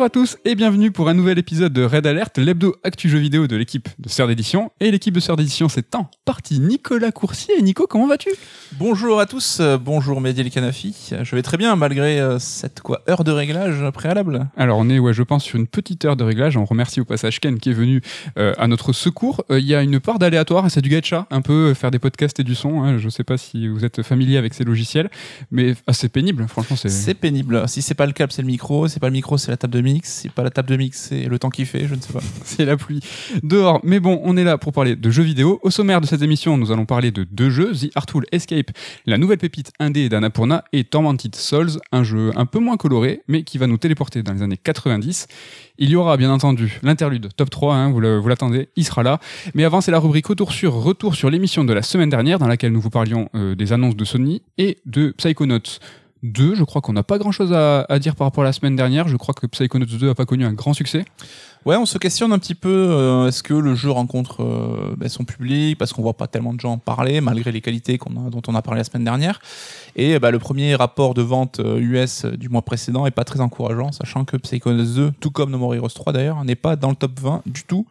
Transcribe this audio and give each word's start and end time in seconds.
Bonjour 0.00 0.06
à 0.06 0.24
tous 0.24 0.38
et 0.46 0.54
bienvenue 0.54 0.90
pour 0.90 1.10
un 1.10 1.14
nouvel 1.14 1.38
épisode 1.38 1.74
de 1.74 1.84
Red 1.84 2.06
Alert, 2.06 2.38
l'hebdo 2.38 2.74
actu 2.84 3.10
jeu 3.10 3.18
vidéo 3.18 3.46
de 3.46 3.54
l'équipe 3.54 3.86
de 3.98 4.08
Sœur 4.08 4.28
d'édition. 4.28 4.72
Et 4.80 4.90
l'équipe 4.90 5.12
de 5.12 5.20
Sœur 5.20 5.36
d'édition, 5.36 5.68
c'est 5.68 5.94
en 5.94 6.10
partie 6.24 6.58
Nicolas 6.58 7.12
Coursier. 7.12 7.60
Nico, 7.60 7.86
comment 7.86 8.06
vas-tu? 8.06 8.30
Bonjour 8.78 9.20
à 9.20 9.26
tous, 9.26 9.58
euh, 9.60 9.76
bonjour 9.76 10.22
Mehdi 10.22 10.40
El 10.40 10.50
Kanafi. 10.50 11.10
Je 11.22 11.36
vais 11.36 11.42
très 11.42 11.58
bien 11.58 11.76
malgré 11.76 12.18
euh, 12.18 12.38
cette 12.38 12.80
quoi 12.80 13.02
heure 13.10 13.24
de 13.24 13.30
réglage 13.30 13.90
préalable. 13.90 14.48
Alors 14.56 14.78
on 14.78 14.88
est, 14.88 14.98
ouais, 14.98 15.12
je 15.12 15.22
pense, 15.22 15.44
sur 15.44 15.58
une 15.58 15.66
petite 15.66 16.02
heure 16.06 16.16
de 16.16 16.24
réglage. 16.24 16.56
On 16.56 16.64
remercie 16.64 17.02
au 17.02 17.04
passage 17.04 17.38
Ken 17.38 17.58
qui 17.58 17.68
est 17.68 17.74
venu 17.74 18.00
euh, 18.38 18.54
à 18.56 18.68
notre 18.68 18.94
secours. 18.94 19.44
Il 19.50 19.66
y 19.66 19.74
a 19.74 19.82
une 19.82 20.00
part 20.00 20.18
d'aléatoire, 20.18 20.70
c'est 20.70 20.80
du 20.80 20.88
gacha, 20.88 21.26
un 21.30 21.42
peu 21.42 21.74
faire 21.74 21.90
des 21.90 21.98
podcasts 21.98 22.40
et 22.40 22.44
du 22.44 22.54
son. 22.54 22.82
hein. 22.84 22.96
Je 22.96 23.10
sais 23.10 23.24
pas 23.24 23.36
si 23.36 23.68
vous 23.68 23.84
êtes 23.84 24.00
familier 24.00 24.38
avec 24.38 24.54
ces 24.54 24.64
logiciels, 24.64 25.10
mais 25.50 25.74
assez 25.86 26.08
pénible. 26.08 26.46
Franchement, 26.48 26.76
c'est. 26.76 26.88
C'est 26.88 27.12
pénible. 27.12 27.68
Si 27.68 27.82
c'est 27.82 27.92
pas 27.92 28.06
le 28.06 28.12
câble, 28.12 28.32
c'est 28.32 28.40
le 28.40 28.48
micro. 28.48 28.88
Si 28.88 28.94
c'est 28.94 29.00
pas 29.00 29.08
le 29.08 29.12
micro, 29.12 29.36
c'est 29.36 29.50
la 29.50 29.58
table 29.58 29.74
de 29.74 29.89
c'est 30.04 30.30
pas 30.30 30.42
la 30.42 30.50
table 30.50 30.68
de 30.68 30.76
mix, 30.76 31.08
c'est 31.08 31.24
le 31.24 31.38
temps 31.38 31.50
qu'il 31.50 31.66
fait. 31.66 31.86
Je 31.86 31.94
ne 31.94 32.00
sais 32.00 32.12
pas. 32.12 32.20
c'est 32.44 32.64
la 32.64 32.76
pluie 32.76 33.00
dehors. 33.42 33.80
Mais 33.82 34.00
bon, 34.00 34.20
on 34.24 34.36
est 34.36 34.44
là 34.44 34.58
pour 34.58 34.72
parler 34.72 34.96
de 34.96 35.10
jeux 35.10 35.22
vidéo. 35.22 35.58
Au 35.62 35.70
sommaire 35.70 36.00
de 36.00 36.06
cette 36.06 36.22
émission, 36.22 36.56
nous 36.56 36.72
allons 36.72 36.86
parler 36.86 37.10
de 37.10 37.24
deux 37.24 37.50
jeux 37.50 37.72
The 37.72 37.90
Artful 37.94 38.24
Escape, 38.32 38.70
la 39.06 39.18
nouvelle 39.18 39.38
pépite 39.38 39.72
indé 39.78 40.08
d'Annapurna, 40.08 40.64
et 40.72 40.84
Tormented 40.84 41.34
Souls, 41.34 41.80
un 41.92 42.04
jeu 42.04 42.30
un 42.36 42.46
peu 42.46 42.58
moins 42.58 42.76
coloré, 42.76 43.22
mais 43.28 43.42
qui 43.42 43.58
va 43.58 43.66
nous 43.66 43.78
téléporter 43.78 44.22
dans 44.22 44.32
les 44.32 44.42
années 44.42 44.56
90. 44.56 45.26
Il 45.78 45.90
y 45.90 45.96
aura 45.96 46.16
bien 46.16 46.30
entendu 46.30 46.78
l'interlude 46.82 47.28
top 47.36 47.50
3, 47.50 47.74
hein, 47.74 47.90
vous 47.90 48.00
l'attendez, 48.00 48.68
il 48.76 48.84
sera 48.84 49.02
là. 49.02 49.18
Mais 49.54 49.64
avant, 49.64 49.80
c'est 49.80 49.90
la 49.90 49.98
rubrique 49.98 50.26
Retour 50.26 50.52
sur 50.52 50.74
Retour 50.74 51.14
sur 51.14 51.30
l'émission 51.30 51.64
de 51.64 51.72
la 51.72 51.82
semaine 51.82 52.10
dernière, 52.10 52.38
dans 52.38 52.48
laquelle 52.48 52.72
nous 52.72 52.80
vous 52.80 52.90
parlions 52.90 53.28
euh, 53.34 53.54
des 53.54 53.72
annonces 53.72 53.96
de 53.96 54.04
Sony 54.04 54.42
et 54.58 54.78
de 54.86 55.10
Psychonauts 55.16 55.80
2. 56.22 56.54
Je 56.54 56.64
crois 56.64 56.80
qu'on 56.82 56.92
n'a 56.92 57.02
pas 57.02 57.18
grand 57.18 57.32
chose 57.32 57.52
à, 57.52 57.98
dire 57.98 58.16
par 58.16 58.26
rapport 58.26 58.42
à 58.42 58.46
la 58.46 58.52
semaine 58.52 58.76
dernière. 58.76 59.08
Je 59.08 59.16
crois 59.16 59.34
que 59.34 59.46
Psychonauts 59.46 59.86
2 59.86 60.08
n'a 60.08 60.14
pas 60.14 60.26
connu 60.26 60.44
un 60.44 60.52
grand 60.52 60.74
succès. 60.74 61.04
Ouais, 61.66 61.76
on 61.76 61.84
se 61.84 61.98
questionne 61.98 62.32
un 62.32 62.38
petit 62.38 62.54
peu. 62.54 62.68
euh, 62.70 63.28
Est-ce 63.28 63.42
que 63.42 63.52
le 63.52 63.74
jeu 63.74 63.90
rencontre 63.90 64.42
euh, 64.42 64.94
ben, 64.96 65.10
son 65.10 65.24
public 65.24 65.76
parce 65.76 65.92
qu'on 65.92 66.00
voit 66.00 66.16
pas 66.16 66.26
tellement 66.26 66.54
de 66.54 66.60
gens 66.60 66.72
en 66.72 66.78
parler 66.78 67.20
malgré 67.20 67.52
les 67.52 67.60
qualités 67.60 67.98
a, 68.02 68.30
dont 68.30 68.40
on 68.48 68.54
a 68.54 68.62
parlé 68.62 68.78
la 68.80 68.84
semaine 68.84 69.04
dernière. 69.04 69.40
Et 69.94 70.18
bah, 70.18 70.30
le 70.30 70.38
premier 70.38 70.74
rapport 70.74 71.12
de 71.12 71.20
vente 71.20 71.60
euh, 71.60 71.78
US 71.78 72.24
du 72.24 72.48
mois 72.48 72.62
précédent 72.62 73.04
est 73.04 73.10
pas 73.10 73.24
très 73.24 73.40
encourageant, 73.42 73.92
sachant 73.92 74.24
que 74.24 74.38
Psychonauts 74.38 74.84
2, 74.94 75.12
tout 75.20 75.30
comme 75.30 75.50
No 75.50 75.58
More 75.58 75.74
Heroes 75.74 75.88
3 75.90 76.14
d'ailleurs, 76.14 76.42
n'est 76.46 76.54
pas 76.54 76.76
dans 76.76 76.88
le 76.88 76.96
top 76.96 77.20
20 77.20 77.42
du 77.44 77.64
tout. 77.64 77.86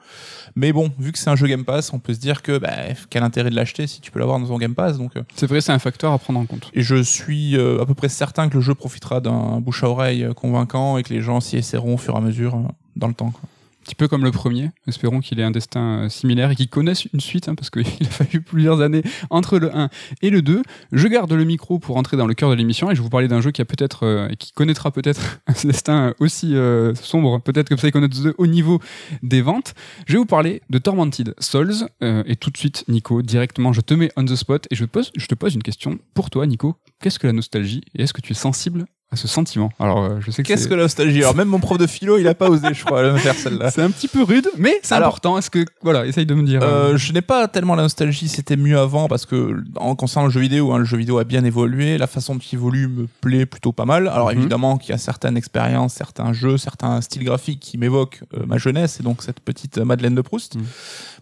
Mais 0.56 0.74
bon, 0.74 0.90
vu 0.98 1.12
que 1.12 1.20
c'est 1.20 1.30
un 1.30 1.36
jeu 1.36 1.46
Game 1.46 1.64
Pass, 1.64 1.94
on 1.94 2.00
peut 2.00 2.16
se 2.16 2.20
dire 2.20 2.42
que 2.42 2.58
bah, 2.58 2.72
quel 3.12 3.22
intérêt 3.22 3.52
de 3.52 3.56
l'acheter 3.56 3.86
si 3.86 4.02
tu 4.02 4.10
peux 4.10 4.18
l'avoir 4.18 4.40
dans 4.40 4.48
ton 4.48 4.58
Game 4.58 4.74
Pass. 4.74 4.98
Donc, 4.98 5.16
euh, 5.16 5.22
C'est 5.36 5.46
vrai, 5.46 5.62
c'est 5.62 5.72
un 5.72 5.80
facteur 5.80 6.12
à 6.12 6.18
prendre 6.18 6.40
en 6.40 6.46
compte. 6.48 6.72
et 6.74 6.82
je 6.82 6.96
suis 7.04 7.56
euh, 7.56 7.82
à 7.84 7.86
peu 7.86 7.94
près 7.94 8.10
certain 8.10 8.50
que 8.50 8.56
le 8.56 8.62
jeu 8.62 8.74
profitera 8.74 9.22
d'un 9.22 9.60
bouche 9.62 9.84
à 9.84 9.90
oreille 9.90 10.24
euh, 10.24 10.34
convaincant 10.34 10.98
et 10.98 11.04
que 11.04 11.14
les 11.14 11.22
gens 11.22 11.40
s'y 11.40 11.58
essaieront 11.58 11.94
au 11.94 11.98
fur 11.98 12.16
et 12.16 12.18
à 12.18 12.22
mesure 12.22 12.56
euh, 12.56 12.60
dans 12.96 13.08
le 13.08 13.14
temps. 13.14 13.30
quoi. 13.30 13.42
Petit 13.84 13.96
peu 13.96 14.08
comme 14.08 14.24
le 14.24 14.32
premier. 14.32 14.72
Espérons 14.88 15.22
qu'il 15.22 15.40
ait 15.40 15.44
un 15.44 15.52
destin 15.52 16.04
euh, 16.04 16.10
similaire 16.10 16.52
et 16.52 16.56
qu'il 16.56 16.70
connaisse 16.70 17.06
une 17.14 17.22
suite, 17.22 17.48
hein, 17.48 17.56
parce 17.56 17.70
qu'il 17.70 17.86
a 18.02 18.10
fallu 18.10 18.42
plusieurs 18.42 18.82
années 18.82 19.04
entre 19.30 19.58
le 19.58 19.76
1 19.76 19.90
et 20.22 20.30
le 20.30 20.42
2. 20.42 20.62
Je 20.92 21.08
garde 21.08 21.32
le 21.32 21.44
micro 21.46 21.80
pour 21.80 21.98
entrer 21.98 22.18
dans 22.18 22.28
le 22.28 22.34
cœur 22.34 22.50
de 22.50 22.56
l'émission 22.56 22.92
et 22.92 22.96
je 22.96 23.00
vais 23.00 23.04
vous 23.04 23.10
parler 23.10 23.28
d'un 23.28 23.42
jeu 23.42 23.52
qui 23.52 23.62
a 23.62 23.66
peut-être 23.66 24.06
euh, 24.06 24.28
qui 24.38 24.52
connaîtra 24.52 24.92
peut-être 24.92 25.40
un 25.48 25.54
destin 25.64 26.14
aussi 26.20 26.56
euh, 26.56 26.94
sombre, 26.96 27.40
peut-être 27.40 27.70
que 27.70 27.76
Psychonauts 27.76 28.08
2 28.08 28.36
au 28.38 28.48
niveau 28.48 28.80
des 29.24 29.42
ventes. 29.42 29.74
Je 30.08 30.14
vais 30.14 30.20
vous 30.20 30.26
parler 30.26 30.62
de 30.70 30.78
Tormented 30.78 31.34
Souls 31.40 31.88
et 32.02 32.36
tout 32.36 32.50
de 32.50 32.58
suite, 32.58 32.84
Nico, 32.88 33.22
directement, 33.22 33.74
je 33.74 33.82
te 33.82 33.94
mets 33.94 34.12
on 34.16 34.26
the 34.26 34.36
spot 34.36 34.68
et 34.72 34.76
pose, 34.88 35.12
je 35.16 35.26
te 35.28 35.36
pose 35.36 35.56
une 35.56 35.64
question 35.64 36.00
pour 36.14 36.30
toi, 36.30 36.46
Nico. 36.46 36.76
Qu'est-ce 37.02 37.20
que 37.20 37.28
la 37.28 37.34
nostalgie 37.34 37.82
et 37.96 38.04
est-ce 38.04 38.14
que 38.14 38.22
tu 38.22 38.34
es 38.34 38.36
sensible 38.36 38.86
à 39.12 39.16
ce 39.16 39.28
sentiment 39.28 39.72
Alors, 39.80 40.04
euh, 40.04 40.20
je 40.20 40.30
sais 40.30 40.44
que 40.44 40.48
Qu'est-ce 40.48 40.68
que 40.68 40.76
la 40.76 40.84
nostalgie 40.84 41.22
Alors 41.22 41.36
même 41.36 41.48
mon 41.48 41.60
prof 41.60 41.80
de 41.80 41.88
philo, 41.88 42.20
il 42.20 42.28
a 42.28 42.36
pas 42.36 42.48
osé, 42.48 42.68
je 42.74 42.86
crois, 42.86 43.02
me 43.12 43.18
faire 43.18 43.34
celle-là. 43.34 43.72
C'est 43.74 43.82
un 43.82 43.90
petit 43.90 44.08
peu 44.08 44.22
rude, 44.22 44.48
mais 44.58 44.80
c'est 44.84 44.94
Alors- 44.94 45.08
important. 45.08 45.38
Est-ce 45.40 45.50
que 45.50 45.66
voilà, 45.82 46.06
essaye 46.06 46.28
de 46.28 46.36
me 46.36 46.44
dire. 46.44 46.62
euh, 46.62 46.94
Euh, 46.94 46.98
je 46.98 47.12
n'ai 47.12 47.22
pas 47.22 47.48
tellement 47.48 47.74
la 47.74 47.82
nostalgie, 47.84 48.28
c'était 48.28 48.56
mieux 48.56 48.78
avant 48.78 49.08
parce 49.08 49.26
que 49.26 49.64
en 49.78 49.96
concernant 49.96 50.28
le 50.28 50.32
jeu 50.32 50.42
vidéo, 50.42 50.72
hein, 50.74 50.78
le 50.78 50.86
jeu 50.86 50.98
vidéo 50.98 51.18
a 51.18 51.24
bien 51.24 51.44
évolué, 51.44 51.98
la 51.98 52.06
façon 52.06 52.36
dont 52.36 52.40
il 52.52 52.56
évolue 52.56 52.88
me 52.88 53.08
plaît 53.22 53.48
plutôt 53.48 53.72
pas 53.72 53.86
mal. 53.86 54.08
Alors 54.08 54.28
Mhm. 54.32 54.38
évidemment 54.38 54.78
qu'il 54.78 54.92
y 54.92 54.94
a 54.94 55.00
certaines 55.00 55.38
expériences, 55.38 55.94
certains 55.96 56.32
jeux, 56.32 56.58
certains 56.58 57.02
styles 57.02 57.24
graphiques 57.24 57.60
qui 57.60 57.80
m'évoquent 57.80 58.22
euh, 58.36 58.46
ma 58.46 58.60
jeunesse 58.60 59.00
et 59.00 59.04
donc 59.04 59.24
cette 59.24 59.40
petite 59.40 59.80
euh, 59.80 59.86
Madeleine 59.86 60.14
de 60.16 60.22
Proust. 60.22 60.56
Mhm. 60.56 60.64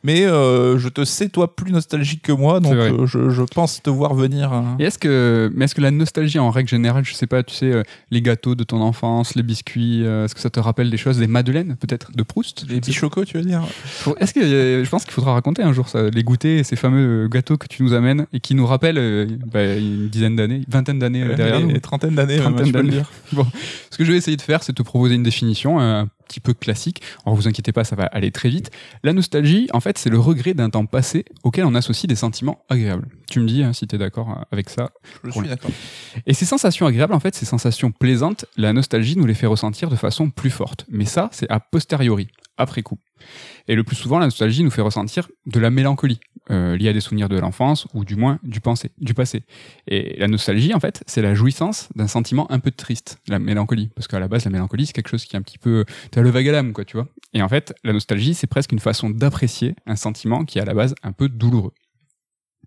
Mais 0.03 0.25
euh, 0.25 0.77
je 0.77 0.89
te 0.89 1.03
sais 1.05 1.29
toi 1.29 1.55
plus 1.55 1.71
nostalgique 1.71 2.21
que 2.21 2.31
moi, 2.31 2.59
donc 2.59 2.73
euh, 2.73 3.05
je, 3.05 3.29
je 3.29 3.41
pense 3.43 3.81
te 3.81 3.89
voir 3.89 4.13
venir. 4.13 4.51
Et 4.79 4.83
est-ce 4.83 4.97
que, 4.99 5.51
mais 5.55 5.65
est-ce 5.65 5.75
que 5.75 5.81
la 5.81 5.91
nostalgie 5.91 6.39
en 6.39 6.49
règle 6.51 6.69
générale, 6.69 7.03
je 7.05 7.13
sais 7.13 7.27
pas, 7.27 7.43
tu 7.43 7.55
sais, 7.55 7.71
euh, 7.71 7.83
les 8.11 8.21
gâteaux 8.21 8.55
de 8.55 8.63
ton 8.63 8.81
enfance, 8.81 9.35
les 9.35 9.43
biscuits, 9.43 10.05
euh, 10.05 10.25
est-ce 10.25 10.35
que 10.35 10.41
ça 10.41 10.49
te 10.49 10.59
rappelle 10.59 10.89
des 10.89 10.97
choses, 10.97 11.17
des 11.17 11.27
madeleines 11.27 11.75
peut-être 11.77 12.11
de 12.11 12.23
Proust 12.23 12.65
Les 12.69 12.79
petits 12.79 12.93
chocos, 12.93 13.25
tu 13.25 13.37
veux 13.37 13.43
dire? 13.43 13.61
Est-ce 14.19 14.33
que 14.33 14.41
je 14.83 14.89
pense 14.89 15.03
qu'il 15.03 15.13
faudra 15.13 15.33
raconter 15.33 15.63
un 15.63 15.73
jour 15.73 15.87
ça, 15.89 16.09
les 16.09 16.23
goûters, 16.23 16.65
ces 16.65 16.75
fameux 16.75 17.27
gâteaux 17.27 17.57
que 17.57 17.67
tu 17.67 17.83
nous 17.83 17.93
amènes 17.93 18.27
et 18.33 18.39
qui 18.39 18.55
nous 18.55 18.65
rappellent 18.65 19.27
bah, 19.51 19.75
une 19.75 20.09
dizaine 20.09 20.35
d'années, 20.35 20.61
vingtaine 20.67 20.99
d'années 20.99 21.25
derrière 21.35 21.59
nous. 21.59 21.69
Une 21.69 21.79
trentaine 21.79 22.15
d'années, 22.15 22.37
Trentaine 22.37 22.71
d'années. 22.71 22.89
dire. 22.91 23.09
Ce 23.89 23.97
que 23.97 24.05
je 24.05 24.11
vais 24.11 24.17
essayer 24.17 24.37
de 24.37 24.41
faire, 24.41 24.63
c'est 24.63 24.73
te 24.73 24.83
proposer 24.83 25.15
une 25.15 25.23
définition 25.23 25.79
un 25.79 26.07
petit 26.27 26.39
peu 26.39 26.53
classique. 26.53 27.01
Alors 27.25 27.35
vous 27.35 27.47
inquiétez 27.47 27.71
pas, 27.71 27.83
ça 27.83 27.95
va 27.95 28.05
aller 28.05 28.31
très 28.31 28.49
vite. 28.49 28.71
La 29.03 29.13
nostalgie, 29.13 29.67
en 29.73 29.79
fait, 29.79 29.97
c'est 29.97 30.09
le 30.09 30.19
regret 30.19 30.53
d'un 30.53 30.69
temps 30.69 30.85
passé 30.85 31.25
auquel 31.43 31.65
on 31.65 31.75
associe 31.75 32.07
des 32.07 32.15
sentiments 32.15 32.63
agréables. 32.69 33.07
Tu 33.29 33.39
me 33.39 33.47
dis 33.47 33.63
hein, 33.63 33.73
si 33.73 33.87
tu 33.87 33.95
es 33.95 33.97
d'accord 33.97 34.29
euh, 34.29 34.41
avec 34.51 34.69
ça. 34.69 34.91
Je 35.23 35.31
suis 35.31 35.47
d'accord. 35.47 35.71
Et 36.25 36.33
ces 36.33 36.45
sensations 36.45 36.85
agréables, 36.85 37.13
en 37.13 37.19
fait, 37.19 37.35
ces 37.35 37.45
sensations 37.45 37.91
plaisantes, 37.91 38.45
la 38.57 38.73
nostalgie 38.73 39.17
nous 39.17 39.25
les 39.25 39.33
fait 39.33 39.47
ressentir 39.47 39.89
de 39.89 39.95
façon 39.95 40.29
plus 40.29 40.49
forte. 40.49 40.85
Mais 40.89 41.05
ça, 41.05 41.29
c'est 41.31 41.49
a 41.49 41.59
posteriori, 41.59 42.27
après 42.57 42.81
coup. 42.81 42.99
Et 43.67 43.75
le 43.75 43.83
plus 43.83 43.95
souvent, 43.95 44.19
la 44.19 44.25
nostalgie 44.25 44.63
nous 44.63 44.71
fait 44.71 44.81
ressentir 44.81 45.29
de 45.45 45.59
la 45.59 45.69
mélancolie, 45.69 46.19
euh, 46.49 46.77
liée 46.77 46.89
à 46.89 46.93
des 46.93 47.01
souvenirs 47.01 47.29
de 47.29 47.37
l'enfance, 47.37 47.87
ou 47.93 48.05
du 48.05 48.15
moins 48.15 48.39
du, 48.43 48.59
du 48.97 49.13
passé. 49.13 49.43
Et 49.87 50.17
la 50.19 50.27
nostalgie, 50.27 50.73
en 50.73 50.79
fait, 50.79 51.03
c'est 51.07 51.21
la 51.21 51.33
jouissance 51.33 51.89
d'un 51.95 52.07
sentiment 52.07 52.49
un 52.51 52.59
peu 52.59 52.71
triste, 52.71 53.19
la 53.27 53.39
mélancolie. 53.39 53.89
Parce 53.95 54.07
qu'à 54.07 54.19
la 54.19 54.27
base, 54.27 54.45
la 54.45 54.51
mélancolie, 54.51 54.85
c'est 54.85 54.93
quelque 54.93 55.09
chose 55.09 55.25
qui 55.25 55.35
est 55.35 55.39
un 55.39 55.41
petit 55.41 55.57
peu... 55.57 55.85
T'as 56.11 56.21
le 56.21 56.29
vague 56.29 56.47
à 56.49 56.51
l'âme, 56.51 56.73
quoi, 56.73 56.85
tu 56.85 56.97
vois. 56.97 57.07
Et 57.33 57.41
en 57.41 57.49
fait, 57.49 57.73
la 57.83 57.93
nostalgie, 57.93 58.33
c'est 58.33 58.47
presque 58.47 58.71
une 58.71 58.79
façon 58.79 59.09
d'apprécier 59.09 59.75
un 59.85 59.95
sentiment 59.95 60.45
qui 60.45 60.59
est 60.59 60.61
à 60.61 60.65
la 60.65 60.73
base 60.73 60.95
un 61.03 61.11
peu 61.11 61.29
douloureux. 61.29 61.73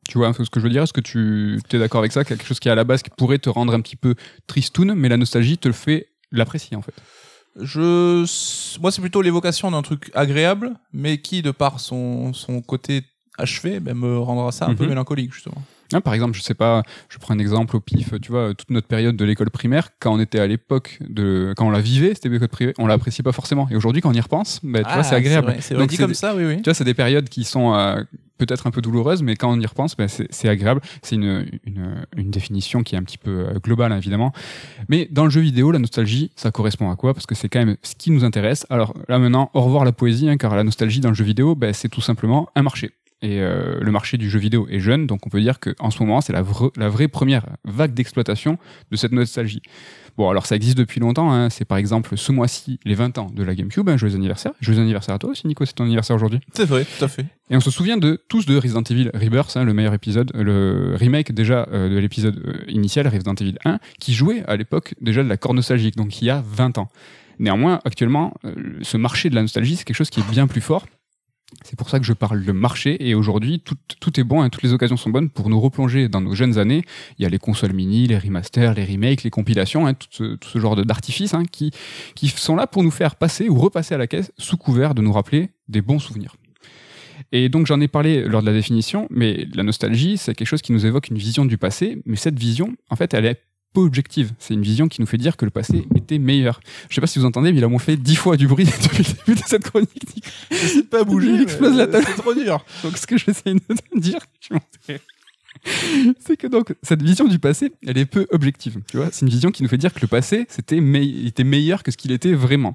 Tu 0.09 0.19
vois 0.19 0.33
ce 0.33 0.51
que 0.51 0.59
je 0.59 0.65
veux 0.65 0.71
dire? 0.71 0.83
Est-ce 0.83 0.93
que 0.93 1.01
tu 1.01 1.59
es 1.73 1.79
d'accord 1.79 2.01
avec 2.01 2.13
ça? 2.13 2.25
Quelque 2.25 2.45
chose 2.45 2.59
qui 2.59 2.69
est 2.69 2.73
à 2.73 2.75
la 2.75 2.85
base 2.85 3.03
qui 3.03 3.11
pourrait 3.11 3.39
te 3.39 3.49
rendre 3.49 3.75
un 3.75 3.81
petit 3.81 3.97
peu 3.97 4.15
tristoun, 4.47 4.95
mais 4.95 5.09
la 5.09 5.17
nostalgie 5.17 5.59
te 5.59 5.69
le 5.69 5.75
fait 5.75 6.09
l'apprécier 6.33 6.77
en 6.77 6.83
fait. 6.83 6.95
Je, 7.57 8.79
moi, 8.81 8.91
c'est 8.93 9.01
plutôt 9.01 9.23
l'évocation 9.23 9.71
d'un 9.71 9.83
truc 9.83 10.11
agréable, 10.15 10.75
mais 10.93 11.21
qui, 11.21 11.43
de 11.43 11.51
par 11.51 11.81
son, 11.81 12.33
son 12.33 12.63
côté 12.63 13.03
achevé, 13.39 13.81
ben, 13.81 13.95
me 13.97 14.19
rendra 14.19 14.53
ça 14.53 14.67
un 14.67 14.75
peu 14.75 14.85
Mhm. 14.85 14.91
mélancolique, 14.91 15.33
justement. 15.33 15.63
Hein, 15.93 16.01
par 16.01 16.15
exemple, 16.15 16.37
je 16.37 16.43
sais 16.43 16.55
pas, 16.55 16.83
je 17.09 17.19
prends 17.19 17.35
un 17.35 17.39
exemple 17.39 17.77
au 17.77 17.81
pif, 17.81 18.13
tu 18.23 18.31
vois, 18.31 18.55
toute 18.55 18.71
notre 18.71 18.87
période 18.87 19.17
de 19.17 19.25
l'école 19.25 19.51
primaire, 19.51 19.89
quand 19.99 20.15
on 20.15 20.21
était 20.21 20.39
à 20.41 20.47
l'époque 20.47 20.99
de, 21.09 21.53
quand 21.57 21.67
on 21.67 21.71
la 21.71 21.81
vivait, 21.81 22.15
c'était 22.15 22.29
l'école 22.29 22.49
privée, 22.49 22.75
on 22.79 22.87
l'appréciait 22.87 23.23
pas 23.25 23.33
forcément. 23.33 23.69
Et 23.71 23.77
aujourd'hui, 23.77 24.01
quand 24.03 24.11
on 24.11 24.15
y 24.15 24.21
repense, 24.21 24.61
ben, 24.63 24.85
tu 24.85 24.93
vois, 24.93 25.03
c'est 25.03 25.15
agréable. 25.17 25.55
Ah, 25.57 25.61
C'est 25.61 25.75
vrai, 25.75 25.83
Donc, 25.83 25.91
dit 25.91 25.97
c'est 25.97 26.03
comme 26.03 26.11
des- 26.11 26.15
ça, 26.15 26.35
oui, 26.37 26.45
oui. 26.45 26.57
Tu 26.59 26.63
vois, 26.65 26.75
c'est 26.75 26.85
des 26.85 26.95
périodes 26.95 27.29
qui 27.29 27.45
sont 27.45 27.75
euh, 27.75 28.03
peut-être 28.39 28.67
un 28.67 28.71
peu 28.71 28.81
douloureuses, 28.81 29.23
mais 29.23 29.37
quand 29.37 29.53
on 29.53 29.61
y 29.61 29.67
repense, 29.67 29.97
ben, 29.97 30.09
c'est 30.09 30.27
c'est 30.31 30.49
agréable. 30.49 30.81
C'est 31.03 31.17
une, 31.17 31.47
une, 31.67 32.07
une 32.17 32.31
définition 32.31 32.83
qui 32.83 32.95
est 32.95 32.99
un 32.99 33.03
petit 33.03 33.19
peu 33.19 33.31
euh, 33.49 33.59
globale, 33.63 33.93
évidemment. 33.93 34.33
Mais 34.89 35.09
dans 35.11 35.25
le 35.25 35.31
jeu 35.31 35.41
vidéo, 35.41 35.73
la 35.73 35.79
nostalgie, 35.79 36.31
ça 36.37 36.51
correspond 36.51 36.91
à 36.91 36.97
quoi? 36.97 37.13
Parce 37.15 37.27
que 37.27 37.35
c'est 37.35 37.49
quand 37.49 37.59
même 37.65 37.77
ce 37.83 37.95
qui 37.97 38.11
nous 38.11 38.25
intéresse. 38.25 38.65
Alors 38.71 38.95
là 39.09 39.19
maintenant, 39.19 39.51
au 39.55 39.61
revoir 39.61 39.85
la 39.85 39.93
poésie, 39.93 40.29
hein, 40.31 40.37
car 40.37 40.55
la 40.57 40.65
nostalgie 40.65 41.01
dans 41.01 41.11
le 41.11 41.15
jeu 41.15 41.25
vidéo, 41.25 41.55
ben, 41.55 41.73
c'est 41.75 41.89
tout 41.89 42.01
simplement 42.01 42.49
un 42.55 42.63
marché. 42.63 42.93
Et 43.23 43.41
euh, 43.41 43.79
le 43.81 43.93
marché 43.93 44.17
du 44.17 44.31
jeu 44.31 44.39
vidéo 44.39 44.67
est 44.71 44.81
jeune, 44.81 45.07
donc 45.07 45.27
on 45.27 45.31
peut 45.31 45.41
dire 45.43 45.61
qu'en 45.61 45.91
ce 45.91 46.03
moment, 46.03 46.23
c'est 46.23 46.33
la, 46.33 46.43
vra- 46.43 46.71
la 46.79 46.89
vraie 46.89 47.09
première 47.09 47.45
vague 47.67 47.93
d'exploitation 47.93 48.57
de 48.91 48.97
cette 48.97 49.13
nostalgie. 49.13 49.61
Bon, 50.17 50.29
alors 50.31 50.47
ça 50.47 50.57
existe 50.57 50.77
depuis 50.79 51.01
longtemps, 51.01 51.31
hein. 51.33 51.51
c'est 51.51 51.65
par 51.67 51.77
exemple 51.79 52.17
ce 52.17 52.33
mois-ci 52.33 52.81
les 52.85 52.95
20 52.95 53.19
ans 53.19 53.31
de 53.35 53.43
la 53.43 53.55
GameCube, 53.55 53.89
hein, 53.91 53.97
joyeux 53.99 54.15
anniversaire. 54.17 54.53
Joyeux 54.61 54.81
anniversaire 54.81 55.15
à 55.15 55.19
toi 55.19 55.31
aussi, 55.31 55.47
Nico, 55.47 55.65
c'est 55.67 55.75
ton 55.75 55.85
anniversaire 55.85 56.17
aujourd'hui. 56.17 56.41
C'est 56.55 56.65
vrai, 56.65 56.85
tout 56.87 57.05
à 57.05 57.09
fait. 57.09 57.27
Et 57.51 57.57
on 57.57 57.61
se 57.61 57.71
souvient 57.71 57.99
de 57.99 58.19
tous 58.29 58.47
de 58.47 58.57
Resident 58.57 58.83
Evil 58.89 59.11
Rebirth, 59.13 59.55
hein, 59.57 59.65
le 59.65 59.75
meilleur 59.75 59.93
épisode, 59.95 60.33
le 60.35 60.95
remake 60.99 61.33
déjà 61.33 61.69
euh, 61.73 61.91
de 61.91 61.99
l'épisode 61.99 62.43
euh, 62.47 62.65
initial, 62.71 63.07
Resident 63.07 63.35
Evil 63.35 63.57
1, 63.67 63.79
qui 63.99 64.15
jouait 64.15 64.45
à 64.47 64.57
l'époque 64.57 64.95
déjà 65.03 65.23
de 65.23 65.29
la 65.29 65.37
corde 65.37 65.57
nostalgique, 65.57 65.95
donc 65.97 66.23
il 66.23 66.25
y 66.25 66.31
a 66.31 66.43
20 66.51 66.79
ans. 66.79 66.89
Néanmoins, 67.39 67.81
actuellement, 67.85 68.35
euh, 68.45 68.55
ce 68.83 68.97
marché 68.97 69.29
de 69.31 69.35
la 69.35 69.43
nostalgie, 69.43 69.77
c'est 69.77 69.85
quelque 69.85 69.97
chose 69.97 70.11
qui 70.11 70.21
est 70.21 70.31
bien 70.31 70.47
plus 70.47 70.61
fort. 70.61 70.87
C'est 71.63 71.77
pour 71.77 71.91
ça 71.91 71.99
que 71.99 72.07
je 72.07 72.13
parle 72.13 72.45
de 72.45 72.53
marché 72.53 73.09
et 73.09 73.15
aujourd'hui 73.15 73.61
tout, 73.61 74.21
est 74.21 74.25
bon, 74.25 74.43
hein, 74.43 74.49
toutes 74.49 74.63
les 74.63 74.73
occasions 74.73 74.97
sont 74.97 75.11
bonnes 75.11 75.29
pour 75.29 75.51
nous 75.51 75.61
replonger 75.61 76.09
dans 76.09 76.21
nos 76.21 76.35
jeunes 76.35 76.59
années. 76.59 76.83
Il 77.19 77.23
y 77.23 77.27
a 77.27 77.29
les 77.29 77.39
consoles 77.39 77.73
mini, 77.73 78.07
les 78.07 78.19
remasters, 78.19 78.75
les 78.75 78.85
remakes, 78.85 79.23
les 79.23 79.31
compilations, 79.31 79.87
hein, 79.87 79.95
tout, 79.95 80.39
ce, 80.41 80.59
genre 80.59 80.77
d'artifices 80.77 81.35
hein, 81.35 81.45
qui, 81.51 81.71
qui 82.15 82.29
sont 82.29 82.57
là 82.57 82.67
pour 82.67 82.83
nous 82.83 82.91
faire 82.91 83.17
passer 83.17 83.49
ou 83.49 83.59
repasser 83.59 83.95
à 83.95 83.99
la 83.99 84.07
caisse 84.07 84.33
sous 84.39 84.57
couvert 84.57 84.95
de 84.95 85.03
nous 85.03 85.13
rappeler 85.13 85.51
des 85.69 85.83
bons 85.83 85.99
souvenirs. 85.99 86.37
Et 87.33 87.49
donc 87.49 87.67
j'en 87.67 87.81
ai 87.81 87.89
parlé 87.89 88.25
lors 88.25 88.41
de 88.41 88.47
la 88.47 88.53
définition, 88.53 89.07
mais 89.11 89.47
la 89.55 89.63
nostalgie, 89.63 90.17
c'est 90.17 90.35
quelque 90.35 90.49
chose 90.49 90.63
qui 90.63 90.73
nous 90.73 90.87
évoque 90.87 91.09
une 91.09 91.19
vision 91.19 91.45
du 91.45 91.59
passé, 91.59 92.03
mais 92.07 92.17
cette 92.17 92.39
vision, 92.39 92.75
en 92.89 92.97
fait, 92.97 93.15
elle 93.15 93.27
est 93.27 93.43
peu 93.73 93.81
objective. 93.81 94.33
C'est 94.39 94.55
une 94.55 94.63
vision 94.63 94.89
qui 94.89 95.01
nous 95.01 95.07
fait 95.07 95.19
dire 95.19 95.37
que 95.37 95.45
le 95.45 95.51
passé 95.51 95.87
était 95.95 96.19
meilleur. 96.19 96.61
Je 96.89 96.95
sais 96.95 97.01
pas 97.01 97.07
si 97.07 97.19
vous 97.19 97.25
entendez, 97.25 97.53
mais 97.53 97.59
il 97.59 97.65
a 97.65 97.69
moins 97.69 97.79
fait 97.79 97.97
dix 97.97 98.17
fois 98.17 98.37
du 98.37 98.47
bruit 98.47 98.65
depuis 98.83 99.05
le 99.05 99.13
début 99.25 99.41
de 99.41 99.47
cette 99.47 99.65
chronique. 99.65 100.25
Pas 100.91 101.05
bouger. 101.05 101.31
Il 101.31 101.43
explose 101.43 101.77
la 101.77 101.87
table. 101.87 102.07
C'est 102.07 102.23
trop 102.23 102.35
dur. 102.35 102.65
Donc 102.83 102.97
ce 102.97 103.07
que 103.07 103.17
j'essaie 103.17 103.55
de 103.55 103.61
dire, 104.01 104.21
je 104.41 104.55
m'en. 104.55 104.61
c'est 106.21 106.37
que 106.37 106.47
donc 106.47 106.75
cette 106.83 107.03
vision 107.03 107.27
du 107.27 107.39
passé, 107.39 107.73
elle 107.87 107.99
est 107.99 108.07
peu 108.07 108.27
objective. 108.31 108.81
Tu 108.91 108.97
vois, 108.97 109.09
c'est 109.13 109.23
une 109.23 109.31
vision 109.31 109.51
qui 109.51 109.63
nous 109.63 109.69
fait 109.69 109.77
dire 109.77 109.93
que 109.93 110.01
le 110.01 110.07
passé, 110.09 110.47
c'était 110.49 110.79
était 110.79 111.45
meilleur 111.45 111.83
que 111.83 111.91
ce 111.91 111.97
qu'il 111.97 112.13
était 112.13 112.33
vraiment. 112.33 112.75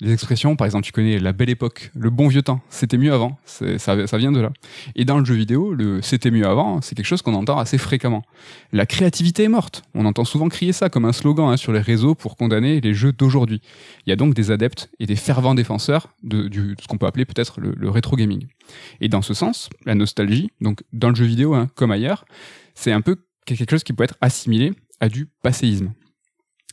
Les 0.00 0.12
expressions, 0.12 0.56
par 0.56 0.66
exemple, 0.66 0.84
tu 0.84 0.92
connais 0.92 1.18
la 1.18 1.32
belle 1.32 1.50
époque, 1.50 1.90
le 1.94 2.10
bon 2.10 2.28
vieux 2.28 2.42
temps, 2.42 2.60
c'était 2.68 2.98
mieux 2.98 3.12
avant. 3.12 3.38
Ça, 3.44 3.94
vient 4.18 4.32
de 4.32 4.40
là. 4.40 4.52
Et 4.96 5.04
dans 5.04 5.18
le 5.18 5.24
jeu 5.24 5.34
vidéo, 5.34 5.74
le 5.74 6.00
c'était 6.02 6.30
mieux 6.30 6.46
avant, 6.46 6.80
c'est 6.80 6.94
quelque 6.94 7.06
chose 7.06 7.22
qu'on 7.22 7.34
entend 7.34 7.58
assez 7.58 7.78
fréquemment. 7.78 8.24
La 8.72 8.86
créativité 8.86 9.44
est 9.44 9.48
morte. 9.48 9.82
On 9.94 10.06
entend 10.06 10.24
souvent 10.24 10.48
crier 10.48 10.72
ça 10.72 10.88
comme 10.88 11.04
un 11.04 11.12
slogan 11.12 11.50
hein, 11.50 11.56
sur 11.56 11.72
les 11.72 11.80
réseaux 11.80 12.14
pour 12.14 12.36
condamner 12.36 12.80
les 12.80 12.94
jeux 12.94 13.12
d'aujourd'hui. 13.12 13.60
Il 14.06 14.10
y 14.10 14.12
a 14.12 14.16
donc 14.16 14.34
des 14.34 14.50
adeptes 14.50 14.90
et 15.00 15.06
des 15.06 15.16
fervents 15.16 15.54
défenseurs 15.54 16.08
de 16.22 16.50
ce 16.80 16.86
qu'on 16.86 16.98
peut 16.98 17.06
appeler 17.06 17.24
peut-être 17.24 17.60
le, 17.60 17.74
le 17.76 17.90
rétro 17.90 18.16
gaming. 18.16 18.46
Et 19.00 19.08
dans 19.08 19.22
ce 19.22 19.34
sens, 19.34 19.68
la 19.86 19.94
nostalgie, 19.94 20.50
donc 20.60 20.82
dans 20.92 21.08
le 21.08 21.14
jeu 21.14 21.24
vidéo 21.24 21.54
hein, 21.54 21.68
comme 21.74 21.90
ailleurs, 21.90 22.24
c'est 22.74 22.92
un 22.92 23.00
peu 23.00 23.16
quelque 23.46 23.70
chose 23.70 23.84
qui 23.84 23.92
peut 23.92 24.04
être 24.04 24.16
assimilé 24.20 24.72
à 25.00 25.08
du 25.08 25.26
passéisme. 25.42 25.92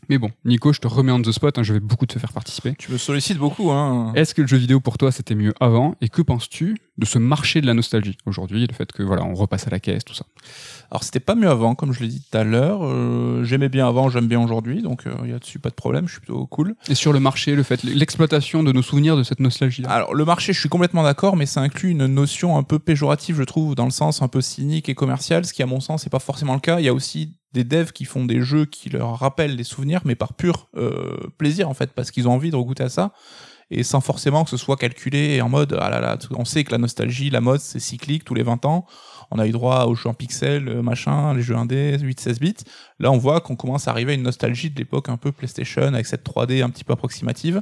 Mais 0.10 0.18
bon, 0.18 0.32
Nico, 0.46 0.72
je 0.74 0.80
te 0.80 0.88
remets 0.88 1.12
en 1.12 1.22
the 1.22 1.32
spot, 1.32 1.58
hein, 1.58 1.64
je 1.64 1.74
vais 1.74 1.80
beaucoup 1.80 2.06
te 2.06 2.18
faire 2.18 2.32
participer. 2.32 2.74
Tu 2.78 2.92
me 2.92 2.98
sollicites 2.98 3.38
beaucoup, 3.38 3.72
hein. 3.72 4.14
Est-ce 4.16 4.34
que 4.34 4.42
le 4.42 4.48
jeu 4.48 4.58
vidéo 4.58 4.80
pour 4.80 4.98
toi 4.98 5.12
c'était 5.12 5.36
mieux 5.36 5.54
avant? 5.60 5.96
Et 6.02 6.10
que 6.10 6.22
penses-tu 6.22 6.78
de 6.98 7.06
ce 7.06 7.20
marché 7.20 7.62
de 7.62 7.68
la 7.68 7.74
nostalgie 7.74 8.18
aujourd'hui, 8.26 8.66
le 8.66 8.74
fait 8.74 8.92
que 8.92 9.04
voilà, 9.04 9.24
on 9.24 9.34
repasse 9.34 9.68
à 9.68 9.70
la 9.70 9.80
caisse, 9.80 10.06
tout 10.06 10.14
ça? 10.14 10.26
Alors 10.90 11.04
c'était 11.04 11.20
pas 11.20 11.36
mieux 11.36 11.50
avant, 11.50 11.76
comme 11.76 11.92
je 11.92 12.00
l'ai 12.00 12.08
dit 12.08 12.22
tout 12.22 12.38
à 12.38 12.44
l'heure. 12.46 12.80
Euh, 12.84 13.44
J'aimais 13.44 13.70
bien 13.70 13.88
avant, 13.88 14.10
j'aime 14.10 14.28
bien 14.28 14.40
aujourd'hui, 14.42 14.82
donc 14.82 15.04
il 15.24 15.30
y 15.30 15.34
a 15.34 15.40
dessus 15.40 15.60
pas 15.60 15.70
de 15.70 15.76
problème. 15.76 16.08
Je 16.08 16.14
suis 16.14 16.22
plutôt 16.22 16.46
cool. 16.48 16.76
Et 16.90 16.96
sur 16.96 17.12
le 17.12 17.20
marché, 17.20 17.56
le 17.56 17.64
fait, 17.64 17.84
l'exploitation 17.84 18.64
de 18.64 18.72
nos 18.72 18.82
souvenirs 18.82 19.18
de 19.18 19.24
cette 19.24 19.42
nostalgie. 19.42 19.82
-là. 19.82 19.90
Alors 19.90 20.16
le 20.16 20.26
marché, 20.26 20.54
je 20.54 20.60
suis 20.60 20.70
complètement 20.70 21.04
d'accord, 21.04 21.36
mais 21.36 21.46
ça 21.46 21.60
inclut 21.62 21.90
une 21.92 22.06
notion 22.08 22.58
un 22.58 22.64
peu 22.64 22.80
péjorative, 22.80 23.36
je 23.36 23.44
trouve, 23.44 23.76
dans 23.76 23.86
le 23.86 23.92
sens 23.92 24.22
un 24.22 24.30
peu 24.30 24.42
cynique 24.42 24.88
et 24.90 24.96
commercial, 24.96 25.46
ce 25.46 25.54
qui 25.54 25.62
à 25.64 25.66
mon 25.66 25.82
sens 25.82 26.06
n'est 26.06 26.10
pas 26.10 26.20
forcément 26.20 26.54
le 26.54 26.62
cas. 26.62 26.80
Il 26.80 26.86
y 26.86 26.90
a 26.90 26.94
aussi 26.94 27.34
des 27.54 27.64
devs 27.64 27.92
qui 27.92 28.06
font 28.06 28.26
des 28.26 28.42
jeux 28.42 28.66
qui 28.66 28.90
leur 28.90 29.18
rappellent 29.20 29.58
des 29.58 29.64
souvenirs, 29.64 30.02
mais 30.06 30.16
par 30.16 30.34
pur 30.34 30.70
euh, 30.76 31.18
plaisir 31.38 31.70
en 31.70 31.74
fait, 31.74 31.92
parce 31.94 32.12
qu'ils 32.12 32.28
ont 32.28 32.34
envie 32.34 32.52
de 32.52 32.56
regoûter 32.56 32.84
à 32.84 32.90
ça. 32.90 33.14
Et 33.70 33.84
sans 33.84 34.00
forcément 34.00 34.46
que 34.46 34.50
ce 34.50 34.58
soit 34.58 34.78
calculé 34.78 35.42
en 35.42 35.50
mode 35.50 35.78
ah 35.80 35.90
là 35.90 36.00
là, 36.00 36.18
on 36.32 36.46
sait 36.46 36.64
que 36.64 36.72
la 36.72 36.78
nostalgie, 36.78 37.30
la 37.30 37.42
mode, 37.42 37.60
c'est 37.60 37.80
cyclique 37.80 38.24
tous 38.24 38.34
les 38.34 38.44
20 38.44 38.66
ans. 38.66 38.86
On 39.30 39.40
a 39.40 39.48
eu 39.48 39.52
droit 39.52 39.86
aux 39.86 39.96
jeux 39.96 40.08
en 40.08 40.14
pixels, 40.14 40.70
euh, 40.70 40.82
machin, 40.82 41.34
les 41.34 41.42
jeux 41.42 41.56
indés, 41.56 41.98
8-16 41.98 42.40
bits. 42.40 42.56
Là, 43.00 43.12
on 43.12 43.18
voit 43.18 43.42
qu'on 43.42 43.58
commence 43.58 43.90
à 43.90 43.92
arriver 43.92 44.14
à 44.14 44.16
une 44.16 44.24
nostalgie 44.24 44.70
de 44.70 44.78
l'époque 44.78 45.10
un 45.10 45.18
peu 45.18 45.34
PlayStation 45.34 45.82
avec 45.82 46.06
cette 46.06 46.26
3D 46.26 46.64
un 46.64 46.70
petit 46.70 46.86
peu 46.86 46.94
approximative. 46.94 47.62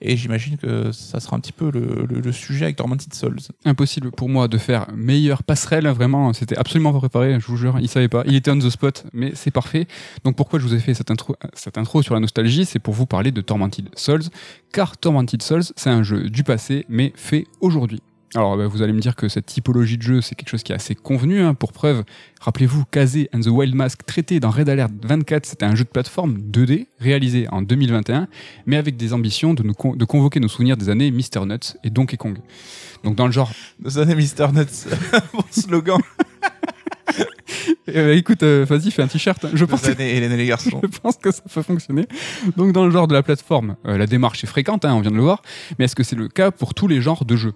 Et 0.00 0.16
j'imagine 0.16 0.56
que 0.56 0.92
ça 0.92 1.20
sera 1.20 1.36
un 1.36 1.40
petit 1.40 1.52
peu 1.52 1.70
le, 1.70 2.32
sujet 2.32 2.64
avec 2.64 2.76
Tormented 2.76 3.12
Souls. 3.14 3.38
Impossible 3.64 4.10
pour 4.10 4.28
moi 4.28 4.48
de 4.48 4.58
faire 4.58 4.86
meilleure 4.94 5.42
passerelle, 5.42 5.86
vraiment, 5.88 6.32
c'était 6.32 6.56
absolument 6.56 6.92
pas 6.92 6.98
préparé, 6.98 7.38
je 7.38 7.46
vous 7.46 7.56
jure, 7.56 7.78
il 7.80 7.88
savait 7.88 8.08
pas, 8.08 8.22
il 8.26 8.34
était 8.34 8.50
on 8.50 8.58
the 8.58 8.70
spot, 8.70 9.04
mais 9.12 9.32
c'est 9.34 9.50
parfait. 9.50 9.86
Donc 10.24 10.36
pourquoi 10.36 10.58
je 10.58 10.66
vous 10.66 10.74
ai 10.74 10.80
fait 10.80 10.94
cette 10.94 11.10
intro, 11.10 11.36
cette 11.54 11.78
intro 11.78 12.02
sur 12.02 12.14
la 12.14 12.20
nostalgie, 12.20 12.64
c'est 12.64 12.78
pour 12.78 12.94
vous 12.94 13.06
parler 13.06 13.30
de 13.30 13.40
Tormented 13.40 13.88
Souls, 13.94 14.24
car 14.72 14.96
Tormented 14.96 15.42
Souls, 15.42 15.64
c'est 15.76 15.90
un 15.90 16.02
jeu 16.02 16.28
du 16.28 16.44
passé, 16.44 16.84
mais 16.88 17.12
fait 17.14 17.46
aujourd'hui. 17.60 18.02
Alors 18.36 18.56
bah, 18.56 18.66
vous 18.66 18.82
allez 18.82 18.92
me 18.92 19.00
dire 19.00 19.14
que 19.14 19.28
cette 19.28 19.46
typologie 19.46 19.96
de 19.96 20.02
jeu, 20.02 20.20
c'est 20.20 20.34
quelque 20.34 20.48
chose 20.48 20.64
qui 20.64 20.72
est 20.72 20.74
assez 20.74 20.96
convenu. 20.96 21.40
Hein. 21.40 21.54
Pour 21.54 21.72
preuve, 21.72 22.02
rappelez-vous, 22.40 22.84
Kazé 22.90 23.28
and 23.32 23.40
the 23.40 23.46
Wild 23.46 23.76
Mask, 23.76 24.04
traité 24.04 24.40
dans 24.40 24.50
Red 24.50 24.68
Alert 24.68 24.90
24, 25.04 25.46
c'était 25.46 25.64
un 25.64 25.76
jeu 25.76 25.84
de 25.84 25.88
plateforme 25.88 26.38
2D, 26.38 26.88
réalisé 26.98 27.46
en 27.52 27.62
2021, 27.62 28.26
mais 28.66 28.76
avec 28.76 28.96
des 28.96 29.12
ambitions 29.12 29.54
de, 29.54 29.62
nous 29.62 29.74
con 29.74 29.94
de 29.94 30.04
convoquer 30.04 30.40
nos 30.40 30.48
souvenirs 30.48 30.76
des 30.76 30.88
années 30.88 31.12
Mr. 31.12 31.46
Nuts 31.46 31.76
et 31.84 31.90
Donkey 31.90 32.16
Kong. 32.16 32.38
Donc 33.04 33.14
dans 33.14 33.26
le 33.26 33.32
genre... 33.32 33.52
Nos 33.80 33.98
années 34.00 34.16
Mr. 34.16 34.52
Nuts, 34.52 34.88
bon 35.32 35.44
slogan. 35.50 36.00
Euh, 37.88 38.16
écoute, 38.16 38.42
euh, 38.42 38.64
vas-y, 38.68 38.90
fais 38.90 39.02
un 39.02 39.06
t-shirt. 39.06 39.44
hein. 39.44 39.50
Je 39.52 39.64
pense, 39.64 39.86
années 39.86 40.16
Hélène 40.16 40.32
et 40.32 40.36
les 40.36 40.46
garçons. 40.46 40.80
je 40.92 40.98
pense 40.98 41.16
que 41.18 41.30
ça 41.30 41.42
peut 41.42 41.62
fonctionner. 41.62 42.06
Donc 42.56 42.72
dans 42.72 42.84
le 42.84 42.90
genre 42.90 43.06
de 43.06 43.14
la 43.14 43.22
plateforme, 43.22 43.76
euh, 43.86 43.98
la 43.98 44.06
démarche 44.06 44.42
est 44.42 44.48
fréquente, 44.48 44.84
hein, 44.84 44.94
on 44.94 45.00
vient 45.00 45.10
de 45.10 45.16
le 45.16 45.22
voir, 45.22 45.42
mais 45.78 45.84
est-ce 45.84 45.94
que 45.94 46.02
c'est 46.02 46.16
le 46.16 46.28
cas 46.28 46.50
pour 46.50 46.74
tous 46.74 46.88
les 46.88 47.00
genres 47.00 47.24
de 47.24 47.36
jeux? 47.36 47.52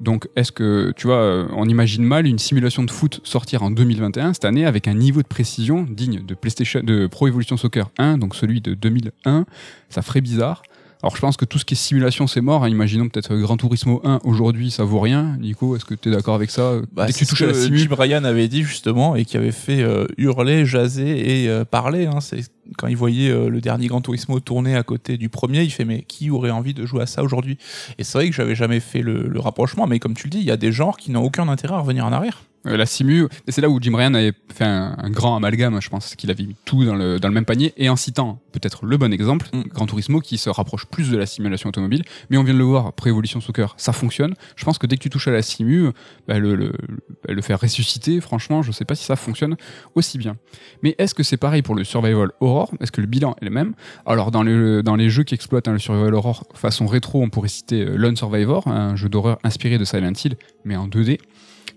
Donc 0.00 0.28
est-ce 0.36 0.52
que, 0.52 0.92
tu 0.96 1.06
vois, 1.06 1.16
euh, 1.16 1.48
on 1.52 1.68
imagine 1.68 2.04
mal 2.04 2.26
une 2.26 2.38
simulation 2.38 2.84
de 2.84 2.90
foot 2.90 3.20
sortir 3.24 3.62
en 3.62 3.70
2021, 3.70 4.32
cette 4.34 4.44
année, 4.44 4.64
avec 4.64 4.86
un 4.88 4.94
niveau 4.94 5.22
de 5.22 5.26
précision 5.26 5.82
digne 5.82 6.24
de 6.24 6.34
PlayStation, 6.34 6.80
de 6.82 7.06
Pro 7.06 7.26
Evolution 7.26 7.56
Soccer 7.56 7.90
1, 7.98 8.18
donc 8.18 8.34
celui 8.34 8.60
de 8.60 8.74
2001, 8.74 9.44
ça 9.88 10.02
ferait 10.02 10.20
bizarre. 10.20 10.62
Alors 11.02 11.14
je 11.14 11.20
pense 11.20 11.36
que 11.36 11.44
tout 11.44 11.58
ce 11.58 11.64
qui 11.64 11.74
est 11.74 11.76
simulation 11.76 12.26
c'est 12.26 12.40
mort. 12.40 12.64
hein. 12.64 12.68
Imaginons 12.68 13.08
peut-être 13.08 13.34
Gran 13.36 13.56
Turismo 13.56 14.00
1 14.04 14.20
aujourd'hui 14.24 14.70
ça 14.72 14.82
vaut 14.84 14.98
rien. 15.00 15.36
Nico, 15.40 15.76
est-ce 15.76 15.84
que 15.84 15.94
tu 15.94 16.08
es 16.08 16.12
d'accord 16.12 16.34
avec 16.34 16.50
ça? 16.50 16.72
Bah, 16.92 17.06
Dès 17.06 17.12
que 17.12 17.18
tu 17.18 17.26
touches 17.26 17.42
à 17.42 17.46
la 17.46 17.52
que 17.52 17.62
simu, 17.62 17.78
Jim 17.78 17.94
Ryan 17.96 18.24
avait 18.24 18.48
dit 18.48 18.62
justement 18.64 19.14
et 19.14 19.24
qui 19.24 19.36
avait 19.36 19.52
fait 19.52 19.80
euh, 19.80 20.06
hurler, 20.16 20.66
jaser 20.66 21.44
et 21.44 21.48
euh, 21.48 21.64
parler. 21.64 22.06
Hein. 22.06 22.20
C'est 22.20 22.40
quand 22.76 22.88
il 22.88 22.96
voyait 22.96 23.30
euh, 23.30 23.48
le 23.48 23.60
dernier 23.60 23.86
Gran 23.86 24.00
Turismo 24.00 24.40
tourner 24.40 24.74
à 24.74 24.82
côté 24.82 25.16
du 25.18 25.28
premier, 25.28 25.62
il 25.62 25.70
fait 25.70 25.84
mais 25.84 26.02
qui 26.02 26.30
aurait 26.30 26.50
envie 26.50 26.74
de 26.74 26.84
jouer 26.84 27.02
à 27.02 27.06
ça 27.06 27.22
aujourd'hui? 27.22 27.58
Et 27.98 28.04
c'est 28.04 28.18
vrai 28.18 28.28
que 28.28 28.34
j'avais 28.34 28.56
jamais 28.56 28.80
fait 28.80 29.00
le, 29.00 29.28
le 29.28 29.40
rapprochement, 29.40 29.86
mais 29.86 30.00
comme 30.00 30.14
tu 30.14 30.26
le 30.26 30.30
dis, 30.30 30.38
il 30.38 30.44
y 30.44 30.50
a 30.50 30.56
des 30.56 30.72
genres 30.72 30.96
qui 30.96 31.10
n'ont 31.12 31.22
aucun 31.22 31.48
intérêt 31.48 31.74
à 31.74 31.78
revenir 31.78 32.04
en 32.06 32.12
arrière. 32.12 32.42
La 32.64 32.84
simu, 32.86 33.28
et 33.46 33.52
c'est 33.52 33.60
là 33.62 33.70
où 33.70 33.78
Jim 33.80 33.94
Ryan 33.94 34.12
avait 34.14 34.32
fait 34.52 34.64
un, 34.64 34.94
un 34.98 35.08
grand 35.10 35.36
amalgame, 35.36 35.80
je 35.80 35.88
pense 35.88 36.16
qu'il 36.16 36.28
avait 36.30 36.42
mis 36.44 36.56
tout 36.66 36.84
dans 36.84 36.96
le, 36.96 37.18
dans 37.18 37.28
le 37.28 37.32
même 37.34 37.44
panier, 37.46 37.72
et 37.78 37.88
en 37.88 37.96
citant 37.96 38.40
peut-être 38.52 38.84
le 38.84 38.96
bon 38.98 39.12
exemple, 39.12 39.46
Mm. 39.52 39.62
Gran 39.72 39.86
Turismo 39.86 40.20
qui 40.20 40.36
se 40.36 40.50
rapproche 40.50 40.84
plus 40.90 41.10
de 41.10 41.16
la 41.16 41.26
simulation 41.26 41.68
automobile, 41.68 42.02
mais 42.30 42.36
on 42.36 42.42
vient 42.42 42.54
de 42.54 42.58
le 42.58 42.64
voir, 42.64 42.92
Pré-Evolution 42.92 43.40
Soccer, 43.40 43.74
ça 43.76 43.92
fonctionne. 43.92 44.34
Je 44.56 44.64
pense 44.64 44.78
que 44.78 44.86
dès 44.86 44.96
que 44.96 45.02
tu 45.02 45.10
touches 45.10 45.28
à 45.28 45.32
la 45.32 45.42
simu, 45.42 45.90
bah, 46.26 46.38
bah, 46.38 46.40
le 46.40 47.42
faire 47.42 47.60
ressusciter, 47.60 48.20
franchement, 48.20 48.62
je 48.62 48.72
sais 48.72 48.84
pas 48.84 48.94
si 48.94 49.04
ça 49.04 49.16
fonctionne 49.16 49.56
aussi 49.94 50.18
bien. 50.18 50.36
Mais 50.82 50.94
est-ce 50.98 51.14
que 51.14 51.22
c'est 51.22 51.36
pareil 51.36 51.62
pour 51.62 51.74
le 51.74 51.84
Survival 51.84 52.30
Horror 52.40 52.72
Est-ce 52.80 52.92
que 52.92 53.00
le 53.00 53.06
bilan 53.06 53.36
est 53.40 53.44
le 53.44 53.50
même? 53.50 53.74
Alors 54.06 54.30
dans 54.30 54.42
les 54.42 55.10
jeux 55.10 55.24
qui 55.24 55.34
exploitent 55.34 55.68
hein, 55.68 55.72
le 55.72 55.78
Survival 55.78 56.14
Horror 56.14 56.44
façon 56.54 56.86
rétro, 56.86 57.22
on 57.22 57.30
pourrait 57.30 57.48
citer 57.48 57.82
euh, 57.82 57.96
Lone 57.96 58.16
Survivor, 58.16 58.68
un 58.68 58.96
jeu 58.96 59.08
d'horreur 59.08 59.38
inspiré 59.44 59.78
de 59.78 59.84
Silent 59.84 60.12
Hill, 60.12 60.36
mais 60.64 60.76
en 60.76 60.88
2D 60.88 61.18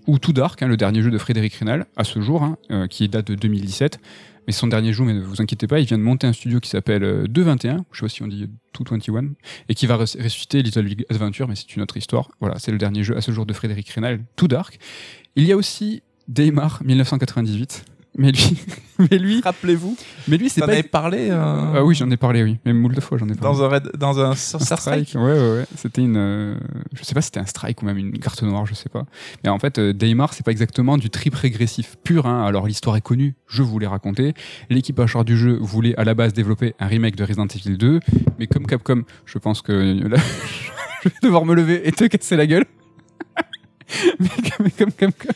ou 0.08 0.18
Too 0.18 0.34
Dark, 0.34 0.62
hein, 0.62 0.68
le 0.68 0.78
dernier 0.78 1.02
jeu 1.02 1.12
de 1.12 1.18
Frédéric 1.18 1.54
Rénal, 1.56 1.86
à 1.96 2.04
ce 2.04 2.22
jour, 2.22 2.44
hein, 2.44 2.58
euh, 2.72 2.88
qui 2.88 3.08
date 3.08 3.28
de 3.28 3.36
2017. 3.36 4.00
Mais 4.52 4.54
son 4.54 4.68
dernier 4.68 4.92
jeu, 4.92 5.06
mais 5.06 5.14
ne 5.14 5.22
vous 5.22 5.42
inquiétez 5.42 5.66
pas, 5.66 5.80
il 5.80 5.86
vient 5.86 5.98
de 5.98 6.04
monter 6.04 6.28
un 6.28 6.34
studio 6.34 6.60
qui 6.60 6.70
s'appelle 6.70 7.06
euh, 7.06 7.26
221, 7.26 7.86
je 7.94 7.98
sais 8.00 8.06
pas 8.06 8.10
si 8.10 8.22
on 8.22 8.28
dit 8.28 8.50
221, 8.78 9.30
et 9.70 9.76
qui 9.76 9.86
va 9.88 9.96
res- 9.96 10.22
ressusciter 10.22 10.62
Little 10.62 10.84
Big 10.84 11.06
Adventure, 11.10 11.48
mais 11.48 11.56
c'est 11.56 11.74
une 11.74 11.82
autre 11.82 11.96
histoire. 11.96 12.32
Voilà, 12.42 12.60
c'est 12.60 12.74
le 12.74 12.78
dernier 12.78 13.02
jeu 13.06 13.16
à 13.16 13.22
ce 13.22 13.32
jour 13.32 13.46
de 13.46 13.54
Frédéric 13.54 13.88
Rénal, 13.92 14.20
Too 14.36 14.50
Dark. 14.50 14.78
Il 15.38 15.46
y 15.46 15.54
a 15.54 15.56
aussi 15.56 16.04
Daymar 16.28 16.82
1998, 16.84 17.86
mais 18.18 18.32
lui, 18.32 18.58
mais 19.00 19.18
lui, 19.18 19.42
Rappelez-vous, 19.42 19.96
mais 20.28 20.38
lui, 20.38 20.50
c'est 20.50 20.60
pas. 20.60 20.68
avais 20.68 20.84
parlé 20.84 21.30
euh, 21.30 21.74
Ah 21.76 21.84
oui, 21.84 21.96
j'en 21.96 22.10
ai 22.12 22.18
parlé, 22.18 22.44
oui, 22.44 22.58
même 22.66 22.78
moult 22.78 22.94
de 22.94 23.00
fois, 23.02 23.18
j'en 23.18 23.28
ai 23.30 23.36
parlé. 23.36 23.58
dans 23.58 23.64
un 23.64 23.68
raid, 23.70 23.92
dans 23.98 24.20
un 24.20 24.32
Un 24.32 24.36
Star 24.36 24.80
Strike. 24.80 25.14
Ouais, 25.16 25.22
ouais, 25.22 25.52
ouais. 25.58 25.66
C'était 25.76 26.02
une. 26.02 26.18
euh, 26.18 26.56
je 26.94 27.04
sais 27.04 27.14
pas 27.14 27.22
si 27.22 27.28
c'était 27.28 27.40
un 27.40 27.46
strike 27.46 27.82
ou 27.82 27.86
même 27.86 27.98
une 27.98 28.20
carte 28.20 28.44
noire, 28.44 28.66
je 28.66 28.74
sais 28.74 28.90
pas. 28.90 29.06
Mais 29.44 29.50
en 29.50 29.60
fait, 29.60 29.80
euh, 29.80 29.94
Daymar, 29.94 30.34
c'est 30.34 30.46
pas 30.46 30.52
exactement 30.52 30.98
du 30.98 31.10
trip 31.10 31.34
régressif 31.36 31.96
pur. 32.04 32.26
Hein. 32.26 32.46
Alors, 32.46 32.68
l'histoire 32.68 32.98
est 32.98 33.02
connue, 33.02 33.36
je 33.48 33.64
vous 33.64 33.80
l'ai 33.80 33.88
raconté. 33.88 34.34
L'équipe 34.70 35.06
charge 35.08 35.26
du 35.26 35.38
jeu 35.38 35.58
voulait 35.62 35.96
à 35.98 36.04
la 36.04 36.14
base 36.14 36.34
développer 36.34 36.76
un 36.80 36.88
remake 36.88 37.16
de 37.16 37.24
Resident 37.24 37.48
Evil 37.48 37.78
2. 37.78 38.00
Mais 38.40 38.48
comme 38.48 38.68
Capcom, 38.68 39.04
je 39.26 39.38
pense 39.38 39.62
que 39.62 39.72
là, 39.72 40.18
je 41.04 41.10
vais 41.10 41.16
devoir 41.24 41.46
me 41.46 41.56
lever 41.56 41.88
et 41.88 41.92
te 41.94 42.04
casser 42.06 42.36
la 42.36 42.46
gueule. 42.46 42.66
mais 44.20 44.28
comme, 44.28 44.66
mais 44.66 44.72
comme 44.72 44.92
Capcom. 44.92 45.30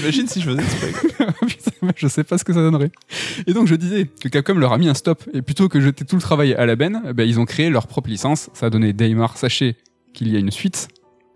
Imagine 0.00 0.26
si 0.28 0.40
je 0.40 0.50
faisais 0.50 0.62
truc. 0.62 1.16
Putain, 1.46 1.88
je 1.96 2.06
sais 2.08 2.24
pas 2.24 2.38
ce 2.38 2.44
que 2.44 2.52
ça 2.52 2.60
donnerait. 2.60 2.90
Et 3.46 3.52
donc 3.52 3.66
je 3.66 3.74
disais 3.74 4.06
que 4.20 4.28
Capcom 4.28 4.54
leur 4.54 4.72
a 4.72 4.78
mis 4.78 4.88
un 4.88 4.94
stop 4.94 5.22
et 5.34 5.42
plutôt 5.42 5.68
que 5.68 5.80
jeter 5.80 6.04
tout 6.04 6.16
le 6.16 6.22
travail 6.22 6.54
à 6.54 6.66
la 6.66 6.76
benne, 6.76 7.02
eh 7.08 7.12
ben, 7.12 7.28
ils 7.28 7.40
ont 7.40 7.44
créé 7.44 7.68
leur 7.70 7.86
propre 7.86 8.08
licence. 8.08 8.48
Ça 8.54 8.66
a 8.66 8.70
donné 8.70 8.92
Daymar. 8.92 9.36
Sachez 9.36 9.76
qu'il 10.12 10.28
y 10.32 10.36
a 10.36 10.38
une 10.38 10.50
suite. 10.50 10.88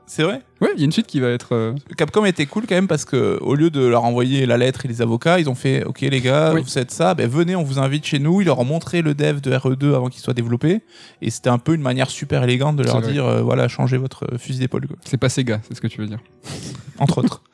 C'est 0.09 0.23
vrai? 0.23 0.41
Ouais, 0.61 0.69
il 0.77 0.79
y 0.79 0.83
a 0.83 0.85
une 0.85 0.93
suite 0.93 1.09
qui 1.09 1.19
va 1.19 1.31
être. 1.31 1.53
euh, 1.57 1.75
Capcom 1.97 2.25
était 2.25 2.47
cool 2.47 2.63
quand 2.69 2.77
même 2.77 2.87
parce 2.87 3.05
que 3.05 3.39
au 3.41 3.57
lieu 3.57 3.71
de 3.71 3.85
leur 3.85 4.05
envoyer 4.05 4.47
la 4.47 4.57
lettre 4.57 4.85
et 4.85 4.89
les 4.89 5.03
avocats, 5.03 5.41
ils 5.41 5.51
ont 5.51 5.57
fait 5.57 5.83
OK 5.83 6.03
les 6.03 6.21
gars, 6.21 6.53
Oui. 6.55 6.63
vous 6.63 6.69
faites 6.71 6.93
ça, 6.93 7.15
ben 7.15 7.29
venez, 7.29 7.57
on 7.57 7.65
vous 7.65 7.81
invite 7.81 8.07
chez 8.07 8.21
nous. 8.21 8.41
Ils 8.41 8.45
leur 8.45 8.61
ont 8.61 8.65
montré 8.65 9.03
le 9.03 9.15
dev 9.15 9.41
de 9.41 9.51
RE2 9.51 9.97
avant 9.97 10.09
qu'il 10.09 10.21
soit 10.23 10.33
développé 10.35 10.83
et 11.23 11.31
c'était 11.31 11.51
un 11.51 11.59
peu 11.59 11.75
une 11.75 11.83
manière 11.83 12.09
super 12.09 12.45
élégante 12.45 12.77
de 12.77 12.85
leur 12.85 13.01
dire 13.03 13.27
euh, 13.27 13.43
voilà, 13.43 13.67
changez 13.67 13.97
votre 13.97 14.39
fusil 14.39 14.61
d'épaule. 14.61 14.87
C'est 15.05 15.17
pas 15.17 15.29
Sega, 15.29 15.61
c'est 15.67 15.75
ce 15.75 15.81
que 15.81 15.89
tu 15.89 16.01
veux 16.01 16.07
dire. 16.07 16.21
entre 17.01 17.19
autres. 17.19 17.43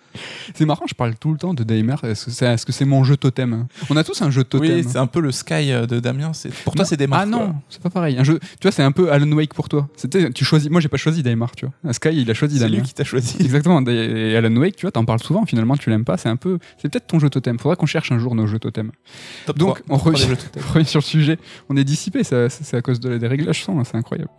C'est 0.55 0.65
marrant, 0.65 0.85
je 0.87 0.95
parle 0.95 1.15
tout 1.17 1.33
le 1.33 1.39
temps 1.39 1.55
de 1.55 1.63
Daimler. 1.65 1.95
Est-ce 2.03 2.27
que 2.27 2.31
c'est 2.31 2.47
est 2.47 2.55
-ce 2.57 2.73
c'est 2.73 2.85
mon 2.85 3.05
jeu 3.05 3.17
totem 3.17 3.67
On 3.91 3.97
a 3.97 4.05
tous 4.05 4.21
un 4.23 4.31
jeu 4.31 4.45
totem. 4.45 4.77
Oui, 4.79 4.85
c'est 4.89 4.99
un 4.99 5.07
peu 5.07 5.21
le 5.21 5.33
Sky 5.33 5.73
euh, 5.73 5.87
de 5.87 6.01
Damien. 6.01 6.33
C'est 6.33 6.53
Pour 6.65 6.75
toi, 6.75 6.85
c'est 6.85 6.97
Daimler. 6.97 7.17
Ah 7.21 7.27
non, 7.27 7.55
c'est 7.69 7.83
pas 7.83 7.91
pareil. 7.91 8.17
Un 8.19 8.25
jeu, 8.25 8.39
tu 8.39 8.63
vois, 8.63 8.73
c'est 8.73 8.83
un 8.83 8.93
peu 8.93 9.11
Alan 9.13 9.31
Wake 9.33 9.55
pour 9.55 9.69
toi. 9.69 9.89
Tu 10.35 10.45
choisis. 10.45 10.71
Moi, 10.71 10.81
j'ai 10.81 10.89
pas 10.89 10.97
choisi 10.97 11.23
Daimler, 11.23 11.47
tu 11.57 11.67
vois. 11.67 11.93
Sky, 11.93 12.11
il 12.13 12.31
a 12.31 12.35
choisi 12.35 12.57
C'est 12.59 12.65
Daimler. 12.65 12.79
lui 12.79 12.87
qui 12.87 12.95
t'a 12.95 13.05
choisi. 13.05 13.37
Exactement. 13.41 13.81
Et 13.87 14.37
Alan 14.37 14.55
Wake, 14.57 14.77
tu 14.77 14.83
vois, 14.87 14.93
t'en 14.93 15.05
parles 15.05 15.23
souvent. 15.23 15.45
Finalement, 15.47 15.77
tu 15.77 15.91
l'aimes 15.91 16.05
pas. 16.05 16.17
C'est 16.17 16.29
un 16.29 16.37
peu, 16.37 16.59
c'est 16.79 16.89
peut-être 16.91 17.07
ton 17.07 17.19
jeu 17.19 17.31
totem. 17.31 17.59
Faudra 17.59 17.77
qu'on 17.77 17.87
cherche 17.87 18.13
un 18.13 18.19
jour 18.19 18.35
nos 18.35 18.47
jeux 18.47 18.59
totem. 18.59 18.91
Top 19.47 19.59
Donc, 19.59 19.83
3, 19.85 19.95
on 19.95 19.99
top 19.99 20.15
3 20.15 20.27
des 20.29 20.35
revient- 20.63 20.85
sur 20.93 21.01
le 21.01 21.05
sujet. 21.05 21.39
On 21.69 21.77
est 21.77 21.85
dissipé, 21.85 22.23
c'est 22.25 22.75
à 22.75 22.83
cause 22.83 23.01
de- 23.01 23.19
des 23.19 23.27
réglages 23.27 23.63
son, 23.65 23.77
là, 23.79 23.85
c'est 23.85 23.97
incroyable. 23.97 24.31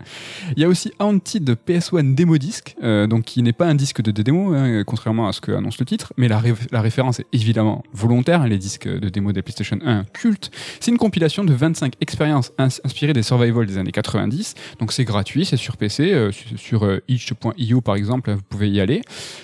Il 0.56 0.62
y 0.62 0.66
a 0.66 0.68
aussi 0.68 0.92
Haunted 1.00 1.44
de 1.44 1.56
PS1 1.56 2.16
Demo 2.16 2.38
Disc, 2.38 2.76
euh, 2.84 3.08
donc 3.08 3.24
qui 3.26 3.42
n'est 3.44 3.54
pas 3.54 3.68
un 3.68 3.76
disque 3.76 4.02
de 4.02 4.12
démo, 4.12 4.54
hein, 4.54 4.84
contrairement 4.86 5.28
à 5.28 5.34
ce 5.34 5.42
que 5.42 5.52
annonce 5.64 5.80
le 5.80 5.86
titre, 5.86 6.14
mais 6.18 6.28
la, 6.28 6.38
ré- 6.40 6.54
la 6.72 6.82
référence 6.82 7.20
est 7.20 7.26
évidemment 7.34 7.84
volontaire. 7.94 8.42
hein, 8.42 8.48
les 8.48 8.58
disques 8.58 8.88
de 8.88 9.10
démo 9.10 9.32
des 9.32 9.42
PlayStation 9.42 9.80
1 9.84 10.04
culte. 10.14 10.52
C'est 10.80 10.92
une 10.92 10.98
compilation 10.98 11.44
de 11.44 11.54
25 11.54 11.94
expériences 12.02 12.52
ins- 12.58 12.68
inspirées 12.84 13.14
des 13.14 13.24
survival 13.24 13.66
des 13.66 13.78
années 13.78 13.92
90. 13.92 14.54
Donc 14.80 14.92
c'est 14.92 15.06
gratuit, 15.06 15.46
c'est 15.46 15.58
sur 15.58 15.78
PC, 15.78 16.12
euh, 16.14 16.32
sur, 16.58 16.86
euh, 16.86 17.00
itch.io 17.08 17.82
par 17.82 17.96
exemple, 17.96 18.32
vous 18.34 18.42
pouvez 18.48 18.70
y 18.70 18.80
aller. 18.80 19.02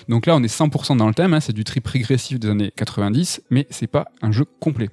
Donc 0.08 0.26
là, 0.26 0.36
on 0.36 0.42
est 0.42 0.54
100% 0.54 0.96
dans 0.96 1.08
le 1.08 1.14
thème, 1.14 1.34
hein, 1.34 1.40
c'est 1.40 1.52
du 1.54 1.64
trip 1.64 1.86
régressif 1.86 2.38
des 2.38 2.48
années 2.48 2.72
90, 2.76 3.42
mais 3.50 3.66
c'est 3.70 3.86
pas 3.86 4.06
un 4.22 4.30
jeu 4.32 4.44
complet. 4.60 4.90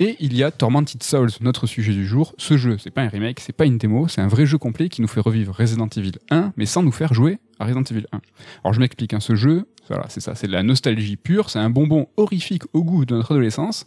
Et 0.00 0.16
il 0.18 0.34
y 0.36 0.42
a 0.42 0.50
Tormented 0.50 1.02
Souls, 1.04 1.30
notre 1.40 1.68
sujet 1.68 1.92
du 1.92 2.04
jour. 2.04 2.34
Ce 2.36 2.56
jeu, 2.56 2.78
c'est 2.78 2.90
pas 2.90 3.02
un 3.02 3.08
remake, 3.08 3.38
c'est 3.38 3.52
pas 3.52 3.64
une 3.64 3.78
démo, 3.78 4.08
c'est 4.08 4.20
un 4.20 4.26
vrai 4.26 4.44
jeu 4.44 4.58
complet 4.58 4.88
qui 4.88 5.00
nous 5.02 5.06
fait 5.08 5.20
revivre 5.20 5.54
Resident 5.54 5.86
Evil 5.96 6.12
1, 6.30 6.52
mais 6.56 6.66
sans 6.66 6.82
nous 6.82 6.90
faire 6.90 7.14
jouer 7.14 7.38
à 7.60 7.64
Resident 7.66 7.84
Evil 7.84 8.06
1. 8.10 8.20
Alors 8.64 8.74
je 8.74 8.80
m'explique, 8.80 9.14
hein, 9.14 9.20
ce 9.20 9.36
jeu, 9.36 9.66
voilà, 9.88 10.06
c'est 10.08 10.20
ça, 10.20 10.34
c'est 10.34 10.46
de 10.46 10.52
la 10.52 10.62
nostalgie 10.62 11.16
pure, 11.16 11.50
c'est 11.50 11.58
un 11.58 11.70
bonbon 11.70 12.08
horrifique 12.16 12.62
au 12.72 12.82
goût 12.82 13.04
de 13.04 13.14
notre 13.14 13.32
adolescence. 13.32 13.84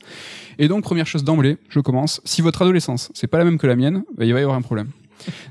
Et 0.59 0.67
donc, 0.67 0.83
première 0.83 1.07
chose 1.07 1.23
d'emblée, 1.23 1.57
je 1.69 1.79
commence. 1.79 2.21
Si 2.23 2.41
votre 2.41 2.61
adolescence, 2.61 3.11
c'est 3.13 3.27
pas 3.27 3.37
la 3.37 3.45
même 3.45 3.57
que 3.57 3.67
la 3.67 3.75
mienne, 3.75 4.03
bah, 4.15 4.25
il 4.25 4.33
va 4.33 4.39
y 4.39 4.43
avoir 4.43 4.57
un 4.57 4.61
problème. 4.61 4.89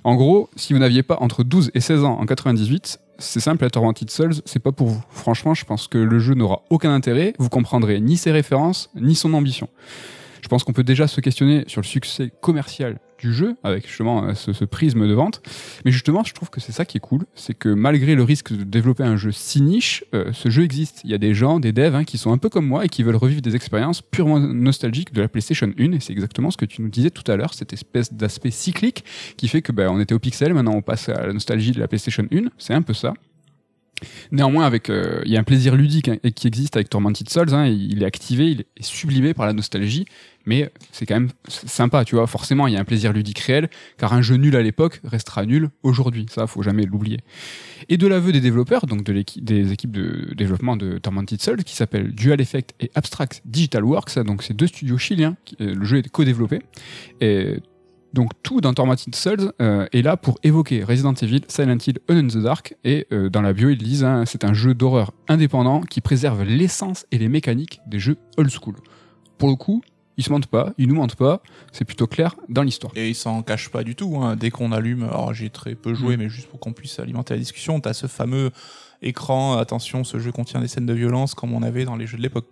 En 0.05 0.15
gros, 0.15 0.49
si 0.57 0.73
vous 0.73 0.79
n'aviez 0.79 1.03
pas 1.03 1.19
entre 1.21 1.43
12 1.43 1.73
et 1.75 1.81
16 1.81 2.05
ans 2.05 2.19
en 2.19 2.27
98, 2.27 3.01
c'est 3.19 3.41
simple, 3.41 3.65
la 3.65 3.71
Tormented 3.71 4.11
Souls, 4.11 4.35
c'est 4.45 4.61
pas 4.61 4.73
pour 4.73 4.89
vous. 4.89 5.03
Franchement, 5.11 5.55
je 5.55 5.65
pense 5.65 5.89
que 5.89 5.99
le 5.99 6.19
jeu 6.19 6.35
n'aura 6.35 6.63
aucun 6.71 6.95
intérêt, 6.95 7.35
vous 7.39 7.49
comprendrez 7.49 8.01
ni 8.01 8.17
ses 8.17 8.31
références, 8.31 8.91
ni 8.95 9.15
son 9.15 9.35
ambition. 9.35 9.69
Je 10.47 10.49
pense 10.49 10.63
qu'on 10.63 10.73
peut 10.73 10.85
déjà 10.85 11.09
se 11.09 11.21
questionner 11.21 11.65
sur 11.67 11.81
le 11.81 11.87
succès 11.87 12.31
commercial 12.41 13.01
du 13.19 13.33
jeu, 13.33 13.57
avec 13.65 13.85
justement 13.89 14.29
euh, 14.29 14.35
ce, 14.35 14.65
prisme 14.65 15.09
de 15.09 15.13
vente. 15.13 15.43
Mais 15.85 15.91
justement, 15.91 16.23
je 16.23 16.33
trouve 16.35 16.51
que 16.51 16.61
c'est 16.61 16.71
ça 16.71 16.85
qui 16.85 16.99
est 16.99 17.01
cool, 17.01 17.27
c'est 17.35 17.55
que 17.55 17.69
malgré 17.69 18.15
le 18.15 18.23
risque 18.23 18.53
de 18.53 18.63
développer 18.63 19.03
un 19.03 19.17
jeu 19.17 19.33
si 19.33 19.61
niche, 19.61 20.05
euh, 20.15 20.33
ce 20.33 20.49
jeu 20.49 20.63
existe. 20.63 21.01
Il 21.03 21.11
y 21.11 21.15
a 21.15 21.19
des 21.19 21.35
gens, 21.35 21.59
des 21.59 21.73
devs, 21.73 21.97
hein, 21.97 22.05
qui 22.05 22.17
sont 22.17 22.31
un 22.31 22.39
peu 22.39 22.49
comme 22.49 22.65
moi 22.65 22.85
et 22.85 22.89
qui 22.89 23.03
veulent 23.03 23.17
revivre 23.17 23.43
des 23.43 23.57
expériences 23.57 24.03
purement 24.03 24.39
nostalgiques 24.39 25.13
de 25.13 25.21
la 25.21 25.27
PlayStation 25.27 25.73
1. 25.77 25.91
Et 25.91 25.99
c'est 25.99 26.13
exactement 26.13 26.53
ce 26.53 26.57
que 26.57 26.65
tu 26.65 26.81
nous 26.81 26.91
disais 26.91 27.11
tout 27.11 27.29
à 27.29 27.35
l'heure, 27.35 27.53
cette 27.53 27.73
espèce 27.73 28.13
d'aspect 28.13 28.53
cyclique 28.53 29.05
qui 29.37 29.49
fait 29.49 29.63
que 29.63 29.73
ben, 29.73 29.89
on 29.91 29.99
était 29.99 30.15
au 30.15 30.21
pixel, 30.21 30.55
maintenant 30.55 30.77
on 30.77 30.83
passe 30.83 31.09
à 31.09 31.27
la 31.27 31.33
nostalgie 31.33 31.73
de 31.73 31.81
la 31.81 31.89
PlayStation 31.89 32.25
1. 32.33 32.51
C'est 32.57 32.75
un 32.75 32.83
peu 32.83 32.95
ça. 32.95 33.15
Néanmoins, 34.31 34.67
avec, 34.67 34.91
euh, 34.91 35.23
il 35.25 35.33
y 35.33 35.37
a 35.37 35.41
un 35.41 35.45
plaisir 35.45 35.75
ludique 35.75 36.09
hein, 36.09 36.17
qui 36.35 36.47
existe 36.47 36.77
avec 36.77 36.91
Tormented 36.91 37.29
Souls. 37.29 37.55
hein, 37.55 37.67
il 37.67 38.03
est 38.03 38.07
activé, 38.07 38.51
il 38.51 38.61
est 38.61 38.83
sublimé 38.83 39.35
par 39.35 39.47
la 39.47 39.53
nostalgie, 39.53 40.05
mais 40.45 40.71
c'est 40.93 41.07
quand 41.07 41.15
même 41.15 41.31
sympa, 41.49 42.05
tu 42.05 42.15
vois. 42.17 42.27
Forcément, 42.27 42.67
il 42.67 42.75
y 42.75 42.77
a 42.77 42.81
un 42.81 42.85
plaisir 42.85 43.13
ludique 43.13 43.39
réel, 43.41 43.69
car 43.99 44.13
un 44.13 44.23
jeu 44.23 44.37
nul 44.37 44.55
à 44.57 44.63
l'époque 44.63 45.01
restera 45.05 45.45
nul 45.47 45.71
aujourd'hui. 45.83 46.27
Ça, 46.31 46.47
faut 46.47 46.63
jamais 46.63 46.85
l'oublier. 46.85 47.21
Et 47.89 47.97
de 47.97 48.07
l'aveu 48.07 48.33
des 48.33 48.41
développeurs, 48.41 48.87
donc 48.87 49.05
des 49.05 49.73
équipes 49.73 49.93
de 49.93 50.35
développement 50.35 50.77
de 50.77 50.99
Tormented 50.99 51.41
Souls, 51.41 51.65
qui 51.65 51.75
s'appellent 51.75 52.13
Dual 52.13 52.41
Effect 52.41 52.75
et 52.81 52.91
Abstract 52.95 53.43
Digital 53.45 53.85
Works, 53.85 54.19
donc 54.21 54.43
c'est 54.43 54.55
deux 54.55 54.67
studios 54.67 54.99
chiliens. 54.99 55.37
euh, 55.61 55.75
le 55.75 55.85
jeu 55.85 55.99
est 55.99 56.09
co-développé. 56.09 56.61
Donc 58.17 58.31
tout 58.43 58.61
dans 58.63 58.73
Tormented 58.75 59.15
Souls 59.15 59.53
euh, 59.61 59.87
est 59.93 60.01
là 60.03 60.17
pour 60.17 60.39
évoquer 60.43 60.83
Resident 60.83 61.13
Evil, 61.13 61.43
Silent 61.49 61.77
Hill, 61.87 61.99
Alone 62.09 62.25
in 62.25 62.29
the 62.29 62.43
Dark. 62.43 62.75
Et 62.83 63.07
euh, 63.13 63.29
dans 63.29 63.43
la 63.43 63.53
bio, 63.53 63.69
ils 63.69 63.77
disent 63.79 64.03
hein, 64.05 64.25
c'est 64.27 64.43
un 64.43 64.55
jeu 64.55 64.75
d'horreur 64.75 65.13
indépendant 65.29 65.83
qui 65.83 66.01
préserve 66.01 66.43
l'essence 66.43 67.05
et 67.13 67.19
les 67.19 67.29
mécaniques 67.29 67.81
des 67.87 67.99
jeux 68.01 68.17
old 68.39 68.51
school. 68.51 68.77
Pour 69.39 69.51
le 69.51 69.55
coup, 69.55 69.83
ils 70.17 70.25
se 70.25 70.31
mentent 70.31 70.47
pas, 70.47 70.73
ils 70.79 70.89
nous 70.89 70.95
mentent 70.95 71.15
pas. 71.17 71.43
C'est 71.73 71.85
plutôt 71.85 72.07
clair 72.07 72.35
dans 72.49 72.63
l'histoire. 72.63 72.91
Et 72.97 73.11
il 73.11 73.15
s'en 73.15 73.43
cache 73.43 73.69
pas 73.69 73.85
du 73.85 73.95
tout. 73.95 74.17
hein. 74.23 74.35
Dès 74.35 74.49
qu'on 74.51 74.73
allume, 74.73 75.03
alors 75.05 75.35
j'ai 75.35 75.51
très 75.51 75.75
peu 75.75 75.93
joué, 75.93 76.17
Mm. 76.17 76.21
mais 76.21 76.29
juste 76.31 76.49
pour 76.49 76.59
qu'on 76.59 76.73
puisse 76.73 76.99
alimenter 76.99 77.35
la 77.35 77.41
discussion, 77.41 77.81
t'as 77.81 77.93
ce 77.93 78.07
fameux 78.07 78.51
écran. 79.03 79.57
Attention, 79.59 80.05
ce 80.05 80.19
jeu 80.19 80.33
contient 80.33 80.61
des 80.61 80.69
scènes 80.69 80.87
de 80.87 80.93
violence 80.93 81.35
comme 81.35 81.53
on 81.53 81.63
avait 81.63 81.85
dans 81.85 81.97
les 81.97 82.07
jeux 82.07 82.17
de 82.17 82.23
l'époque. 82.23 82.47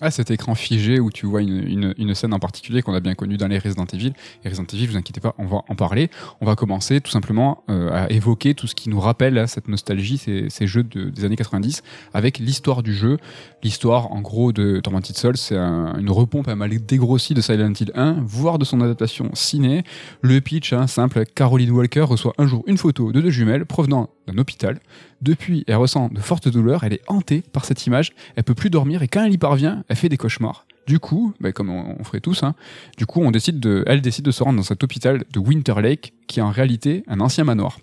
Ah, 0.00 0.10
cet 0.10 0.30
écran 0.30 0.54
figé 0.54 1.00
où 1.00 1.10
tu 1.10 1.26
vois 1.26 1.42
une, 1.42 1.94
une, 1.98 2.14
scène 2.14 2.32
en 2.34 2.38
particulier 2.38 2.82
qu'on 2.82 2.94
a 2.94 3.00
bien 3.00 3.14
connue 3.14 3.36
dans 3.36 3.48
les 3.48 3.58
Resident 3.58 3.86
Evil. 3.92 4.12
Et 4.44 4.48
Resident 4.48 4.66
Evil, 4.72 4.86
vous 4.86 4.96
inquiétez 4.96 5.20
pas, 5.20 5.34
on 5.38 5.46
va 5.46 5.62
en 5.68 5.74
parler. 5.74 6.10
On 6.40 6.46
va 6.46 6.56
commencer 6.56 7.00
tout 7.00 7.10
simplement 7.10 7.64
euh, 7.70 7.90
à 7.92 8.10
évoquer 8.10 8.54
tout 8.54 8.66
ce 8.66 8.74
qui 8.74 8.88
nous 8.88 9.00
rappelle 9.00 9.46
cette 9.48 9.68
nostalgie, 9.68 10.18
ces, 10.18 10.48
ces 10.50 10.66
jeux 10.66 10.82
de- 10.82 11.10
des 11.10 11.24
années 11.24 11.36
90, 11.36 11.82
avec 12.12 12.38
l'histoire 12.38 12.82
du 12.82 12.94
jeu. 12.94 13.18
L'histoire, 13.62 14.12
en 14.12 14.20
gros, 14.20 14.52
de 14.52 14.80
Tormented 14.80 15.16
Souls, 15.16 15.36
c'est 15.36 15.56
un- 15.56 15.96
une 15.98 16.10
repompe 16.10 16.48
à 16.48 16.54
mal 16.56 16.70
dégrossie 16.84 17.34
de 17.34 17.40
Silent 17.40 17.72
Hill 17.78 17.92
1, 17.94 18.16
voire 18.24 18.58
de 18.58 18.64
son 18.64 18.80
adaptation 18.80 19.30
ciné. 19.34 19.84
Le 20.20 20.40
pitch, 20.40 20.72
hein, 20.72 20.86
simple, 20.86 21.24
Caroline 21.34 21.70
Walker 21.70 22.00
reçoit 22.02 22.32
un 22.38 22.46
jour 22.46 22.62
une 22.66 22.78
photo 22.78 23.12
de 23.12 23.20
deux 23.20 23.30
jumelles 23.30 23.66
provenant 23.66 24.08
d'un 24.26 24.38
hôpital. 24.38 24.80
Depuis, 25.22 25.64
elle 25.66 25.76
ressent 25.76 26.08
de 26.08 26.20
fortes 26.20 26.48
douleurs, 26.48 26.84
elle 26.84 26.92
est 26.92 27.02
hantée 27.08 27.42
par 27.52 27.64
cette 27.64 27.86
image, 27.86 28.12
elle 28.36 28.44
peut 28.44 28.54
plus 28.54 28.70
dormir 28.70 29.02
et 29.02 29.08
quand 29.08 29.24
elle 29.24 29.32
y 29.32 29.38
parvient, 29.38 29.84
elle 29.88 29.96
fait 29.96 30.08
des 30.08 30.16
cauchemars. 30.16 30.66
Du 30.86 30.98
coup, 30.98 31.32
bah, 31.40 31.52
comme 31.52 31.70
on, 31.70 31.96
on 31.98 32.04
ferait 32.04 32.20
tous, 32.20 32.42
hein, 32.42 32.54
du 32.98 33.06
coup, 33.06 33.20
on 33.20 33.30
décide 33.30 33.58
de, 33.58 33.84
elle 33.86 34.02
décide 34.02 34.24
de 34.24 34.30
se 34.30 34.42
rendre 34.42 34.58
dans 34.58 34.64
cet 34.64 34.84
hôpital 34.84 35.24
de 35.32 35.38
Winter 35.38 35.74
Lake, 35.80 36.12
qui 36.26 36.40
est 36.40 36.42
en 36.42 36.50
réalité 36.50 37.04
un 37.06 37.20
ancien 37.20 37.44
manoir. 37.44 37.78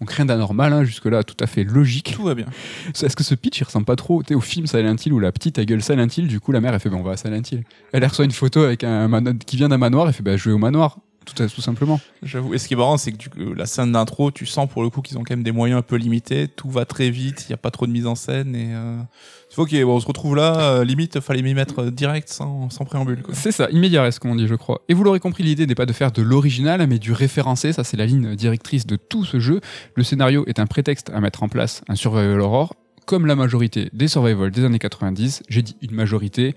Donc 0.00 0.10
rien 0.10 0.26
d'anormal, 0.26 0.72
hein, 0.72 0.84
jusque-là, 0.84 1.22
tout 1.22 1.36
à 1.40 1.46
fait 1.46 1.64
logique. 1.64 2.14
Tout 2.16 2.24
va 2.24 2.34
bien. 2.34 2.46
Est-ce 2.88 3.16
que 3.16 3.24
ce 3.24 3.34
pitch, 3.34 3.60
il 3.60 3.64
ressemble 3.64 3.86
pas 3.86 3.96
trop 3.96 4.22
au 4.30 4.40
film 4.40 4.66
Silent 4.66 4.96
Hill 4.96 5.12
où 5.12 5.18
la 5.18 5.32
petite 5.32 5.58
a 5.58 5.64
gueule 5.64 5.82
Silent 5.82 6.08
Hill, 6.16 6.28
du 6.28 6.40
coup 6.40 6.52
la 6.52 6.60
mère 6.60 6.74
elle 6.74 6.80
fait 6.80 6.90
ben, 6.90 6.96
on 6.96 7.02
va 7.02 7.12
à 7.12 7.16
Silent 7.16 7.42
Hill. 7.50 7.64
Elle 7.92 8.04
reçoit 8.04 8.24
une 8.24 8.32
photo 8.32 8.62
avec 8.62 8.84
un 8.84 9.08
qui 9.46 9.56
vient 9.56 9.68
d'un 9.68 9.78
manoir, 9.78 10.08
elle 10.08 10.14
fait 10.14 10.22
bah 10.22 10.36
je 10.36 10.48
vais 10.48 10.54
au 10.54 10.58
manoir, 10.58 10.98
tout, 11.26 11.46
tout 11.48 11.60
simplement. 11.60 12.00
J'avoue. 12.22 12.54
Et 12.54 12.58
ce 12.58 12.68
qui 12.68 12.74
est 12.74 12.76
marrant, 12.76 12.96
c'est 12.96 13.12
que 13.12 13.16
du 13.16 13.28
la 13.54 13.66
scène 13.66 13.92
d'intro, 13.92 14.30
tu 14.30 14.46
sens 14.46 14.68
pour 14.68 14.82
le 14.82 14.90
coup 14.90 15.02
qu'ils 15.02 15.18
ont 15.18 15.24
quand 15.24 15.34
même 15.34 15.42
des 15.42 15.52
moyens 15.52 15.78
un 15.78 15.82
peu 15.82 15.96
limités. 15.96 16.48
Tout 16.48 16.70
va 16.70 16.84
très 16.84 17.10
vite, 17.10 17.44
il 17.46 17.50
n'y 17.50 17.54
a 17.54 17.58
pas 17.58 17.70
trop 17.70 17.86
de 17.86 17.92
mise 17.92 18.06
en 18.06 18.14
scène. 18.14 18.54
Et 18.54 18.68
euh... 18.70 18.98
c'est 19.50 19.60
ok, 19.60 19.74
bon, 19.82 19.96
on 19.96 20.00
se 20.00 20.06
retrouve 20.06 20.36
là. 20.36 20.58
euh, 20.60 20.84
limite, 20.84 21.20
fallait 21.20 21.42
m'y 21.42 21.52
mettre 21.52 21.80
euh, 21.80 21.90
direct 21.90 22.28
sans, 22.28 22.70
sans 22.70 22.84
préambule. 22.84 23.22
C'est 23.32 23.52
ça, 23.52 23.68
immédiat, 23.70 24.08
comme 24.20 24.30
on 24.30 24.36
dit, 24.36 24.46
je 24.46 24.54
crois. 24.54 24.82
Et 24.88 24.94
vous 24.94 25.04
l'aurez 25.04 25.20
compris, 25.20 25.42
l'idée 25.42 25.66
n'est 25.66 25.74
pas 25.74 25.86
de 25.86 25.92
faire 25.92 26.12
de 26.12 26.22
l'original, 26.22 26.86
mais 26.86 26.98
du 26.98 27.12
référencé. 27.12 27.72
Ça, 27.72 27.84
c'est 27.84 27.96
la 27.96 28.06
ligne 28.06 28.36
directrice 28.36 28.86
de 28.86 28.96
tout 28.96 29.24
ce 29.24 29.40
jeu. 29.40 29.60
Le 29.94 30.04
scénario 30.04 30.44
est 30.46 30.60
un 30.60 30.66
prétexte 30.66 31.10
à 31.10 31.20
mettre 31.20 31.42
en 31.42 31.48
place 31.48 31.82
un 31.88 31.96
survival 31.96 32.40
horror, 32.40 32.74
comme 33.04 33.26
la 33.26 33.34
majorité 33.34 33.90
des 33.92 34.08
survival 34.08 34.50
des 34.50 34.64
années 34.64 34.78
90. 34.78 35.42
J'ai 35.48 35.62
dit 35.62 35.76
une 35.82 35.92
majorité 35.94 36.54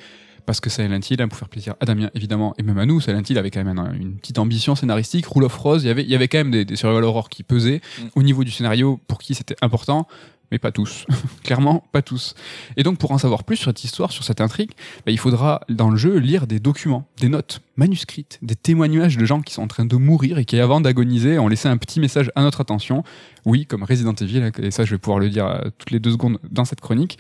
parce 0.50 0.62
que 0.62 0.72
Silent 0.72 1.00
Hill, 1.08 1.18
pour 1.28 1.38
faire 1.38 1.48
plaisir 1.48 1.76
à 1.80 1.86
Damien 1.86 2.10
évidemment, 2.16 2.56
et 2.58 2.64
même 2.64 2.80
à 2.80 2.88
nous, 2.88 3.00
Silent 3.00 3.22
Hill 3.30 3.38
avait 3.38 3.52
quand 3.52 3.64
même 3.64 3.78
un- 3.78 3.94
une 3.94 4.16
petite 4.16 4.40
ambition 4.40 4.74
scénaristique. 4.74 5.28
Rule 5.28 5.44
of 5.44 5.56
Rose, 5.56 5.84
il 5.84 5.88
y 5.88 5.90
avait, 5.92 6.02
il 6.02 6.10
y 6.10 6.16
avait 6.16 6.28
quand 6.28 6.40
même 6.40 6.50
des, 6.50 6.66
des 6.66 6.76
survival 6.76 7.04
horror 7.04 7.30
qui 7.30 7.44
pesaient 7.44 7.82
Mm. 8.00 8.02
au 8.16 8.24
niveau 8.24 8.44
du 8.44 8.50
scénario, 8.50 9.00
pour 9.08 9.20
qui 9.20 9.36
c'était 9.36 9.56
important, 9.62 10.08
mais 10.52 10.60
pas 10.60 10.72
tous. 10.72 11.06
Clairement, 11.44 11.84
pas 11.92 12.02
tous. 12.02 12.36
Et 12.78 12.84
donc, 12.84 12.98
pour 12.98 13.12
en 13.12 13.18
savoir 13.18 13.44
plus 13.44 13.58
sur 13.58 13.70
cette 13.70 13.84
histoire, 13.84 14.12
sur 14.12 14.24
cette 14.24 14.42
intrigue, 14.42 14.72
bah, 15.06 15.12
il 15.12 15.20
faudra 15.20 15.62
dans 15.70 15.90
le 15.90 15.98
jeu 15.98 16.18
lire 16.18 16.48
des 16.48 16.60
documents, 16.60 17.08
des 17.20 17.30
notes 17.30 17.62
manuscrites, 17.78 18.40
des 18.42 18.56
témoignages 18.56 19.18
de 19.18 19.26
gens 19.26 19.42
qui 19.42 19.54
sont 19.54 19.62
en 19.62 19.68
train 19.68 19.86
de 19.86 19.96
mourir 19.96 20.38
et 20.38 20.46
qui, 20.46 20.60
avant 20.60 20.82
d'agoniser, 20.82 21.40
ont 21.40 21.48
laissé 21.48 21.68
un 21.68 21.78
petit 21.78 22.00
message 22.00 22.32
à 22.36 22.42
notre 22.42 22.62
attention. 22.62 23.04
Oui, 23.46 23.66
comme 23.66 23.84
Resident 23.84 24.14
Evil, 24.14 24.52
et 24.62 24.72
ça 24.72 24.84
je 24.84 24.92
vais 24.92 24.98
pouvoir 24.98 25.20
le 25.20 25.30
dire 25.30 25.48
euh, 25.48 25.70
toutes 25.78 25.92
les 25.92 26.00
deux 26.00 26.12
secondes 26.12 26.40
dans 26.52 26.66
cette 26.66 26.82
chronique. 26.82 27.18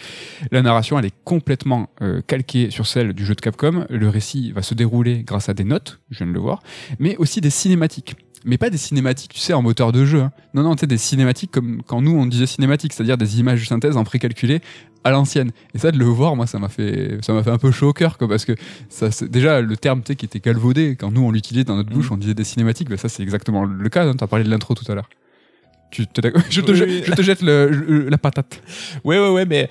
La 0.51 0.61
narration, 0.61 0.99
elle 0.99 1.05
est 1.05 1.15
complètement 1.23 1.89
euh, 2.01 2.21
calquée 2.21 2.71
sur 2.71 2.87
celle 2.87 3.13
du 3.13 3.25
jeu 3.25 3.35
de 3.35 3.41
Capcom. 3.41 3.85
Le 3.89 4.09
récit 4.09 4.51
va 4.51 4.61
se 4.61 4.73
dérouler 4.73 5.23
grâce 5.23 5.47
à 5.47 5.53
des 5.53 5.63
notes, 5.63 5.99
je 6.09 6.17
viens 6.19 6.27
de 6.27 6.33
le 6.33 6.39
voir, 6.39 6.61
mais 6.99 7.15
aussi 7.17 7.39
des 7.39 7.49
cinématiques. 7.49 8.15
Mais 8.45 8.57
pas 8.57 8.69
des 8.69 8.77
cinématiques, 8.77 9.33
tu 9.33 9.39
sais, 9.41 9.53
en 9.53 9.61
moteur 9.61 9.91
de 9.91 10.05
jeu. 10.05 10.21
hein. 10.21 10.31
Non, 10.53 10.63
non, 10.63 10.75
tu 10.75 10.81
sais, 10.81 10.87
des 10.87 10.97
cinématiques 10.97 11.51
comme 11.51 11.81
quand 11.85 12.01
nous 12.01 12.11
on 12.17 12.25
disait 12.25 12.45
cinématiques, 12.45 12.93
c'est-à-dire 12.93 13.17
des 13.17 13.39
images 13.39 13.59
de 13.61 13.65
synthèse 13.65 13.97
en 13.97 14.03
précalculé 14.05 14.61
à 15.03 15.11
l'ancienne. 15.11 15.51
Et 15.73 15.77
ça, 15.77 15.91
de 15.91 15.97
le 15.97 16.05
voir, 16.05 16.35
moi, 16.35 16.47
ça 16.47 16.57
m'a 16.59 16.69
fait, 16.69 17.17
ça 17.21 17.33
m'a 17.33 17.43
fait 17.43 17.51
un 17.51 17.57
peu 17.57 17.71
chaud 17.71 17.89
au 17.89 17.93
cœur, 17.93 18.17
quoi, 18.17 18.27
parce 18.29 18.45
que 18.45 18.53
ça, 18.89 19.09
déjà, 19.27 19.59
le 19.61 19.75
terme, 19.77 20.01
tu 20.01 20.07
sais, 20.13 20.15
qui 20.15 20.25
était 20.25 20.39
galvaudé, 20.39 20.95
quand 20.99 21.11
nous, 21.11 21.21
on 21.21 21.31
l'utilisait 21.31 21.63
dans 21.65 21.75
notre 21.75 21.89
bouche, 21.89 22.07
Mhm. 22.07 22.13
on 22.13 22.17
disait 22.17 22.33
des 22.33 22.43
cinématiques, 22.45 22.89
bah, 22.89 22.97
ça, 22.97 23.09
c'est 23.09 23.23
exactement 23.23 23.65
le 23.65 23.89
cas, 23.89 24.11
tu 24.13 24.23
as 24.23 24.27
parlé 24.27 24.45
de 24.45 24.49
l'intro 24.49 24.73
tout 24.73 24.89
à 24.91 24.95
l'heure. 24.95 25.09
Tu, 25.91 26.03
je, 26.49 26.61
te 26.61 26.71
Oui, 26.71 27.03
je 27.05 27.11
te 27.13 27.21
jette 27.21 27.41
le- 27.41 28.07
la 28.09 28.17
patate. 28.17 28.61
Ouais, 29.03 29.19
ouais, 29.19 29.29
ouais, 29.31 29.45
mais 29.45 29.69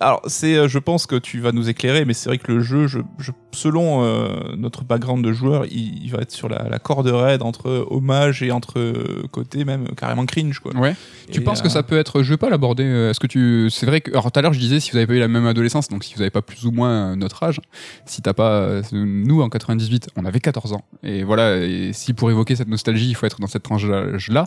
alors 0.00 0.20
c'est, 0.26 0.56
euh, 0.56 0.68
je 0.68 0.78
pense 0.78 1.06
que 1.06 1.16
tu 1.16 1.40
vas 1.40 1.52
nous 1.52 1.68
éclairer, 1.68 2.04
mais 2.04 2.14
c'est 2.14 2.28
vrai 2.28 2.38
que 2.38 2.52
le 2.52 2.60
jeu, 2.60 2.86
je, 2.86 2.98
je- 3.18 3.32
selon 3.52 4.04
euh, 4.04 4.54
notre 4.56 4.84
background 4.84 5.24
de 5.24 5.32
joueur, 5.32 5.64
il, 5.66 6.02
il 6.04 6.10
va 6.10 6.18
être 6.18 6.30
sur 6.30 6.48
la, 6.48 6.68
la 6.68 6.78
corde 6.78 7.08
raide 7.08 7.42
entre 7.42 7.86
hommage 7.90 8.42
et 8.42 8.50
entre 8.52 8.78
euh, 8.78 9.22
côté 9.32 9.64
même 9.64 9.88
carrément 9.96 10.24
cringe 10.26 10.60
quoi. 10.60 10.74
Ouais. 10.76 10.94
Tu 11.32 11.40
penses 11.40 11.60
euh, 11.60 11.64
que 11.64 11.68
ça 11.68 11.82
peut 11.82 11.98
être, 11.98 12.22
je 12.22 12.30
vais 12.30 12.36
pas 12.36 12.50
l'aborder. 12.50 12.84
euh, 12.84 13.10
Est-ce 13.10 13.20
que 13.20 13.26
tu, 13.26 13.68
c'est 13.70 13.86
vrai 13.86 14.00
que, 14.00 14.10
alors 14.12 14.30
tout 14.30 14.38
à 14.38 14.42
l'heure 14.42 14.52
je 14.52 14.60
disais 14.60 14.78
si 14.80 14.90
vous 14.92 14.96
avez 14.98 15.06
pas 15.06 15.14
eu 15.14 15.18
la 15.20 15.28
même 15.28 15.46
adolescence, 15.46 15.88
donc 15.88 16.04
si 16.04 16.14
vous 16.14 16.20
avez 16.22 16.30
pas 16.30 16.42
plus 16.42 16.64
ou 16.66 16.70
moins 16.70 17.12
euh, 17.12 17.16
notre 17.16 17.42
âge, 17.42 17.60
si 18.06 18.22
t'as 18.22 18.34
pas, 18.34 18.52
euh, 18.60 18.82
nous 18.92 19.40
en 19.42 19.48
98, 19.48 20.10
on 20.16 20.24
avait 20.24 20.40
14 20.40 20.72
ans, 20.74 20.84
et 21.02 21.24
voilà, 21.24 21.56
et 21.56 21.92
si 21.92 22.12
pour 22.14 22.30
évoquer 22.30 22.54
cette 22.56 22.68
nostalgie, 22.68 23.08
il 23.08 23.14
faut 23.14 23.26
être 23.26 23.40
dans 23.40 23.46
cette 23.46 23.62
tranche 23.64 23.84
là 24.28 24.44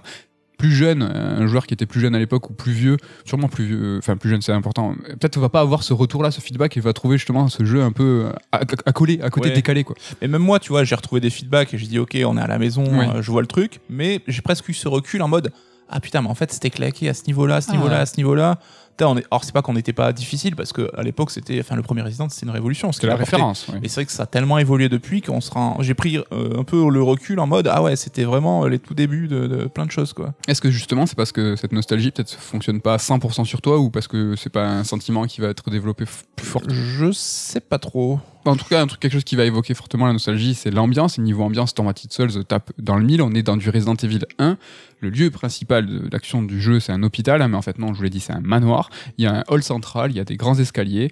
plus 0.61 0.71
jeune, 0.71 1.01
un 1.01 1.47
joueur 1.47 1.65
qui 1.65 1.73
était 1.73 1.87
plus 1.87 1.99
jeune 2.01 2.13
à 2.13 2.19
l'époque 2.19 2.49
ou 2.51 2.53
plus 2.53 2.71
vieux, 2.71 2.97
sûrement 3.25 3.47
plus 3.47 3.65
vieux, 3.65 3.81
euh, 3.81 3.97
enfin 3.97 4.15
plus 4.15 4.29
jeune 4.29 4.41
c'est 4.43 4.51
important, 4.51 4.93
peut-être 5.19 5.39
va 5.39 5.49
pas 5.49 5.61
avoir 5.61 5.81
ce 5.81 5.91
retour-là, 5.93 6.29
ce 6.29 6.39
feedback 6.39 6.77
et 6.77 6.79
va 6.81 6.93
trouver 6.93 7.17
justement 7.17 7.47
ce 7.49 7.65
jeu 7.65 7.81
un 7.81 7.91
peu 7.91 8.25
euh, 8.27 8.31
à, 8.51 8.59
à 8.85 8.91
coller, 8.93 9.19
à 9.23 9.29
côté 9.31 9.49
Ouais. 9.49 9.55
décalé 9.55 9.83
quoi. 9.83 9.95
Et 10.21 10.27
même 10.27 10.43
moi, 10.43 10.59
tu 10.59 10.69
vois, 10.69 10.83
j'ai 10.83 10.93
retrouvé 10.93 11.19
des 11.19 11.31
feedbacks 11.31 11.73
et 11.73 11.77
j'ai 11.79 11.87
dit 11.87 11.97
ok, 11.97 12.15
on 12.25 12.37
est 12.37 12.41
à 12.41 12.47
la 12.47 12.59
maison, 12.59 12.83
Ouais. 12.83 13.07
euh, 13.15 13.21
je 13.23 13.31
vois 13.31 13.41
le 13.41 13.47
truc, 13.47 13.79
mais 13.89 14.21
j'ai 14.27 14.41
presque 14.43 14.69
eu 14.69 14.73
ce 14.73 14.87
recul 14.87 15.21
en 15.23 15.27
mode 15.27 15.51
ah 15.93 15.99
putain, 15.99 16.21
mais 16.21 16.29
en 16.29 16.35
fait 16.35 16.51
c'était 16.53 16.69
claqué 16.69 17.09
à 17.09 17.13
ce 17.13 17.23
niveau-là, 17.27 17.55
à 17.57 17.61
ce 17.61 17.71
niveau-là, 17.71 17.99
à 17.99 18.05
ce 18.05 18.15
niveau-là. 18.17 18.59
On 19.01 19.17
est... 19.17 19.25
Alors 19.31 19.43
c'est 19.43 19.53
pas 19.53 19.61
qu'on 19.61 19.73
n'était 19.73 19.93
pas 19.93 20.13
difficile 20.13 20.55
parce 20.55 20.73
que 20.73 20.89
à 20.95 21.03
l'époque 21.03 21.31
c'était, 21.31 21.59
enfin 21.59 21.75
le 21.75 21.81
premier 21.81 22.01
Resident 22.01 22.29
c'était 22.29 22.45
une 22.45 22.51
révolution. 22.51 22.91
C'était 22.91 23.07
la 23.07 23.15
référence. 23.15 23.67
ouais. 23.67 23.79
Et 23.83 23.87
c'est 23.87 23.95
vrai 23.95 24.05
que 24.05 24.11
ça 24.11 24.23
a 24.23 24.25
tellement 24.25 24.57
évolué 24.57 24.89
depuis 24.89 25.21
qu'on 25.21 25.41
se 25.41 25.51
rend. 25.51 25.77
J'ai 25.81 25.93
pris 25.93 26.17
euh, 26.17 26.59
un 26.59 26.63
peu 26.63 26.89
le 26.89 27.01
recul 27.01 27.39
en 27.39 27.47
mode 27.47 27.67
ah 27.67 27.81
ouais, 27.81 27.95
c'était 27.95 28.23
vraiment 28.23 28.67
les 28.67 28.79
tout 28.79 28.93
débuts 28.93 29.27
de, 29.27 29.47
de 29.47 29.65
plein 29.65 29.85
de 29.85 29.91
choses 29.91 30.13
quoi. 30.13 30.33
Est-ce 30.47 30.61
que 30.61 30.71
justement 30.71 31.05
c'est 31.05 31.15
parce 31.15 31.31
que 31.31 31.55
cette 31.55 31.71
nostalgie 31.71 32.11
peut-être 32.11 32.31
fonctionne 32.33 32.81
pas 32.81 32.95
à 32.95 32.97
100% 32.97 33.45
sur 33.45 33.61
toi 33.61 33.79
ou 33.79 33.89
parce 33.89 34.07
que 34.07 34.35
c'est 34.35 34.49
pas 34.51 34.67
un 34.67 34.83
sentiment 34.83 35.25
qui 35.25 35.41
va 35.41 35.47
être 35.47 35.69
développé 35.69 36.05
plus 36.35 36.45
fort? 36.45 36.61
Je 36.67 37.11
sais 37.11 37.61
pas 37.61 37.79
trop. 37.79 38.19
En 38.43 38.55
tout 38.55 38.65
cas, 38.65 38.81
un 38.81 38.87
truc, 38.87 38.99
quelque 38.99 39.13
chose 39.13 39.23
qui 39.23 39.35
va 39.35 39.45
évoquer 39.45 39.75
fortement 39.75 40.07
la 40.07 40.13
nostalgie, 40.13 40.55
c'est 40.55 40.71
l'ambiance. 40.71 41.19
Et 41.19 41.21
niveau 41.21 41.43
ambiance, 41.43 41.75
Tormented 41.75 42.11
Souls 42.11 42.43
tape 42.45 42.71
dans 42.79 42.97
le 42.97 43.05
mille. 43.05 43.21
On 43.21 43.33
est 43.33 43.43
dans 43.43 43.55
du 43.55 43.69
Resident 43.69 43.95
Evil 43.95 44.21
1. 44.39 44.57
Le 44.99 45.09
lieu 45.09 45.29
principal 45.29 45.85
de 45.85 46.09
l'action 46.11 46.41
du 46.41 46.59
jeu, 46.59 46.79
c'est 46.79 46.91
un 46.91 47.03
hôpital, 47.03 47.41
hein, 47.41 47.47
mais 47.47 47.57
en 47.57 47.61
fait 47.61 47.77
non, 47.77 47.93
je 47.93 47.97
vous 47.97 48.03
l'ai 48.03 48.09
dit, 48.09 48.19
c'est 48.19 48.33
un 48.33 48.41
manoir. 48.41 48.89
Il 49.17 49.23
y 49.23 49.27
a 49.27 49.39
un 49.39 49.43
hall 49.47 49.63
central, 49.63 50.11
il 50.11 50.17
y 50.17 50.19
a 50.19 50.23
des 50.23 50.37
grands 50.37 50.57
escaliers. 50.57 51.11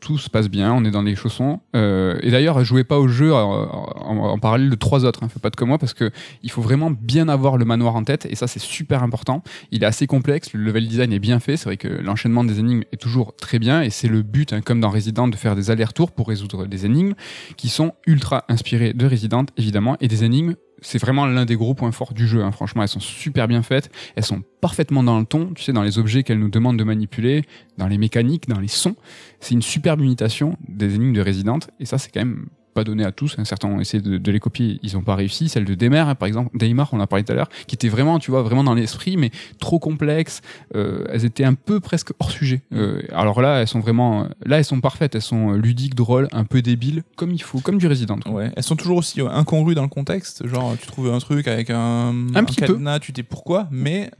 Tout 0.00 0.18
se 0.18 0.30
passe 0.30 0.48
bien, 0.48 0.72
on 0.72 0.84
est 0.84 0.90
dans 0.90 1.02
les 1.02 1.16
chaussons. 1.16 1.60
Euh, 1.74 2.18
et 2.22 2.30
d'ailleurs, 2.30 2.62
jouez 2.64 2.84
pas 2.84 2.98
au 2.98 3.08
jeu 3.08 3.34
en, 3.34 4.38
parallèle 4.38 4.70
de 4.70 4.74
trois 4.76 5.04
autres. 5.04 5.24
Hein, 5.24 5.28
faites 5.28 5.42
pas 5.42 5.50
de 5.50 5.56
comme 5.56 5.68
moi 5.68 5.78
parce 5.78 5.94
que 5.94 6.10
il 6.42 6.50
faut 6.50 6.62
vraiment 6.62 6.90
bien 6.90 7.28
avoir 7.28 7.56
le 7.56 7.64
manoir 7.64 7.96
en 7.96 8.04
tête. 8.04 8.26
Et 8.30 8.36
ça, 8.36 8.46
c'est 8.46 8.60
super 8.60 9.02
important. 9.02 9.42
Il 9.72 9.82
est 9.82 9.86
assez 9.86 10.06
complexe, 10.06 10.52
le 10.52 10.62
level 10.62 10.86
design 10.86 11.12
est 11.12 11.18
bien 11.18 11.40
fait. 11.40 11.56
C'est 11.56 11.64
vrai 11.64 11.76
que 11.76 11.88
l'enchaînement 11.88 12.44
des 12.44 12.60
énigmes 12.60 12.82
est 12.92 13.00
toujours 13.00 13.34
très 13.36 13.58
bien. 13.58 13.82
Et 13.82 13.90
c'est 13.90 14.08
le 14.08 14.22
but, 14.22 14.52
hein, 14.52 14.60
comme 14.60 14.80
dans 14.80 14.90
Resident, 14.90 15.28
de 15.28 15.36
faire 15.36 15.56
des 15.56 15.70
allers-retours 15.70 16.12
pour 16.12 16.28
résoudre 16.28 16.66
des 16.66 16.86
énigmes 16.86 17.14
qui 17.56 17.68
sont 17.68 17.92
ultra 18.06 18.44
inspirées 18.48 18.92
de 18.92 19.06
Resident, 19.06 19.46
évidemment, 19.56 19.96
et 20.00 20.08
des 20.08 20.24
énigmes. 20.24 20.54
C'est 20.80 20.98
vraiment 20.98 21.26
l'un 21.26 21.44
des 21.44 21.56
gros 21.56 21.74
points 21.74 21.92
forts 21.92 22.14
du 22.14 22.26
jeu. 22.26 22.42
hein. 22.42 22.52
Franchement, 22.52 22.82
elles 22.82 22.88
sont 22.88 23.00
super 23.00 23.48
bien 23.48 23.62
faites. 23.62 23.90
Elles 24.16 24.24
sont 24.24 24.42
parfaitement 24.60 25.02
dans 25.02 25.18
le 25.18 25.26
ton. 25.26 25.52
Tu 25.54 25.62
sais, 25.64 25.72
dans 25.72 25.82
les 25.82 25.98
objets 25.98 26.22
qu'elles 26.22 26.38
nous 26.38 26.50
demandent 26.50 26.78
de 26.78 26.84
manipuler, 26.84 27.44
dans 27.76 27.88
les 27.88 27.98
mécaniques, 27.98 28.48
dans 28.48 28.60
les 28.60 28.68
sons. 28.68 28.96
C'est 29.40 29.54
une 29.54 29.62
superbe 29.62 30.00
imitation 30.00 30.56
des 30.68 30.94
énigmes 30.94 31.12
de 31.14 31.22
Resident. 31.22 31.58
Et 31.80 31.84
ça, 31.84 31.98
c'est 31.98 32.10
quand 32.12 32.20
même 32.20 32.46
pas 32.74 32.84
donné 32.84 33.04
à 33.04 33.12
tous. 33.12 33.36
hein. 33.38 33.44
Certains 33.44 33.68
ont 33.68 33.80
essayé 33.80 34.02
de, 34.02 34.18
de 34.18 34.32
les 34.32 34.40
copier, 34.40 34.78
ils 34.82 34.96
ont 34.96 35.02
pas 35.02 35.14
réussi. 35.14 35.48
Celle 35.48 35.64
de 35.64 35.74
Demer, 35.74 35.98
hein, 35.98 36.14
par 36.14 36.26
exemple, 36.28 36.56
Daymar, 36.56 36.88
on 36.92 36.98
en 36.98 37.00
a 37.00 37.06
parlé 37.06 37.24
tout 37.24 37.32
à 37.32 37.34
l'heure, 37.34 37.48
qui 37.66 37.74
était 37.74 37.88
vraiment, 37.88 38.18
tu 38.18 38.30
vois, 38.30 38.42
vraiment 38.42 38.64
dans 38.64 38.74
l'esprit, 38.74 39.16
mais 39.16 39.30
trop 39.58 39.78
complexe. 39.78 40.40
Euh, 40.74 41.04
elles 41.10 41.24
étaient 41.24 41.44
un 41.44 41.54
peu 41.54 41.80
presque 41.80 42.10
hors 42.18 42.30
sujet. 42.30 42.62
Euh, 42.72 43.02
alors 43.12 43.40
là, 43.42 43.60
elles 43.60 43.68
sont 43.68 43.80
vraiment, 43.80 44.28
là, 44.44 44.58
elles 44.58 44.64
sont 44.64 44.80
parfaites. 44.80 45.14
Elles 45.14 45.22
sont 45.22 45.52
ludiques, 45.52 45.94
drôles, 45.94 46.28
un 46.32 46.44
peu 46.44 46.62
débiles, 46.62 47.02
comme 47.16 47.32
il 47.32 47.42
faut, 47.42 47.60
comme 47.60 47.78
du 47.78 47.86
Resident. 47.86 48.18
Ouais. 48.26 48.50
Elles 48.56 48.62
sont 48.62 48.76
toujours 48.76 48.98
aussi 48.98 49.20
euh, 49.20 49.28
incongrues 49.28 49.74
dans 49.74 49.82
le 49.82 49.88
contexte. 49.88 50.46
Genre, 50.46 50.76
tu 50.80 50.86
trouves 50.86 51.12
un 51.12 51.18
truc 51.18 51.48
avec 51.48 51.70
un, 51.70 52.14
Un 52.34 52.44
petit 52.44 52.60
peu. 52.60 52.66
cadenas, 52.68 52.98
tu 53.00 53.12
dis 53.12 53.22
pourquoi, 53.22 53.68
mais 53.70 54.10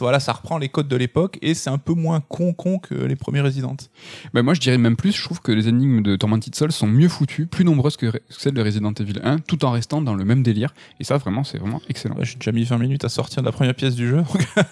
voilà, 0.00 0.20
ça 0.20 0.32
reprend 0.32 0.58
les 0.58 0.68
codes 0.68 0.88
de 0.88 0.96
l'époque 0.96 1.38
et 1.42 1.54
c'est 1.54 1.70
un 1.70 1.78
peu 1.78 1.94
moins 1.94 2.20
con 2.20 2.52
con 2.52 2.78
que 2.78 2.94
les 2.94 3.16
premiers 3.16 3.40
Resident. 3.40 3.76
Ben 4.34 4.42
moi, 4.42 4.54
je 4.54 4.60
dirais 4.60 4.78
même 4.78 4.96
plus. 4.96 5.12
Je 5.16 5.22
trouve 5.24 5.40
que 5.40 5.52
les 5.52 5.68
énigmes 5.68 6.02
de 6.02 6.16
Tormented 6.16 6.54
Souls 6.54 6.72
sont 6.72 6.86
mieux 6.86 7.08
foutues, 7.08 7.46
plus 7.46 7.64
nombreuses 7.64 7.96
que 7.96 8.06
celles 8.28 8.54
de 8.54 8.62
Resident 8.62 8.92
Evil 8.98 9.20
1, 9.22 9.38
tout 9.40 9.64
en 9.64 9.70
restant 9.70 10.00
dans 10.02 10.14
le 10.14 10.24
même 10.24 10.42
délire. 10.42 10.72
Et 11.00 11.04
ça, 11.04 11.16
vraiment, 11.16 11.44
c'est 11.44 11.58
vraiment 11.58 11.80
excellent. 11.88 12.16
Ouais, 12.16 12.24
J'ai 12.24 12.36
déjà 12.36 12.52
mis 12.52 12.64
20 12.64 12.78
minutes 12.78 13.04
à 13.04 13.08
sortir 13.08 13.42
de 13.42 13.46
la 13.46 13.52
première 13.52 13.74
pièce 13.74 13.94
du 13.94 14.08
jeu. 14.08 14.22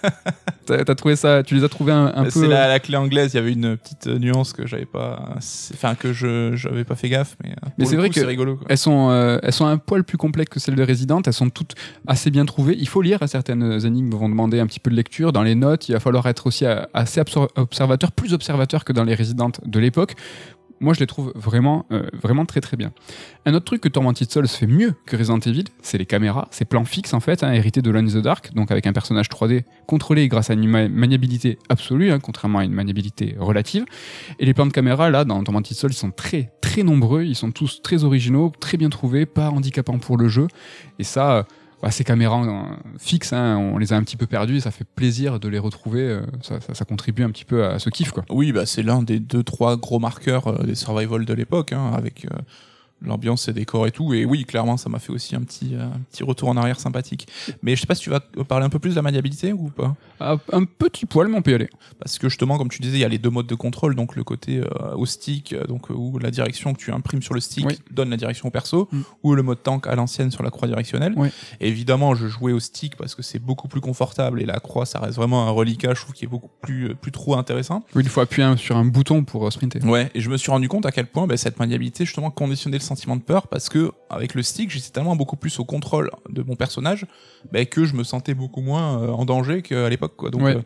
T'as 0.66 0.84
t'as 0.84 0.94
trouvé 0.94 1.16
ça 1.16 1.42
Tu 1.42 1.54
les 1.54 1.64
as 1.64 1.68
trouvés 1.70 1.92
un, 1.92 2.12
un 2.14 2.24
peu 2.24 2.30
C'est 2.30 2.46
la, 2.46 2.68
la 2.68 2.78
clé 2.78 2.94
anglaise, 2.96 3.32
il 3.32 3.36
y 3.36 3.40
avait 3.40 3.52
une 3.54 3.78
petite 3.78 4.06
euh, 4.06 4.18
nuance 4.18 4.52
que 4.52 4.66
j'avais 4.66 4.84
pas, 4.84 5.34
enfin 5.72 5.94
que 5.94 6.12
je 6.12 6.54
j'avais 6.56 6.84
pas 6.84 6.94
fait 6.94 7.08
gaffe, 7.08 7.36
mais, 7.42 7.52
euh, 7.52 7.68
Mais 7.78 7.86
c'est 7.86 7.96
vrai 7.96 8.10
que- 8.10 8.16
c'est 8.20 8.26
rigolo. 8.26 8.56
Quoi. 8.56 8.66
Elles 8.68 8.76
sont, 8.76 9.08
euh, 9.10 9.38
elles 9.42 9.54
sont 9.54 9.64
un 9.64 9.78
poil 9.78 10.04
plus 10.04 10.18
complexes 10.18 10.50
que 10.52 10.60
celles 10.60 10.74
de 10.74 10.82
Resident. 10.82 11.22
Elles 11.24 11.32
sont 11.32 11.48
toutes 11.48 11.74
assez 12.06 12.30
bien 12.30 12.44
trouvées. 12.44 12.76
Il 12.78 12.86
faut 12.86 13.00
lire. 13.00 13.18
hein, 13.22 13.26
Certaines 13.26 13.82
énigmes 13.86 14.10
vont 14.10 14.28
demander 14.28 14.60
un 14.60 14.66
petit 14.66 14.78
peu 14.80 14.90
de 14.90 14.96
Dans 15.32 15.42
les 15.42 15.54
notes, 15.54 15.88
il 15.88 15.92
va 15.92 16.00
falloir 16.00 16.26
être 16.26 16.46
aussi 16.46 16.64
assez 16.66 17.20
observateur, 17.56 18.12
plus 18.12 18.34
observateur 18.34 18.84
que 18.84 18.92
dans 18.92 19.04
les 19.04 19.14
Resident 19.14 19.50
de 19.64 19.78
l'époque. 19.78 20.14
Moi, 20.80 20.94
je 20.94 21.00
les 21.00 21.08
trouve 21.08 21.32
vraiment, 21.34 21.86
euh, 21.90 22.06
vraiment 22.12 22.46
très 22.46 22.60
très 22.60 22.76
bien. 22.76 22.92
Un 23.46 23.54
autre 23.54 23.64
truc 23.64 23.80
que 23.80 23.88
Tormented 23.88 24.30
Souls 24.30 24.46
fait 24.46 24.68
mieux 24.68 24.94
que 25.06 25.16
Resident 25.16 25.40
Evil, 25.40 25.64
c'est 25.82 25.98
les 25.98 26.06
caméras, 26.06 26.46
ces 26.52 26.64
plans 26.64 26.84
fixes 26.84 27.14
en 27.14 27.20
fait, 27.20 27.42
hein, 27.42 27.52
hérités 27.52 27.82
de 27.82 27.90
Lone 27.90 28.06
in 28.08 28.20
the 28.20 28.22
Dark, 28.22 28.54
donc 28.54 28.70
avec 28.70 28.86
un 28.86 28.92
personnage 28.92 29.28
3D 29.28 29.64
contrôlé 29.88 30.28
grâce 30.28 30.50
à 30.50 30.52
une 30.52 30.68
ma- 30.68 30.88
maniabilité 30.88 31.58
absolue, 31.68 32.12
hein, 32.12 32.20
contrairement 32.20 32.60
à 32.60 32.64
une 32.64 32.72
maniabilité 32.74 33.34
relative. 33.40 33.86
Et 34.38 34.46
les 34.46 34.54
plans 34.54 34.66
de 34.66 34.72
caméra, 34.72 35.10
là, 35.10 35.24
dans 35.24 35.42
Tormented 35.42 35.76
Souls, 35.76 35.90
ils 35.90 35.94
sont 35.94 36.12
très 36.12 36.52
très 36.60 36.84
nombreux, 36.84 37.24
ils 37.24 37.34
sont 37.34 37.50
tous 37.50 37.82
très 37.82 38.04
originaux, 38.04 38.52
très 38.60 38.76
bien 38.76 38.88
trouvés, 38.88 39.26
pas 39.26 39.50
handicapants 39.50 39.98
pour 39.98 40.16
le 40.16 40.28
jeu. 40.28 40.46
Et 41.00 41.04
ça, 41.04 41.38
euh, 41.38 41.42
bah, 41.82 41.90
ces 41.90 42.02
caméras 42.02 42.42
euh, 42.44 42.76
fixes, 42.98 43.32
hein, 43.32 43.56
on 43.56 43.78
les 43.78 43.92
a 43.92 43.96
un 43.96 44.02
petit 44.02 44.16
peu 44.16 44.26
perdues, 44.26 44.60
ça 44.60 44.70
fait 44.70 44.84
plaisir 44.84 45.38
de 45.38 45.48
les 45.48 45.58
retrouver, 45.58 46.02
euh, 46.02 46.22
ça, 46.42 46.84
contribue 46.84 47.22
un 47.22 47.30
petit 47.30 47.44
peu 47.44 47.64
à 47.64 47.78
ce 47.78 47.88
kiff, 47.88 48.10
quoi. 48.10 48.24
Oui, 48.30 48.50
bah 48.50 48.66
c'est 48.66 48.82
l'un 48.82 49.02
des 49.02 49.20
deux 49.20 49.44
trois 49.44 49.76
gros 49.76 50.00
marqueurs 50.00 50.48
euh, 50.48 50.64
des 50.64 50.74
survival 50.74 51.24
de 51.24 51.34
l'époque, 51.34 51.72
hein, 51.72 51.92
avec 51.94 52.26
l'ambiance, 53.02 53.48
et 53.48 53.52
décors 53.52 53.86
et 53.86 53.90
tout. 53.90 54.12
Et 54.14 54.24
oui, 54.24 54.44
clairement, 54.44 54.76
ça 54.76 54.88
m'a 54.88 54.98
fait 54.98 55.12
aussi 55.12 55.36
un 55.36 55.42
petit 55.42 55.74
euh, 55.74 55.84
un 55.86 56.00
petit 56.10 56.22
retour 56.24 56.48
en 56.48 56.56
arrière 56.56 56.80
sympathique. 56.80 57.28
Mais 57.62 57.76
je 57.76 57.80
sais 57.80 57.86
pas 57.86 57.94
si 57.94 58.02
tu 58.02 58.10
vas 58.10 58.20
parler 58.48 58.66
un 58.66 58.70
peu 58.70 58.78
plus 58.78 58.90
de 58.90 58.96
la 58.96 59.02
maniabilité 59.02 59.52
ou 59.52 59.68
pas. 59.70 59.94
Ah, 60.20 60.36
un 60.52 60.64
petit 60.64 61.06
poil, 61.06 61.28
mais 61.28 61.36
on 61.38 61.42
peut 61.42 61.52
y 61.52 61.54
aller. 61.54 61.70
Parce 62.00 62.18
que 62.18 62.28
justement, 62.28 62.58
comme 62.58 62.68
tu 62.68 62.80
disais, 62.82 62.96
il 62.98 63.00
y 63.00 63.04
a 63.04 63.08
les 63.08 63.18
deux 63.18 63.30
modes 63.30 63.46
de 63.46 63.54
contrôle, 63.54 63.94
donc 63.94 64.16
le 64.16 64.24
côté 64.24 64.58
euh, 64.58 64.94
au 64.96 65.06
stick, 65.06 65.52
euh, 65.52 65.64
donc 65.66 65.90
où 65.90 66.18
la 66.18 66.30
direction 66.30 66.72
que 66.74 66.78
tu 66.78 66.90
imprimes 66.92 67.22
sur 67.22 67.34
le 67.34 67.40
stick 67.40 67.66
Oui. 67.66 67.78
donne 67.90 68.10
la 68.10 68.16
direction 68.16 68.48
au 68.48 68.50
perso, 68.50 68.88
Mm. 68.92 69.00
ou 69.22 69.34
le 69.34 69.42
mode 69.42 69.62
tank 69.62 69.86
à 69.86 69.94
l'ancienne 69.94 70.30
sur 70.30 70.42
la 70.42 70.50
croix 70.50 70.66
directionnelle. 70.68 71.12
Oui. 71.16 71.28
Évidemment, 71.60 72.14
je 72.14 72.26
jouais 72.26 72.52
au 72.52 72.60
stick 72.60 72.96
parce 72.96 73.14
que 73.14 73.22
c'est 73.22 73.38
beaucoup 73.38 73.68
plus 73.68 73.80
confortable 73.80 74.40
et 74.42 74.46
la 74.46 74.60
croix, 74.60 74.86
ça 74.86 74.98
reste 75.00 75.16
vraiment 75.16 75.46
un 75.46 75.50
reliquat, 75.50 75.94
je 75.94 76.00
trouve, 76.00 76.14
qui 76.14 76.24
est 76.24 76.28
beaucoup 76.28 76.50
plus 76.62 76.94
plus 76.94 77.12
trop 77.12 77.36
intéressant. 77.36 77.84
Oui, 77.94 78.02
il 78.04 78.08
faut 78.08 78.20
appuyer 78.20 78.56
sur 78.56 78.76
un 78.76 78.84
bouton 78.84 79.24
pour 79.24 79.52
sprinter. 79.52 79.84
Ouais, 79.84 80.10
et 80.14 80.20
je 80.20 80.30
me 80.30 80.36
suis 80.36 80.50
rendu 80.50 80.68
compte 80.68 80.86
à 80.86 80.92
quel 80.92 81.06
point 81.06 81.26
bah, 81.26 81.36
cette 81.36 81.58
maniabilité 81.58 82.04
justement 82.04 82.30
conditionnait 82.30 82.78
le 82.78 82.82
sentiment 82.88 83.16
de 83.16 83.22
peur 83.22 83.46
parce 83.48 83.68
que 83.68 83.92
avec 84.10 84.34
le 84.34 84.42
stick, 84.42 84.70
j'étais 84.70 84.90
tellement 84.90 85.14
beaucoup 85.16 85.36
plus 85.36 85.58
au 85.60 85.64
contrôle 85.64 86.10
de 86.28 86.42
mon 86.42 86.56
personnage 86.56 87.06
bah, 87.52 87.64
que 87.64 87.84
je 87.84 87.94
me 87.94 88.02
sentais 88.04 88.34
beaucoup 88.34 88.60
moins 88.60 89.00
euh, 89.02 89.08
en 89.10 89.24
danger 89.24 89.62
qu'à 89.62 89.88
l'époque. 89.88 90.14
Quoi. 90.16 90.30
Donc 90.30 90.42
Ouais. 90.42 90.56
euh, 90.56 90.62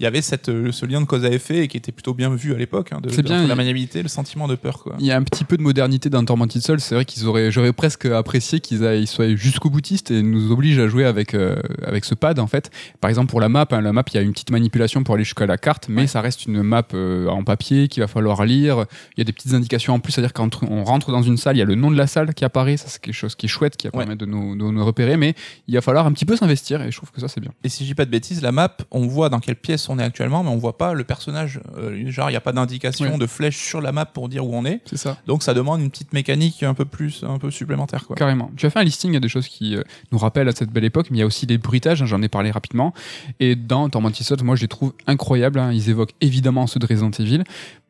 il 0.00 0.04
y 0.04 0.06
avait 0.06 0.22
cette, 0.22 0.48
euh, 0.48 0.72
ce 0.72 0.84
lien 0.86 1.00
de 1.00 1.06
cause 1.06 1.24
à 1.24 1.30
effet 1.30 1.60
et 1.64 1.68
qui 1.68 1.76
était 1.76 1.92
plutôt 1.92 2.14
bien 2.14 2.34
vu 2.34 2.54
à 2.54 2.58
l'époque, 2.58 2.92
hein, 2.92 3.00
de, 3.02 3.08
bien, 3.08 3.18
entre 3.18 3.46
la 3.48 3.54
il- 3.54 3.56
maniabilité, 3.56 4.02
le 4.02 4.08
sentiment 4.08 4.46
de 4.48 4.54
peur. 4.54 4.82
Quoi. 4.82 4.96
Il 4.98 5.06
y 5.06 5.10
a 5.12 5.16
un 5.16 5.22
petit 5.22 5.44
peu 5.44 5.56
de 5.56 5.62
modernité 5.62 6.10
dans 6.10 6.24
Tormented 6.24 6.60
Souls. 6.62 6.80
C'est 6.80 6.94
vrai 6.94 7.04
qu'ils 7.04 7.26
auraient, 7.26 7.50
j'aurais 7.50 7.72
presque 7.72 8.06
apprécié 8.06 8.60
qu'ils 8.60 8.84
aillent- 8.86 9.02
ils 9.02 9.06
soient 9.06 9.34
jusqu'au 9.36 9.70
boutiste 9.70 10.10
et 10.10 10.22
nous 10.22 10.50
obligent 10.52 10.78
à 10.80 10.88
jouer 10.88 11.04
avec 11.04 11.34
euh, 11.34 11.56
avec 11.84 12.04
ce 12.04 12.14
pad 12.14 12.38
en 12.38 12.46
fait. 12.46 12.70
Par 13.00 13.08
exemple 13.08 13.30
pour 13.30 13.40
la 13.40 13.48
map, 13.48 13.66
hein, 13.70 13.80
la 13.80 13.92
map 13.92 14.02
il 14.12 14.14
y 14.16 14.18
a 14.18 14.22
une 14.22 14.32
petite 14.32 14.50
manipulation 14.50 15.02
pour 15.02 15.14
aller 15.14 15.24
jusqu'à 15.24 15.46
la 15.46 15.58
carte, 15.58 15.88
mais 15.88 16.02
Ouais. 16.02 16.06
ça 16.06 16.20
reste 16.20 16.46
une 16.46 16.62
map 16.62 16.82
euh, 16.94 17.26
en 17.28 17.42
papier 17.44 17.88
qu'il 17.88 18.02
va 18.02 18.06
falloir 18.08 18.44
lire. 18.44 18.84
Il 19.16 19.18
y 19.18 19.22
a 19.22 19.24
des 19.24 19.32
petites 19.32 19.54
indications 19.54 19.94
en 19.94 19.98
plus, 20.00 20.12
c'est-à-dire 20.12 20.32
quand 20.32 20.62
on 20.62 20.84
rentre 20.84 21.10
dans 21.10 21.22
une 21.22 21.36
salle, 21.36 21.56
il 21.56 21.60
y 21.60 21.62
a 21.62 21.66
le 21.66 21.74
nom 21.74 21.90
de 21.90 21.96
la 21.96 22.06
salle 22.06 22.34
qui 22.34 22.44
apparaît. 22.44 22.76
Ça 22.76 22.86
c'est 22.88 23.00
quelque 23.00 23.14
chose 23.14 23.34
qui 23.34 23.46
est 23.46 23.48
chouette, 23.48 23.76
qui 23.76 23.86
Ouais. 23.88 23.92
permettre 23.92 24.18
de 24.20 24.26
nous, 24.26 24.56
de 24.56 24.62
nous 24.64 24.84
repérer, 24.84 25.16
mais 25.16 25.34
il 25.68 25.74
va 25.74 25.80
falloir 25.80 26.06
un 26.06 26.12
petit 26.12 26.24
peu 26.26 26.36
s'investir 26.36 26.82
et 26.82 26.90
je 26.90 26.96
trouve 26.96 27.10
que 27.12 27.20
ça 27.20 27.28
c'est 27.28 27.40
bien. 27.40 27.52
Et 27.64 27.68
si 27.68 27.84
je 27.84 27.88
dis 27.90 27.94
pas 27.94 28.04
de 28.04 28.10
bêtises, 28.10 28.42
la 28.42 28.52
map, 28.52 28.76
on 28.90 29.06
voit 29.06 29.28
dans 29.28 29.40
quelle 29.40 29.56
pièce 29.56 29.85
on 29.90 29.98
est 29.98 30.02
actuellement, 30.02 30.42
mais 30.42 30.50
on 30.50 30.56
voit 30.56 30.76
pas 30.78 30.92
le 30.94 31.04
personnage. 31.04 31.60
Euh, 31.76 32.10
genre, 32.10 32.28
il 32.28 32.32
n'y 32.32 32.36
a 32.36 32.40
pas 32.40 32.52
d'indication 32.52 33.18
de 33.18 33.26
flèche 33.26 33.56
sur 33.58 33.80
la 33.80 33.92
map 33.92 34.04
pour 34.06 34.28
dire 34.28 34.46
où 34.46 34.54
on 34.54 34.64
est. 34.64 34.80
C'est 34.86 34.96
ça. 34.96 35.16
Donc 35.26 35.42
ça 35.42 35.54
demande 35.54 35.80
une 35.80 35.90
petite 35.90 36.12
mécanique 36.12 36.62
un 36.62 36.74
peu 36.74 36.84
plus, 36.84 37.24
un 37.26 37.38
peu 37.38 37.50
supplémentaire. 37.50 38.06
Quoi. 38.06 38.16
Carrément. 38.16 38.50
Tu 38.56 38.66
as 38.66 38.70
fait 38.70 38.78
un 38.78 38.84
listing, 38.84 39.10
il 39.12 39.14
y 39.14 39.16
a 39.16 39.20
des 39.20 39.28
choses 39.28 39.48
qui 39.48 39.76
euh, 39.76 39.82
nous 40.12 40.18
rappellent 40.18 40.48
à 40.48 40.52
cette 40.52 40.70
belle 40.70 40.84
époque, 40.84 41.06
mais 41.10 41.18
il 41.18 41.20
y 41.20 41.22
a 41.22 41.26
aussi 41.26 41.46
les 41.46 41.58
bruitages, 41.58 42.02
hein, 42.02 42.06
j'en 42.06 42.22
ai 42.22 42.28
parlé 42.28 42.50
rapidement. 42.50 42.92
Et 43.40 43.56
dans 43.56 43.88
Tormented 43.88 44.24
Souls, 44.24 44.42
moi 44.42 44.56
je 44.56 44.62
les 44.62 44.68
trouve 44.68 44.92
incroyables. 45.06 45.58
hein. 45.58 45.72
Ils 45.72 45.90
évoquent 45.90 46.14
évidemment 46.20 46.66
ceux 46.66 46.80
de 46.80 46.86
Resident 46.86 47.10
Evil. 47.10 47.42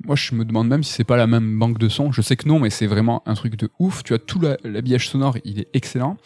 Moi, 0.06 0.16
je 0.16 0.34
me 0.34 0.44
demande 0.44 0.68
même 0.68 0.82
si 0.82 0.92
c'est 0.92 1.04
pas 1.04 1.16
la 1.16 1.26
même 1.26 1.58
banque 1.58 1.78
de 1.78 1.88
son. 1.88 2.12
Je 2.12 2.22
sais 2.22 2.36
que 2.36 2.48
non, 2.48 2.58
mais 2.60 2.70
c'est 2.70 2.86
vraiment 2.86 3.22
un 3.26 3.34
truc 3.34 3.56
de 3.56 3.68
ouf. 3.78 4.02
Tu 4.04 4.14
as 4.14 4.18
tout 4.18 4.40
la- 4.40 4.56
l'habillage 4.64 5.08
sonore, 5.08 5.36
il 5.44 5.58
est 5.60 5.68
excellent. 5.74 6.16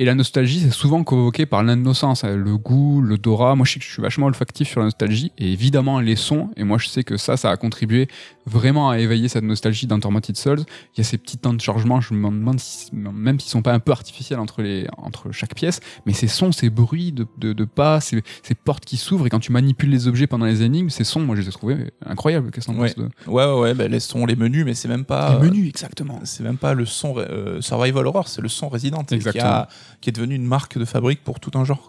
Et 0.00 0.04
la 0.04 0.14
nostalgie, 0.14 0.60
c'est 0.60 0.70
souvent 0.72 1.02
convoqué 1.02 1.44
par 1.44 1.62
l'innocence, 1.64 2.22
hein, 2.24 2.36
le 2.36 2.56
goût, 2.56 3.00
l'odorat. 3.00 3.56
Moi, 3.56 3.66
je 3.66 3.72
sais 3.72 3.78
que 3.80 3.84
je 3.84 3.90
suis 3.90 4.00
vachement 4.02 4.26
olfactif 4.26 4.68
sur 4.68 4.78
la 4.80 4.86
nostalgie, 4.86 5.32
et 5.38 5.52
évidemment 5.52 5.98
les 6.00 6.14
sons. 6.14 6.50
Et 6.56 6.62
moi, 6.64 6.78
je 6.78 6.86
sais 6.88 7.02
que 7.02 7.16
ça, 7.16 7.36
ça 7.36 7.50
a 7.50 7.56
contribué 7.56 8.06
vraiment 8.46 8.90
à 8.90 8.98
éveiller 9.00 9.28
cette 9.28 9.42
nostalgie 9.44 9.86
dans 9.88 9.98
Tormented 9.98 10.36
Souls. 10.36 10.60
Il 10.94 10.98
y 10.98 11.00
a 11.00 11.04
ces 11.04 11.18
petits 11.18 11.36
temps 11.36 11.52
de 11.52 11.60
chargement. 11.60 12.00
Je 12.00 12.14
me 12.14 12.30
demande 12.30 12.60
si, 12.60 12.90
même 12.94 13.40
s'ils 13.40 13.50
sont 13.50 13.60
pas 13.62 13.72
un 13.74 13.80
peu 13.80 13.90
artificiels 13.92 14.38
entre 14.38 14.62
les 14.62 14.86
entre 14.98 15.32
chaque 15.32 15.54
pièce, 15.54 15.80
mais 16.06 16.12
ces 16.12 16.28
sons, 16.28 16.52
ces 16.52 16.70
bruits 16.70 17.10
de, 17.12 17.26
de, 17.38 17.52
de 17.52 17.64
pas, 17.64 18.00
ces, 18.00 18.22
ces 18.44 18.54
portes 18.54 18.84
qui 18.84 18.96
s'ouvrent, 18.98 19.26
et 19.26 19.30
quand 19.30 19.40
tu 19.40 19.50
manipules 19.52 19.90
les 19.90 20.06
objets 20.06 20.26
pendant 20.28 20.46
les 20.46 20.62
énigmes, 20.62 20.90
ces 20.90 21.04
sons, 21.04 21.20
moi, 21.20 21.34
je 21.34 21.42
les 21.42 21.48
ai 21.48 21.52
trouvés 21.52 21.76
incroyables. 22.06 22.50
Qu'est-ce 22.52 22.68
que 22.68 22.72
t'en 22.72 22.78
Ouais. 22.78 22.94
de... 22.96 23.08
Ouais, 23.26 23.44
ouais, 23.44 23.60
ouais, 23.60 23.74
bah, 23.74 23.88
les 23.88 24.00
sons, 24.00 24.26
les 24.26 24.36
menus, 24.36 24.64
mais 24.64 24.74
c'est 24.74 24.88
même 24.88 25.04
pas. 25.04 25.30
Les 25.30 25.36
euh, 25.36 25.50
menus, 25.50 25.68
exactement. 25.68 26.20
C'est 26.24 26.42
même 26.42 26.56
pas 26.56 26.74
le 26.74 26.86
son 26.86 27.14
euh, 27.18 27.60
Survival 27.60 28.06
Horror, 28.06 28.28
c'est 28.28 28.40
le 28.40 28.48
son 28.48 28.68
Resident 28.68 29.04
qui, 29.04 29.16
a, 29.38 29.68
qui 30.00 30.10
est 30.10 30.12
devenu 30.12 30.34
une 30.34 30.46
marque 30.46 30.78
de 30.78 30.84
fabrique 30.84 31.22
pour 31.24 31.40
tout 31.40 31.50
un 31.58 31.64
genre. 31.64 31.88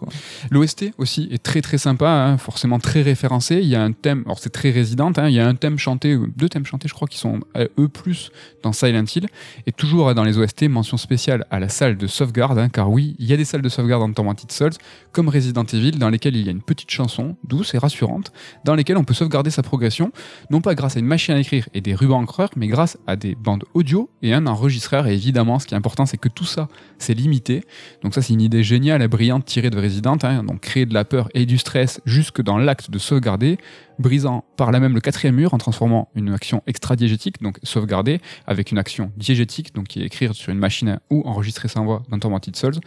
L'OST 0.50 0.92
aussi 0.98 1.28
est 1.30 1.42
très 1.42 1.62
très 1.62 1.78
sympa, 1.78 2.08
hein, 2.08 2.38
forcément 2.38 2.78
très 2.78 3.02
référencé. 3.02 3.60
Il 3.62 3.68
y 3.68 3.76
a 3.76 3.82
un 3.82 3.92
thème, 3.92 4.22
alors 4.26 4.38
c'est 4.38 4.50
très 4.50 4.70
résident, 4.70 5.12
hein, 5.16 5.28
il 5.28 5.34
y 5.34 5.40
a 5.40 5.46
un 5.46 5.54
thème 5.54 5.78
chanté, 5.78 6.18
deux 6.36 6.48
thèmes 6.48 6.66
chantés 6.66 6.88
je 6.88 6.94
crois 6.94 7.08
qui 7.08 7.18
sont 7.18 7.40
eux 7.78 7.88
plus 7.88 8.30
dans 8.62 8.72
Silent 8.72 9.04
Hill. 9.04 9.26
Et 9.66 9.72
toujours 9.72 10.14
dans 10.14 10.24
les 10.24 10.38
OST, 10.38 10.64
mention 10.68 10.96
spéciale 10.96 11.46
à 11.50 11.60
la 11.60 11.68
salle 11.68 11.96
de 11.96 12.06
sauvegarde, 12.06 12.58
hein, 12.58 12.68
car 12.68 12.90
oui, 12.90 13.16
il 13.18 13.26
y 13.26 13.32
a 13.32 13.36
des 13.36 13.44
salles 13.44 13.62
de 13.62 13.68
sauvegarde 13.68 14.02
dans 14.02 14.12
Tormented 14.12 14.50
Souls, 14.50 14.72
comme 15.12 15.28
Resident 15.28 15.64
Evil, 15.64 15.92
dans 15.92 16.10
lesquelles 16.10 16.36
il 16.36 16.44
y 16.44 16.48
a 16.48 16.52
une 16.52 16.62
petite 16.62 16.90
chanson 16.90 17.36
douce 17.44 17.74
et 17.74 17.78
rassurante, 17.78 18.32
dans 18.64 18.74
lesquelles 18.74 18.96
on 18.96 19.04
peut 19.04 19.14
sauvegarder 19.14 19.50
sa 19.50 19.62
progression, 19.62 20.12
non 20.50 20.60
pas 20.60 20.74
grâce 20.74 20.96
à 20.96 21.00
une 21.00 21.06
machine 21.10 21.34
à 21.34 21.38
écrire 21.38 21.68
et 21.74 21.82
des 21.82 21.94
rubans 21.94 22.22
encreurs, 22.22 22.50
mais 22.56 22.68
grâce 22.68 22.96
à 23.06 23.16
des 23.16 23.34
bandes 23.34 23.64
audio 23.74 24.08
et 24.22 24.32
un 24.32 24.46
enregistreur. 24.46 25.06
Et 25.06 25.12
évidemment, 25.12 25.58
ce 25.58 25.66
qui 25.66 25.74
est 25.74 25.76
important, 25.76 26.06
c'est 26.06 26.16
que 26.16 26.30
tout 26.30 26.46
ça, 26.46 26.68
c'est 26.98 27.12
limité. 27.12 27.62
Donc 28.02 28.14
ça, 28.14 28.22
c'est 28.22 28.32
une 28.32 28.40
idée 28.40 28.62
géniale 28.62 29.02
et 29.02 29.08
brillante 29.08 29.44
tirée 29.44 29.68
de 29.68 29.78
Resident, 29.78 30.16
hein, 30.22 30.42
donc 30.44 30.60
créer 30.60 30.86
de 30.86 30.94
la 30.94 31.04
peur 31.04 31.28
et 31.34 31.44
du 31.44 31.58
stress 31.58 32.00
jusque 32.06 32.40
dans 32.40 32.56
l'acte 32.56 32.90
de 32.90 32.98
sauvegarder, 32.98 33.58
brisant 33.98 34.44
par 34.56 34.70
là 34.70 34.80
même 34.80 34.94
le 34.94 35.00
quatrième 35.00 35.34
mur 35.34 35.52
en 35.52 35.58
transformant 35.58 36.08
une 36.14 36.32
action 36.32 36.62
extra-diégétique, 36.66 37.42
donc 37.42 37.58
sauvegarder, 37.62 38.20
avec 38.46 38.70
une 38.70 38.78
action 38.78 39.12
diégétique, 39.16 39.74
donc 39.74 39.88
qui 39.88 40.00
est 40.00 40.06
écrire 40.06 40.34
sur 40.34 40.50
une 40.52 40.58
machine 40.58 41.00
ou 41.10 41.22
enregistrer 41.26 41.68
sa 41.68 41.80
voix 41.80 42.02
dans 42.08 42.18
Tormented 42.18 42.56
Souls. 42.56 42.80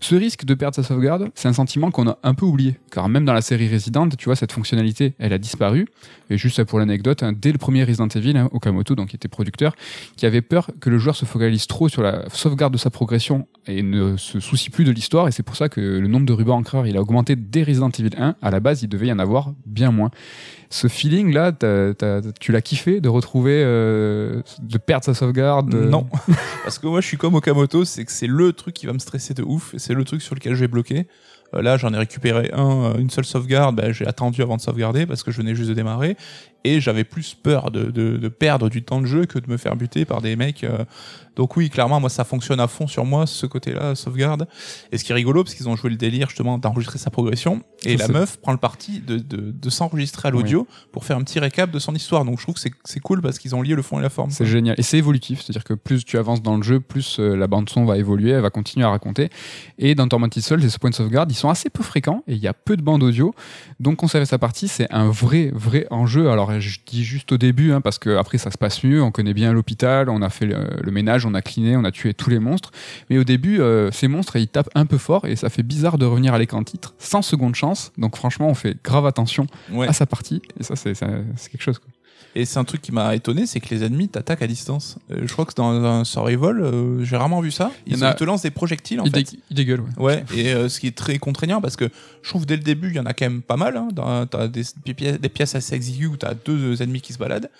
Ce 0.00 0.14
risque 0.14 0.44
de 0.44 0.54
perdre 0.54 0.74
sa 0.76 0.82
sauvegarde, 0.82 1.30
c'est 1.34 1.48
un 1.48 1.52
sentiment 1.52 1.90
qu'on 1.90 2.08
a 2.08 2.18
un 2.22 2.34
peu 2.34 2.46
oublié, 2.46 2.76
car 2.90 3.08
même 3.08 3.24
dans 3.24 3.32
la 3.32 3.40
série 3.40 3.68
Resident, 3.68 4.08
tu 4.08 4.26
vois, 4.26 4.36
cette 4.36 4.52
fonctionnalité, 4.52 5.14
elle 5.18 5.32
a 5.32 5.38
disparu. 5.38 5.86
Et 6.30 6.38
juste 6.38 6.62
pour 6.64 6.78
l'anecdote, 6.78 7.22
hein, 7.22 7.32
dès 7.32 7.52
le 7.52 7.58
premier 7.58 7.84
Resident 7.84 8.08
Evil, 8.08 8.36
hein, 8.36 8.48
Okamoto, 8.52 8.94
donc 8.94 9.08
qui 9.08 9.16
était 9.16 9.28
producteur, 9.28 9.74
qui 10.16 10.26
avait 10.26 10.42
peur 10.42 10.70
que 10.80 10.90
le 10.90 10.98
joueur 10.98 11.16
se 11.16 11.24
focalise 11.24 11.66
trop 11.66 11.88
sur 11.88 12.02
la 12.02 12.28
sauvegarde 12.30 12.72
de 12.72 12.78
sa 12.78 12.90
progression 12.90 13.46
et 13.66 13.82
ne 13.82 14.16
se 14.16 14.40
soucie 14.40 14.70
plus 14.70 14.84
de 14.84 14.92
l'histoire. 14.92 15.28
Et 15.28 15.32
c'est 15.32 15.42
pour 15.42 15.56
ça 15.56 15.68
que 15.68 15.80
le 15.80 16.08
nombre 16.08 16.26
de 16.26 16.32
rubans 16.32 16.58
encreurs, 16.58 16.86
il 16.86 16.96
a 16.96 17.00
augmenté 17.00 17.36
dès 17.36 17.62
Resident 17.62 17.90
Evil 17.90 18.10
1. 18.16 18.36
À 18.40 18.50
la 18.50 18.60
base, 18.60 18.82
il 18.82 18.88
devait 18.88 19.08
y 19.08 19.12
en 19.12 19.18
avoir 19.18 19.52
bien 19.66 19.90
moins. 19.90 20.10
Ce 20.70 20.86
feeling 20.86 21.32
là, 21.32 21.50
t'as- 21.52 21.94
t'as- 21.94 22.20
tu 22.40 22.52
l'as 22.52 22.60
kiffé 22.60 23.00
de 23.00 23.08
retrouver, 23.08 23.62
euh, 23.64 24.42
de 24.60 24.76
perdre 24.78 25.04
sa 25.06 25.14
sauvegarde. 25.14 25.74
euh, 25.74 25.88
Non, 25.88 26.06
parce 26.64 26.78
que 26.78 26.86
moi 26.86 27.00
je 27.00 27.06
suis 27.06 27.16
comme 27.16 27.34
Okamoto, 27.36 27.84
c'est 27.84 28.04
que 28.04 28.12
c'est 28.12 28.26
le 28.26 28.52
truc 28.52 28.74
qui 28.74 28.86
va 28.86 28.92
me 28.92 28.98
stresser 28.98 29.32
de 29.34 29.42
ouf, 29.42 29.72
et 29.74 29.78
c'est 29.78 29.94
le 29.94 30.04
truc 30.04 30.20
sur 30.20 30.34
lequel 30.34 30.54
je 30.54 30.60
vais 30.60 30.68
bloquer. 30.68 31.06
Euh, 31.54 31.62
là, 31.62 31.78
j'en 31.78 31.94
ai 31.94 31.96
récupéré 31.96 32.50
un, 32.52 32.94
une 32.98 33.08
seule 33.08 33.24
sauvegarde, 33.24 33.76
bah, 33.76 33.90
j'ai 33.92 34.06
attendu 34.06 34.42
avant 34.42 34.56
de 34.56 34.60
sauvegarder 34.60 35.06
parce 35.06 35.22
que 35.22 35.30
je 35.30 35.38
venais 35.38 35.54
juste 35.54 35.70
de 35.70 35.74
démarrer, 35.74 36.18
et 36.64 36.80
j'avais 36.80 37.04
plus 37.04 37.34
peur 37.34 37.70
de, 37.70 37.84
de, 37.84 38.16
de 38.16 38.28
perdre 38.28 38.68
du 38.68 38.82
temps 38.82 39.00
de 39.00 39.06
jeu 39.06 39.26
que 39.26 39.38
de 39.38 39.50
me 39.50 39.56
faire 39.56 39.76
buter 39.76 40.04
par 40.04 40.20
des 40.20 40.36
mecs. 40.36 40.64
euh. 40.64 40.84
Donc 41.36 41.56
oui, 41.56 41.70
clairement, 41.70 42.00
moi 42.00 42.10
ça 42.10 42.24
fonctionne 42.24 42.58
à 42.58 42.66
fond 42.66 42.88
sur 42.88 43.04
moi, 43.04 43.24
ce 43.26 43.46
côté-là, 43.46 43.94
sauvegarde. 43.94 44.48
Et 44.90 44.98
ce 44.98 45.04
qui 45.04 45.12
est 45.12 45.14
rigolo, 45.14 45.44
parce 45.44 45.54
qu'ils 45.54 45.68
ont 45.68 45.76
joué 45.76 45.88
le 45.90 45.96
délire 45.96 46.28
justement 46.28 46.58
d'enregistrer 46.58 46.98
sa 46.98 47.10
progression, 47.10 47.62
et 47.84 47.96
Ça, 47.96 48.08
la 48.08 48.12
meuf 48.12 48.38
prend 48.38 48.50
le 48.50 48.58
parti 48.58 48.98
de, 48.98 49.18
de, 49.18 49.52
de 49.52 49.70
s'enregistrer 49.70 50.26
à 50.28 50.30
l'audio 50.32 50.66
pour 50.90 51.04
faire 51.04 51.16
un 51.16 51.22
petit 51.22 51.38
récap 51.38 51.70
de 51.70 51.78
son 51.78 51.94
histoire. 51.94 52.24
Donc 52.24 52.38
je 52.38 52.42
trouve 52.42 52.56
que 52.56 52.60
c'est- 52.60 53.00
cool 53.00 53.22
parce 53.22 53.38
qu'ils 53.38 53.54
ont 53.54 53.62
lié 53.62 53.76
le 53.76 53.82
fond 53.82 54.00
et 54.00 54.02
la 54.02 54.10
forme. 54.10 54.30
C'est 54.32 54.46
génial. 54.46 54.74
Et 54.78 54.82
c'est 54.82 54.98
évolutif, 54.98 55.40
c'est-à-dire 55.42 55.62
que 55.62 55.74
plus 55.74 56.04
tu 56.04 56.18
avances 56.18 56.42
dans 56.42 56.56
le 56.56 56.62
jeu, 56.64 56.80
plus 56.80 57.20
euh, 57.20 57.36
la 57.36 57.46
bande 57.46 57.70
son 57.70 57.84
va 57.84 57.96
évoluer, 57.98 58.30
elle 58.30 58.40
va 58.42 58.50
continuer 58.50 58.84
à 58.84 58.90
raconter. 58.90 59.30
Et 59.78 59.94
dans 59.94 60.08
Tormented 60.08 60.42
Souls, 60.42 60.68
ces 60.68 60.78
points 60.78 60.90
de 60.90 60.94
sauvegarde, 60.96 61.30
ils 61.30 61.36
sont 61.36 61.48
assez 61.50 61.70
peu 61.70 61.84
fréquents 61.84 62.24
et 62.26 62.32
il 62.32 62.40
y 62.40 62.48
a 62.48 62.52
peu 62.52 62.76
de 62.76 62.82
bandes 62.82 63.04
audio. 63.04 63.32
Donc 63.78 63.98
conserver 63.98 64.26
sa 64.26 64.38
partie, 64.38 64.66
c'est 64.66 64.92
un 64.92 65.08
vrai, 65.08 65.52
vrai 65.54 65.86
enjeu. 65.92 66.28
Alors 66.30 66.47
je 66.58 66.78
dis 66.86 67.04
juste 67.04 67.32
au 67.32 67.38
début, 67.38 67.72
hein, 67.72 67.80
parce 67.80 67.98
que 67.98 68.16
après 68.16 68.38
ça 68.38 68.50
se 68.50 68.58
passe 68.58 68.82
mieux, 68.84 69.02
on 69.02 69.10
connaît 69.10 69.34
bien 69.34 69.52
l'hôpital, 69.52 70.08
on 70.08 70.22
a 70.22 70.30
fait 70.30 70.46
le, 70.46 70.56
le 70.82 70.90
ménage, 70.90 71.26
on 71.26 71.34
a 71.34 71.42
cliné, 71.42 71.76
on 71.76 71.84
a 71.84 71.90
tué 71.92 72.14
tous 72.14 72.30
les 72.30 72.38
monstres. 72.38 72.70
Mais 73.10 73.18
au 73.18 73.24
début, 73.24 73.60
euh, 73.60 73.90
ces 73.90 74.08
monstres, 74.08 74.36
ils 74.36 74.48
tapent 74.48 74.70
un 74.74 74.86
peu 74.86 74.98
fort 74.98 75.24
et 75.26 75.36
ça 75.36 75.50
fait 75.50 75.62
bizarre 75.62 75.98
de 75.98 76.06
revenir 76.06 76.34
à 76.34 76.38
l'écran 76.38 76.62
titre 76.64 76.94
sans 76.98 77.22
seconde 77.22 77.54
chance. 77.54 77.92
Donc 77.98 78.16
franchement, 78.16 78.48
on 78.48 78.54
fait 78.54 78.76
grave 78.82 79.06
attention 79.06 79.46
Ouais. 79.70 79.86
à 79.88 79.92
sa 79.92 80.06
partie. 80.06 80.40
Et 80.58 80.62
ça, 80.62 80.74
c'est 80.76 80.94
quelque 80.94 81.62
chose. 81.62 81.78
quoi. 81.78 81.90
Et 82.34 82.44
c'est 82.44 82.58
un 82.58 82.64
truc 82.64 82.80
qui 82.82 82.92
m'a 82.92 83.14
étonné, 83.14 83.46
c'est 83.46 83.58
que 83.58 83.74
les 83.74 83.82
ennemis 83.84 84.08
t'attaquent 84.08 84.42
à 84.42 84.46
distance. 84.46 84.98
Euh, 85.10 85.22
je 85.26 85.32
crois 85.32 85.44
que 85.44 85.54
dans 85.54 85.70
un 85.84 86.04
survival, 86.04 86.60
euh, 86.60 87.02
j'ai 87.04 87.16
rarement 87.16 87.40
vu 87.40 87.50
ça. 87.50 87.72
Il 87.86 87.96
Ils, 87.96 88.04
a- 88.04 88.14
te 88.14 88.22
lancent 88.22 88.42
des 88.42 88.50
projectiles 88.50 89.00
en 89.00 89.04
il, 89.04 89.10
fait. 89.12 89.22
dé- 89.22 89.38
il 89.50 89.56
dégueule, 89.56 89.80
ouais. 89.80 89.88
Ouais, 89.98 90.24
et 90.36 90.52
euh, 90.52 90.68
ce 90.68 90.78
qui 90.78 90.86
est 90.86 90.96
très 90.96 91.18
contraignant 91.18 91.60
parce 91.60 91.76
que 91.76 91.88
je 92.22 92.28
trouve 92.28 92.46
dès 92.46 92.56
le 92.56 92.62
début, 92.62 92.90
il 92.90 92.96
y 92.96 93.00
en 93.00 93.06
a 93.06 93.14
quand 93.14 93.24
même 93.26 93.42
pas 93.42 93.56
mal. 93.56 93.76
Hein. 93.76 93.88
T'as 94.30 94.46
des, 94.48 94.62
pièces, 94.94 95.18
des 95.20 95.28
pièces 95.28 95.54
assez 95.54 95.74
exiguës 95.74 96.10
où 96.12 96.16
t'as 96.16 96.34
deux 96.34 96.80
ennemis 96.82 97.00
qui 97.00 97.12
se 97.12 97.18
baladent. 97.18 97.50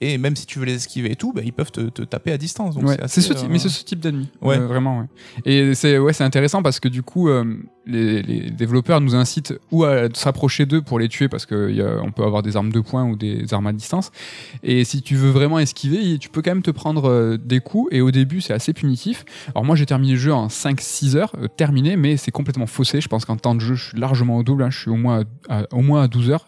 Et 0.00 0.18
même 0.18 0.36
si 0.36 0.44
tu 0.44 0.58
veux 0.58 0.64
les 0.66 0.74
esquiver 0.74 1.12
et 1.12 1.16
tout, 1.16 1.32
bah, 1.32 1.42
ils 1.44 1.52
peuvent 1.52 1.70
te, 1.72 1.82
te 1.82 2.02
taper 2.02 2.32
à 2.32 2.36
distance. 2.38 2.74
Donc 2.74 2.84
Ouais, 2.84 2.96
c'est 3.06 3.20
ce 3.20 3.32
type, 3.32 3.46
euh, 3.46 3.52
mais 3.52 3.58
c'est 3.58 3.68
ce 3.68 3.84
type 3.84 4.00
d'ennemi. 4.00 4.28
Ouais. 4.42 4.58
Euh, 4.58 4.66
vraiment, 4.66 5.00
ouais. 5.00 5.06
Et 5.46 5.74
c'est 5.74 5.98
ouais, 5.98 6.12
c'est 6.12 6.24
intéressant 6.24 6.62
parce 6.62 6.80
que 6.80 6.88
du 6.88 7.02
coup, 7.02 7.28
euh, 7.28 7.44
les, 7.86 8.22
les 8.22 8.50
développeurs 8.50 9.00
nous 9.00 9.14
incitent 9.14 9.54
ou 9.70 9.84
à 9.84 10.08
s'approcher 10.12 10.66
d'eux 10.66 10.82
pour 10.82 10.98
les 10.98 11.08
tuer 11.08 11.28
parce 11.28 11.46
que 11.46 11.70
y 11.70 11.80
a- 11.80 12.00
on 12.02 12.10
peut 12.10 12.24
avoir 12.24 12.42
des 12.42 12.56
armes 12.56 12.72
de 12.72 12.80
poing 12.80 13.04
ou 13.04 13.16
des 13.16 13.52
armes 13.54 13.66
à 13.68 13.72
distance. 13.72 14.10
Et 14.62 14.84
si 14.84 15.00
tu 15.00 15.14
veux 15.16 15.30
vraiment 15.30 15.58
esquiver, 15.58 16.18
tu 16.18 16.28
peux 16.28 16.42
quand 16.42 16.50
même 16.50 16.62
te 16.62 16.70
prendre 16.72 17.36
des 17.36 17.60
coups. 17.60 17.88
Et 17.94 18.00
au 18.00 18.10
début, 18.10 18.40
c'est 18.40 18.52
assez 18.52 18.72
punitif. 18.72 19.24
Alors 19.54 19.64
moi, 19.64 19.76
j'ai 19.76 19.86
terminé 19.86 20.14
le 20.14 20.18
jeu 20.18 20.32
en 20.34 20.48
5-6 20.48 21.16
heures, 21.16 21.34
terminé, 21.56 21.96
mais 21.96 22.16
c'est 22.16 22.30
complètement 22.32 22.66
faussé. 22.66 23.00
Je 23.00 23.08
pense 23.08 23.24
qu'en 23.24 23.36
temps 23.36 23.54
de 23.54 23.60
jeu, 23.60 23.74
je 23.74 23.90
suis 23.90 23.98
largement 23.98 24.36
au 24.38 24.42
double. 24.42 24.64
hein. 24.64 24.70
Je 24.70 24.78
suis 24.80 24.90
au 24.90 24.96
moins 24.96 25.22
à, 25.48 25.60
à- 25.60 25.66
au 25.72 25.82
moins 25.82 26.02
à 26.02 26.08
12 26.08 26.30
heures. 26.30 26.46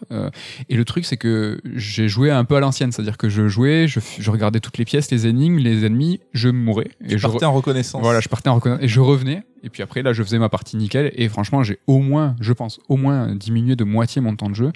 Et 0.69 0.75
le 0.75 0.85
truc, 0.85 1.05
c'est 1.05 1.17
que 1.17 1.59
j'ai 1.75 2.07
joué 2.09 2.29
un 2.29 2.43
peu 2.43 2.55
à 2.55 2.59
l'ancienne, 2.59 2.91
c'est-à-dire 2.91 3.17
que 3.17 3.29
je 3.29 3.36
jouais, 3.47 3.87
je, 3.87 3.99
f- 3.99 4.15
je 4.19 4.31
regardais 4.31 4.59
toutes 4.59 4.77
les 4.77 4.85
pièces, 4.85 5.11
les 5.11 5.27
énigmes, 5.27 5.57
les 5.57 5.85
ennemis, 5.85 6.19
je 6.33 6.49
mourais. 6.49 6.89
Tu 7.07 7.13
Et 7.15 7.17
je 7.17 7.27
partais 7.27 7.45
en 7.45 7.53
reconnaissance. 7.53 8.01
voilà, 8.01 8.19
je 8.19 8.29
partais 8.29 8.49
en 8.49 8.55
reconnaissance 8.55 8.83
et 8.83 8.87
je 8.87 8.99
revenais. 8.99 9.43
Et 9.63 9.69
puis 9.69 9.83
après, 9.83 10.01
là, 10.03 10.13
je 10.13 10.23
faisais 10.23 10.39
ma 10.39 10.49
partie 10.49 10.77
nickel. 10.77 11.11
Et 11.15 11.27
franchement, 11.29 11.61
j'ai 11.63 11.79
au 11.87 11.99
moins, 11.99 12.35
je 12.39 12.53
pense, 12.53 12.79
au 12.89 12.95
moins 12.97 13.35
diminué 13.35 13.75
de 13.75 13.83
moitié 13.83 14.21
mon 14.21 14.35
temps 14.35 14.49
de 14.49 14.55
jeu. 14.55 14.71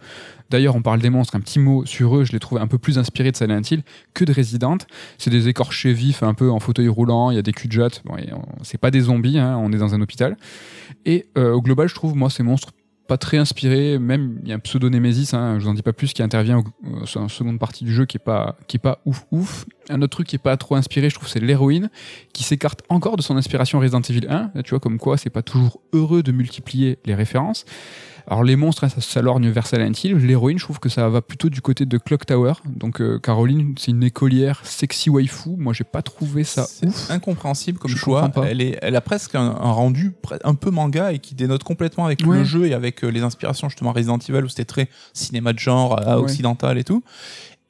D'ailleurs, 0.49 0.75
on 0.75 0.81
parle 0.81 0.99
des 0.99 1.09
monstres. 1.09 1.35
Un 1.35 1.39
petit 1.39 1.59
mot 1.59 1.85
sur 1.85 2.17
eux, 2.17 2.23
je 2.25 2.31
les 2.33 2.39
trouve 2.39 2.57
un 2.59 2.67
peu 2.67 2.77
plus 2.77 2.97
inspirés 2.97 3.31
de 3.31 3.37
Silent 3.37 3.61
Hill 3.69 3.83
que 4.13 4.25
de 4.25 4.33
Resident. 4.33 4.77
C'est 5.17 5.29
des 5.29 5.47
écorchés 5.47 5.93
vifs, 5.93 6.23
un 6.23 6.33
peu 6.33 6.49
en 6.51 6.59
fauteuil 6.59 6.87
roulant. 6.89 7.31
Il 7.31 7.35
y 7.35 7.39
a 7.39 7.41
des 7.43 7.53
cul 7.53 7.67
de 7.67 7.73
jatte. 7.73 8.01
Bon, 8.05 8.15
c'est 8.63 8.79
pas 8.79 8.91
des 8.91 9.01
zombies, 9.01 9.37
hein, 9.39 9.57
on 9.61 9.71
est 9.71 9.77
dans 9.77 9.93
un 9.95 10.01
hôpital. 10.01 10.35
Et 11.05 11.27
euh, 11.37 11.53
au 11.53 11.61
global, 11.61 11.87
je 11.87 11.95
trouve, 11.95 12.15
moi, 12.15 12.29
ces 12.29 12.43
monstres 12.43 12.71
pas 13.11 13.17
très 13.17 13.39
inspirés. 13.39 13.99
Même, 13.99 14.39
il 14.41 14.47
y 14.47 14.53
a 14.53 14.55
un 14.55 14.59
pseudo-némésis, 14.59 15.33
hein, 15.33 15.59
je 15.59 15.65
vous 15.65 15.69
en 15.69 15.73
dis 15.73 15.81
pas 15.81 15.91
plus, 15.91 16.13
qui 16.13 16.23
intervient 16.23 16.59
au, 16.59 16.63
euh, 16.87 17.05
sur 17.05 17.21
la 17.21 17.27
seconde 17.27 17.59
partie 17.59 17.83
du 17.83 17.93
jeu 17.93 18.05
qui 18.05 18.15
est 18.15 18.23
pas, 18.23 18.55
qui 18.67 18.77
est 18.77 18.79
pas 18.79 18.99
ouf 19.05 19.25
ouf. 19.33 19.65
Un 19.89 20.01
autre 20.01 20.11
truc 20.11 20.27
qui 20.27 20.37
est 20.37 20.39
pas 20.39 20.55
trop 20.55 20.75
inspiré, 20.75 21.09
je 21.09 21.15
trouve, 21.15 21.27
c'est 21.27 21.41
l'héroïne 21.41 21.89
qui 22.31 22.45
s'écarte 22.45 22.83
encore 22.87 23.17
de 23.17 23.21
son 23.21 23.35
inspiration 23.35 23.81
Resident 23.81 23.99
Evil 23.99 24.27
1. 24.29 24.51
Là, 24.55 24.63
tu 24.63 24.69
vois, 24.69 24.79
comme 24.79 24.97
quoi 24.97 25.17
c'est 25.17 25.29
pas 25.29 25.41
toujours 25.41 25.81
heureux 25.91 26.23
de 26.23 26.31
multiplier 26.31 26.99
les 27.03 27.13
références. 27.13 27.65
Alors 28.31 28.45
les 28.45 28.55
monstres, 28.55 28.85
hein, 28.85 28.89
ça 28.89 29.01
s'alorgne 29.01 29.49
vers 29.49 29.67
Silent 29.67 29.91
Hill. 30.03 30.15
L'héroïne, 30.15 30.57
je 30.57 30.63
trouve 30.63 30.79
que 30.79 30.87
ça 30.87 31.09
va 31.09 31.21
plutôt 31.21 31.49
du 31.49 31.59
côté 31.61 31.85
de 31.85 31.97
Clock 31.97 32.25
Tower. 32.25 32.53
Donc 32.65 33.01
euh, 33.01 33.19
Caroline, 33.19 33.75
c'est 33.77 33.91
une 33.91 34.03
écolière 34.03 34.61
sexy 34.63 35.09
waifu. 35.09 35.49
Moi, 35.57 35.73
j'ai 35.73 35.83
pas 35.83 36.01
trouvé 36.01 36.45
ça 36.45 36.65
ouf. 36.85 37.11
incompréhensible 37.11 37.77
comme 37.77 37.91
Je 37.91 37.97
choix. 37.97 38.31
Elle, 38.47 38.61
est, 38.61 38.79
elle 38.81 38.95
a 38.95 39.01
presque 39.01 39.35
un, 39.35 39.41
un 39.41 39.71
rendu 39.73 40.13
un 40.45 40.55
peu 40.55 40.71
manga 40.71 41.11
et 41.11 41.19
qui 41.19 41.35
dénote 41.35 41.63
complètement 41.65 42.05
avec 42.05 42.21
Ouais. 42.25 42.37
le 42.37 42.43
jeu 42.45 42.67
et 42.67 42.73
avec 42.73 43.03
euh, 43.03 43.09
les 43.09 43.21
inspirations 43.21 43.67
justement 43.67 43.91
Resident 43.91 44.17
Evil 44.17 44.45
où 44.45 44.47
c'était 44.47 44.63
très 44.63 44.87
cinéma 45.11 45.51
de 45.51 45.59
genre, 45.59 45.99
euh, 45.99 46.15
Ouais. 46.15 46.23
occidental 46.23 46.77
et 46.77 46.85
tout. 46.85 47.03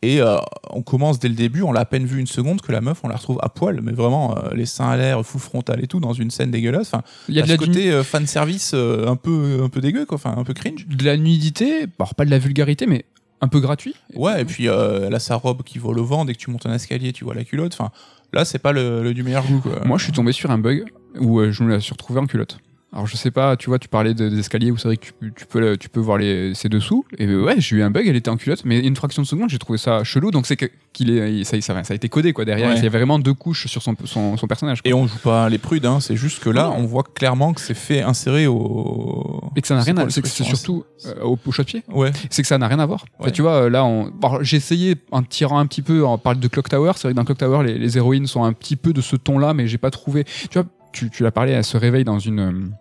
Et 0.04 0.20
euh, 0.20 0.38
on 0.72 0.82
commence 0.82 1.20
dès 1.20 1.28
le 1.30 1.36
début, 1.36 1.62
on 1.62 1.72
l'a 1.72 1.82
à 1.82 1.86
peine 1.86 2.06
vu 2.06 2.20
une 2.20 2.26
seconde 2.28 2.62
que 2.62 2.72
la 2.72 2.82
meuf, 2.82 3.02
on 3.04 3.08
la 3.08 3.18
retrouve 3.18 3.40
à 3.44 3.50
poil, 3.50 3.82
mais 3.84 3.92
vraiment 3.92 4.36
euh, 4.36 4.50
les 4.56 4.66
seins 4.66 4.90
à 4.90 4.98
l'air, 4.98 5.24
full 5.24 5.40
frontal 5.40 5.84
et 5.84 5.88
tout, 5.88 6.00
dans 6.00 6.14
une 6.14 6.32
scène 6.32 6.50
dégueulasse. 6.50 6.88
Enfin, 6.92 7.04
Il 7.30 7.36
y 7.36 7.40
a 7.40 7.44
de 7.44 7.48
la, 7.48 7.54
ce 7.54 7.60
côté 7.60 7.92
euh, 7.92 8.04
fan 8.04 8.26
service 8.26 8.72
euh, 8.74 9.08
un 9.08 9.16
peu 9.16 9.60
un 9.64 9.70
peu 9.70 9.80
dégueu 9.80 10.06
quoi, 10.06 10.16
enfin 10.16 10.34
un 10.36 10.44
peu 10.44 10.54
cringe. 10.56 10.88
de 10.88 11.06
la 11.06 11.18
nudité, 11.18 11.86
alors 12.00 12.16
pas 12.16 12.26
de 12.26 12.32
la 12.32 12.40
vulgarité, 12.40 12.88
mais 12.88 13.06
un 13.42 13.48
peu 13.48 13.60
gratuit. 13.60 13.96
Ouais, 14.16 14.42
et 14.42 14.46
puis 14.46 14.66
elle 14.66 15.14
a 15.14 15.20
sa 15.20 15.36
robe 15.36 15.62
qui 15.62 15.78
vole 15.78 16.00
au 16.00 16.06
vent, 16.06 16.26
dès 16.26 16.34
que 16.34 16.40
tu 16.40 16.50
montes 16.50 16.66
un 16.66 16.74
escalier, 16.74 17.14
tu 17.14 17.24
vois 17.24 17.36
la 17.36 17.44
culotte. 17.44 17.74
Enfin, 17.74 17.92
là 18.34 18.44
c'est 18.44 18.60
pas 18.60 18.72
le, 18.72 19.04
le 19.04 19.14
du 19.14 19.22
meilleur 19.22 19.46
goût 19.46 19.60
quoi. 19.60 19.82
Moi, 19.86 19.98
je 20.00 20.04
suis 20.04 20.14
tombé 20.14 20.32
sur 20.32 20.50
un 20.50 20.58
bug 20.58 20.86
où 21.20 21.44
je 21.44 21.64
me 21.64 21.70
la 21.70 21.80
suis 21.80 21.92
retrouvé 21.92 22.20
en 22.20 22.26
culotte. 22.26 22.58
Alors 22.94 23.08
je 23.08 23.16
sais 23.16 23.32
pas, 23.32 23.56
tu 23.56 23.70
vois, 23.70 23.80
tu 23.80 23.88
parlais 23.88 24.14
de- 24.14 24.28
des 24.28 24.40
escaliers 24.40 24.70
où 24.70 24.78
c'est 24.78 24.90
vrai 24.90 24.98
que 24.98 25.06
tu, 25.06 25.34
tu 25.34 25.46
peux 25.46 25.78
tu 25.78 25.88
peux 25.88 26.02
voir 26.02 26.18
les 26.18 26.54
ses 26.54 26.68
dessous. 26.68 27.06
Et 27.18 27.26
ouais, 27.34 27.56
j'ai 27.60 27.78
eu 27.78 27.84
un 27.84 27.90
bug, 27.90 28.06
elle 28.06 28.18
était 28.18 28.30
en 28.30 28.36
culotte, 28.36 28.64
mais 28.66 28.80
une 28.80 28.96
fraction 28.98 29.22
de 29.22 29.28
seconde, 29.28 29.50
j'ai 29.50 29.60
trouvé 29.60 29.78
ça 29.78 30.04
chelou. 30.04 30.30
Donc 30.32 30.46
c'est 30.46 30.58
que 30.58 30.66
qu'il 30.92 31.10
est 31.10 31.46
ça, 31.46 31.60
ça, 31.62 31.84
ça 31.86 31.94
a 31.94 31.96
été 31.96 32.10
codé 32.10 32.34
quoi 32.34 32.44
derrière. 32.44 32.68
Ouais. 32.70 32.76
Il 32.76 32.84
y 32.84 32.88
avait 32.88 32.98
vraiment 32.98 33.18
deux 33.18 33.34
couches 33.34 33.68
sur 33.68 33.82
son 33.82 33.96
son, 34.04 34.36
son 34.36 34.48
personnage. 34.48 34.82
quoi. 34.82 34.92
Et 34.92 34.94
on 34.94 35.08
joue 35.08 35.20
pas 35.20 35.48
les 35.48 35.58
prudes, 35.58 35.86
hein, 35.86 36.02
c'est 36.02 36.18
juste 36.18 36.44
que 36.44 36.50
là, 36.50 36.70
on 36.70 36.84
voit 36.86 37.04
clairement 37.04 37.54
que 37.54 37.62
c'est 37.62 37.74
fait 37.76 38.02
insérer 38.02 38.48
au. 38.48 39.42
Et 39.56 39.62
que 39.62 39.68
ça 39.68 39.76
n'a 39.76 39.84
rien 39.84 39.96
à, 39.98 40.10
c'est 40.10 40.22
que 40.22 40.28
c'est 40.28 40.44
surtout 40.44 40.84
euh, 41.06 41.24
au, 41.24 41.40
au 41.46 41.52
shot 41.54 41.64
pied. 41.64 41.84
Ouais. 41.94 42.12
c'est 42.30 42.42
que 42.42 42.48
ça 42.48 42.58
n'a 42.58 42.68
rien 42.68 42.80
à 42.80 42.86
voir. 42.86 43.06
Enfin, 43.20 43.32
tu 43.32 43.42
vois, 43.42 43.54
euh, 43.64 43.70
là, 43.70 43.86
on... 43.86 44.12
j'ai 44.42 44.58
essayé 44.58 44.96
en 45.12 45.24
tirant 45.24 45.60
un 45.60 45.66
petit 45.66 45.82
peu, 45.82 46.06
en 46.06 46.18
parle 46.18 46.40
de 46.40 46.48
Clock 46.50 46.68
Tower. 46.68 46.92
C'est 46.96 47.04
vrai 47.08 47.14
que 47.14 47.18
dans 47.18 47.24
Clock 47.26 47.38
Tower, 47.38 47.64
les, 47.66 47.78
les 47.78 47.98
héroïnes 47.98 48.28
sont 48.28 48.44
un 48.44 48.52
petit 48.54 48.76
peu 48.76 48.92
de 48.92 49.00
ce 49.02 49.16
ton-là, 49.16 49.54
mais 49.54 49.68
j'ai 49.68 49.78
pas 49.78 49.92
trouvé. 49.92 50.26
Tu 50.50 50.60
vois, 50.60 50.66
tu, 50.92 51.10
tu 51.10 51.24
l'as 51.24 51.32
parlé, 51.32 51.52
elle 51.54 51.64
se 51.64 51.78
réveille 51.78 52.04
dans 52.04 52.20
une. 52.20 52.72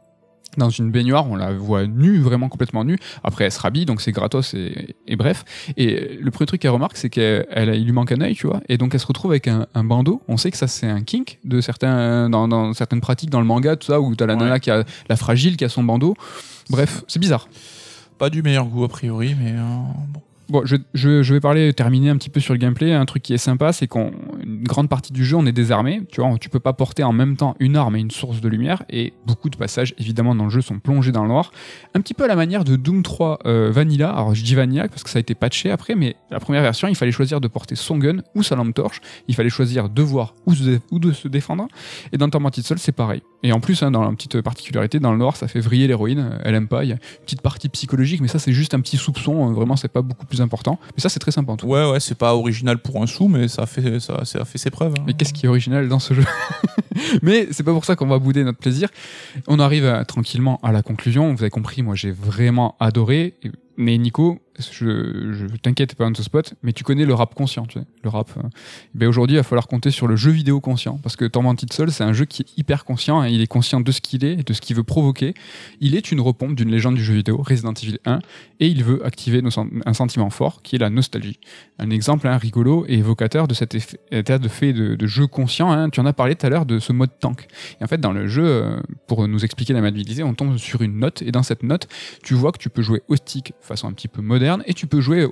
Dans 0.56 0.68
une 0.68 0.90
baignoire, 0.90 1.30
on 1.30 1.36
la 1.36 1.52
voit 1.52 1.86
nue, 1.86 2.18
vraiment 2.18 2.48
complètement 2.48 2.82
nue. 2.84 2.98
Après, 3.22 3.44
elle 3.44 3.52
se 3.52 3.60
rhabille, 3.60 3.84
donc 3.86 4.00
c'est 4.00 4.10
gratos 4.10 4.52
et, 4.54 4.96
et 5.06 5.14
bref. 5.14 5.44
Et 5.76 6.18
le 6.20 6.28
premier 6.32 6.46
truc 6.46 6.60
qu'elle 6.60 6.72
remarque, 6.72 6.96
c'est 6.96 7.08
qu'il 7.08 7.44
lui 7.56 7.92
manque 7.92 8.10
un 8.10 8.20
œil, 8.20 8.34
tu 8.34 8.48
vois. 8.48 8.60
Et 8.68 8.76
donc, 8.76 8.92
elle 8.92 8.98
se 8.98 9.06
retrouve 9.06 9.30
avec 9.30 9.46
un, 9.46 9.68
un 9.74 9.84
bandeau. 9.84 10.22
On 10.26 10.36
sait 10.36 10.50
que 10.50 10.56
ça, 10.56 10.66
c'est 10.66 10.88
un 10.88 11.02
kink 11.02 11.38
de 11.44 11.60
certains, 11.60 12.28
dans, 12.28 12.48
dans 12.48 12.72
certaines 12.72 13.00
pratiques 13.00 13.30
dans 13.30 13.38
le 13.38 13.46
manga, 13.46 13.76
tout 13.76 13.86
ça, 13.86 14.00
où 14.00 14.16
t'as 14.16 14.26
la 14.26 14.34
Ouais. 14.34 14.40
nana 14.40 14.58
qui 14.58 14.72
a 14.72 14.82
la 15.08 15.16
fragile, 15.16 15.56
qui 15.56 15.64
a 15.64 15.68
son 15.68 15.84
bandeau. 15.84 16.16
Bref, 16.68 17.04
c'est 17.06 17.20
bizarre. 17.20 17.48
Pas 18.18 18.28
du 18.28 18.42
meilleur 18.42 18.66
goût 18.66 18.82
a 18.82 18.88
priori, 18.88 19.36
mais 19.40 19.52
euh, 19.52 19.62
bon. 20.12 20.20
Bon, 20.50 20.64
je, 20.64 21.32
vais 21.32 21.38
parler, 21.38 21.72
terminer 21.72 22.10
un 22.10 22.16
petit 22.16 22.28
peu 22.28 22.40
sur 22.40 22.54
le 22.54 22.58
gameplay. 22.58 22.92
Un 22.92 23.04
truc 23.04 23.22
qui 23.22 23.32
est 23.32 23.38
sympa, 23.38 23.72
c'est 23.72 23.86
qu'on 23.86 24.10
une 24.42 24.64
grande 24.64 24.88
partie 24.88 25.12
du 25.12 25.24
jeu, 25.24 25.36
on 25.36 25.46
est 25.46 25.52
désarmé. 25.52 26.02
Tu 26.10 26.20
vois, 26.20 26.36
tu 26.40 26.48
peux 26.48 26.58
pas 26.58 26.72
porter 26.72 27.04
en 27.04 27.12
même 27.12 27.36
temps 27.36 27.54
une 27.60 27.76
arme 27.76 27.94
et 27.94 28.00
une 28.00 28.10
source 28.10 28.40
de 28.40 28.48
lumière. 28.48 28.82
Et 28.90 29.12
beaucoup 29.26 29.48
de 29.48 29.56
passages, 29.56 29.94
évidemment, 29.98 30.34
dans 30.34 30.44
le 30.44 30.50
jeu 30.50 30.60
sont 30.60 30.80
plongés 30.80 31.12
dans 31.12 31.22
le 31.22 31.28
noir. 31.28 31.52
Un 31.94 32.00
petit 32.00 32.14
peu 32.14 32.24
à 32.24 32.26
la 32.26 32.34
manière 32.34 32.64
de 32.64 32.74
Doom 32.74 33.04
3 33.04 33.38
euh, 33.46 33.70
Vanilla. 33.70 34.10
Alors, 34.10 34.34
je 34.34 34.42
dis 34.42 34.56
Vanilla 34.56 34.88
parce 34.88 35.04
que 35.04 35.10
ça 35.10 35.18
a 35.18 35.20
été 35.20 35.36
patché 35.36 35.70
après, 35.70 35.94
mais 35.94 36.16
la 36.32 36.40
première 36.40 36.62
version, 36.62 36.88
il 36.88 36.96
fallait 36.96 37.12
choisir 37.12 37.40
de 37.40 37.46
porter 37.46 37.76
son 37.76 37.98
gun 37.98 38.16
ou 38.34 38.42
sa 38.42 38.56
lampe 38.56 38.74
torche. 38.74 39.00
Il 39.28 39.36
fallait 39.36 39.50
choisir 39.50 39.88
de 39.88 40.02
voir 40.02 40.34
ou, 40.46 40.54
se 40.56 40.80
de 40.90 41.12
se 41.12 41.28
défendre. 41.28 41.68
Et 42.12 42.18
dans 42.18 42.28
Tormented 42.28 42.64
Soul, 42.64 42.80
c'est 42.80 42.90
pareil. 42.90 43.22
Et 43.44 43.52
en 43.52 43.60
plus, 43.60 43.84
hein, 43.84 43.92
dans 43.92 44.02
la 44.02 44.10
petite 44.10 44.40
particularité, 44.40 44.98
dans 44.98 45.12
le 45.12 45.18
noir, 45.18 45.36
ça 45.36 45.46
fait 45.46 45.60
vriller 45.60 45.86
l'héroïne. 45.86 46.40
Elle 46.42 46.56
aime 46.56 46.66
pas. 46.66 46.82
Il 46.82 46.88
y 46.88 46.92
a 46.92 46.96
une 46.96 47.24
petite 47.24 47.40
partie 47.40 47.68
psychologique, 47.68 48.20
mais 48.20 48.28
ça, 48.28 48.40
c'est 48.40 48.52
juste 48.52 48.74
un 48.74 48.80
petit 48.80 48.96
soupçon. 48.96 49.52
Vraiment, 49.52 49.76
c'est 49.76 49.88
pas 49.88 50.02
beaucoup 50.02 50.26
plus 50.26 50.39
important. 50.40 50.78
Mais 50.96 51.00
ça, 51.02 51.08
c'est 51.08 51.18
très 51.20 51.30
sympa 51.32 51.52
en 51.52 51.56
tout 51.56 51.66
cas. 51.66 51.72
Ouais, 51.86 51.92
ouais, 51.92 52.00
c'est 52.00 52.14
pas 52.16 52.34
original 52.34 52.78
pour 52.78 53.02
un 53.02 53.06
sou, 53.06 53.28
mais 53.28 53.48
ça 53.48 53.62
a 53.62 53.66
fait, 53.66 54.00
ça, 54.00 54.24
ça 54.24 54.40
a 54.40 54.44
fait 54.44 54.58
ses 54.58 54.70
preuves. 54.70 54.94
hein. 54.98 55.02
Mais 55.06 55.14
qu'est-ce 55.14 55.32
qui 55.32 55.46
est 55.46 55.48
original 55.48 55.88
dans 55.88 55.98
ce 55.98 56.14
jeu 56.14 56.24
Mais 57.22 57.48
c'est 57.50 57.62
pas 57.62 57.72
pour 57.72 57.84
ça 57.84 57.96
qu'on 57.96 58.06
va 58.06 58.18
bouder 58.18 58.44
notre 58.44 58.58
plaisir. 58.58 58.88
On 59.46 59.58
arrive 59.58 59.86
à- 59.86 60.04
tranquillement 60.04 60.58
à 60.62 60.72
la 60.72 60.82
conclusion. 60.82 61.32
Vous 61.34 61.42
avez 61.42 61.50
compris, 61.50 61.82
moi 61.82 61.94
j'ai 61.94 62.10
vraiment 62.10 62.76
adoré. 62.80 63.34
Mais 63.76 63.96
Nico, 63.96 64.40
je, 64.72 65.32
je 65.32 65.46
t'inquiète 65.56 65.94
pas 65.94 66.06
on 66.06 66.12
te 66.12 66.22
spot, 66.22 66.54
mais 66.62 66.72
tu 66.72 66.84
connais 66.84 67.04
le 67.04 67.14
rap 67.14 67.34
conscient, 67.34 67.66
tu 67.66 67.78
sais. 67.78 67.84
Le 68.02 68.08
rap. 68.10 68.30
euh, 68.36 68.42
ben 68.94 69.08
aujourd'hui, 69.08 69.34
il 69.36 69.38
va 69.38 69.42
falloir 69.42 69.66
compter 69.66 69.90
sur 69.90 70.06
le 70.06 70.16
jeu 70.16 70.30
vidéo 70.30 70.60
conscient. 70.60 70.98
Parce 71.02 71.16
que 71.16 71.24
Tormented 71.24 71.72
Soul, 71.72 71.90
c'est 71.90 72.04
un 72.04 72.12
jeu 72.12 72.24
qui 72.24 72.42
est 72.42 72.58
hyper 72.58 72.84
conscient. 72.84 73.20
hein. 73.20 73.28
Il 73.28 73.40
est 73.40 73.46
conscient 73.46 73.80
de 73.80 73.92
ce 73.92 74.00
qu'il 74.00 74.24
est 74.24 74.46
de 74.46 74.52
ce 74.52 74.60
qu'il 74.60 74.76
veut 74.76 74.82
provoquer. 74.84 75.34
Il 75.80 75.94
est 75.94 76.10
une 76.12 76.20
repompe 76.20 76.54
d'une 76.54 76.70
légende 76.70 76.94
du 76.96 77.04
jeu 77.04 77.14
vidéo, 77.14 77.36
Resident 77.46 77.72
Evil 77.74 77.98
1, 78.06 78.18
et 78.60 78.66
il 78.68 78.82
veut 78.84 79.04
activer 79.06 79.42
un 79.86 79.94
sentiment 79.94 80.30
fort 80.30 80.62
qui 80.62 80.76
est 80.76 80.78
la 80.78 80.90
nostalgie. 80.90 81.38
Un 81.78 81.90
exemple 81.90 82.26
hein, 82.28 82.36
rigolo 82.36 82.84
et 82.88 82.94
évocateur 82.94 83.46
de 83.48 83.54
cet 83.54 83.74
effet- 83.74 84.00
état 84.10 84.38
de 84.38 84.48
fait 84.48 84.72
de, 84.72 85.06
jeu 85.06 85.26
conscient. 85.26 85.70
hein. 85.70 85.90
Tu 85.90 86.00
en 86.00 86.06
as 86.06 86.12
parlé 86.12 86.34
tout 86.34 86.46
à 86.46 86.48
l'heure 86.50 86.66
de 86.66 86.78
ce 86.78 86.92
mode 86.92 87.10
tank. 87.20 87.46
Et 87.80 87.84
en 87.84 87.86
fait, 87.86 88.00
dans 88.00 88.12
le 88.12 88.26
jeu, 88.26 88.44
euh, 88.46 88.80
pour 89.06 89.26
nous 89.28 89.44
expliquer 89.44 89.72
la 89.72 89.80
maniabilité, 89.80 90.22
on 90.22 90.34
tombe 90.34 90.56
sur 90.56 90.82
une 90.82 90.98
note 90.98 91.22
et 91.22 91.32
dans 91.32 91.42
cette 91.42 91.62
note, 91.62 91.88
tu 92.22 92.34
vois 92.34 92.52
que 92.52 92.58
tu 92.58 92.68
peux 92.70 92.82
jouer 92.82 93.02
au 93.08 93.16
stick 93.16 93.52
façon 93.60 93.88
un 93.88 93.92
petit 93.92 94.08
peu 94.08 94.22
moderne 94.22 94.49
et 94.66 94.74
tu 94.74 94.86
peux 94.86 95.00
jouer 95.00 95.26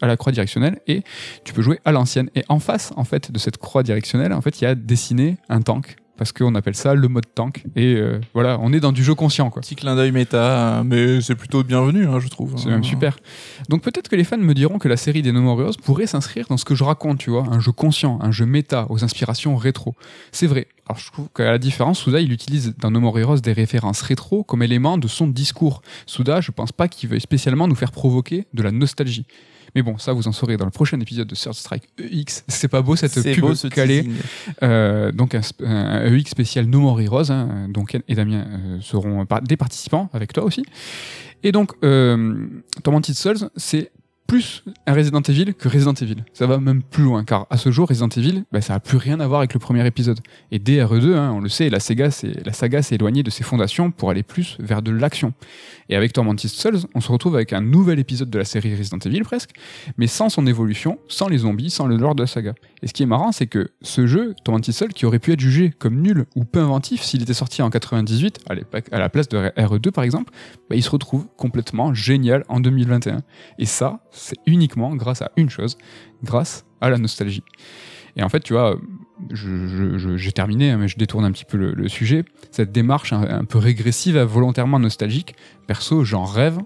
à 0.00 0.06
la 0.06 0.16
croix 0.16 0.32
directionnelle 0.32 0.80
et 0.86 1.02
tu 1.44 1.52
peux 1.52 1.62
jouer 1.62 1.80
à 1.84 1.92
l'ancienne. 1.92 2.30
Et 2.34 2.44
en 2.48 2.58
face, 2.58 2.92
en 2.96 3.04
fait, 3.04 3.32
de 3.32 3.38
cette 3.38 3.58
croix 3.58 3.82
directionnelle, 3.82 4.32
en 4.32 4.40
fait, 4.40 4.60
il 4.60 4.64
y 4.64 4.66
a 4.66 4.74
dessiné 4.74 5.36
un 5.48 5.62
tank 5.62 5.96
parce 6.20 6.32
qu'on 6.32 6.54
appelle 6.54 6.74
ça 6.74 6.92
le 6.92 7.08
mode 7.08 7.24
tank. 7.34 7.64
Et 7.76 7.94
euh, 7.94 8.20
voilà, 8.34 8.58
on 8.60 8.74
est 8.74 8.80
dans 8.80 8.92
du 8.92 9.02
jeu 9.02 9.14
conscient, 9.14 9.48
quoi. 9.48 9.62
Petit 9.62 9.74
clin 9.74 9.96
d'œil 9.96 10.12
méta, 10.12 10.82
mais 10.84 11.22
c'est 11.22 11.34
plutôt 11.34 11.64
bienvenu, 11.64 12.06
hein, 12.06 12.20
je 12.20 12.28
trouve. 12.28 12.58
C'est 12.58 12.68
même 12.68 12.84
super. 12.84 13.16
Donc 13.70 13.80
peut-être 13.80 14.10
que 14.10 14.16
les 14.16 14.24
fans 14.24 14.36
me 14.36 14.52
diront 14.52 14.78
que 14.78 14.86
la 14.86 14.98
série 14.98 15.22
des 15.22 15.32
No 15.32 15.40
More 15.40 15.62
Heroes 15.62 15.78
pourrait 15.82 16.06
s'inscrire 16.06 16.46
dans 16.50 16.58
ce 16.58 16.66
que 16.66 16.74
je 16.74 16.84
raconte, 16.84 17.20
tu 17.20 17.30
vois, 17.30 17.46
un 17.50 17.58
jeu 17.58 17.72
conscient, 17.72 18.18
un 18.20 18.32
jeu 18.32 18.44
méta, 18.44 18.84
aux 18.90 19.02
inspirations 19.02 19.56
rétro. 19.56 19.94
C'est 20.30 20.46
vrai. 20.46 20.68
Alors 20.86 20.98
je 20.98 21.10
trouve 21.10 21.28
qu'à 21.34 21.52
la 21.52 21.58
différence, 21.58 22.00
Souda, 22.00 22.20
il 22.20 22.30
utilise 22.32 22.74
dans 22.76 22.90
No 22.90 23.00
More 23.00 23.18
Heroes 23.18 23.40
des 23.40 23.54
références 23.54 24.02
rétro 24.02 24.44
comme 24.44 24.62
élément 24.62 24.98
de 24.98 25.08
son 25.08 25.26
discours. 25.26 25.80
Souda, 26.04 26.42
je 26.42 26.50
pense 26.50 26.72
pas 26.72 26.88
qu'il 26.88 27.08
veuille 27.08 27.22
spécialement 27.22 27.66
nous 27.66 27.74
faire 27.74 27.92
provoquer 27.92 28.46
de 28.52 28.62
la 28.62 28.72
nostalgie. 28.72 29.24
Mais 29.74 29.82
bon, 29.82 29.98
ça 29.98 30.12
vous 30.12 30.26
en 30.28 30.32
saurez 30.32 30.56
dans 30.56 30.64
le 30.64 30.70
prochain 30.70 30.98
épisode 31.00 31.28
de 31.28 31.34
Third 31.34 31.54
Strike 31.54 31.84
EX. 31.98 32.44
C'est 32.48 32.68
pas 32.68 32.82
beau 32.82 32.96
cette 32.96 33.14
pub 33.22 33.40
beau 33.40 33.54
ce 33.54 33.68
calée. 33.68 34.08
Euh, 34.62 35.12
donc 35.12 35.34
un, 35.34 35.40
un 35.64 36.14
EX 36.14 36.30
spécial 36.30 36.66
No 36.66 36.80
More 36.80 37.00
Heroes, 37.00 37.30
hein, 37.30 37.68
donc 37.68 37.90
Ken 37.90 38.02
et 38.08 38.14
Damien 38.14 38.44
euh, 38.48 38.78
seront 38.80 39.26
par- 39.26 39.42
des 39.42 39.56
participants 39.56 40.08
avec 40.12 40.32
toi 40.32 40.44
aussi. 40.44 40.64
Et 41.42 41.52
donc 41.52 41.72
euh, 41.84 42.46
Tormented 42.82 43.14
Souls, 43.14 43.48
c'est 43.56 43.90
plus 44.30 44.62
un 44.86 44.94
Resident 44.94 45.22
Evil 45.22 45.54
que 45.54 45.68
Resident 45.68 45.92
Evil. 45.94 46.18
Ça 46.34 46.46
va 46.46 46.58
même 46.58 46.84
plus 46.84 47.02
loin, 47.02 47.24
car 47.24 47.48
à 47.50 47.56
ce 47.56 47.72
jour, 47.72 47.88
Resident 47.88 48.06
Evil, 48.10 48.44
bah, 48.52 48.60
ça 48.60 48.74
a 48.74 48.78
plus 48.78 48.96
rien 48.96 49.18
à 49.18 49.26
voir 49.26 49.40
avec 49.40 49.54
le 49.54 49.58
premier 49.58 49.84
épisode. 49.84 50.20
Et 50.52 50.60
dès 50.60 50.76
RE2, 50.84 51.16
hein, 51.16 51.32
on 51.34 51.40
le 51.40 51.48
sait, 51.48 51.68
la, 51.68 51.80
Sega, 51.80 52.10
la 52.44 52.52
saga 52.52 52.80
s'est 52.80 52.94
éloignée 52.94 53.24
de 53.24 53.30
ses 53.30 53.42
fondations 53.42 53.90
pour 53.90 54.08
aller 54.08 54.22
plus 54.22 54.56
vers 54.60 54.82
de 54.82 54.92
l'action. 54.92 55.34
Et 55.88 55.96
avec 55.96 56.12
Tormented 56.12 56.48
Souls, 56.48 56.78
on 56.94 57.00
se 57.00 57.10
retrouve 57.10 57.34
avec 57.34 57.52
un 57.52 57.60
nouvel 57.60 57.98
épisode 57.98 58.30
de 58.30 58.38
la 58.38 58.44
série 58.44 58.72
Resident 58.76 59.00
Evil 59.04 59.22
presque, 59.22 59.50
mais 59.96 60.06
sans 60.06 60.28
son 60.28 60.46
évolution, 60.46 61.00
sans 61.08 61.26
les 61.26 61.38
zombies, 61.38 61.70
sans 61.70 61.88
le 61.88 61.96
lore 61.96 62.14
de 62.14 62.22
la 62.22 62.28
saga. 62.28 62.54
Et 62.84 62.86
ce 62.86 62.92
qui 62.92 63.02
est 63.02 63.06
marrant, 63.06 63.32
c'est 63.32 63.48
que 63.48 63.72
ce 63.82 64.06
jeu, 64.06 64.36
Tormented 64.44 64.72
Souls, 64.72 64.92
qui 64.92 65.06
aurait 65.06 65.18
pu 65.18 65.32
être 65.32 65.40
jugé 65.40 65.72
comme 65.76 66.00
nul 66.00 66.26
ou 66.36 66.44
peu 66.44 66.60
inventif 66.60 67.02
s'il 67.02 67.20
était 67.20 67.34
sorti 67.34 67.62
en 67.62 67.70
98, 67.70 68.38
à, 68.48 68.54
à 68.94 68.98
la 69.00 69.08
place 69.08 69.28
de 69.28 69.38
RE2 69.38 69.90
par 69.90 70.04
exemple, 70.04 70.32
bah, 70.68 70.76
il 70.76 70.84
se 70.84 70.90
retrouve 70.90 71.26
complètement 71.36 71.94
génial 71.94 72.44
en 72.48 72.60
2021. 72.60 73.22
Et 73.58 73.66
ça, 73.66 73.98
c'est 74.20 74.38
uniquement 74.46 74.94
grâce 74.94 75.22
à 75.22 75.30
une 75.36 75.50
chose, 75.50 75.76
grâce 76.22 76.64
à 76.80 76.90
la 76.90 76.98
nostalgie. 76.98 77.44
Et 78.16 78.22
en 78.22 78.28
fait, 78.28 78.40
tu 78.40 78.52
vois, 78.54 78.76
j'ai 79.30 80.32
terminé, 80.32 80.70
hein, 80.70 80.78
mais 80.78 80.88
je 80.88 80.98
détourne 80.98 81.24
un 81.24 81.32
petit 81.32 81.44
peu 81.44 81.56
le, 81.56 81.72
le 81.72 81.88
sujet. 81.88 82.24
Cette 82.50 82.72
démarche 82.72 83.12
un, 83.12 83.22
un 83.22 83.44
peu 83.44 83.58
régressive, 83.58 84.18
volontairement 84.18 84.78
nostalgique, 84.78 85.34
perso, 85.66 86.04
j'en 86.04 86.24
rêve. 86.24 86.58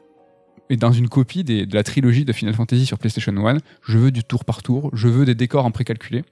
Et 0.71 0.77
dans 0.77 0.93
une 0.93 1.09
copie 1.09 1.45
de 1.45 1.75
la 1.75 1.83
trilogie 1.83 2.25
de 2.25 2.33
Final 2.33 2.55
Fantasy 2.55 2.87
sur 2.87 2.99
PlayStation 2.99 3.35
1, 3.47 3.59
je 3.87 3.99
veux 3.99 4.11
du 4.11 4.25
tour 4.25 4.45
par 4.45 4.63
tour, 4.63 4.91
je 4.95 5.09
veux 5.09 5.27
des 5.27 5.35
décors 5.35 5.67
en 5.67 5.71
précalculé. 5.71 6.25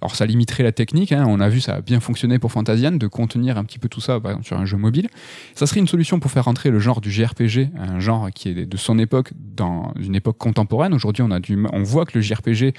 Alors 0.00 0.16
ça 0.16 0.26
limiterait 0.26 0.64
la 0.64 0.72
technique, 0.72 1.12
hein, 1.12 1.24
on 1.28 1.38
a 1.38 1.48
vu 1.48 1.60
ça 1.60 1.76
a 1.76 1.80
bien 1.80 2.00
fonctionné 2.00 2.38
pour 2.38 2.50
Fantasian, 2.50 2.92
de 2.92 3.06
contenir 3.06 3.56
un 3.56 3.64
petit 3.64 3.78
peu 3.78 3.88
tout 3.88 4.00
ça 4.00 4.18
par 4.18 4.32
exemple, 4.32 4.46
sur 4.46 4.58
un 4.58 4.64
jeu 4.64 4.76
mobile. 4.76 5.08
Ça 5.54 5.66
serait 5.66 5.80
une 5.80 5.88
solution 5.88 6.18
pour 6.18 6.30
faire 6.30 6.44
rentrer 6.44 6.70
le 6.70 6.80
genre 6.80 7.00
du 7.00 7.10
JRPG, 7.10 7.70
un 7.76 8.00
genre 8.00 8.30
qui 8.34 8.48
est 8.48 8.66
de 8.66 8.76
son 8.76 8.98
époque 8.98 9.30
dans 9.36 9.92
une 10.00 10.16
époque 10.16 10.38
contemporaine. 10.38 10.92
Aujourd'hui, 10.92 11.22
on, 11.22 11.30
a 11.30 11.40
du, 11.40 11.58
on 11.72 11.82
voit 11.82 12.04
que 12.04 12.18
le 12.18 12.20
JRPG 12.20 12.74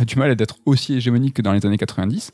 a 0.00 0.04
du 0.04 0.16
mal 0.16 0.30
à 0.30 0.32
être 0.32 0.56
aussi 0.66 0.94
hégémonique 0.94 1.34
que 1.34 1.42
dans 1.42 1.52
les 1.52 1.64
années 1.64 1.78
90. 1.78 2.32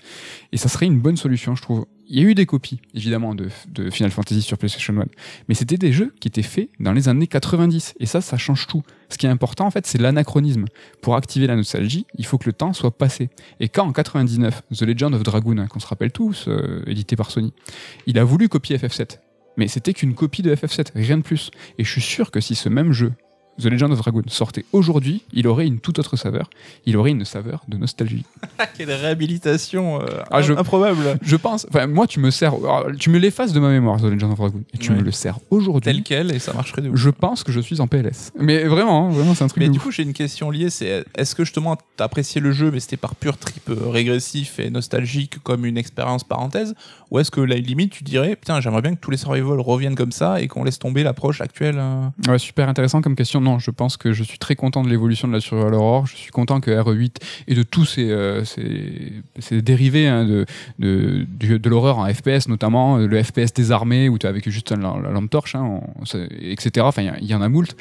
Et 0.53 0.57
ça 0.57 0.69
serait 0.69 0.87
une 0.87 0.99
bonne 0.99 1.17
solution, 1.17 1.55
je 1.55 1.63
trouve. 1.63 1.87
Il 2.11 2.19
y 2.19 2.25
a 2.25 2.27
eu 2.27 2.35
des 2.35 2.47
copies, 2.47 2.81
évidemment, 2.95 3.35
de, 3.35 3.51
Final 3.91 4.11
Fantasy 4.11 4.41
sur 4.41 4.57
PlayStation 4.57 4.99
1. 4.99 5.05
Mais 5.49 5.55
c'était 5.55 5.77
des 5.77 5.93
jeux 5.93 6.15
qui 6.21 6.29
étaient 6.29 6.43
faits 6.43 6.71
dans 6.81 6.93
les 6.93 7.11
années 7.11 7.27
90. 7.27 7.95
Et 8.01 8.07
ça, 8.07 8.23
ça 8.23 8.39
change 8.39 8.67
tout. 8.67 8.83
Ce 9.11 9.19
qui 9.19 9.27
est 9.27 9.29
important, 9.29 9.67
en 9.67 9.71
fait, 9.71 9.87
c'est 9.87 9.99
l'anachronisme. 9.99 10.65
Pour 11.03 11.17
activer 11.17 11.47
la 11.47 11.55
nostalgie, 11.55 12.07
il 12.17 12.25
faut 12.25 12.39
que 12.39 12.47
le 12.47 12.55
temps 12.55 12.73
soit 12.73 12.97
passé. 12.97 13.29
Et 13.61 13.69
quand, 13.69 13.87
en 13.87 13.93
99, 13.93 14.63
The 14.75 14.83
Legend 14.83 15.15
of 15.15 15.23
Dragoon, 15.23 15.59
hein, 15.59 15.67
qu'on 15.67 15.81
se 15.81 15.87
rappelle 15.87 16.11
tous, 16.11 16.47
euh, 16.49 16.83
édité 16.87 17.15
par 17.15 17.31
Sony, 17.31 17.53
il 18.07 18.19
a 18.19 18.25
voulu 18.25 18.49
copier 18.49 18.79
FF7. 18.79 19.19
Mais 19.59 19.69
c'était 19.69 19.93
qu'une 19.93 20.15
copie 20.15 20.41
de 20.41 20.55
FF7, 20.55 20.93
rien 20.95 21.19
de 21.19 21.23
plus. 21.23 21.51
Et 21.77 21.85
je 21.85 21.91
suis 21.91 22.01
sûr 22.01 22.31
que 22.31 22.41
si 22.41 22.55
ce 22.55 22.71
même 22.71 22.93
jeu, 22.93 23.13
The 23.61 23.65
Legend 23.67 23.93
of 23.93 23.99
Dragoon, 23.99 24.23
sortait 24.29 24.65
aujourd'hui, 24.73 25.23
il 25.33 25.47
aurait 25.49 25.67
une 25.67 25.81
toute 25.81 25.99
autre 25.99 26.17
saveur. 26.17 26.49
Il 26.87 26.97
aurait 26.97 27.11
une 27.11 27.25
saveur 27.25 27.63
de 27.69 27.77
nostalgie. 27.77 28.25
Quelle 28.77 28.91
réhabilitation 28.93 30.01
euh, 30.01 30.07
Ah, 30.31 30.43
je- 30.43 30.53
improbable. 30.53 31.19
Je 31.23 31.37
pense, 31.37 31.67
enfin, 31.69 31.87
moi, 31.87 32.07
tu 32.07 32.21
me 32.21 32.31
sers, 32.31 32.55
tu 32.99 33.11
me 33.11 33.19
l'effaces 33.19 33.53
de 33.53 33.61
ma 33.61 33.69
mémoire, 33.71 33.99
The 34.01 34.05
Legend 34.05 34.33
of 34.33 34.39
Dragoon, 34.39 34.63
et 34.73 34.79
tu 34.79 34.91
Ouais. 34.93 34.97
me 34.99 35.03
le 35.03 35.11
sers 35.11 35.39
aujourd'hui. 35.51 35.93
Tel 35.93 36.03
quel, 36.03 36.35
et 36.35 36.39
ça 36.39 36.53
marcherait 36.53 36.83
de 36.83 36.89
ouf. 36.91 36.97
Je 36.97 37.11
pense 37.11 37.43
que 37.45 37.53
je 37.53 37.61
suis 37.61 37.81
en 37.81 37.87
PLS. 37.87 38.33
Mais 38.39 38.65
vraiment, 38.65 39.09
hein, 39.09 39.11
vraiment, 39.11 39.35
c'est 39.35 39.45
un 39.45 39.49
truc 39.49 39.61
Mais 39.61 39.67
de 39.69 39.73
du 39.73 39.79
ouf. 39.79 39.85
coup, 39.85 39.91
j'ai 39.91 40.03
une 40.05 40.13
question 40.13 40.51
liée, 40.51 40.71
c'est 40.71 41.05
est-ce 41.17 41.35
que 41.35 41.45
justement 41.45 41.77
t'as 41.97 42.05
apprécié 42.05 42.41
le 42.41 42.53
jeu, 42.53 42.71
mais 42.71 42.81
c'était 42.81 42.97
par 42.97 43.15
pur 43.17 43.37
trip 43.37 43.69
euh, 43.71 43.89
régressif 43.89 44.59
et 44.61 44.71
nostalgique 44.71 45.39
comme 45.43 45.65
une 45.67 45.77
expérience 45.79 46.25
parenthèse, 46.25 46.75
ou 47.11 47.19
est-ce 47.19 47.31
que 47.31 47.41
là, 47.41 47.57
limite, 47.57 47.93
tu 47.93 48.05
dirais, 48.05 48.37
putain, 48.37 48.61
j'aimerais 48.61 48.83
bien 48.83 48.95
que 48.95 49.01
tous 49.01 49.11
les 49.11 49.17
survival 49.17 49.61
reviennent 49.61 49.95
comme 49.97 50.13
ça 50.13 50.41
et 50.41 50.47
qu'on 50.49 50.63
laisse 50.65 50.79
tomber 50.79 51.03
l'approche 51.03 51.41
actuelle 51.41 51.77
euh 51.79 52.09
Ouais, 52.29 52.39
super 52.39 52.69
intéressant 52.69 53.01
comme 53.03 53.17
question. 53.17 53.41
Je 53.59 53.71
pense 53.71 53.97
que 53.97 54.13
je 54.13 54.23
suis 54.23 54.39
très 54.39 54.57
content 54.57 54.83
de 54.83 54.89
l'évolution 54.89 55.29
de 55.29 55.33
la 55.33 55.41
Survival 55.41 55.75
Horror. 55.75 56.07
Je 56.07 56.17
suis 56.17 56.31
content 56.31 56.61
que 56.61 56.71
RE8 56.71 57.17
et 57.47 57.55
de 57.55 57.63
tous 57.63 57.85
ces, 57.85 58.11
euh, 58.11 58.45
ces, 58.45 59.63
dérivés 59.63 60.09
hein, 60.09 60.25
de, 60.25 60.45
de, 60.79 61.27
de 61.57 61.69
l'horreur 61.71 61.99
en 61.99 62.13
FPS, 62.13 62.49
notamment 62.49 62.99
le 62.99 63.23
FPS 63.23 63.53
désarmé 63.55 64.09
où 64.09 64.19
tu 64.19 64.27
as 64.27 64.31
avec 64.31 64.49
juste 64.49 64.71
la, 64.73 64.97
la 65.03 65.11
lampe 65.11 65.31
torche, 65.31 65.55
hein, 65.55 65.81
etc. 66.41 66.87
Enfin, 66.87 67.03
il 67.21 67.27
y, 67.27 67.35
en 67.35 67.43
a 67.43 67.49
moult. 67.49 67.75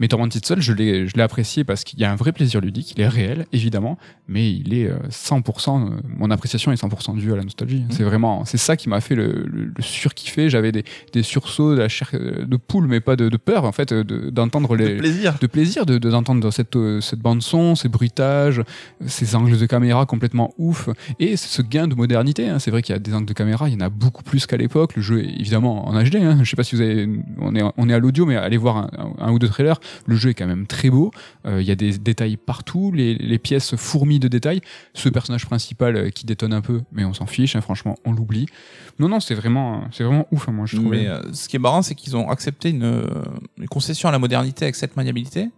Mais 0.00 0.08
Tormented 0.08 0.44
Soul, 0.44 0.60
je 0.60 0.72
l'ai 0.72 1.06
je 1.06 1.14
l'ai 1.16 1.22
apprécié 1.22 1.64
parce 1.64 1.84
qu'il 1.84 1.98
y 2.00 2.04
a 2.04 2.10
un 2.12 2.16
vrai 2.16 2.32
plaisir 2.32 2.60
ludique. 2.60 2.92
Il 2.96 3.00
est 3.00 3.08
réel, 3.08 3.46
évidemment, 3.52 3.98
mais 4.28 4.50
il 4.52 4.74
est 4.74 4.88
euh, 4.88 4.96
100%. 5.10 5.92
euh, 5.92 6.00
mon 6.18 6.30
appréciation 6.30 6.72
est 6.72 6.82
100% 6.82 7.16
due 7.16 7.32
à 7.32 7.36
la 7.36 7.42
nostalgie. 7.44 7.84
C'est 7.90 8.02
vraiment, 8.04 8.44
c'est 8.44 8.58
ça 8.58 8.76
qui 8.76 8.88
m'a 8.88 9.00
fait 9.00 9.14
le, 9.14 9.44
le, 9.46 9.64
le 9.76 9.82
surkiffer. 9.82 10.48
J'avais 10.50 10.72
des, 10.72 10.84
des 11.12 11.22
sursauts 11.22 11.74
de 11.74 11.78
la 11.80 11.88
chair 11.88 12.10
euh, 12.14 12.44
de 12.44 12.56
poule, 12.56 12.86
mais 12.88 13.00
pas 13.00 13.16
de, 13.16 13.28
de 13.28 13.36
peur, 13.36 13.64
en 13.64 13.72
fait, 13.72 13.92
euh, 13.92 14.04
de- 14.04 14.30
d'entendre 14.30 14.74
les 14.76 14.94
De 14.94 14.98
plaisir. 14.98 15.34
de 15.40 15.46
plaisir 15.46 15.86
de 15.86 15.98
de- 15.98 16.10
d'entendre 16.10 16.50
cette, 16.50 16.74
euh, 16.76 17.00
cette 17.00 17.20
bande 17.20 17.42
son, 17.42 17.74
ces 17.74 17.88
bruitages, 17.88 18.62
ces 19.06 19.34
angles 19.36 19.58
de 19.58 19.66
caméra 19.66 20.06
complètement 20.06 20.52
ouf 20.58 20.88
et 21.20 21.36
ce 21.36 21.62
gain 21.62 21.86
de 21.88 21.94
modernité. 21.94 22.48
hein. 22.48 22.58
C'est 22.58 22.70
vrai 22.70 22.82
qu'il 22.82 22.92
y 22.94 22.96
a 22.96 22.98
des 22.98 23.14
angles 23.14 23.26
de 23.26 23.32
caméra, 23.32 23.68
il 23.68 23.74
y 23.74 23.76
en 23.76 23.80
a 23.86 23.88
beaucoup 23.90 24.22
plus 24.22 24.46
qu'à 24.46 24.56
l'époque. 24.56 24.96
Le 24.96 25.02
jeu 25.02 25.20
est 25.24 25.28
évidemment 25.40 25.86
en 25.88 26.02
HD. 26.02 26.16
Hein. 26.16 26.38
Je 26.42 26.50
sais 26.50 26.56
pas 26.56 26.64
si 26.64 26.74
vous 26.74 26.80
avez, 26.80 27.08
on 27.40 27.54
est 27.54 27.62
on 27.76 27.88
est 27.88 27.94
à 27.94 27.98
l'audio, 27.98 28.26
mais 28.26 28.36
allez 28.36 28.56
voir 28.56 28.88
un 29.18 29.32
ou 29.32 29.38
deux 29.38 29.48
trailers. 29.48 29.78
Le 30.06 30.16
jeu 30.16 30.30
est 30.30 30.34
quand 30.34 30.46
même 30.46 30.66
très 30.66 30.90
beau. 30.90 31.10
Euh, 31.46 31.60
Il 31.60 31.66
y 31.66 31.70
a 31.70 31.74
des 31.74 31.98
détails 31.98 32.36
partout, 32.36 32.92
les, 32.92 33.38
pièces 33.38 33.76
fourmillent 33.76 34.20
de 34.20 34.28
détails. 34.28 34.60
Ce 34.94 35.08
personnage 35.08 35.46
principal 35.46 35.96
euh, 35.96 36.10
qui 36.10 36.26
détonne 36.26 36.52
un 36.52 36.60
peu, 36.60 36.82
mais 36.92 37.04
on 37.04 37.14
s'en 37.14 37.26
fiche. 37.26 37.56
hein, 37.56 37.60
franchement, 37.60 37.96
on 38.04 38.12
l'oublie. 38.12 38.46
Non 38.98 39.08
non, 39.08 39.20
c'est 39.20 39.34
vraiment 39.34 39.84
c'est 39.90 40.04
ouf. 40.04 40.48
hein, 40.48 40.52
moi 40.52 40.66
je 40.66 40.76
trouve. 40.76 40.90
Mais 40.90 41.08
euh, 41.08 41.20
ce 41.32 41.48
qui 41.48 41.56
est 41.56 41.58
marrant, 41.58 41.82
c'est 41.82 41.94
qu'ils 41.94 42.16
ont 42.16 42.30
accepté 42.30 42.70
une 42.70 43.04
concession 43.70 44.08
à 44.08 44.12
la 44.12 44.18
modernité 44.18 44.64
avec 44.64 44.76
cette 44.76 44.96
maniabilité. 44.96 45.48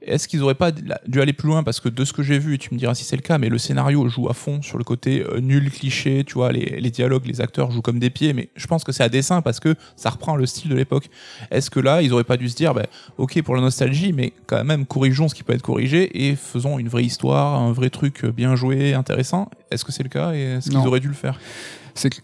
Est-ce 0.00 0.28
qu'ils 0.28 0.42
auraient 0.42 0.54
pas 0.54 0.70
dû 0.70 1.20
aller 1.20 1.32
plus 1.32 1.48
loin? 1.48 1.62
Parce 1.62 1.80
que 1.80 1.88
de 1.88 2.04
ce 2.04 2.12
que 2.12 2.22
j'ai 2.22 2.38
vu, 2.38 2.54
et 2.54 2.58
tu 2.58 2.72
me 2.72 2.78
diras 2.78 2.94
si 2.94 3.04
c'est 3.04 3.16
le 3.16 3.22
cas, 3.22 3.38
mais 3.38 3.48
le 3.48 3.58
scénario 3.58 4.08
joue 4.08 4.28
à 4.28 4.34
fond 4.34 4.62
sur 4.62 4.78
le 4.78 4.84
côté 4.84 5.22
euh, 5.22 5.40
nul, 5.40 5.70
cliché, 5.70 6.22
tu 6.24 6.34
vois, 6.34 6.52
les, 6.52 6.80
les 6.80 6.90
dialogues, 6.90 7.26
les 7.26 7.40
acteurs 7.40 7.70
jouent 7.70 7.82
comme 7.82 7.98
des 7.98 8.10
pieds, 8.10 8.32
mais 8.32 8.48
je 8.54 8.66
pense 8.66 8.84
que 8.84 8.92
c'est 8.92 9.02
à 9.02 9.08
dessein 9.08 9.42
parce 9.42 9.58
que 9.58 9.74
ça 9.96 10.10
reprend 10.10 10.36
le 10.36 10.46
style 10.46 10.70
de 10.70 10.76
l'époque. 10.76 11.10
Est-ce 11.50 11.70
que 11.70 11.80
là, 11.80 12.00
ils 12.02 12.12
auraient 12.12 12.24
pas 12.24 12.36
dû 12.36 12.48
se 12.48 12.54
dire, 12.54 12.74
bah, 12.74 12.86
ok 13.18 13.42
pour 13.42 13.56
la 13.56 13.60
nostalgie, 13.60 14.12
mais 14.12 14.32
quand 14.46 14.64
même 14.64 14.86
corrigeons 14.86 15.28
ce 15.28 15.34
qui 15.34 15.42
peut 15.42 15.52
être 15.52 15.62
corrigé 15.62 16.28
et 16.28 16.36
faisons 16.36 16.78
une 16.78 16.88
vraie 16.88 17.04
histoire, 17.04 17.60
un 17.60 17.72
vrai 17.72 17.90
truc 17.90 18.24
bien 18.24 18.54
joué, 18.54 18.94
intéressant. 18.94 19.50
Est-ce 19.70 19.84
que 19.84 19.92
c'est 19.92 20.04
le 20.04 20.08
cas 20.08 20.32
et 20.32 20.56
est-ce 20.58 20.70
qu'ils 20.70 20.86
auraient 20.86 21.00
dû 21.00 21.08
le 21.08 21.14
faire? 21.14 21.38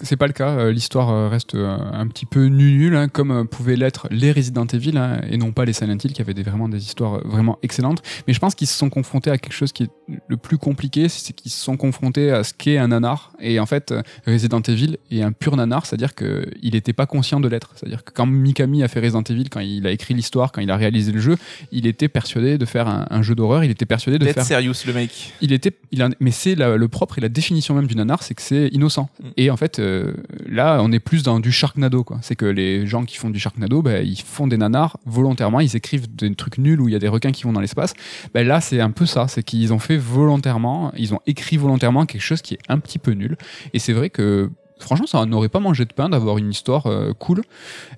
C'est 0.02 0.16
pas 0.16 0.26
le 0.26 0.32
cas. 0.32 0.50
euh, 0.50 0.72
L'histoire 0.72 1.10
euh, 1.10 1.28
reste 1.28 1.54
euh, 1.54 1.76
un 1.92 2.06
petit 2.06 2.26
peu 2.26 2.46
nulle, 2.46 2.94
hein, 2.96 3.08
comme 3.08 3.46
pouvaient 3.48 3.76
l'être 3.76 4.06
les 4.10 4.30
Resident 4.32 4.66
Evil 4.66 4.96
hein, 4.96 5.20
et 5.30 5.36
non 5.36 5.52
pas 5.52 5.64
les 5.64 5.72
Silent 5.72 5.96
Hill 6.02 6.12
qui 6.12 6.22
avaient 6.22 6.34
des, 6.34 6.42
vraiment 6.42 6.68
des 6.68 6.78
histoires 6.82 7.20
vraiment 7.26 7.58
excellentes. 7.62 8.02
Mais 8.26 8.34
je 8.34 8.38
pense 8.38 8.54
qu'ils 8.54 8.66
se 8.68 8.76
sont 8.78 8.90
confrontés 8.90 9.30
à 9.30 9.38
quelque 9.38 9.52
chose 9.52 9.72
qui 9.72 9.84
est 9.84 9.90
le 10.28 10.36
plus 10.36 10.58
compliqué, 10.58 11.08
c'est 11.08 11.32
qu'ils 11.32 11.50
se 11.50 11.58
sont 11.62 11.76
confrontés 11.76 12.30
à 12.30 12.44
ce 12.44 12.52
qu'est 12.54 12.78
un 12.78 12.88
nanar. 12.88 13.32
Et 13.40 13.58
en 13.58 13.66
fait, 13.66 13.92
Resident 14.26 14.60
Evil 14.60 14.96
est 15.10 15.22
un 15.22 15.32
pur 15.32 15.56
nanar, 15.56 15.86
c'est-à-dire 15.86 16.14
qu'il 16.14 16.70
n'était 16.72 16.92
pas 16.92 17.06
conscient 17.06 17.40
de 17.40 17.48
l'être. 17.48 17.72
C'est-à-dire 17.74 18.04
que 18.04 18.12
quand 18.12 18.26
Mikami 18.26 18.82
a 18.82 18.88
fait 18.88 19.00
Resident 19.00 19.22
Evil, 19.22 19.48
quand 19.50 19.60
il 19.60 19.86
a 19.86 19.90
écrit 19.90 20.14
l'histoire, 20.14 20.52
quand 20.52 20.60
il 20.60 20.70
a 20.70 20.76
réalisé 20.76 21.10
le 21.12 21.20
jeu, 21.20 21.36
il 21.72 21.86
était 21.86 22.08
persuadé 22.08 22.58
de 22.58 22.64
faire 22.64 22.86
un, 22.88 23.06
un 23.10 23.22
jeu 23.22 23.34
d'horreur. 23.34 23.64
Il 23.64 23.70
était 23.70 23.86
persuadé 23.86 24.18
de 24.18 24.24
faire 24.34 24.44
serious 24.44 24.74
le 24.86 24.92
mec. 24.92 25.32
il 25.40 25.52
était 25.52 25.72
il 25.90 26.02
a- 26.02 26.10
mais 26.20 26.30
c'est 26.30 26.54
le 26.54 26.88
propre 26.88 27.18
et 27.18 27.20
la 27.20 27.28
définition 27.28 27.74
même 27.74 27.86
du 27.86 27.94
nanar 27.96 28.22
c'est 28.22 28.34
que 28.34 28.42
c'est 28.42 28.68
innocent 28.68 29.08
Mm. 29.22 29.28
et 29.36 29.50
en 29.50 29.56
fait 29.56 29.63
euh, 29.78 30.14
là 30.46 30.78
on 30.80 30.92
est 30.92 31.00
plus 31.00 31.22
dans 31.22 31.40
du 31.40 31.52
sharknado 31.52 32.04
quoi. 32.04 32.18
C'est 32.22 32.36
que 32.36 32.46
les 32.46 32.86
gens 32.86 33.04
qui 33.04 33.16
font 33.16 33.30
du 33.30 33.38
sharknado 33.38 33.82
ben, 33.82 34.04
ils 34.06 34.20
font 34.20 34.46
des 34.46 34.56
nanars 34.56 34.98
volontairement 35.06 35.60
ils 35.60 35.76
écrivent 35.76 36.14
des 36.14 36.34
trucs 36.34 36.58
nuls 36.58 36.80
où 36.80 36.88
il 36.88 36.92
y 36.92 36.96
a 36.96 36.98
des 36.98 37.08
requins 37.08 37.32
qui 37.32 37.44
vont 37.44 37.52
dans 37.52 37.60
l'espace. 37.60 37.94
Ben, 38.32 38.46
là 38.46 38.60
c'est 38.60 38.80
un 38.80 38.90
peu 38.90 39.06
ça 39.06 39.28
c'est 39.28 39.42
qu'ils 39.42 39.72
ont 39.72 39.78
fait 39.78 39.96
volontairement 39.96 40.92
ils 40.96 41.14
ont 41.14 41.20
écrit 41.26 41.56
volontairement 41.56 42.06
quelque 42.06 42.22
chose 42.22 42.42
qui 42.42 42.54
est 42.54 42.60
un 42.68 42.78
petit 42.78 42.98
peu 42.98 43.12
nul. 43.12 43.36
Et 43.72 43.78
c'est 43.78 43.92
vrai 43.92 44.10
que 44.10 44.50
Franchement, 44.84 45.06
ça 45.06 45.24
n'aurait 45.26 45.48
pas 45.48 45.60
mangé 45.60 45.84
de 45.84 45.92
pain 45.92 46.08
d'avoir 46.08 46.38
une 46.38 46.50
histoire 46.50 46.86
euh, 46.86 47.12
cool. 47.14 47.42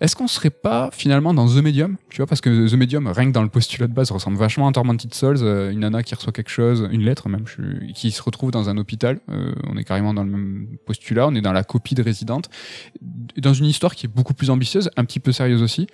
Est-ce 0.00 0.14
qu'on 0.16 0.28
serait 0.28 0.50
pas 0.50 0.90
finalement 0.92 1.34
dans 1.34 1.46
The 1.46 1.56
Medium? 1.62 1.96
Tu 2.10 2.18
vois, 2.18 2.26
parce 2.26 2.40
que 2.40 2.68
The 2.68 2.74
Medium, 2.74 3.06
rien 3.08 3.26
que 3.26 3.32
dans 3.32 3.42
le 3.42 3.48
postulat 3.48 3.86
de 3.88 3.92
base, 3.92 4.10
ressemble 4.10 4.36
vachement 4.36 4.68
à 4.68 4.72
Tormented 4.72 5.12
Souls. 5.12 5.36
euh, 5.42 5.70
une 5.70 5.80
nana 5.80 6.02
qui 6.02 6.14
reçoit 6.14 6.32
quelque 6.32 6.50
chose, 6.50 6.88
une 6.92 7.02
lettre 7.02 7.28
même, 7.28 7.44
je- 7.46 7.92
qui 7.92 8.10
se 8.10 8.22
retrouve 8.22 8.50
dans 8.52 8.68
un 8.70 8.76
hôpital. 8.78 9.18
Euh, 9.30 9.52
on 9.68 9.76
est 9.76 9.84
carrément 9.84 10.14
dans 10.14 10.24
le 10.24 10.30
même 10.30 10.66
postulat. 10.86 11.26
On 11.26 11.34
est 11.34 11.40
dans 11.40 11.52
la 11.52 11.64
copie 11.64 11.94
de 11.94 12.02
Resident. 12.02 12.40
Dans 13.36 13.52
une 13.54 13.66
histoire 13.66 13.94
qui 13.94 14.06
est 14.06 14.08
beaucoup 14.08 14.34
plus 14.34 14.50
ambitieuse, 14.50 14.90
un 14.96 15.04
petit 15.04 15.20
peu 15.20 15.32
sérieuse 15.32 15.62
aussi. 15.62 15.86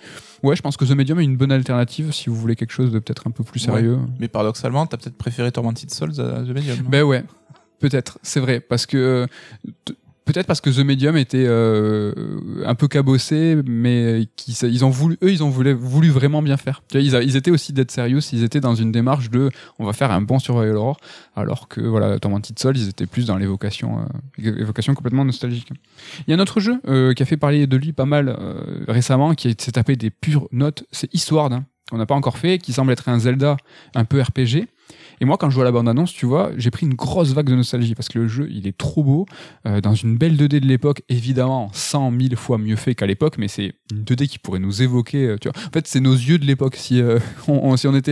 Ouais, 0.43 0.55
je 0.55 0.61
pense 0.61 0.77
que 0.77 0.85
The 0.85 0.91
Medium 0.91 1.19
est 1.19 1.23
une 1.23 1.37
bonne 1.37 1.51
alternative 1.51 2.11
si 2.11 2.29
vous 2.29 2.35
voulez 2.35 2.55
quelque 2.55 2.71
chose 2.73 2.91
de 2.91 2.99
peut-être 2.99 3.27
un 3.27 3.31
peu 3.31 3.43
plus 3.43 3.59
sérieux. 3.59 3.97
Mais 4.19 4.27
paradoxalement, 4.27 4.85
t'as 4.85 4.97
peut-être 4.97 5.17
préféré 5.17 5.51
Tormented 5.51 5.89
Souls 5.91 6.19
à 6.21 6.41
The 6.43 6.49
Medium. 6.49 6.77
Ben 6.89 7.03
ouais, 7.03 7.23
peut-être, 7.79 8.19
c'est 8.21 8.39
vrai, 8.39 8.59
parce 8.59 8.85
que 8.85 8.97
euh, 8.97 9.93
peut-être 10.25 10.47
parce 10.47 10.61
que 10.61 10.69
The 10.69 10.79
Medium 10.85 11.17
était 11.17 11.45
euh, 11.47 12.13
un 12.65 12.75
peu 12.75 12.87
cabossé, 12.87 13.57
mais 13.65 14.27
qui, 14.35 14.51
ils 14.63 14.85
ont 14.85 14.89
voulu, 14.89 15.17
eux, 15.23 15.31
ils 15.31 15.43
ont 15.43 15.49
voulu, 15.49 16.09
vraiment 16.09 16.41
bien 16.41 16.57
faire. 16.57 16.81
Ils, 16.93 17.15
a- 17.15 17.21
ils 17.23 17.35
étaient 17.35 17.51
aussi 17.51 17.73
dead 17.73 17.89
serious, 17.91 18.19
ils 18.31 18.43
étaient 18.43 18.59
dans 18.59 18.75
une 18.75 18.91
démarche 18.91 19.29
de, 19.29 19.49
on 19.79 19.85
va 19.85 19.93
faire 19.93 20.11
un 20.11 20.21
bon 20.21 20.39
survival 20.39 20.75
horror, 20.77 20.97
alors 21.35 21.67
que 21.67 21.81
voilà, 21.81 22.19
Tormented 22.19 22.57
Souls, 22.59 22.77
ils 22.77 22.89
étaient 22.89 23.05
plus 23.07 23.25
dans 23.25 23.37
l'évocation, 23.37 23.99
euh, 24.41 24.59
évocation 24.59 24.93
complètement 24.93 25.25
nostalgique. 25.25 25.69
Il 26.27 26.31
y 26.31 26.33
a 26.33 26.37
un 26.37 26.39
autre 26.41 26.59
jeu 26.59 26.79
euh, 26.87 27.13
qui 27.13 27.23
a 27.23 27.25
fait 27.25 27.37
parler 27.37 27.67
de 27.67 27.77
lui 27.77 27.93
pas 27.93 28.05
mal 28.05 28.29
euh, 28.29 28.83
récemment, 28.87 29.33
qui 29.35 29.55
s'est 29.57 29.71
tapé 29.71 29.95
des 29.95 30.09
pures 30.09 30.47
notes, 30.51 30.83
c'est 30.91 31.13
Eastward. 31.13 31.53
hein, 31.53 31.65
qu'on 31.91 31.97
n'a 31.97 32.05
pas 32.05 32.15
encore 32.15 32.37
fait, 32.37 32.59
qui 32.59 32.71
semble 32.73 32.91
être 32.93 33.09
un 33.09 33.19
Zelda 33.19 33.57
un 33.93 34.05
peu 34.05 34.21
RPG. 34.21 34.67
Et 35.23 35.25
moi, 35.25 35.37
quand 35.37 35.49
je 35.49 35.55
vois 35.55 35.63
la 35.63 35.71
bande-annonce, 35.71 36.11
tu 36.11 36.25
vois, 36.25 36.51
j'ai 36.57 36.69
pris 36.69 36.85
une 36.85 36.95
grosse 36.95 37.31
vague 37.31 37.45
de 37.49 37.55
nostalgie 37.55 37.95
parce 37.95 38.09
que 38.09 38.19
le 38.19 38.27
jeu, 38.27 38.49
il 38.51 38.67
est 38.67 38.77
trop 38.77 39.05
beau, 39.05 39.25
euh, 39.65 39.79
dans 39.79 39.95
une 39.95 40.17
belle 40.17 40.35
2D 40.35 40.59
de 40.59 40.65
l'époque, 40.67 41.01
évidemment, 41.07 41.69
100 41.71 42.11
000 42.11 42.35
fois 42.35 42.57
mieux 42.57 42.75
fait 42.75 42.93
qu'à 42.93 43.05
l'époque, 43.05 43.37
mais 43.37 43.47
c'est 43.47 43.71
une 43.93 44.03
2D 44.03 44.27
qui 44.27 44.37
pourrait 44.37 44.59
nous 44.59 44.81
évoquer, 44.81 45.25
euh, 45.27 45.37
tu 45.39 45.47
vois. 45.47 45.57
En 45.65 45.71
fait, 45.71 45.87
c'est 45.87 46.01
nos 46.01 46.11
yeux 46.13 46.39
de 46.39 46.45
l'époque. 46.45 46.75
Si, 46.75 47.01
euh, 47.01 47.19
on, 47.47 47.53
on- 47.53 47.77
si 47.77 47.87
on 47.87 47.95
était, 47.95 48.11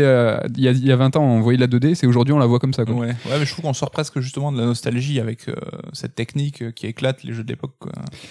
il 0.55 0.63
y, 0.63 0.69
a, 0.69 0.71
y 0.71 0.89
a 0.89 0.95
20 0.95 1.17
ans, 1.17 1.23
on 1.25 1.41
voyait 1.41 1.59
la 1.59 1.67
2D, 1.67 1.95
c'est 1.95 2.07
aujourd'hui, 2.07 2.33
on 2.33 2.39
la 2.39 2.45
voit 2.45 2.59
comme 2.59 2.73
ça, 2.73 2.85
quoi. 2.85 2.95
Ouais. 2.95 3.07
ouais, 3.07 3.39
mais 3.39 3.45
je 3.45 3.51
trouve 3.51 3.65
qu'on 3.65 3.73
sort 3.73 3.91
presque 3.91 4.21
justement 4.21 4.53
de 4.53 4.57
la 4.59 4.65
nostalgie 4.67 5.19
avec 5.19 5.47
cette 5.91 6.15
technique 6.15 6.73
qui 6.75 6.87
éclate 6.87 7.23
les 7.25 7.33
jeux 7.33 7.43
de 7.43 7.49
l'époque. 7.49 7.73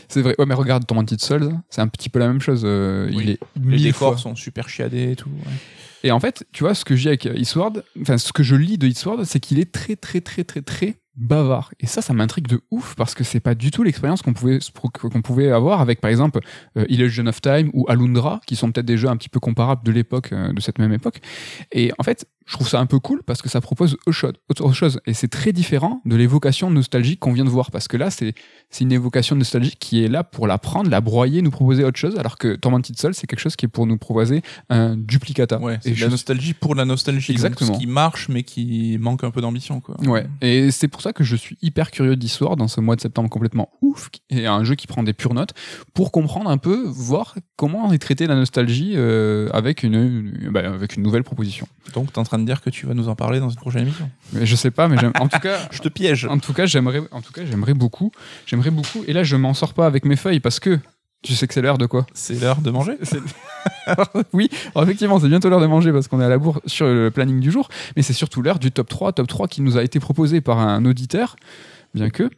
C'est 0.09 0.23
vrai. 0.23 0.35
Ouais, 0.39 0.47
mais 0.47 0.55
regarde 0.55 0.87
Tormented 0.87 1.21
Souls, 1.21 1.51
c'est 1.69 1.83
un 1.83 1.89
petit 1.89 2.09
peu 2.09 2.19
la 2.19 2.29
même 2.29 2.41
chose. 2.41 2.65
Oui. 2.65 3.23
Il 3.25 3.31
est 3.31 3.39
Les 3.63 3.83
décors 3.83 4.13
fois. 4.15 4.17
sont 4.17 4.35
super 4.37 4.71
chiadés 4.71 5.13
et 5.13 5.17
tout. 5.17 5.29
ouais. 5.29 5.53
Et 6.03 6.11
en 6.11 6.21
fait, 6.21 6.47
tu 6.53 6.65
vois, 6.65 6.75
ce 6.75 6.85
que 6.85 6.97
j'ai 6.97 7.11
avec 7.11 7.27
Eastward, 7.27 7.85
enfin, 8.01 8.19
ce 8.19 8.33
que 8.33 8.43
je 8.43 8.57
lis 8.57 8.79
de 8.79 8.87
Eastward, 8.87 9.25
c'est 9.25 9.41
qu'il 9.41 9.59
est 9.59 9.73
très, 9.73 9.97
très, 9.97 10.21
très, 10.21 10.45
très, 10.45 10.63
très 10.63 10.97
bavard. 11.17 11.73
Et 11.81 11.87
ça, 11.87 12.03
ça 12.03 12.13
m'intrigue 12.15 12.47
de 12.47 12.61
ouf 12.71 12.95
parce 12.95 13.15
que 13.15 13.25
c'est 13.25 13.41
pas 13.41 13.55
du 13.55 13.71
tout 13.71 13.83
l'expérience 13.83 14.23
qu'on 14.23 14.33
pouvait, 14.33 14.59
qu'on 15.13 15.23
pouvait 15.23 15.51
avoir 15.51 15.81
avec, 15.81 16.01
par 16.01 16.11
exemple, 16.11 16.41
euh, 16.77 16.85
Illusion 16.89 17.27
of 17.27 17.41
Time 17.41 17.71
ou 17.75 17.85
Alundra, 17.89 18.41
qui 18.47 18.57
sont 18.57 18.71
peut-être 18.73 18.87
des 18.87 18.97
jeux 18.97 19.09
un 19.09 19.17
petit 19.17 19.29
peu 19.29 19.41
comparables 19.41 19.83
de 19.85 19.93
l'époque, 19.93 20.33
euh, 20.33 20.53
de 20.53 20.61
cette 20.61 20.79
même 20.79 20.93
époque. 20.93 21.21
Et 21.73 21.93
en 21.99 22.03
fait, 22.03 22.27
je 22.47 22.55
trouve 22.57 22.69
ça 22.69 22.81
un 22.81 22.87
peu 22.87 22.99
cool 22.99 23.23
parce 23.23 23.43
que 23.43 23.49
ça 23.49 23.61
propose 23.61 23.97
autre 24.07 24.73
chose. 24.73 25.01
Et 25.07 25.15
c'est 25.15 25.29
très 25.29 25.53
différent 25.53 26.01
de 26.05 26.17
l'évocation 26.17 26.69
nostalgique 26.71 27.21
qu'on 27.21 27.33
vient 27.33 27.45
de 27.45 27.51
voir. 27.51 27.71
Parce 27.71 27.87
que 27.87 27.97
là, 27.97 28.11
c'est, 28.11 28.35
c'est 28.71 28.83
une 28.83 28.91
évocation 28.91 29.37
nostalgique 29.37 29.79
qui 29.79 30.05
est 30.05 30.09
là 30.09 30.25
pour 30.25 30.49
la 30.49 30.59
prendre, 30.59 30.91
la 30.91 31.01
broyer, 31.01 31.43
nous 31.43 31.51
proposer 31.53 31.85
autre 31.85 31.99
chose. 31.99 32.19
Alors 32.19 32.39
que 32.39 32.57
Tormented 32.57 32.99
Soul, 32.99 33.15
c'est 33.15 33.29
quelque 33.29 33.39
chose 33.39 33.55
qui 33.55 33.67
est 33.67 33.69
pour 33.69 33.87
nous 33.87 33.99
proposer 33.99 34.43
un 34.69 34.97
duplicata. 34.97 35.61
Ouais, 35.61 35.79
c'est 35.81 35.91
Et 35.91 35.93
de 35.93 35.97
je 35.99 36.05
la 36.05 36.11
nostalgie 36.11 36.55
pour 36.55 36.75
la 36.75 36.85
nostalgie. 36.85 37.33
donc 37.35 37.45
Exactement. 37.45 37.75
ce 37.75 37.79
qui 37.79 37.87
marche, 37.87 38.29
mais 38.29 38.43
qui 38.43 38.99
manque 39.01 39.23
un 39.23 39.31
peu 39.31 39.41
d'ambition. 39.41 39.81
quoi. 39.81 39.97
Ouais, 40.01 40.27
et 40.41 40.73
c'est 40.73 40.89
pour 40.89 41.00
ça 41.01 41.13
que 41.13 41.25
je 41.25 41.37
suis 41.37 41.57
hyper 41.63 41.91
curieux 41.91 42.17
d'histoire 42.17 42.57
dans 42.57 42.69
ce 42.69 42.81
mois 42.81 42.97
de 42.97 43.01
septembre 43.01 43.29
complètement 43.31 43.71
ouf, 43.83 44.11
et 44.31 44.47
un 44.47 44.65
jeu 44.65 44.75
qui 44.75 44.87
prend 44.87 45.03
des 45.03 45.13
pures 45.13 45.35
notes, 45.35 45.53
pour 45.95 46.13
comprendre 46.13 46.51
un 46.51 46.59
peu, 46.59 46.85
voir 46.87 47.35
comment 47.57 47.93
est 47.93 47.99
traitée 47.99 48.27
la 48.27 48.35
nostalgie 48.35 48.93
euh, 48.97 49.49
avec, 49.53 49.83
une, 49.83 49.95
une- 49.95 50.51
bah, 50.51 50.61
avec 50.73 50.97
une 50.97 51.03
nouvelle 51.03 51.25
proposition. 51.25 51.67
Donc, 51.95 52.13
t'es 52.13 52.19
en 52.19 52.25
train 52.25 52.39
de 52.39 52.45
dire 52.45 52.61
que 52.61 52.71
tu 52.71 52.87
vas 52.87 52.95
nous 52.95 53.09
en 53.09 53.15
parler 53.17 53.41
dans 53.41 53.49
une 53.51 53.57
prochaine 53.57 53.83
émission. 53.83 54.11
Mais 54.33 54.47
je 54.47 54.57
sais 54.57 54.71
pas, 54.71 54.89
mais 54.89 54.97
en 55.19 55.29
tout 55.29 55.39
cas, 55.41 55.59
Je 55.71 55.81
te 55.81 55.89
piège. 55.89 56.25
en 56.27 56.39
tout 56.39 56.53
cas, 56.53 56.67
j'aimerais, 56.67 57.03
en 57.11 57.21
tout 57.23 57.33
cas, 57.33 57.45
j'aimerais 57.45 57.75
beaucoup, 57.75 58.13
j'aimerais 58.47 58.71
beaucoup, 58.71 59.05
et 59.07 59.13
là, 59.13 59.23
je 59.23 59.37
m'en 59.37 59.55
sors 59.55 59.75
pas 59.75 59.87
avec 59.87 60.05
mes 60.05 60.17
feuilles 60.17 60.41
parce 60.41 60.61
que 60.61 60.79
tu 61.23 61.35
sais 61.35 61.47
que 61.47 61.55
c'est 61.55 61.63
l'heure 61.63 61.79
de 61.79 61.87
quoi? 61.87 62.07
C'est 62.15 62.41
l'heure 62.41 62.61
de 62.61 62.71
manger. 62.71 62.97
Oui, 64.33 64.49
alors 64.75 64.85
effectivement, 64.85 65.19
c'est 65.21 65.29
bientôt 65.29 65.49
l'heure 65.51 65.61
de 65.61 65.67
manger 65.67 65.93
parce 65.93 66.09
qu'on 66.09 66.21
est 66.21 66.25
à 66.25 66.29
la 66.29 66.39
bourre 66.39 66.61
sur 66.67 66.87
le 66.87 67.11
planning 67.11 67.41
du 67.41 67.51
jour, 67.51 67.69
mais 67.97 68.03
c'est 68.03 68.13
surtout 68.13 68.41
l'heure 68.43 68.59
du 68.59 68.71
top 68.73 68.89
3, 68.89 69.13
top 69.13 69.27
3 69.27 69.49
qui 69.49 69.61
nous 69.63 69.77
a 69.77 69.83
été 69.83 70.01
proposé 70.01 70.41
par 70.41 70.59
un 70.59 70.85
auditeur, 70.87 71.37
bien 71.93 72.09
que, 72.09 72.31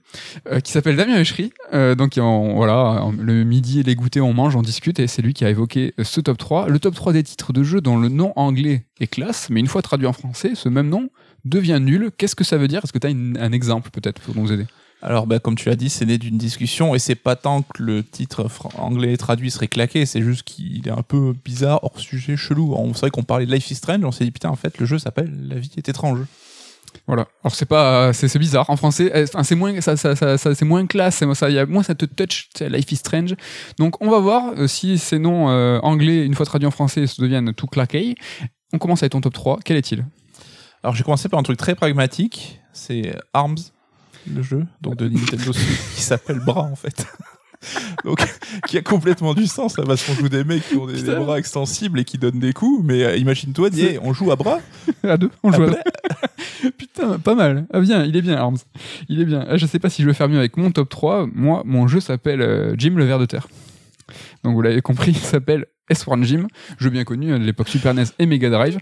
euh, 0.51 0.61
qui 0.61 0.73
s'appelle 0.73 0.97
Damien 0.97 1.19
Echery. 1.21 1.53
Euh, 1.75 1.95
donc 1.95 2.15
on- 2.19 2.55
voilà, 2.57 3.05
le 3.19 3.45
midi 3.45 3.81
et 3.81 3.83
les 3.83 3.95
goûters, 3.95 4.25
on 4.27 4.33
mange, 4.33 4.57
on 4.57 4.63
discute, 4.63 4.99
et 4.99 5.07
c'est 5.07 5.23
lui 5.23 5.35
qui 5.35 5.45
a 5.45 5.51
évoqué 5.51 5.95
euh, 6.01 6.05
ce 6.05 6.21
top 6.21 6.39
3. 6.39 6.69
Le 6.69 6.79
top 6.81 6.95
3 6.95 7.13
des 7.13 7.23
titres 7.23 7.53
de 7.53 7.63
jeux 7.63 7.81
dont 7.81 7.99
le 7.99 8.09
nom 8.09 8.33
anglais 8.37 8.87
est 8.99 9.07
classe, 9.07 9.49
mais 9.51 9.61
une 9.61 9.69
fois 9.69 9.83
traduit 9.83 10.07
en 10.07 10.13
français, 10.13 10.53
ce 10.55 10.69
même 10.69 10.89
nom 10.89 11.09
devient 11.45 11.79
nul. 11.81 12.11
Qu'est-ce 12.17 12.35
que 12.37 12.45
ça 12.45 12.57
veut 12.57 12.69
dire? 12.69 12.81
Est-ce 12.83 12.93
que 12.93 12.99
tu 12.99 13.07
as 13.07 13.11
un 13.11 13.53
exemple 13.53 13.91
peut-être 13.91 14.21
pour 14.23 14.35
nous 14.35 14.51
aider? 14.53 14.67
Alors, 15.03 15.27
bah, 15.27 15.41
comme 15.41 15.57
tu 15.57 15.69
l'as 15.69 15.75
dit, 15.77 15.91
c'est 15.91 16.07
né 16.07 16.17
d'une 16.17 16.39
discussion 16.39 16.95
et 16.95 16.99
c'est 17.01 17.17
pas 17.17 17.35
tant 17.35 17.63
que 17.63 17.83
le 17.83 18.05
titre 18.05 18.47
anglais 18.79 19.17
traduit 19.17 19.51
serait 19.51 19.67
claqué, 19.69 20.07
c'est 20.07 20.23
juste 20.23 20.45
qu'il 20.45 20.87
est 20.87 20.93
un 20.93 21.03
peu 21.03 21.35
bizarre, 21.45 21.83
hors 21.83 21.99
sujet, 21.99 22.37
chelou. 22.37 22.75
On 22.77 22.95
savait 22.95 23.11
qu'on 23.11 23.25
parlait 23.25 23.45
de 23.47 23.53
Life 23.53 23.69
is 23.71 23.75
Strange, 23.75 24.05
on 24.05 24.13
s'est 24.13 24.25
dit 24.25 24.31
putain, 24.31 24.51
en 24.51 24.57
fait, 24.57 24.79
le 24.79 24.87
jeu 24.87 24.99
s'appelle 24.99 25.33
La 25.49 25.57
vie 25.57 25.73
est 25.77 25.89
étrange. 25.89 26.21
Voilà. 27.07 27.27
Alors 27.43 27.55
c'est 27.55 27.65
pas, 27.67 28.13
c'est 28.13 28.39
bizarre 28.39 28.69
en 28.69 28.77
français. 28.77 29.11
Enfin 29.25 29.43
c'est 29.43 29.55
moins, 29.55 29.81
ça, 29.81 29.97
ça, 29.97 30.15
ça, 30.15 30.37
ça- 30.37 30.55
c'est 30.55 30.65
moins 30.67 30.87
classe. 30.87 31.25
Ça, 31.35 31.49
y 31.51 31.59
a 31.59 31.65
moins 31.65 31.83
cette 31.83 32.15
touch. 32.15 32.51
tu 32.55 32.59
sais, 32.59 32.69
Life 32.69 32.93
is 32.93 32.97
strange. 32.97 33.35
Donc 33.79 34.01
on 34.05 34.11
va 34.11 34.19
voir 34.21 34.53
euh, 34.59 34.67
si 34.69 34.99
ces 34.99 35.19
noms 35.19 35.49
euh, 35.49 35.79
anglais 35.81 36.25
une 36.27 36.35
fois 36.35 36.45
traduits 36.45 36.67
en 36.69 36.71
français 36.71 37.07
se 37.07 37.21
deviennent 37.21 37.55
tout 37.55 37.67
claqués. 37.67 38.15
On 38.75 38.79
commence 38.79 39.03
avec 39.03 39.13
ton 39.13 39.21
top 39.23 39.33
3. 39.33 39.59
Quel 39.65 39.79
est-il? 39.79 40.05
Alors, 40.83 40.95
j'ai 40.95 41.03
commencé 41.05 41.29
par 41.29 41.39
un 41.41 41.43
truc 41.45 41.57
très 41.59 41.75
pragmatique, 41.75 42.61
c'est 42.73 43.15
Arms, 43.33 43.57
le 44.33 44.43
jeu, 44.43 44.65
donc 44.81 44.97
de 44.97 45.09
Nintendo 45.09 45.53
Switch, 45.53 45.95
qui 45.95 46.03
s'appelle 46.03 46.41
Bras 46.41 46.63
en 46.63 46.77
fait. 46.77 47.07
donc, 48.05 48.21
qui 48.67 48.79
a 48.79 48.83
complètement 48.83 49.35
du 49.35 49.47
sens, 49.47 49.79
là, 49.79 49.85
parce 49.87 50.05
qu'on 50.05 50.15
joue 50.15 50.29
des 50.29 50.45
mecs 50.45 50.67
qui 50.69 50.77
ont 50.77 50.87
des, 50.87 51.03
bras 51.03 51.39
extensibles 51.39 52.01
et 52.01 52.05
qui 52.05 52.19
donnent 52.19 52.41
des 52.41 52.53
coups, 52.53 52.85
mais 52.85 53.05
euh, 53.05 53.17
imagine-toi, 53.17 53.71
dis, 53.71 53.99
on 54.03 54.13
joue 54.13 54.31
à 54.33 54.37
bras 54.37 54.61
À 55.03 55.17
deux. 55.17 55.31
On 55.43 55.53
joue 55.53 55.65
à 55.65 55.67
deux. 55.71 56.71
Putain, 56.79 57.19
pas 57.19 57.35
mal. 57.35 57.67
Ah 57.73 57.81
bien, 57.81 58.05
il 58.05 58.17
est 58.17 58.23
bien 58.23 58.37
Arms. 58.37 58.59
Il 59.09 59.21
est 59.21 59.25
bien. 59.25 59.45
Ah, 59.49 59.57
je 59.57 59.67
sais 59.67 59.79
pas 59.79 59.91
si 59.91 60.03
je 60.03 60.07
vais 60.09 60.15
faire 60.15 60.29
mieux 60.29 60.39
avec 60.39 60.57
mon 60.57 60.71
top 60.71 60.89
3. 60.89 61.27
Moi, 61.33 61.63
mon 61.65 61.89
jeu 61.89 62.01
s'appelle 62.01 62.43
euh, 62.43 62.75
Jim 62.79 62.95
le 62.97 63.05
ver 63.05 63.19
de 63.19 63.27
terre. 63.27 63.49
Donc 64.45 64.55
vous 64.55 64.63
l'avez 64.63 64.83
compris, 64.83 65.13
il 65.13 65.17
s'appelle 65.17 65.67
S1 65.91 66.23
Jim, 66.25 66.47
jeu 66.79 66.91
bien 66.91 67.05
connu 67.05 67.33
hein, 67.33 67.39
de 67.39 67.45
l'époque 67.45 67.69
Super 67.69 67.93
NES 67.95 68.05
et 68.19 68.27
Mega 68.27 68.51
Drive. 68.51 68.79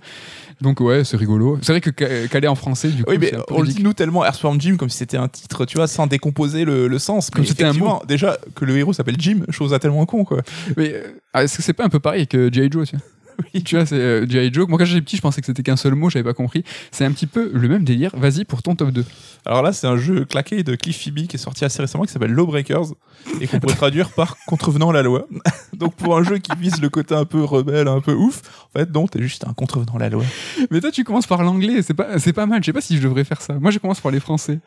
Donc 0.60 0.80
ouais, 0.80 1.04
c'est 1.04 1.16
rigolo. 1.16 1.58
C'est 1.62 1.72
vrai 1.72 1.80
que 1.80 1.90
ca- 1.98 2.28
calé 2.28 2.46
en 2.46 2.54
français, 2.54 2.88
du 2.88 3.02
coup, 3.02 3.10
Oui, 3.10 3.18
mais 3.18 3.32
on 3.50 3.62
le 3.62 3.68
dit 3.68 3.82
nous 3.82 3.94
tellement 3.94 4.24
Earthworm 4.24 4.60
Jim 4.60 4.76
comme 4.76 4.90
si 4.90 4.98
c'était 4.98 5.16
un 5.16 5.28
titre, 5.28 5.64
tu 5.64 5.76
vois, 5.78 5.86
sans 5.86 6.06
décomposer 6.06 6.64
le, 6.66 6.86
le 6.86 6.98
sens. 6.98 7.30
Comme 7.30 7.44
c'était 7.46 7.64
un 7.64 7.68
effectivement, 7.68 8.02
Déjà, 8.06 8.36
que 8.54 8.64
le 8.66 8.76
héros 8.76 8.92
s'appelle 8.92 9.16
Jim, 9.18 9.44
chose 9.48 9.72
à 9.72 9.78
tellement 9.78 10.04
con, 10.04 10.24
quoi. 10.24 10.42
Mais 10.76 10.92
euh, 10.94 11.12
ah, 11.32 11.42
est-ce 11.44 11.56
que 11.56 11.62
c'est 11.62 11.72
pas 11.72 11.84
un 11.84 11.88
peu 11.88 12.00
pareil 12.00 12.26
que 12.26 12.52
G.I. 12.52 12.70
Joe 12.70 12.88
tu 12.88 12.96
vois? 12.96 13.04
Oui, 13.54 13.62
tu 13.62 13.76
vois, 13.76 13.86
c'est 13.86 13.96
euh, 13.96 14.26
G.I. 14.28 14.52
Joe. 14.52 14.68
Moi, 14.68 14.78
quand 14.78 14.84
j'étais 14.84 15.00
petit, 15.00 15.16
je 15.16 15.22
pensais 15.22 15.40
que 15.40 15.46
c'était 15.46 15.62
qu'un 15.62 15.76
seul 15.76 15.94
mot, 15.94 16.10
j'avais 16.10 16.24
pas 16.24 16.34
compris. 16.34 16.64
C'est 16.90 17.04
un 17.04 17.12
petit 17.12 17.26
peu 17.26 17.50
le 17.52 17.68
même 17.68 17.84
délire. 17.84 18.10
Vas-y 18.16 18.44
pour 18.44 18.62
ton 18.62 18.74
top 18.74 18.90
2. 18.90 19.04
Alors 19.46 19.62
là, 19.62 19.72
c'est 19.72 19.86
un 19.86 19.96
jeu 19.96 20.24
claqué 20.24 20.62
de 20.62 20.74
Cliff 20.74 21.02
Phoebe 21.02 21.26
qui 21.26 21.36
est 21.36 21.38
sorti 21.38 21.64
assez 21.64 21.80
récemment 21.80 22.04
qui 22.04 22.12
s'appelle 22.12 22.32
Lawbreakers 22.32 22.94
et 23.40 23.46
qu'on 23.46 23.58
pourrait 23.58 23.74
traduire 23.76 24.10
par 24.10 24.36
contrevenant 24.46 24.92
la 24.92 25.02
loi. 25.02 25.26
Donc 25.72 25.94
pour 25.94 26.16
un 26.16 26.22
jeu 26.22 26.38
qui 26.38 26.52
vise 26.58 26.80
le 26.80 26.88
côté 26.88 27.14
un 27.14 27.24
peu 27.24 27.42
rebelle, 27.42 27.88
un 27.88 28.00
peu 28.00 28.12
ouf, 28.12 28.42
en 28.74 28.78
fait, 28.78 28.92
non, 28.92 29.06
t'es 29.06 29.22
juste 29.22 29.46
un 29.46 29.54
contrevenant 29.54 29.98
la 29.98 30.08
loi. 30.08 30.24
Mais 30.70 30.80
toi, 30.80 30.90
tu 30.90 31.04
commences 31.04 31.26
par 31.26 31.42
l'anglais, 31.42 31.82
c'est 31.82 31.94
pas, 31.94 32.18
c'est 32.18 32.32
pas 32.32 32.46
mal. 32.46 32.62
Je 32.62 32.66
sais 32.66 32.72
pas 32.72 32.80
si 32.80 32.96
je 32.96 33.02
devrais 33.02 33.24
faire 33.24 33.40
ça. 33.40 33.54
Moi, 33.54 33.70
je 33.70 33.78
commence 33.78 34.00
par 34.00 34.12
les 34.12 34.20
français. 34.20 34.60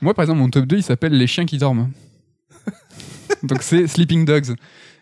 Moi, 0.00 0.14
par 0.14 0.22
exemple, 0.22 0.40
mon 0.40 0.48
top 0.48 0.66
2, 0.66 0.76
il 0.76 0.82
s'appelle 0.82 1.12
Les 1.12 1.26
chiens 1.26 1.46
qui 1.46 1.58
dorment. 1.58 1.90
Donc, 3.42 3.62
c'est 3.62 3.86
Sleeping 3.86 4.24
Dogs. 4.24 4.54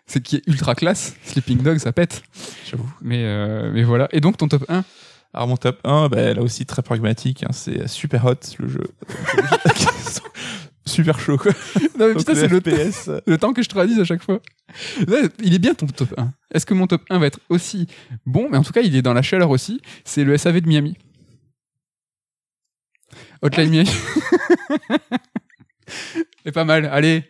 C'est 0.06 0.20
qui 0.20 0.36
est 0.36 0.42
ultra 0.46 0.74
classe. 0.74 1.16
Sleeping 1.24 1.62
Dogs, 1.62 1.78
ça 1.78 1.92
pète. 1.92 2.22
J'avoue. 2.70 2.90
Mais, 3.00 3.24
euh, 3.24 3.70
mais 3.72 3.82
voilà. 3.82 4.08
Et 4.12 4.20
donc, 4.20 4.36
ton 4.36 4.48
top 4.48 4.64
1 4.68 4.84
Alors 5.32 5.48
mon 5.48 5.56
top 5.56 5.78
1, 5.84 6.08
bah, 6.08 6.34
là 6.34 6.42
aussi 6.42 6.66
très 6.66 6.82
pragmatique, 6.82 7.44
hein, 7.44 7.52
c'est 7.52 7.88
Super 7.88 8.26
Hot, 8.26 8.34
le 8.58 8.68
jeu. 8.68 8.84
Super 10.84 11.20
chaud, 11.20 11.38
quoi. 11.38 11.52
Non, 11.98 12.08
mais 12.08 12.14
putain, 12.14 12.34
c'est 12.34 12.48
le, 12.48 12.60
FPS. 12.60 13.08
le 13.26 13.38
temps 13.38 13.52
que 13.52 13.62
je 13.62 13.68
traduise 13.68 14.00
à 14.00 14.04
chaque 14.04 14.22
fois. 14.22 14.40
Là, 15.06 15.18
il 15.42 15.54
est 15.54 15.60
bien 15.60 15.74
ton 15.74 15.86
top 15.86 16.12
1. 16.16 16.32
Est-ce 16.52 16.66
que 16.66 16.74
mon 16.74 16.88
top 16.88 17.02
1 17.08 17.18
va 17.18 17.26
être 17.26 17.38
aussi 17.48 17.86
bon? 18.26 18.48
Mais 18.50 18.58
en 18.58 18.64
tout 18.64 18.72
cas, 18.72 18.80
il 18.80 18.96
est 18.96 19.02
dans 19.02 19.14
la 19.14 19.22
chaleur 19.22 19.50
aussi. 19.50 19.80
C'est 20.04 20.24
le 20.24 20.36
SAV 20.36 20.60
de 20.60 20.68
Miami. 20.68 20.96
Hotline 23.42 23.70
Miami. 23.70 23.90
C'est 26.44 26.52
pas 26.52 26.64
mal. 26.64 26.86
Allez, 26.86 27.24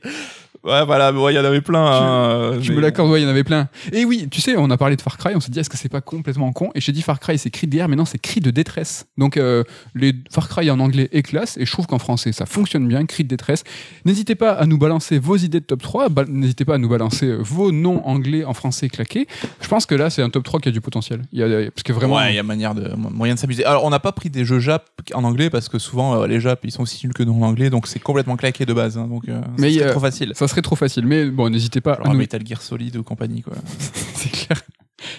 Ouais, 0.64 0.84
voilà, 0.84 1.12
ouais, 1.12 1.32
il 1.32 1.36
y 1.36 1.38
en 1.40 1.44
avait 1.44 1.60
plein. 1.60 1.84
hein, 1.84 2.58
Je 2.60 2.70
mais- 2.70 2.76
me 2.76 2.80
l'accorde, 2.82 3.10
ouais, 3.10 3.20
il 3.20 3.24
y 3.24 3.26
en 3.26 3.30
avait 3.30 3.42
plein. 3.42 3.68
Et 3.92 4.04
oui, 4.04 4.28
tu 4.30 4.40
sais, 4.40 4.56
on 4.56 4.70
a 4.70 4.76
parlé 4.76 4.94
de 4.96 5.02
Far 5.02 5.18
Cry, 5.18 5.32
on 5.34 5.40
s'est 5.40 5.50
dit, 5.50 5.58
est-ce 5.58 5.68
que 5.70 5.76
c'est 5.76 5.88
pas 5.88 6.00
complètement 6.00 6.52
con? 6.52 6.70
Et 6.76 6.80
j'ai 6.80 6.92
dit 6.92 7.02
Far 7.02 7.18
Cry, 7.18 7.36
c'est 7.36 7.50
cri 7.50 7.66
de 7.66 7.72
guerre, 7.72 7.88
mais 7.88 7.96
non, 7.96 8.04
c'est 8.04 8.18
cri 8.18 8.40
de 8.40 8.50
détresse. 8.52 9.06
Donc, 9.18 9.36
euh, 9.36 9.64
les 9.96 10.14
Far 10.30 10.48
Cry 10.48 10.70
en 10.70 10.78
anglais 10.78 11.08
est 11.12 11.22
classe, 11.22 11.56
et 11.58 11.66
je 11.66 11.72
trouve 11.72 11.86
qu'en 11.86 11.98
français, 11.98 12.30
ça 12.32 12.46
fonctionne 12.46 12.86
bien, 12.86 13.04
cri 13.06 13.24
de 13.24 13.28
détresse. 13.28 13.64
N'hésitez 14.04 14.34
pas 14.36 14.52
à 14.52 14.66
nous 14.66 14.78
balancer 14.78 15.18
vos 15.18 15.36
idées 15.36 15.60
de 15.60 15.64
top 15.66 15.82
3, 15.82 16.08
ba- 16.08 16.24
n'hésitez 16.28 16.64
pas 16.64 16.74
à 16.76 16.78
nous 16.78 16.88
balancer 16.88 17.26
euh, 17.26 17.38
vos 17.40 17.72
noms 17.72 18.06
anglais 18.06 18.44
en 18.44 18.54
français 18.54 18.88
claqués. 18.88 19.26
Je 19.60 19.68
pense 19.68 19.84
que 19.86 19.96
là, 19.96 20.10
c'est 20.10 20.22
un 20.22 20.30
top 20.30 20.44
3 20.44 20.60
qui 20.60 20.68
a 20.68 20.72
du 20.72 20.80
potentiel. 20.80 21.22
Il 21.32 21.40
y 21.40 21.42
a, 21.42 21.70
parce 21.72 21.82
que 21.82 21.92
vraiment. 21.92 22.16
Ouais, 22.16 22.32
il 22.32 22.36
y 22.36 22.38
a 22.38 22.42
manière 22.44 22.74
de, 22.76 22.94
mo- 22.94 23.10
moyen 23.10 23.34
de 23.34 23.38
s'amuser. 23.40 23.64
Alors, 23.64 23.84
on 23.84 23.90
n'a 23.90 23.98
pas 24.00 24.12
pris 24.12 24.30
des 24.30 24.44
jeux 24.44 24.60
Jap 24.60 24.84
en 25.12 25.24
anglais 25.24 25.50
parce 25.50 25.68
que 25.68 25.78
souvent, 25.80 26.22
euh, 26.22 26.26
les 26.28 26.38
Jap, 26.40 26.60
ils 26.64 26.70
sont 26.70 26.82
aussi 26.82 27.04
nuls 27.04 27.14
que 27.14 27.24
nous 27.24 27.32
en 27.34 27.42
anglais, 27.42 27.68
donc 27.68 27.88
c'est 27.88 27.98
complètement 27.98 28.36
claqué 28.36 28.64
de 28.64 28.72
base. 28.72 28.96
hein, 28.96 29.08
donc, 29.08 29.28
euh, 29.28 29.40
Mais, 29.58 29.72
c'est 29.72 29.90
trop 29.90 29.98
facile. 30.00 30.32
Ça 30.36 30.46
serait 30.52 30.62
trop 30.62 30.76
facile, 30.76 31.06
mais 31.06 31.26
bon, 31.26 31.50
n'hésitez 31.50 31.80
pas 31.80 31.94
à 31.94 31.96
Genre 31.96 32.12
nous 32.12 32.18
Metal 32.18 32.46
Gear 32.46 32.62
Solid 32.62 32.96
ou 32.96 33.02
compagnie, 33.02 33.42
quoi. 33.42 33.54
c'est 34.14 34.30
clair. 34.30 34.60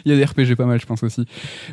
Il 0.05 0.11
y 0.11 0.15
a 0.15 0.17
des 0.17 0.23
RPG 0.25 0.55
pas 0.55 0.65
mal, 0.65 0.79
je 0.79 0.85
pense 0.85 1.03
aussi. 1.03 1.25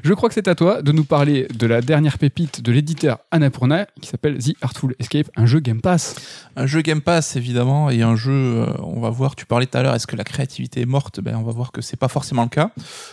Je 0.03 0.13
crois 0.15 0.29
que 0.29 0.35
c'est 0.35 0.49
à 0.49 0.55
toi 0.55 0.83
de 0.83 0.93
nous 0.93 1.05
parler 1.05 1.47
de 1.55 1.67
la 1.67 1.81
dernière 1.81 2.19
pépite 2.19 2.61
de 2.61 2.73
l'éditeur 2.73 3.19
Annapurna 3.31 3.87
qui 4.01 4.09
s'appelle 4.09 4.39
The 4.39 4.55
Artful 4.63 4.95
Escape, 4.99 5.31
un 5.37 5.47
jeu 5.47 5.61
Game 5.61 5.81
Pass. 5.81 6.17
Un 6.57 6.67
jeu 6.67 6.83
Game 6.83 7.01
Pass, 7.01 7.37
évidemment, 7.37 7.91
et 7.91 8.03
un 8.03 8.17
jeu, 8.17 8.33
euh, 8.33 8.67
on 8.83 9.01
va 9.01 9.11
voir, 9.11 9.37
tu 9.37 9.47
parlais 9.47 9.67
tout 9.67 9.79
à 9.79 9.83
l'heure, 9.83 9.95
est-ce 9.95 10.07
que 10.07 10.17
la 10.17 10.25
créativité 10.25 10.81
est 10.81 10.87
morte? 10.87 11.21
Ben, 11.21 11.37
On 11.37 11.43
va 11.43 11.53
voir 11.53 11.73
que 11.73 11.83
c'est 11.83 11.97
pas 11.97 12.09
forcément 12.09 12.43
le 12.43 12.49
cas. 12.49 12.71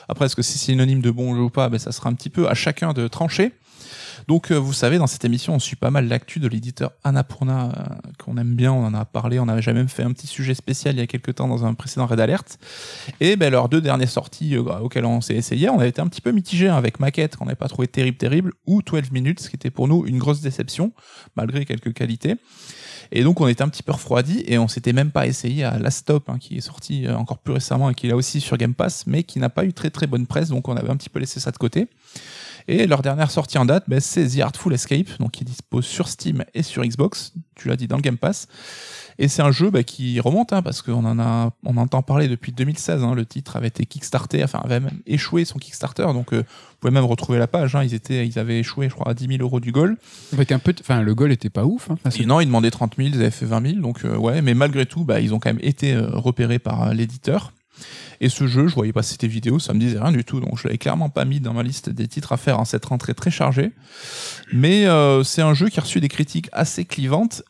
Après, 0.09 0.25
est-ce 0.25 0.35
que 0.35 0.41
c'est 0.41 0.57
synonyme 0.57 1.01
de 1.01 1.11
bon 1.11 1.35
jeu 1.35 1.41
ou 1.41 1.49
pas? 1.49 1.69
Ben, 1.69 1.77
Ça 1.77 1.91
sera 1.91 2.09
un 2.09 2.13
petit 2.13 2.29
peu 2.29 2.49
à 2.49 2.53
chacun 2.53 2.93
de 2.93 3.07
trancher. 3.07 3.51
Donc, 4.27 4.51
euh, 4.51 4.55
vous 4.55 4.73
savez, 4.73 4.97
dans 4.97 5.07
cette 5.07 5.23
émission, 5.23 5.55
on 5.55 5.59
suit 5.59 5.77
pas 5.77 5.89
mal 5.89 6.09
l'actu 6.09 6.39
de 6.39 6.49
l'éditeur 6.49 6.91
Annapurna, 7.05 7.71
euh, 7.77 8.11
qu'on 8.17 8.35
aime 8.35 8.55
bien, 8.55 8.73
on 8.73 8.83
en 8.83 8.93
a 8.93 9.05
parlé, 9.05 9.39
on 9.39 9.47
avait 9.47 9.59
déjà 9.59 9.71
même 9.71 9.87
fait 9.87 10.03
un 10.03 10.11
petit 10.11 10.27
sujet 10.27 10.53
spécial 10.53 10.95
il 10.95 10.99
y 10.99 11.01
a 11.01 11.07
quelques 11.07 11.35
temps 11.35 11.47
dans 11.47 11.65
un 11.65 11.73
précédent 11.73 12.05
Red 12.07 12.19
Alert. 12.19 12.59
Et 13.21 13.37
ben, 13.37 13.49
leurs 13.49 13.69
deux 13.69 13.79
dernières 13.79 14.09
sorties 14.09 14.57
euh, 14.57 14.79
auxquelles 14.79 15.05
on 15.05 15.21
s'est 15.21 15.35
essayé, 15.35 15.69
on 15.69 15.79
avait 15.79 15.89
été 15.89 16.01
un 16.01 16.07
petit 16.07 16.19
peu 16.19 16.31
mitigé 16.31 16.67
hein, 16.67 16.75
avec 16.75 16.99
Maquette, 16.99 17.37
qu'on 17.37 17.45
n'avait 17.45 17.55
pas 17.55 17.69
trouvé 17.69 17.87
terrible, 17.87 18.17
terrible, 18.17 18.51
ou 18.65 18.81
12 18.81 19.11
minutes, 19.11 19.39
ce 19.39 19.49
qui 19.49 19.55
était 19.55 19.71
pour 19.71 19.87
nous 19.87 20.05
une 20.05 20.17
grosse 20.17 20.41
déception, 20.41 20.91
malgré 21.37 21.63
quelques 21.63 21.93
qualités. 21.93 22.35
Et 23.13 23.23
donc 23.23 23.39
on 23.39 23.47
était 23.47 23.61
un 23.61 23.69
petit 23.69 23.83
peu 23.83 23.93
refroidi 23.93 24.43
et 24.45 24.57
on 24.57 24.67
s'était 24.67 24.91
même 24.91 25.11
pas 25.11 25.27
essayé 25.27 25.63
à 25.63 25.79
Last 25.79 25.99
Stop 25.99 26.29
hein, 26.29 26.37
qui 26.37 26.57
est 26.57 26.61
sorti 26.61 27.07
encore 27.07 27.37
plus 27.37 27.53
récemment 27.53 27.89
et 27.89 27.93
qui 27.93 28.07
est 28.07 28.09
là 28.09 28.17
aussi 28.17 28.41
sur 28.41 28.57
Game 28.57 28.73
Pass 28.73 29.07
mais 29.07 29.23
qui 29.23 29.39
n'a 29.39 29.47
pas 29.47 29.63
eu 29.63 29.71
très 29.71 29.89
très 29.89 30.07
bonne 30.07 30.27
presse 30.27 30.49
donc 30.49 30.67
on 30.67 30.75
avait 30.75 30.89
un 30.89 30.97
petit 30.97 31.07
peu 31.07 31.19
laissé 31.19 31.39
ça 31.39 31.51
de 31.51 31.57
côté. 31.57 31.87
Et 32.67 32.85
leur 32.85 33.01
dernière 33.01 33.31
sortie 33.31 33.57
en 33.57 33.65
date, 33.65 33.85
ben, 33.87 33.99
c'est 34.01 34.27
The 34.27 34.39
Artful 34.41 34.73
Escape, 34.73 35.07
donc 35.19 35.31
qui 35.31 35.45
dispose 35.45 35.85
sur 35.85 36.07
Steam 36.09 36.43
et 36.53 36.63
sur 36.63 36.83
Xbox. 36.83 37.33
Tu 37.55 37.69
l'as 37.69 37.77
dit 37.77 37.87
dans 37.87 37.95
le 37.95 38.01
Game 38.01 38.17
Pass. 38.17 38.47
Et 39.19 39.27
c'est 39.29 39.41
un 39.41 39.51
jeu 39.51 39.71
bah, 39.71 39.81
qui 39.83 40.19
remonte, 40.19 40.53
hein, 40.53 40.61
parce 40.61 40.81
qu'on 40.83 41.03
en 41.05 41.17
a, 41.17 41.51
on 41.65 41.77
entend 41.77 42.03
parler 42.03 42.27
depuis 42.27 42.51
2016. 42.51 43.03
hein. 43.03 43.15
le 43.15 43.25
titre 43.25 43.55
avait 43.55 43.69
été 43.69 43.85
kickstarté, 43.85 44.43
enfin 44.43 44.59
avait 44.63 44.79
même 44.79 44.99
échoué 45.07 45.43
son 45.45 45.57
Kickstarter, 45.57 46.03
donc 46.13 46.33
euh, 46.33 46.39
vous 46.39 46.75
pouvez 46.81 46.91
même 46.93 47.05
retrouver 47.05 47.39
la 47.39 47.47
page. 47.47 47.75
hein. 47.75 47.83
ils 47.83 47.93
étaient, 47.95 48.27
ils 48.27 48.37
avaient 48.37 48.59
échoué, 48.59 48.89
je 48.89 48.93
crois, 48.93 49.09
à 49.09 49.13
10 49.15 49.27
000 49.27 49.41
euros 49.41 49.59
du 49.59 49.71
goal. 49.71 49.97
Avec 50.33 50.51
un 50.51 50.59
peu, 50.59 50.73
de- 50.73 50.81
enfin, 50.81 51.01
le 51.01 51.15
goal 51.15 51.31
était 51.31 51.49
pas 51.49 51.65
ouf. 51.65 51.89
hein. 51.89 51.95
Enfin, 51.95 52.11
c'est- 52.11 52.21
Et 52.23 52.25
non, 52.27 52.41
ils 52.41 52.45
demandaient 52.45 52.69
30 52.69 52.95
000, 52.97 53.09
ils 53.09 53.15
avaient 53.15 53.31
fait 53.31 53.45
20 53.47 53.65
000, 53.65 53.81
donc 53.81 54.05
euh, 54.05 54.15
ouais, 54.17 54.41
mais 54.43 54.53
malgré 54.53 54.85
tout, 54.85 55.03
bah, 55.03 55.19
ils 55.19 55.33
ont 55.33 55.39
quand 55.39 55.49
même 55.49 55.63
été 55.63 55.93
euh, 55.93 56.09
repérés 56.11 56.59
par 56.59 56.83
euh, 56.89 56.93
l'éditeur. 56.93 57.53
Et 58.21 58.29
ce 58.29 58.47
jeu, 58.47 58.67
je 58.67 58.73
voyais 58.75 58.93
passer 58.93 59.15
tes 59.17 59.27
vidéos, 59.27 59.59
ça 59.59 59.73
me 59.73 59.79
disait 59.79 59.99
rien 59.99 60.11
du 60.11 60.23
tout, 60.23 60.39
donc 60.39 60.57
je 60.57 60.63
l'avais 60.67 60.77
clairement 60.79 61.09
pas 61.09 61.23
mis 61.25 61.39
dans 61.39 61.53
ma 61.53 61.63
liste 61.63 61.89
des 61.89 62.07
titres 62.07 62.31
à 62.33 62.37
faire 62.37 62.59
en 62.59 62.65
cette 62.65 62.85
rentrée 62.85 63.13
très 63.13 63.31
chargée. 63.31 63.71
Mais 64.51 64.87
euh, 64.87 65.23
c'est 65.23 65.41
un 65.41 65.53
jeu 65.53 65.69
qui 65.69 65.79
a 65.79 65.83
reçu 65.83 65.99
des 65.99 66.07
critiques 66.09 66.49
assez 66.51 66.85
clivantes. 66.85 67.43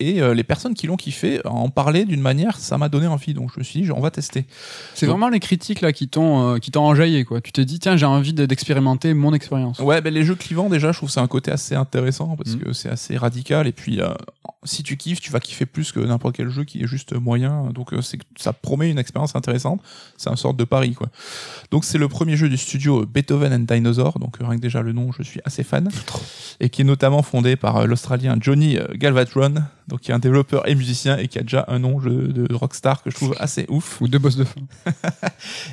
Et 0.00 0.20
euh, 0.20 0.34
les 0.34 0.42
personnes 0.42 0.74
qui 0.74 0.88
l'ont 0.88 0.96
kiffé 0.96 1.40
en 1.46 1.68
parlaient 1.70 2.04
d'une 2.04 2.20
manière, 2.20 2.58
ça 2.58 2.76
m'a 2.78 2.88
donné 2.88 3.06
envie. 3.06 3.32
Donc 3.32 3.52
je 3.54 3.60
me 3.60 3.64
suis 3.64 3.80
dit, 3.82 3.92
on 3.92 4.00
va 4.00 4.10
tester. 4.10 4.44
c'est 4.94 5.06
Donc- 5.06 5.12
vraiment 5.12 5.28
les 5.28 5.38
critiques 5.38 5.80
là 5.82 5.92
qui 5.92 6.08
t'ont, 6.08 6.54
euh, 6.54 6.58
qui 6.58 6.72
t'ont 6.72 6.82
enjaillé 6.82 7.24
quoi. 7.24 7.40
Tu 7.40 7.52
t'es 7.52 7.64
dit 7.64 7.78
tiens 7.78 7.96
j'ai 7.96 8.04
envie 8.04 8.32
de- 8.32 8.44
d'expérimenter 8.44 9.14
mon 9.14 9.32
expérience. 9.32 9.78
Ouais, 9.78 10.00
ben 10.00 10.12
les 10.12 10.24
jeux 10.24 10.34
clivants 10.34 10.68
déjà, 10.68 10.90
je 10.90 10.96
trouve 10.98 11.10
c'est 11.10 11.20
un 11.20 11.28
côté 11.28 11.52
assez 11.52 11.76
intéressant 11.76 12.34
parce 12.36 12.56
Mm. 12.56 12.58
que 12.58 12.72
c'est 12.72 12.88
assez 12.88 13.16
radical 13.16 13.68
et 13.68 13.72
puis 13.72 14.00
euh, 14.00 14.08
si 14.64 14.82
tu 14.82 14.96
kiffes, 14.96 15.20
tu 15.20 15.30
vas 15.30 15.40
kiffer 15.40 15.66
plus 15.66 15.92
que 15.92 16.00
n'importe 16.00 16.36
quel 16.36 16.48
jeu 16.48 16.64
qui 16.64 16.82
est 16.82 16.86
juste 16.86 17.14
moyen. 17.14 17.70
Donc 17.70 17.92
euh, 17.92 18.02
c'est 18.02 18.18
ça 18.36 18.52
promet 18.52 18.90
une 18.90 18.98
expérience 18.98 19.36
intéressante. 19.36 19.80
C'est 20.16 20.30
un 20.30 20.36
sorte 20.36 20.56
de 20.56 20.64
pari 20.64 20.94
quoi. 20.94 21.08
Donc 21.70 21.84
c'est 21.84 21.98
le 21.98 22.08
premier 22.08 22.36
jeu 22.36 22.48
du 22.48 22.56
studio 22.56 23.04
Beethoven 23.06 23.52
and 23.52 23.74
Dinosaur. 23.74 24.18
Donc 24.18 24.40
euh, 24.40 24.46
rien 24.46 24.56
que 24.56 24.62
déjà 24.62 24.82
le 24.82 24.92
nom, 24.92 25.12
je 25.12 25.22
suis 25.22 25.40
assez 25.44 25.62
fan 25.62 25.88
et 26.60 26.70
qui 26.70 26.82
est 26.82 26.84
notamment 26.84 27.22
fondé 27.22 27.56
par 27.56 27.78
euh, 27.78 27.86
l'Australien 27.86 28.36
Johnny 28.40 28.78
Galvatron, 28.94 29.54
donc 29.88 30.00
qui 30.00 30.10
est 30.10 30.14
un 30.14 30.18
développeur 30.18 30.66
et 30.68 30.74
musicien 30.74 31.18
et 31.18 31.28
qui 31.28 31.38
a 31.38 31.42
déjà 31.42 31.64
un 31.68 31.78
nom 31.78 32.00
de 32.00 32.52
rockstar 32.54 33.02
que 33.02 33.10
je 33.10 33.16
trouve 33.16 33.34
assez 33.38 33.66
ouf. 33.68 34.00
Ou 34.00 34.08
deux 34.08 34.18
boss 34.18 34.36
de 34.36 34.44
fin. 34.44 34.60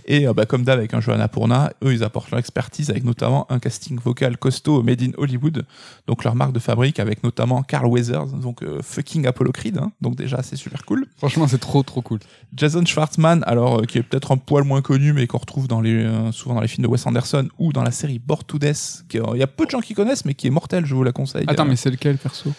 Et 0.05 0.25
bah, 0.33 0.45
comme 0.45 0.63
d'hab 0.63 0.79
avec 0.79 0.93
un 0.93 1.01
jeu 1.01 1.13
Annapurna, 1.13 1.71
eux 1.83 1.93
ils 1.93 2.03
apportent 2.03 2.31
leur 2.31 2.39
expertise 2.39 2.89
avec 2.89 3.03
notamment 3.03 3.45
un 3.49 3.59
casting 3.59 3.99
vocal 3.99 4.37
costaud 4.37 4.83
made 4.83 5.01
in 5.01 5.11
Hollywood, 5.17 5.65
donc 6.07 6.23
leur 6.23 6.35
marque 6.35 6.53
de 6.53 6.59
fabrique 6.59 6.99
avec 6.99 7.23
notamment 7.23 7.63
Carl 7.63 7.87
Weathers, 7.87 8.27
donc 8.27 8.63
euh, 8.63 8.80
fucking 8.81 9.25
Apollo 9.25 9.51
Creed, 9.51 9.77
hein. 9.77 9.91
donc 10.01 10.15
déjà 10.15 10.41
c'est 10.43 10.55
super 10.55 10.85
cool. 10.85 11.05
Franchement 11.17 11.47
c'est 11.47 11.59
trop 11.59 11.83
trop 11.83 12.01
cool. 12.01 12.19
Jason 12.55 12.85
Schwartzman, 12.85 13.43
alors 13.45 13.79
euh, 13.79 13.83
qui 13.83 13.97
est 13.97 14.03
peut-être 14.03 14.31
un 14.31 14.37
poil 14.37 14.63
moins 14.63 14.81
connu 14.81 15.13
mais 15.13 15.27
qu'on 15.27 15.37
retrouve 15.37 15.67
dans 15.67 15.81
les, 15.81 15.93
euh, 15.93 16.31
souvent 16.31 16.55
dans 16.55 16.61
les 16.61 16.67
films 16.67 16.83
de 16.83 16.87
Wes 16.87 17.05
Anderson 17.05 17.47
ou 17.59 17.73
dans 17.73 17.83
la 17.83 17.91
série 17.91 18.19
Bored 18.19 18.45
to 18.45 18.59
Death, 18.59 19.05
qui, 19.09 19.19
euh, 19.19 19.23
il 19.33 19.39
y 19.39 19.43
a 19.43 19.47
peu 19.47 19.65
de 19.65 19.71
gens 19.71 19.81
qui 19.81 19.93
connaissent 19.93 20.25
mais 20.25 20.33
qui 20.33 20.47
est 20.47 20.51
mortel, 20.51 20.85
je 20.85 20.95
vous 20.95 21.03
la 21.03 21.11
conseille. 21.11 21.45
Attends 21.47 21.65
mais 21.65 21.75
c'est 21.75 21.91
lequel 21.91 22.17
perso? 22.17 22.51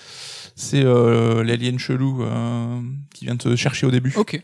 C'est 0.54 0.82
l'alien 0.82 1.78
chelou 1.78 2.24
qui 3.14 3.24
vient 3.24 3.36
te 3.36 3.56
chercher 3.56 3.86
au 3.86 3.90
début. 3.90 4.12
Ok. 4.16 4.42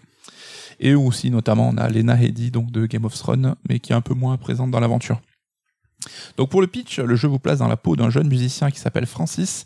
Et 0.81 0.95
aussi, 0.95 1.31
notamment, 1.31 1.68
on 1.68 1.76
a 1.76 1.89
Lena 1.89 2.20
Headey, 2.20 2.51
donc 2.51 2.70
de 2.70 2.87
Game 2.87 3.05
of 3.05 3.14
Thrones, 3.14 3.57
mais 3.68 3.81
qui 3.81 3.93
est 3.93 3.97
un 3.97 4.01
peu 4.01 4.14
moins 4.14 4.37
présente 4.37 4.70
dans 4.70 4.81
l'aventure. 4.81 5.20
Donc 6.36 6.51
pour 6.51 6.61
le 6.61 6.66
pitch, 6.66 6.99
le 7.01 7.16
jeu 7.16 7.28
vous 7.28 7.38
place 7.38 7.59
dans 7.59 7.68
la 7.68 7.76
peau 7.76 7.96
d'un 7.96 8.11
jeune 8.11 8.28
musicien 8.28 8.70
qui 8.70 8.78
s'appelle 8.78 9.07
Francis 9.07 9.64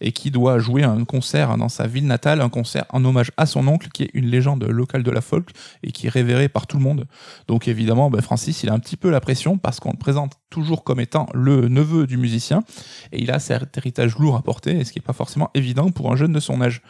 et 0.00 0.12
qui 0.12 0.30
doit 0.30 0.58
jouer 0.58 0.82
un 0.82 1.04
concert 1.04 1.56
dans 1.56 1.68
sa 1.68 1.86
ville 1.86 2.06
natale, 2.06 2.40
un 2.40 2.48
concert 2.48 2.86
en 2.90 3.04
hommage 3.04 3.30
à 3.36 3.46
son 3.46 3.66
oncle 3.68 3.88
qui 3.88 4.04
est 4.04 4.10
une 4.14 4.26
légende 4.26 4.64
locale 4.64 5.02
de 5.02 5.10
la 5.10 5.20
folk 5.20 5.50
et 5.82 5.92
qui 5.92 6.06
est 6.06 6.10
révéré 6.10 6.48
par 6.48 6.66
tout 6.66 6.78
le 6.78 6.82
monde. 6.82 7.06
Donc 7.48 7.68
évidemment, 7.68 8.10
ben, 8.10 8.22
Francis, 8.22 8.62
il 8.62 8.70
a 8.70 8.72
un 8.72 8.78
petit 8.78 8.96
peu 8.96 9.10
la 9.10 9.20
pression 9.20 9.58
parce 9.58 9.80
qu'on 9.80 9.92
le 9.92 9.98
présente 9.98 10.32
toujours 10.50 10.84
comme 10.84 11.00
étant 11.00 11.26
le 11.34 11.68
neveu 11.68 12.06
du 12.06 12.16
musicien 12.16 12.64
et 13.12 13.22
il 13.22 13.30
a 13.30 13.38
cet 13.38 13.76
héritage 13.76 14.16
lourd 14.18 14.36
à 14.36 14.42
porter, 14.42 14.84
ce 14.84 14.92
qui 14.92 14.98
n'est 14.98 15.04
pas 15.04 15.12
forcément 15.12 15.50
évident 15.54 15.90
pour 15.90 16.10
un 16.12 16.16
jeune 16.16 16.32
de 16.32 16.40
son 16.40 16.60
âge. 16.62 16.82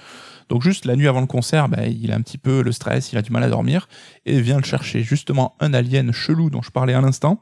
Donc 0.49 0.63
juste 0.63 0.85
la 0.85 0.97
nuit 0.97 1.09
avant 1.09 1.21
le 1.21 1.27
concert, 1.27 1.69
bah, 1.69 1.87
il 1.87 2.13
a 2.13 2.17
un 2.17 2.21
petit 2.21 2.39
peu 2.39 2.63
le 2.63 2.73
stress, 2.73 3.13
il 3.13 3.19
a 3.19 3.23
du 3.23 3.31
mal 3.31 3.43
à 3.43 3.49
dormir, 3.49 3.89
et 4.27 4.41
vient 4.41 4.59
le 4.59 4.65
chercher 4.65 5.03
justement 5.03 5.57
un 5.61 5.75
alien 5.75 6.13
chelou 6.13 6.51
dont 6.51 6.63
je 6.63 6.71
parlais 6.71 6.95
à 6.95 7.01
l'instant, 7.01 7.41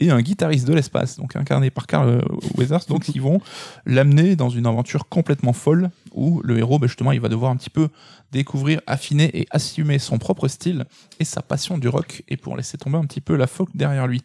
et 0.00 0.10
un 0.10 0.20
guitariste 0.20 0.66
de 0.66 0.74
l'espace, 0.74 1.16
donc 1.16 1.36
incarné 1.36 1.70
par 1.70 1.86
Carl 1.86 2.22
Weathers, 2.56 2.86
donc 2.88 3.08
ils 3.08 3.20
vont 3.20 3.40
l'amener 3.86 4.36
dans 4.36 4.50
une 4.50 4.66
aventure 4.66 5.08
complètement 5.08 5.52
folle, 5.52 5.90
où 6.12 6.40
le 6.42 6.58
héros, 6.58 6.78
bah, 6.78 6.86
justement, 6.86 7.12
il 7.12 7.20
va 7.20 7.28
devoir 7.28 7.50
un 7.52 7.56
petit 7.56 7.70
peu 7.70 7.88
découvrir, 8.32 8.80
affiner 8.86 9.30
et 9.38 9.46
assumer 9.50 9.98
son 9.98 10.18
propre 10.18 10.48
style 10.48 10.84
et 11.18 11.24
sa 11.24 11.42
passion 11.42 11.78
du 11.78 11.88
rock, 11.88 12.22
et 12.28 12.36
pour 12.36 12.56
laisser 12.56 12.78
tomber 12.78 12.98
un 12.98 13.04
petit 13.04 13.20
peu 13.20 13.36
la 13.36 13.46
folk 13.46 13.70
derrière 13.74 14.06
lui. 14.06 14.22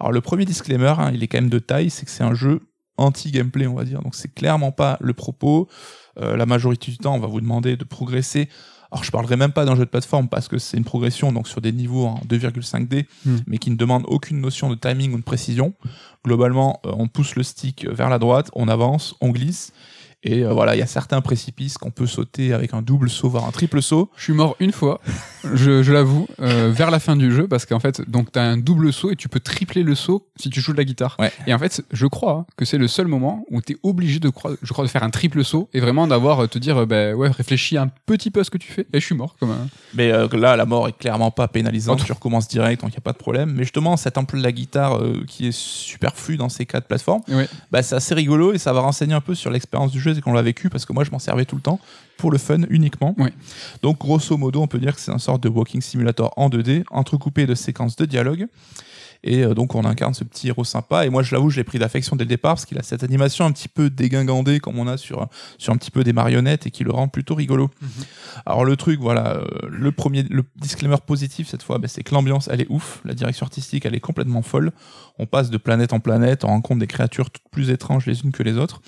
Alors 0.00 0.12
le 0.12 0.20
premier 0.22 0.46
disclaimer, 0.46 0.94
hein, 0.98 1.10
il 1.12 1.22
est 1.22 1.28
quand 1.28 1.38
même 1.38 1.50
de 1.50 1.58
taille, 1.58 1.90
c'est 1.90 2.06
que 2.06 2.10
c'est 2.10 2.24
un 2.24 2.34
jeu 2.34 2.62
anti-gameplay, 2.96 3.66
on 3.66 3.74
va 3.74 3.84
dire. 3.84 4.02
Donc 4.02 4.14
c'est 4.14 4.32
clairement 4.32 4.72
pas 4.72 4.96
le 5.00 5.12
propos. 5.12 5.68
Euh, 6.18 6.36
la 6.36 6.46
majorité 6.46 6.90
du 6.90 6.98
temps, 6.98 7.14
on 7.14 7.20
va 7.20 7.28
vous 7.28 7.40
demander 7.40 7.76
de 7.76 7.84
progresser. 7.84 8.48
Alors 8.92 9.04
je 9.04 9.12
parlerai 9.12 9.36
même 9.36 9.52
pas 9.52 9.64
d'un 9.64 9.76
jeu 9.76 9.84
de 9.84 9.90
plateforme 9.90 10.28
parce 10.28 10.48
que 10.48 10.58
c'est 10.58 10.76
une 10.76 10.82
progression 10.84 11.30
donc 11.32 11.46
sur 11.46 11.60
des 11.60 11.70
niveaux 11.70 12.06
en 12.06 12.20
2,5D, 12.28 13.06
Hmm. 13.24 13.36
mais 13.46 13.58
qui 13.58 13.70
ne 13.70 13.76
demande 13.76 14.04
aucune 14.08 14.40
notion 14.40 14.68
de 14.68 14.74
timing 14.74 15.12
ou 15.14 15.18
de 15.18 15.22
précision. 15.22 15.74
Globalement, 16.24 16.80
euh, 16.84 16.92
on 16.96 17.06
pousse 17.06 17.36
le 17.36 17.42
stick 17.44 17.86
vers 17.88 18.08
la 18.10 18.18
droite, 18.18 18.50
on 18.54 18.66
avance, 18.68 19.14
on 19.20 19.30
glisse. 19.30 19.72
Et 20.22 20.44
euh, 20.44 20.52
voilà, 20.52 20.76
il 20.76 20.78
y 20.78 20.82
a 20.82 20.86
certains 20.86 21.22
précipices 21.22 21.78
qu'on 21.78 21.90
peut 21.90 22.06
sauter 22.06 22.52
avec 22.52 22.74
un 22.74 22.82
double 22.82 23.08
saut, 23.08 23.30
voire 23.30 23.46
un 23.46 23.52
triple 23.52 23.80
saut. 23.80 24.10
Je 24.16 24.24
suis 24.24 24.32
mort 24.34 24.54
une 24.60 24.70
fois, 24.72 25.00
je, 25.54 25.82
je 25.82 25.92
l'avoue, 25.92 26.26
euh, 26.40 26.70
vers 26.70 26.90
la 26.90 27.00
fin 27.00 27.16
du 27.16 27.32
jeu, 27.32 27.48
parce 27.48 27.64
qu'en 27.64 27.80
fait, 27.80 28.02
donc 28.10 28.30
t'as 28.30 28.42
un 28.42 28.58
double 28.58 28.92
saut 28.92 29.10
et 29.10 29.16
tu 29.16 29.30
peux 29.30 29.40
tripler 29.40 29.82
le 29.82 29.94
saut 29.94 30.28
si 30.36 30.50
tu 30.50 30.60
joues 30.60 30.72
de 30.72 30.76
la 30.76 30.84
guitare. 30.84 31.16
Ouais. 31.18 31.32
Et 31.46 31.54
en 31.54 31.58
fait, 31.58 31.82
je 31.90 32.06
crois 32.06 32.46
que 32.56 32.66
c'est 32.66 32.76
le 32.76 32.86
seul 32.86 33.06
moment 33.06 33.44
où 33.50 33.62
t'es 33.62 33.76
obligé 33.82 34.18
de, 34.18 34.28
croire- 34.28 34.54
je 34.62 34.72
crois, 34.74 34.84
de 34.84 34.90
faire 34.90 35.02
un 35.04 35.10
triple 35.10 35.42
saut 35.42 35.70
et 35.72 35.80
vraiment 35.80 36.06
d'avoir, 36.06 36.40
euh, 36.44 36.46
te 36.48 36.58
dire, 36.58 36.86
ben 36.86 37.14
ouais, 37.14 37.30
réfléchis 37.30 37.78
un 37.78 37.88
petit 38.06 38.30
peu 38.30 38.40
à 38.40 38.44
ce 38.44 38.50
que 38.50 38.58
tu 38.58 38.70
fais. 38.70 38.86
Et 38.92 39.00
je 39.00 39.06
suis 39.06 39.14
mort, 39.14 39.36
comme 39.40 39.52
un... 39.52 39.68
Mais 39.94 40.12
euh, 40.12 40.28
là, 40.34 40.54
la 40.56 40.66
mort 40.66 40.86
est 40.88 40.98
clairement 40.98 41.30
pas 41.30 41.48
pénalisante. 41.48 42.04
Tu 42.04 42.12
recommences 42.12 42.46
direct, 42.46 42.82
donc 42.82 42.90
il 42.90 42.94
n'y 42.96 42.98
a 42.98 43.00
pas 43.02 43.12
de 43.12 43.18
problème. 43.18 43.52
Mais 43.54 43.62
justement, 43.62 43.96
cet 43.96 44.18
emploi 44.18 44.38
de 44.38 44.44
la 44.44 44.52
guitare 44.52 45.00
qui 45.26 45.46
est 45.46 45.52
superflu 45.56 46.36
dans 46.36 46.48
ces 46.50 46.66
cas 46.66 46.80
de 46.80 46.84
plateforme, 46.84 47.22
Ouais. 47.28 47.48
bah, 47.70 47.82
c'est 47.82 47.94
assez 47.94 48.14
rigolo 48.14 48.52
et 48.52 48.58
ça 48.58 48.72
va 48.74 48.80
renseigner 48.80 49.14
un 49.14 49.20
peu 49.22 49.34
sur 49.34 49.50
l'expérience 49.50 49.90
du 49.92 50.00
jeu 50.00 50.09
et 50.18 50.20
qu'on 50.20 50.32
l'a 50.32 50.42
vécu 50.42 50.68
parce 50.68 50.84
que 50.84 50.92
moi, 50.92 51.04
je 51.04 51.10
m'en 51.10 51.18
servais 51.18 51.44
tout 51.44 51.56
le 51.56 51.62
temps 51.62 51.80
pour 52.16 52.30
le 52.30 52.38
fun 52.38 52.60
uniquement. 52.68 53.16
Donc, 53.82 53.98
grosso 53.98 54.36
modo, 54.36 54.60
on 54.62 54.66
peut 54.66 54.78
dire 54.78 54.94
que 54.94 55.00
c'est 55.00 55.12
un 55.12 55.18
sorte 55.18 55.42
de 55.42 55.48
walking 55.48 55.80
simulator 55.80 56.32
en 56.36 56.48
2D, 56.48 56.84
entrecoupé 56.90 57.46
de 57.46 57.54
séquences 57.54 57.96
de 57.96 58.04
dialogue. 58.04 58.46
Et 59.22 59.44
euh, 59.44 59.54
donc 59.54 59.74
on 59.74 59.84
incarne 59.84 60.14
ce 60.14 60.24
petit 60.24 60.48
héros 60.48 60.64
sympa. 60.64 61.04
Et 61.04 61.10
moi 61.10 61.22
je 61.22 61.34
l'avoue, 61.34 61.50
je 61.50 61.56
l'ai 61.56 61.64
pris 61.64 61.78
d'affection 61.78 62.16
dès 62.16 62.24
le 62.24 62.28
départ 62.28 62.54
parce 62.54 62.64
qu'il 62.64 62.78
a 62.78 62.82
cette 62.82 63.02
animation 63.02 63.44
un 63.44 63.52
petit 63.52 63.68
peu 63.68 63.90
dégingandée 63.90 64.60
comme 64.60 64.78
on 64.78 64.86
a 64.86 64.96
sur, 64.96 65.28
sur 65.58 65.72
un 65.72 65.76
petit 65.76 65.90
peu 65.90 66.04
des 66.04 66.12
marionnettes 66.12 66.66
et 66.66 66.70
qui 66.70 66.84
le 66.84 66.92
rend 66.92 67.08
plutôt 67.08 67.34
rigolo. 67.34 67.70
Alors 68.46 68.64
le 68.64 68.76
truc, 68.76 69.00
voilà, 69.00 69.36
euh, 69.36 69.44
le 69.68 69.92
premier, 69.92 70.22
le 70.22 70.44
disclaimer 70.56 70.96
positif 71.06 71.48
cette 71.48 71.62
fois, 71.62 71.78
ben, 71.78 71.88
c'est 71.88 72.02
que 72.02 72.14
l'ambiance 72.14 72.48
elle 72.50 72.62
est 72.62 72.70
ouf, 72.70 73.00
la 73.04 73.14
direction 73.14 73.44
artistique 73.44 73.84
elle 73.84 73.94
est 73.94 74.00
complètement 74.00 74.42
folle. 74.42 74.72
On 75.18 75.26
passe 75.26 75.50
de 75.50 75.58
planète 75.58 75.92
en 75.92 76.00
planète, 76.00 76.44
on 76.44 76.48
rencontre 76.48 76.80
des 76.80 76.86
créatures 76.86 77.30
toutes 77.30 77.48
plus 77.50 77.70
étranges 77.70 78.06
les 78.06 78.22
unes 78.22 78.32
que 78.32 78.42
les 78.42 78.56
autres. 78.56 78.80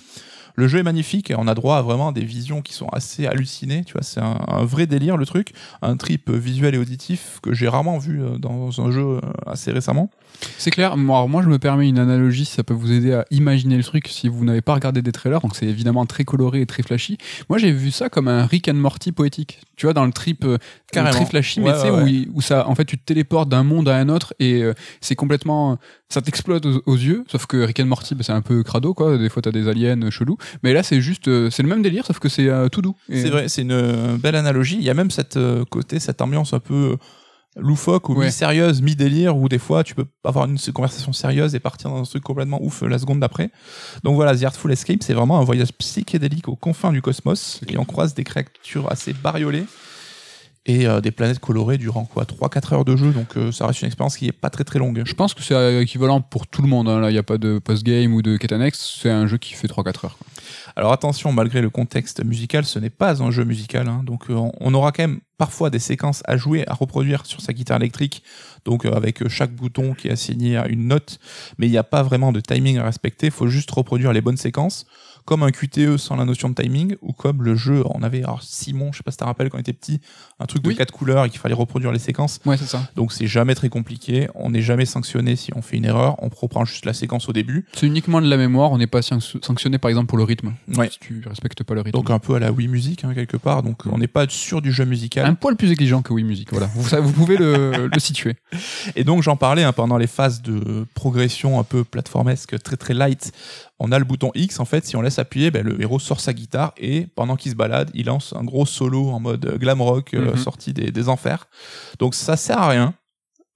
Le 0.54 0.68
jeu 0.68 0.78
est 0.78 0.82
magnifique 0.82 1.30
et 1.30 1.34
on 1.36 1.46
a 1.46 1.54
droit 1.54 1.76
à 1.76 1.82
vraiment 1.82 2.12
des 2.12 2.24
visions 2.24 2.62
qui 2.62 2.72
sont 2.72 2.88
assez 2.88 3.26
hallucinées. 3.26 3.84
Tu 3.84 3.94
vois, 3.94 4.02
c'est 4.02 4.20
un, 4.20 4.64
vrai 4.64 4.86
délire 4.86 5.16
le 5.16 5.26
truc, 5.26 5.52
un 5.82 5.96
trip 5.96 6.30
visuel 6.30 6.74
et 6.74 6.78
auditif 6.78 7.40
que 7.42 7.52
j'ai 7.52 7.68
rarement 7.68 7.98
vu 7.98 8.22
euh, 8.22 8.38
dans 8.38 8.80
un 8.80 8.90
jeu 8.90 9.02
euh, 9.02 9.20
assez 9.46 9.72
récemment. 9.72 10.10
C'est 10.58 10.70
clair. 10.70 10.96
Moi, 10.96 11.26
moi, 11.26 11.42
je 11.42 11.48
me 11.48 11.58
permets 11.58 11.88
une 11.88 11.98
analogie, 11.98 12.44
ça 12.44 12.62
peut 12.64 12.74
vous 12.74 12.92
aider 12.92 13.12
à 13.12 13.24
imaginer 13.30 13.76
le 13.76 13.84
truc 13.84 14.08
si 14.08 14.28
vous 14.28 14.44
n'avez 14.44 14.60
pas 14.60 14.74
regardé 14.74 15.02
des 15.02 15.12
trailers. 15.12 15.40
Donc, 15.40 15.56
c'est 15.56 15.66
évidemment 15.66 16.06
très 16.06 16.24
coloré 16.24 16.60
et 16.60 16.66
très 16.66 16.82
flashy. 16.82 17.18
Moi, 17.48 17.58
j'ai 17.58 17.72
vu 17.72 17.90
ça 17.90 18.08
comme 18.08 18.28
un 18.28 18.46
Rick 18.46 18.68
and 18.68 18.74
Morty 18.74 19.12
poétique. 19.12 19.60
Tu 19.82 19.86
vois, 19.86 19.94
dans 19.94 20.06
le 20.06 20.12
trip 20.12 20.44
euh, 20.44 20.58
Carrément. 20.92 21.10
très 21.16 21.26
flashy, 21.26 21.58
mais 21.58 21.70
Ouais, 21.70 21.74
tu 21.74 21.80
sais, 21.80 21.90
ouais, 21.90 22.28
où, 22.32 22.40
ça, 22.40 22.68
en 22.68 22.76
fait, 22.76 22.84
tu 22.84 22.96
te 22.98 23.04
téléportes 23.04 23.48
d'un 23.48 23.64
monde 23.64 23.88
à 23.88 23.96
un 23.96 24.08
autre 24.10 24.32
et 24.38 24.62
euh, 24.62 24.74
c'est 25.00 25.16
complètement, 25.16 25.76
ça 26.08 26.20
t'explose 26.22 26.60
aux, 26.64 26.82
aux 26.86 26.94
yeux. 26.94 27.24
Sauf 27.26 27.46
que 27.46 27.56
Rick 27.56 27.80
and 27.80 27.86
Morty, 27.86 28.14
bah, 28.14 28.22
c'est 28.24 28.30
un 28.30 28.42
peu 28.42 28.62
crado, 28.62 28.94
quoi. 28.94 29.18
Des 29.18 29.28
fois, 29.28 29.42
t'as 29.42 29.50
des 29.50 29.66
aliens 29.66 30.08
chelous. 30.10 30.36
Mais 30.62 30.72
là, 30.72 30.84
c'est 30.84 31.00
juste, 31.00 31.26
euh, 31.26 31.50
c'est 31.50 31.64
le 31.64 31.68
même 31.68 31.82
délire, 31.82 32.06
sauf 32.06 32.20
que 32.20 32.28
c'est 32.28 32.46
euh, 32.48 32.68
tout 32.68 32.80
doux. 32.80 32.94
Et- 33.08 33.22
C'est 33.22 33.30
vrai, 33.30 33.48
c'est 33.48 33.62
une 33.62 33.72
euh, 33.72 34.16
belle 34.18 34.36
analogie. 34.36 34.76
Il 34.76 34.84
y 34.84 34.90
a 34.90 34.94
même 34.94 35.10
cette 35.10 35.36
euh, 35.36 35.64
côté, 35.68 35.98
cette 35.98 36.22
ambiance 36.22 36.52
un 36.52 36.60
peu 36.60 36.92
euh, 36.92 36.96
loufoque 37.56 38.08
ou 38.08 38.14
Ouais. 38.14 38.26
mi-sérieuse, 38.26 38.80
mi-délire, 38.82 39.36
où 39.36 39.48
des 39.48 39.58
fois 39.58 39.84
tu 39.84 39.94
peux 39.94 40.06
avoir 40.24 40.46
une 40.46 40.58
conversation 40.58 41.12
sérieuse 41.12 41.54
et 41.54 41.60
partir 41.60 41.90
dans 41.90 42.00
un 42.00 42.04
truc 42.04 42.22
complètement 42.22 42.62
ouf 42.62 42.82
euh, 42.82 42.88
la 42.88 42.98
seconde 42.98 43.20
d'après. 43.20 43.50
Donc 44.04 44.14
voilà, 44.14 44.36
The 44.36 44.44
Artful 44.44 44.72
Escape, 44.72 45.02
c'est 45.02 45.14
vraiment 45.14 45.38
un 45.38 45.44
voyage 45.44 45.72
psychédélique 45.72 46.48
aux 46.48 46.56
confins 46.56 46.92
du 46.92 47.02
cosmos, 47.02 47.60
et 47.68 47.76
on 47.78 47.84
croise 47.84 48.14
des 48.14 48.24
créatures 48.24 48.90
assez 48.90 49.12
bariolées 49.12 49.64
et 50.64 50.86
euh, 50.86 51.00
des 51.00 51.10
planètes 51.10 51.40
colorées 51.40 51.76
durant 51.78 52.04
quoi 52.04 52.24
3-4 52.24 52.74
heures 52.74 52.84
de 52.84 52.94
jeu, 52.96 53.10
donc 53.10 53.36
euh, 53.36 53.50
ça 53.50 53.66
reste 53.66 53.82
une 53.82 53.86
expérience 53.88 54.16
qui 54.16 54.26
est 54.28 54.32
pas 54.32 54.48
très 54.50 54.62
très 54.64 54.78
longue. 54.78 55.02
Je 55.04 55.14
pense 55.14 55.34
que 55.34 55.42
c'est 55.42 55.54
euh, 55.54 55.80
équivalent 55.82 56.20
pour 56.20 56.46
tout 56.46 56.62
le 56.62 56.68
monde. 56.68 56.88
hein. 56.88 57.00
Là, 57.00 57.10
il 57.10 57.14
n'y 57.14 57.18
a 57.18 57.22
pas 57.24 57.38
de 57.38 57.58
post-game 57.58 58.14
ou 58.14 58.22
de 58.22 58.36
quête 58.36 58.52
annexe. 58.52 58.98
C'est 59.02 59.10
un 59.10 59.26
jeu 59.26 59.38
qui 59.38 59.54
fait 59.54 59.66
3-4 59.66 60.04
heures. 60.06 60.16
quoi. 60.18 60.26
Alors 60.76 60.92
attention, 60.92 61.32
malgré 61.32 61.60
le 61.60 61.68
contexte 61.68 62.24
musical, 62.24 62.64
ce 62.64 62.78
n'est 62.78 62.90
pas 62.90 63.22
un 63.22 63.30
jeu 63.32 63.44
musical. 63.44 63.88
hein. 63.88 64.02
donc 64.04 64.30
euh, 64.30 64.34
on- 64.60 64.72
aura 64.74 64.92
quand 64.92 65.02
même 65.02 65.18
parfois 65.36 65.68
des 65.68 65.80
séquences 65.80 66.22
à 66.26 66.36
jouer, 66.36 66.66
à 66.68 66.74
reproduire 66.74 67.26
sur 67.26 67.40
sa 67.40 67.52
guitare 67.52 67.78
électrique, 67.78 68.22
donc 68.64 68.84
avec 68.86 69.26
chaque 69.28 69.52
bouton 69.52 69.92
qui 69.94 70.06
est 70.08 70.12
assigné 70.12 70.56
à 70.56 70.68
une 70.68 70.86
note, 70.86 71.18
mais 71.58 71.66
il 71.66 71.70
n'y 71.70 71.76
a 71.78 71.82
pas 71.82 72.02
vraiment 72.04 72.30
de 72.30 72.40
timing 72.40 72.78
à 72.78 72.84
respecter, 72.84 73.26
il 73.26 73.32
faut 73.32 73.48
juste 73.48 73.70
reproduire 73.72 74.12
les 74.12 74.20
bonnes 74.20 74.36
séquences, 74.36 74.86
comme 75.24 75.42
un 75.42 75.50
QTE 75.50 75.96
sans 75.96 76.16
la 76.16 76.24
notion 76.24 76.48
de 76.48 76.54
timing, 76.54 76.96
ou 77.02 77.12
comme 77.12 77.42
le 77.42 77.54
jeu, 77.54 77.82
on 77.94 78.02
avait, 78.02 78.22
alors 78.22 78.42
Simon, 78.42 78.90
je 78.92 78.98
sais 78.98 79.02
pas 79.02 79.10
si 79.10 79.16
tu 79.18 79.20
te 79.22 79.24
rappelles 79.24 79.48
quand 79.50 79.58
on 79.58 79.60
était 79.60 79.72
petit, 79.72 80.00
un 80.40 80.46
truc 80.46 80.62
de 80.62 80.68
Oui. 80.68 80.76
quatre 80.76 80.92
couleurs 80.92 81.24
et 81.24 81.30
qu'il 81.30 81.38
fallait 81.40 81.54
reproduire 81.54 81.92
les 81.92 81.98
séquences, 81.98 82.40
Ouais, 82.44 82.56
c'est 82.56 82.66
ça. 82.66 82.88
donc 82.96 83.12
c'est 83.12 83.26
jamais 83.26 83.54
très 83.54 83.68
compliqué, 83.68 84.28
on 84.34 84.50
n'est 84.50 84.62
jamais 84.62 84.84
sanctionné 84.86 85.36
si 85.36 85.50
on 85.54 85.62
fait 85.62 85.76
une 85.76 85.84
erreur, 85.84 86.16
on 86.22 86.28
reprend 86.28 86.64
juste 86.64 86.84
la 86.86 86.92
séquence 86.92 87.28
au 87.28 87.32
début, 87.32 87.66
C'est 87.74 87.86
uniquement 87.86 88.20
de 88.20 88.28
la 88.28 88.36
mémoire. 88.36 88.70
On 88.72 88.78
n'est 88.78 88.86
pas 88.86 89.02
sanc- 89.02 89.20
sanctionné, 89.44 89.78
par 89.78 89.88
exemple, 89.88 90.06
pour 90.08 90.18
le 90.18 90.24
rythme. 90.24 90.54
Ouais. 90.76 90.90
Si 90.90 90.98
tu 90.98 91.22
respectes 91.26 91.62
pas 91.62 91.74
le 91.74 91.80
rythme. 91.82 91.98
donc 91.98 92.10
un 92.10 92.18
peu 92.18 92.34
à 92.34 92.38
la 92.38 92.50
Wii 92.52 92.68
Music 92.68 93.04
hein, 93.04 93.14
quelque 93.14 93.36
part, 93.36 93.62
donc 93.62 93.86
on 93.86 93.98
n'est 93.98 94.06
pas 94.08 94.26
sûr 94.28 94.60
du 94.62 94.72
jeu 94.72 94.84
musical. 94.84 95.26
un 95.26 95.34
poil 95.34 95.56
plus 95.56 95.70
exigeant 95.70 96.02
que 96.02 96.12
Wii 96.12 96.24
Music. 96.24 96.48
Voilà. 96.50 96.66
Vous, 96.74 96.88
ça- 96.88 97.00
vous 97.00 97.12
pouvez 97.12 97.36
le, 97.36 97.88
le 97.92 98.00
situer. 98.00 98.34
Et 98.96 99.04
donc 99.04 99.22
j'en 99.22 99.36
parlais 99.36 99.62
hein, 99.62 99.72
pendant 99.72 99.96
les 99.98 100.06
phases 100.06 100.42
de 100.42 100.86
progression 100.94 101.58
un 101.60 101.64
peu 101.64 101.84
plateformesque, 101.84 102.60
très 102.62 102.76
très 102.76 102.94
light. 102.94 103.32
On 103.84 103.90
a 103.90 103.98
le 103.98 104.04
bouton 104.04 104.30
X 104.36 104.60
en 104.60 104.64
fait, 104.64 104.86
si 104.86 104.94
on 104.96 105.02
laisse 105.02 105.18
appuyer, 105.18 105.50
ben, 105.50 105.64
le 105.66 105.80
héros 105.82 105.98
sort 105.98 106.20
sa 106.20 106.32
guitare 106.32 106.72
et 106.76 107.08
pendant 107.16 107.34
qu'il 107.34 107.50
se 107.50 107.56
balade, 107.56 107.90
il 107.94 108.06
lance 108.06 108.32
un 108.38 108.44
gros 108.44 108.64
solo 108.64 109.08
en 109.10 109.18
mode 109.18 109.58
glam 109.58 109.82
rock 109.82 110.14
euh, 110.14 110.30
Mhm. 110.32 110.36
sorti 110.36 110.72
des, 110.72 110.92
des 110.92 111.08
enfers. 111.08 111.46
Donc 111.98 112.14
ça 112.14 112.36
sert 112.36 112.58
à 112.58 112.68
rien, 112.68 112.94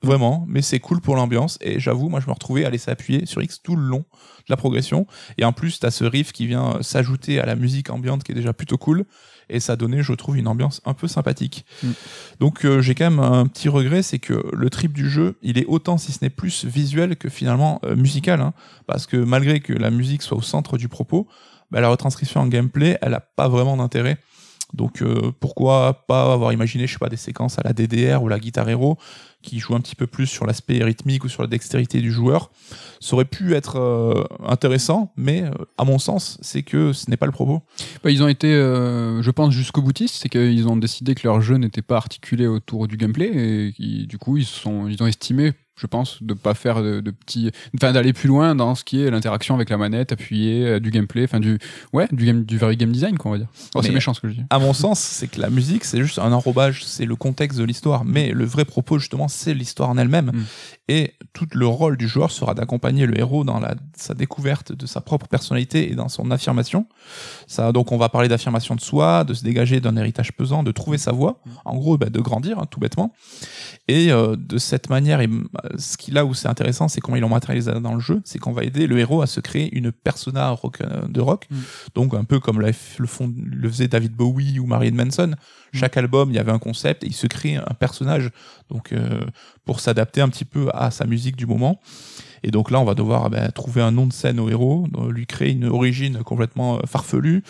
vraiment, 0.03 0.45
mais 0.49 0.63
c'est 0.63 0.81
cool 0.81 1.01
pour 1.01 1.15
l'ambiance. 1.17 1.59
Et 1.61 1.79
j'avoue, 1.79 2.09
moi 2.09 2.19
je 2.21 2.27
me 2.27 2.33
retrouvais 2.33 2.65
à 2.65 2.71
laisser 2.71 2.91
appuyer 2.91 3.25
sur 3.27 3.41
X 3.41 3.63
tout 3.63 3.77
le 3.77 3.83
long 3.83 4.01
de 4.01 4.51
la 4.51 4.57
progression. 4.57 5.07
Et 5.39 5.45
en 5.45 5.53
plus, 5.53 5.79
t'as 5.79 5.91
ce 5.93 6.05
riff 6.05 6.33
qui 6.33 6.47
vient 6.49 6.77
euh, 6.77 6.83
s'ajouter 6.83 7.39
à 7.41 7.47
la 7.47 7.55
musique 7.55 7.89
ambiante 7.91 8.25
qui 8.25 8.33
est 8.33 8.35
déjà 8.37 8.53
plutôt 8.53 8.79
cool. 8.79 9.05
Et 9.49 9.61
ça 9.61 9.77
donnait, 9.77 10.03
je 10.03 10.13
trouve, 10.13 10.37
une 10.37 10.49
ambiance 10.49 10.81
un 10.85 10.95
peu 10.95 11.09
sympathique. 11.09 11.65
Mm. 11.83 11.89
Donc 12.41 12.65
euh, 12.65 12.81
j'ai 12.81 12.95
quand 12.95 13.11
même 13.11 13.21
un 13.21 13.47
petit 13.47 13.69
regret, 13.69 14.03
c'est 14.03 14.19
que 14.19 14.45
le 14.53 14.71
trip 14.71 14.93
du 14.93 15.09
jeu, 15.09 15.39
il 15.43 15.59
est 15.59 15.67
autant, 15.67 15.99
si 15.99 16.13
ce 16.13 16.19
n'est 16.23 16.31
plus 16.31 16.65
visuel 16.65 17.17
que 17.17 17.29
finalement 17.29 17.81
euh, 17.85 17.97
musical. 17.97 18.41
hein. 18.41 18.53
parce 18.87 19.07
que 19.07 19.17
malgré 19.17 19.61
que 19.61 19.73
la 19.73 19.91
musique 19.91 20.23
soit 20.23 20.37
au 20.37 20.43
centre 20.43 20.79
du 20.79 20.89
propos, 20.89 21.29
bah, 21.71 21.81
la 21.81 21.89
retranscription 21.89 22.41
en 22.41 22.47
gameplay, 22.47 22.99
elle 23.03 23.15
a 23.15 23.21
pas 23.21 23.49
vraiment 23.49 23.77
d'intérêt. 23.77 24.19
Donc 24.75 25.03
euh, 25.03 25.33
pourquoi 25.41 26.05
pas 26.07 26.33
avoir 26.33 26.53
imaginé, 26.53 26.87
je 26.87 26.93
sais 26.93 26.99
pas, 26.99 27.09
des 27.09 27.17
séquences 27.17 27.59
à 27.59 27.63
la 27.65 27.73
DDR 27.73 28.23
ou 28.23 28.29
la 28.29 28.39
Guitar 28.39 28.69
Hero 28.69 28.99
qui 29.47 29.61
jouent 29.61 29.75
un 29.75 29.81
petit 29.81 29.95
peu 29.95 30.07
plus 30.07 30.27
sur 30.27 30.45
l'aspect 30.45 30.83
rythmique 30.83 31.25
ou 31.25 31.29
sur 31.29 31.43
la 31.43 31.49
dextérité 31.49 32.01
du 32.01 32.11
joueur. 32.11 32.51
Ça 33.01 33.15
aurait 33.15 33.25
pu 33.25 33.55
être 33.55 33.77
euh, 33.77 34.25
intéressant, 34.45 35.13
mais 35.17 35.43
euh, 35.43 35.51
à 35.79 35.85
mon 35.85 35.99
sens, 35.99 36.39
c'est 36.43 36.63
que 36.63 36.93
ce 36.93 37.09
n'est 37.09 37.17
pas 37.17 37.27
le 37.27 37.33
propos. 37.33 37.63
Bah, 38.03 38.11
ils 38.11 38.23
ont 38.23 38.29
été, 38.29 38.53
euh, 38.53 39.23
je 39.23 39.31
pense, 39.31 39.55
jusqu'au 39.55 39.83
boutiste. 39.83 40.17
C'est 40.17 40.29
qu'ils 40.29 40.67
ont 40.69 40.77
décidé 40.77 41.15
que 41.15 41.27
leur 41.27 41.41
jeu 41.41 41.57
n'était 41.57 41.83
pas 41.83 41.97
articulé 41.97 42.47
autour 42.47 42.89
du 42.89 42.97
gameplay. 42.97 43.31
Et 43.69 43.73
qui, 43.73 44.07
du 44.07 44.19
coup, 44.19 44.37
ils, 44.37 44.45
sont, 44.45 44.89
ils 44.89 45.01
ont 45.03 45.07
estimé, 45.07 45.53
je 45.77 45.87
pense, 45.87 46.23
de 46.23 46.35
pas 46.35 46.55
faire 46.55 46.83
de, 46.83 47.01
de 47.01 47.11
petits, 47.11 47.51
enfin 47.75 47.93
d'aller 47.93 48.13
plus 48.13 48.29
loin 48.29 48.55
dans 48.55 48.75
ce 48.75 48.83
qui 48.83 49.03
est 49.03 49.11
l'interaction 49.11 49.55
avec 49.55 49.69
la 49.69 49.77
manette, 49.77 50.11
appuyée, 50.13 50.67
euh, 50.67 50.81
du 50.81 50.91
gameplay, 50.91 51.25
enfin 51.25 51.39
du, 51.39 51.59
ouais, 51.93 52.09
du 52.13 52.25
game, 52.25 52.45
du 52.45 52.57
very 52.57 52.77
game 52.77 52.91
design, 52.91 53.19
quoi, 53.19 53.31
on 53.31 53.33
va 53.33 53.39
dire. 53.39 53.49
Oh, 53.75 53.83
c'est 53.83 53.93
méchant 53.93 54.15
ce 54.15 54.21
que 54.21 54.29
je 54.29 54.35
dis. 54.35 54.43
À 54.49 54.59
mon 54.59 54.73
sens, 54.73 55.01
c'est 55.01 55.29
que 55.29 55.41
la 55.41 55.51
musique, 55.51 55.85
c'est 55.85 56.01
juste 56.01 56.19
un 56.19 56.33
enrobage, 56.33 56.85
c'est 56.85 57.05
le 57.05 57.15
contexte 57.17 57.59
de 57.59 57.65
l'histoire. 57.65 58.05
Mais 58.05 58.33
le 58.33 58.45
vrai 58.45 58.65
propos, 58.65 58.99
justement, 58.99 59.29
c'est 59.29 59.53
l'histoire 59.53 59.91
en 59.91 59.99
elle-même. 59.99 60.33
Mm. 60.33 60.45
Et 60.89 61.15
tout 61.33 61.49
le 61.53 61.67
rôle 61.67 61.97
du 61.97 62.07
joueur 62.07 62.31
sera 62.31 62.55
d'accompagner 62.55 63.07
le 63.07 63.19
héros 63.19 63.43
dans 63.43 63.59
la, 63.59 63.75
sa 63.97 64.15
découverte 64.15 64.73
de 64.73 64.87
sa 64.87 65.01
propre 65.01 65.27
personnalité 65.27 65.91
et 65.91 65.95
dans 65.97 66.09
son 66.09 66.31
affirmation. 66.31 66.87
Ça, 67.49 67.73
donc, 67.73 67.91
on 67.91 67.99
va 67.99 68.09
parler 68.09 68.29
d'affirmation 68.29 68.77
de 68.77 68.81
soi, 68.81 69.25
de 69.25 69.35
se 69.35 69.43
dégager 69.43 69.81
d'un 69.81 69.97
héritage 69.97 70.33
pesant, 70.33 70.63
de 70.63 70.71
trouver 70.71 70.99
sa 70.99 71.11
voie. 71.11 71.41
En 71.65 71.77
gros, 71.77 71.99
bah, 71.99 72.09
de 72.09 72.21
grandir, 72.21 72.59
hein, 72.59 72.67
tout 72.71 72.79
bêtement. 72.79 73.13
Et 73.89 74.13
euh, 74.13 74.37
de 74.37 74.59
cette 74.59 74.89
manière, 74.89 75.21
et, 75.21 75.29
ce 75.77 75.97
qui 75.97 76.11
là 76.11 76.25
où 76.25 76.35
c'est 76.35 76.49
intéressant, 76.49 76.89
c'est 76.89 77.01
comment 77.01 77.17
ils 77.17 77.21
l'ont 77.21 77.29
matérialisé 77.29 77.73
dans 77.81 77.95
le 77.95 78.01
jeu, 78.01 78.21
c'est 78.25 78.39
qu'on 78.39 78.53
va 78.53 78.63
aider 78.63 78.87
le 78.87 78.99
héros 78.99 79.23
à 79.23 79.27
se 79.27 79.41
créer 79.41 79.77
une 79.77 79.91
persona 79.93 80.51
rock, 80.51 80.81
euh, 80.81 81.07
de 81.09 81.21
rock. 81.21 81.47
Mm. 81.51 81.57
Donc 81.95 82.15
un 82.15 82.25
peu 82.25 82.39
comme 82.39 82.61
l'a- 82.61 82.71
le, 82.99 83.07
fond, 83.07 83.33
le 83.37 83.69
faisait 83.69 83.89
David 83.89 84.13
Bowie 84.13 84.59
ou 84.59 84.67
Marilyn 84.67 85.05
Manson. 85.05 85.35
Chaque 85.73 85.97
album, 85.97 86.31
il 86.31 86.37
y 86.37 86.39
avait 86.39 86.53
un 86.53 86.59
concept 86.59 87.05
et 87.05 87.09
il 87.09 87.15
se 87.15 87.27
crée 87.27 87.57
un 87.57 87.75
personnage. 87.79 88.31
Donc 88.71 88.93
euh, 88.93 89.25
pour 89.65 89.81
s'adapter 89.81 90.21
un 90.21 90.29
petit 90.29 90.45
peu 90.45 90.69
à 90.73 90.91
sa 90.91 91.07
musique 91.07 91.37
du 91.37 91.47
moment. 91.47 91.81
Et 92.43 92.51
donc 92.51 92.71
là, 92.71 92.81
on 92.81 92.85
va 92.85 92.95
devoir 92.95 93.29
ben, 93.31 93.51
trouver 93.51 93.83
un 93.83 93.91
nom 93.91 94.07
de 94.07 94.13
scène 94.13 94.39
au 94.39 94.49
héros, 94.49 94.87
lui 95.11 95.27
créer 95.27 95.53
une 95.53 95.67
origine 95.67 96.23
complètement 96.23 96.77
euh, 96.77 96.81
farfelue, 96.87 97.43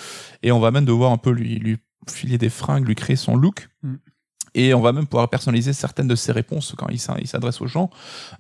et 0.43 0.53
on 0.53 0.61
va 0.61 0.71
même 0.71 0.85
devoir 0.85 1.13
un 1.13 1.19
peu 1.19 1.31
lui, 1.31 1.57
lui 1.57 1.77
filer 2.09 2.39
des 2.39 2.49
fringues, 2.49 2.87
lui 2.87 2.95
créer 2.95 3.17
son 3.17 3.37
look. 3.37 3.69
Mm. 3.83 3.95
Et 4.55 4.73
on 4.73 4.81
va 4.81 4.93
même 4.93 5.07
pouvoir 5.07 5.29
personnaliser 5.29 5.75
certaines 5.75 6.09
de 6.09 6.15
ses 6.15 6.33
réponses 6.33 6.75
quand 6.79 6.89
il 6.89 6.99
s'adresse 6.99 7.61
aux 7.61 7.67
gens. 7.67 7.91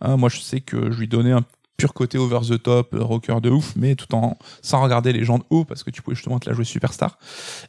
Hein, 0.00 0.16
moi, 0.16 0.30
je 0.30 0.40
sais 0.40 0.62
que 0.62 0.90
je 0.90 0.98
lui 0.98 1.08
donnais 1.08 1.32
un 1.32 1.44
pur 1.76 1.94
côté 1.94 2.18
over 2.18 2.40
the 2.48 2.62
top, 2.62 2.94
euh, 2.94 3.02
rocker 3.02 3.40
de 3.40 3.50
ouf, 3.50 3.74
mais 3.76 3.94
tout 3.94 4.14
en 4.14 4.36
sans 4.62 4.82
regarder 4.82 5.12
les 5.12 5.24
gens 5.24 5.38
de 5.38 5.44
haut 5.50 5.64
parce 5.64 5.82
que 5.82 5.90
tu 5.90 6.02
pouvais 6.02 6.16
justement 6.16 6.38
te 6.38 6.48
la 6.48 6.54
jouer 6.54 6.64
superstar. 6.64 7.18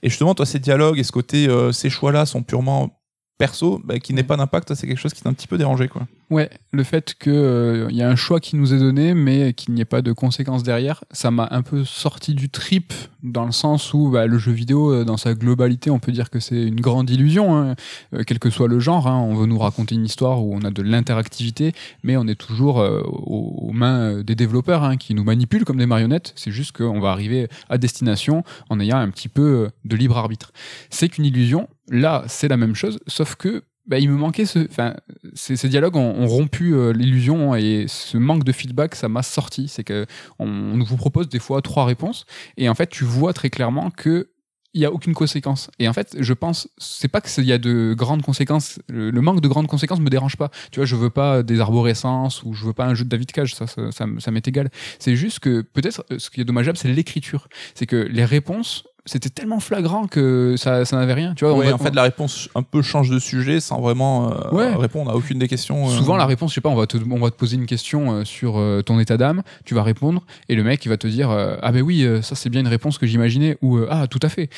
Et 0.01 0.09
justement, 0.09 0.33
toi, 0.35 0.45
ces 0.45 0.59
dialogues 0.59 0.99
et 0.99 1.03
ce 1.03 1.11
côté, 1.11 1.47
euh, 1.47 1.71
ces 1.71 1.89
choix-là 1.89 2.25
sont 2.25 2.43
purement 2.43 3.01
perso, 3.37 3.81
bah, 3.83 3.99
qui 3.99 4.13
n'ait 4.13 4.23
pas 4.23 4.37
d'impact, 4.37 4.73
c'est 4.73 4.87
quelque 4.87 4.99
chose 4.99 5.13
qui 5.13 5.21
t'a 5.21 5.29
un 5.29 5.33
petit 5.33 5.47
peu 5.47 5.57
dérangé, 5.57 5.87
quoi. 5.87 6.07
Ouais, 6.29 6.49
le 6.71 6.83
fait 6.83 7.15
que 7.17 7.29
euh, 7.29 7.87
y 7.91 8.01
a 8.01 8.09
un 8.09 8.17
choix 8.17 8.41
qui 8.41 8.57
nous 8.57 8.73
est 8.73 8.79
donné, 8.79 9.13
mais 9.13 9.53
qu'il 9.53 9.73
n'y 9.73 9.79
ait 9.81 9.85
pas 9.85 10.01
de 10.01 10.11
conséquences 10.11 10.61
derrière, 10.61 11.05
ça 11.11 11.31
m'a 11.31 11.47
un 11.51 11.61
peu 11.61 11.85
sorti 11.85 12.33
du 12.33 12.49
trip 12.49 12.93
dans 13.23 13.45
le 13.45 13.51
sens 13.51 13.93
où 13.93 14.09
bah, 14.09 14.27
le 14.27 14.37
jeu 14.37 14.51
vidéo, 14.51 14.91
euh, 14.91 15.05
dans 15.05 15.17
sa 15.17 15.33
globalité, 15.33 15.89
on 15.89 15.99
peut 15.99 16.11
dire 16.11 16.29
que 16.29 16.39
c'est 16.39 16.61
une 16.61 16.81
grande 16.81 17.09
illusion, 17.09 17.55
hein. 17.55 17.75
Euh, 18.13 18.23
quel 18.25 18.39
que 18.39 18.49
soit 18.49 18.67
le 18.67 18.79
genre. 18.79 19.07
hein. 19.07 19.17
on 19.17 19.35
veut 19.35 19.45
nous 19.45 19.57
raconter 19.57 19.95
une 19.95 20.05
histoire 20.05 20.43
où 20.43 20.55
on 20.55 20.61
a 20.61 20.71
de 20.71 20.81
l'interactivité, 20.81 21.73
mais 22.03 22.17
on 22.17 22.27
est 22.27 22.39
toujours 22.39 22.79
euh, 22.79 23.01
aux, 23.05 23.71
mains 23.71 24.21
des 24.21 24.35
développeurs 24.35 24.83
hein, 24.83 24.97
qui 24.97 25.13
nous 25.13 25.23
manipulent 25.23 25.65
comme 25.65 25.77
des 25.77 25.85
marionnettes. 25.85 26.33
C'est 26.35 26.51
juste 26.51 26.75
qu'on 26.75 26.99
va 26.99 27.11
arriver 27.11 27.47
à 27.69 27.77
destination 27.77 28.43
en 28.69 28.79
ayant 28.79 28.97
un 28.97 29.09
petit 29.09 29.29
peu 29.29 29.69
de 29.85 29.95
libre 29.95 30.17
arbitre. 30.17 30.51
C'est 30.89 31.09
qu'une 31.09 31.25
illusion. 31.25 31.67
Là, 31.89 32.25
c'est 32.27 32.47
la 32.47 32.57
même 32.57 32.75
chose, 32.75 32.99
sauf 33.07 33.35
que 33.35 33.63
bah, 33.87 33.99
il 33.99 34.09
me 34.09 34.17
manquait 34.17 34.45
ce, 34.45 34.59
enfin, 34.69 34.95
ces, 35.33 35.69
dialogues 35.69 35.95
ont, 35.95 36.27
rompu 36.27 36.73
euh, 36.73 36.91
l'illusion 36.91 37.55
et 37.55 37.85
ce 37.87 38.17
manque 38.17 38.43
de 38.43 38.51
feedback, 38.51 38.95
ça 38.95 39.07
m'a 39.09 39.23
sorti. 39.23 39.67
C'est 39.67 39.83
que 39.83 40.05
on, 40.39 40.47
on 40.47 40.83
vous 40.83 40.97
propose 40.97 41.29
des 41.29 41.39
fois 41.39 41.61
trois 41.61 41.85
réponses 41.85 42.25
et 42.57 42.69
en 42.69 42.75
fait, 42.75 42.89
tu 42.89 43.03
vois 43.03 43.33
très 43.33 43.49
clairement 43.49 43.89
que 43.91 44.29
il 44.77 44.81
y 44.81 44.85
a 44.85 44.91
aucune 44.91 45.15
conséquence. 45.15 45.71
Et 45.79 45.87
en 45.87 45.93
fait, 45.93 46.15
je 46.19 46.33
pense, 46.33 46.69
c'est 46.77 47.07
pas 47.07 47.19
qu'il 47.19 47.45
y 47.45 47.51
a 47.51 47.57
de 47.57 47.95
grandes 47.97 48.21
conséquences. 48.21 48.79
Le, 48.89 49.11
manque 49.21 49.41
de 49.41 49.47
grandes 49.47 49.65
conséquences 49.65 49.99
me 49.99 50.09
dérange 50.09 50.37
pas. 50.37 50.51
Tu 50.71 50.79
vois, 50.79 50.85
je 50.85 50.95
veux 50.95 51.09
pas 51.09 51.41
des 51.41 51.59
arborescences 51.59 52.43
ou 52.43 52.53
je 52.53 52.63
veux 52.63 52.73
pas 52.73 52.85
un 52.85 52.93
jeu 52.93 53.03
de 53.03 53.09
David 53.09 53.31
Cage. 53.31 53.55
Ça, 53.55 53.65
ça, 53.67 54.31
m'est 54.31 54.47
égal. 54.47 54.69
C'est 54.99 55.15
juste 55.15 55.39
que 55.39 55.61
peut-être 55.61 56.05
ce 56.17 56.29
qui 56.29 56.41
est 56.41 56.45
dommageable, 56.45 56.77
c'est 56.77 56.89
l'écriture. 56.89 57.47
C'est 57.73 57.87
que 57.87 57.95
les 57.95 58.23
réponses, 58.23 58.83
c'était 59.07 59.29
tellement 59.29 59.59
flagrant 59.59 60.05
que 60.05 60.53
ça, 60.57 60.85
ça 60.85 60.97
n'avait 60.97 61.13
rien. 61.15 61.33
Tu 61.33 61.43
vois, 61.45 61.55
Ouais, 61.55 61.71
en 61.73 61.79
fait, 61.79 61.95
la 61.95 62.03
réponse 62.03 62.49
un 62.53 62.61
peu 62.61 62.83
change 62.83 63.09
de 63.09 63.17
sujet 63.17 63.59
sans 63.59 63.81
vraiment 63.81 64.31
euh, 64.31 64.51
Ouais. 64.51 64.75
répondre 64.75 65.09
à 65.09 65.15
aucune 65.15 65.39
des 65.39 65.47
questions. 65.47 65.87
euh. 65.89 65.91
Souvent, 65.91 66.15
la 66.17 66.25
réponse, 66.27 66.51
je 66.51 66.55
sais 66.55 66.61
pas, 66.61 66.69
on 66.69 66.75
va 66.75 66.85
te, 66.85 66.97
on 67.09 67.17
va 67.19 67.31
te 67.31 67.35
poser 67.35 67.55
une 67.55 67.65
question 67.65 68.11
euh, 68.11 68.23
sur 68.25 68.61
ton 68.85 68.99
état 68.99 69.17
d'âme, 69.17 69.41
tu 69.65 69.73
vas 69.73 69.81
répondre, 69.81 70.23
et 70.49 70.55
le 70.55 70.63
mec, 70.63 70.85
il 70.85 70.89
va 70.89 70.97
te 70.97 71.07
dire, 71.07 71.29
ah 71.31 71.71
ben 71.71 71.81
oui, 71.81 72.07
ça 72.21 72.35
c'est 72.35 72.49
bien 72.49 72.61
une 72.61 72.67
réponse 72.67 72.97
que 72.99 73.07
j'imaginais, 73.07 73.57
ou 73.63 73.79
ah, 73.89 74.05
tout 74.07 74.19
à 74.21 74.29
fait. 74.29 74.49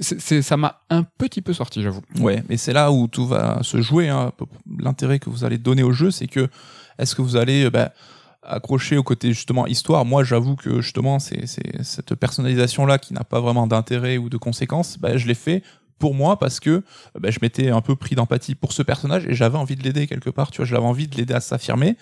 C'est, 0.00 0.42
ça 0.42 0.56
m'a 0.56 0.80
un 0.90 1.04
petit 1.04 1.40
peu 1.42 1.52
sorti, 1.52 1.82
j'avoue. 1.82 2.00
Ouais, 2.18 2.42
mais 2.48 2.56
c'est 2.56 2.72
là 2.72 2.90
où 2.90 3.06
tout 3.06 3.26
va 3.26 3.58
se 3.62 3.80
jouer. 3.80 4.08
hein. 4.08 4.32
L'intérêt 4.80 5.18
que 5.18 5.30
vous 5.30 5.44
allez 5.44 5.58
donner 5.58 5.82
au 5.82 5.92
jeu, 5.92 6.10
c'est 6.10 6.26
que 6.26 6.48
est-ce 6.98 7.14
que 7.14 7.22
vous 7.22 7.36
allez 7.36 7.70
bah, 7.70 7.92
accrocher 8.46 8.96
au 8.96 9.02
côté 9.02 9.32
justement 9.32 9.66
histoire 9.66 10.04
Moi, 10.04 10.24
j'avoue 10.24 10.56
que 10.56 10.80
justement, 10.80 11.18
c'est 11.18 11.46
c'est 11.46 11.82
cette 11.82 12.14
personnalisation-là 12.14 12.98
qui 12.98 13.12
n'a 13.14 13.24
pas 13.24 13.40
vraiment 13.40 13.66
d'intérêt 13.66 14.18
ou 14.18 14.28
de 14.28 14.36
conséquences. 14.36 14.98
Bah, 14.98 15.16
je 15.16 15.26
l'ai 15.26 15.34
fait 15.34 15.62
pour 15.98 16.14
moi 16.14 16.38
parce 16.38 16.60
que 16.60 16.82
bah, 17.18 17.30
je 17.30 17.38
m'étais 17.40 17.70
un 17.70 17.80
peu 17.80 17.96
pris 17.96 18.14
d'empathie 18.14 18.54
pour 18.54 18.72
ce 18.72 18.82
personnage 18.82 19.26
et 19.26 19.34
j'avais 19.34 19.56
envie 19.58 19.76
de 19.76 19.82
l'aider 19.82 20.06
quelque 20.06 20.30
part. 20.30 20.50
Tu 20.50 20.58
vois, 20.58 20.66
j'avais 20.66 20.82
envie 20.84 21.08
de 21.08 21.16
l'aider 21.16 21.34
à 21.34 21.40
s'affirmer 21.40 21.96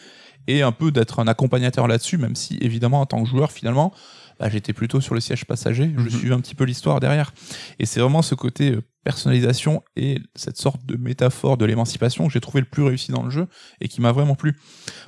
et 0.48 0.62
un 0.62 0.72
peu 0.72 0.90
d'être 0.90 1.20
un 1.20 1.28
accompagnateur 1.28 1.86
là-dessus, 1.86 2.18
même 2.18 2.34
si 2.34 2.58
évidemment 2.60 3.00
en 3.02 3.06
tant 3.06 3.22
que 3.22 3.28
joueur 3.28 3.52
finalement. 3.52 3.92
bah, 4.40 4.48
j'étais 4.48 4.72
plutôt 4.72 5.00
sur 5.00 5.14
le 5.14 5.20
siège 5.20 5.44
passager, 5.44 5.92
je 5.96 6.02
Mhm. 6.04 6.10
suivais 6.10 6.34
un 6.34 6.40
petit 6.40 6.56
peu 6.56 6.64
l'histoire 6.64 6.98
derrière. 6.98 7.32
Et 7.78 7.86
c'est 7.86 8.00
vraiment 8.00 8.22
ce 8.22 8.34
côté 8.34 8.70
euh, 8.72 8.82
personnalisation 9.04 9.82
et 9.96 10.18
cette 10.34 10.56
sorte 10.56 10.84
de 10.86 10.96
métaphore 10.96 11.56
de 11.56 11.64
l'émancipation 11.64 12.26
que 12.26 12.32
j'ai 12.32 12.40
trouvé 12.40 12.60
le 12.60 12.66
plus 12.66 12.82
réussi 12.82 13.12
dans 13.12 13.22
le 13.22 13.30
jeu 13.30 13.46
et 13.80 13.88
qui 13.88 14.00
m'a 14.00 14.12
vraiment 14.12 14.34
plu. 14.34 14.56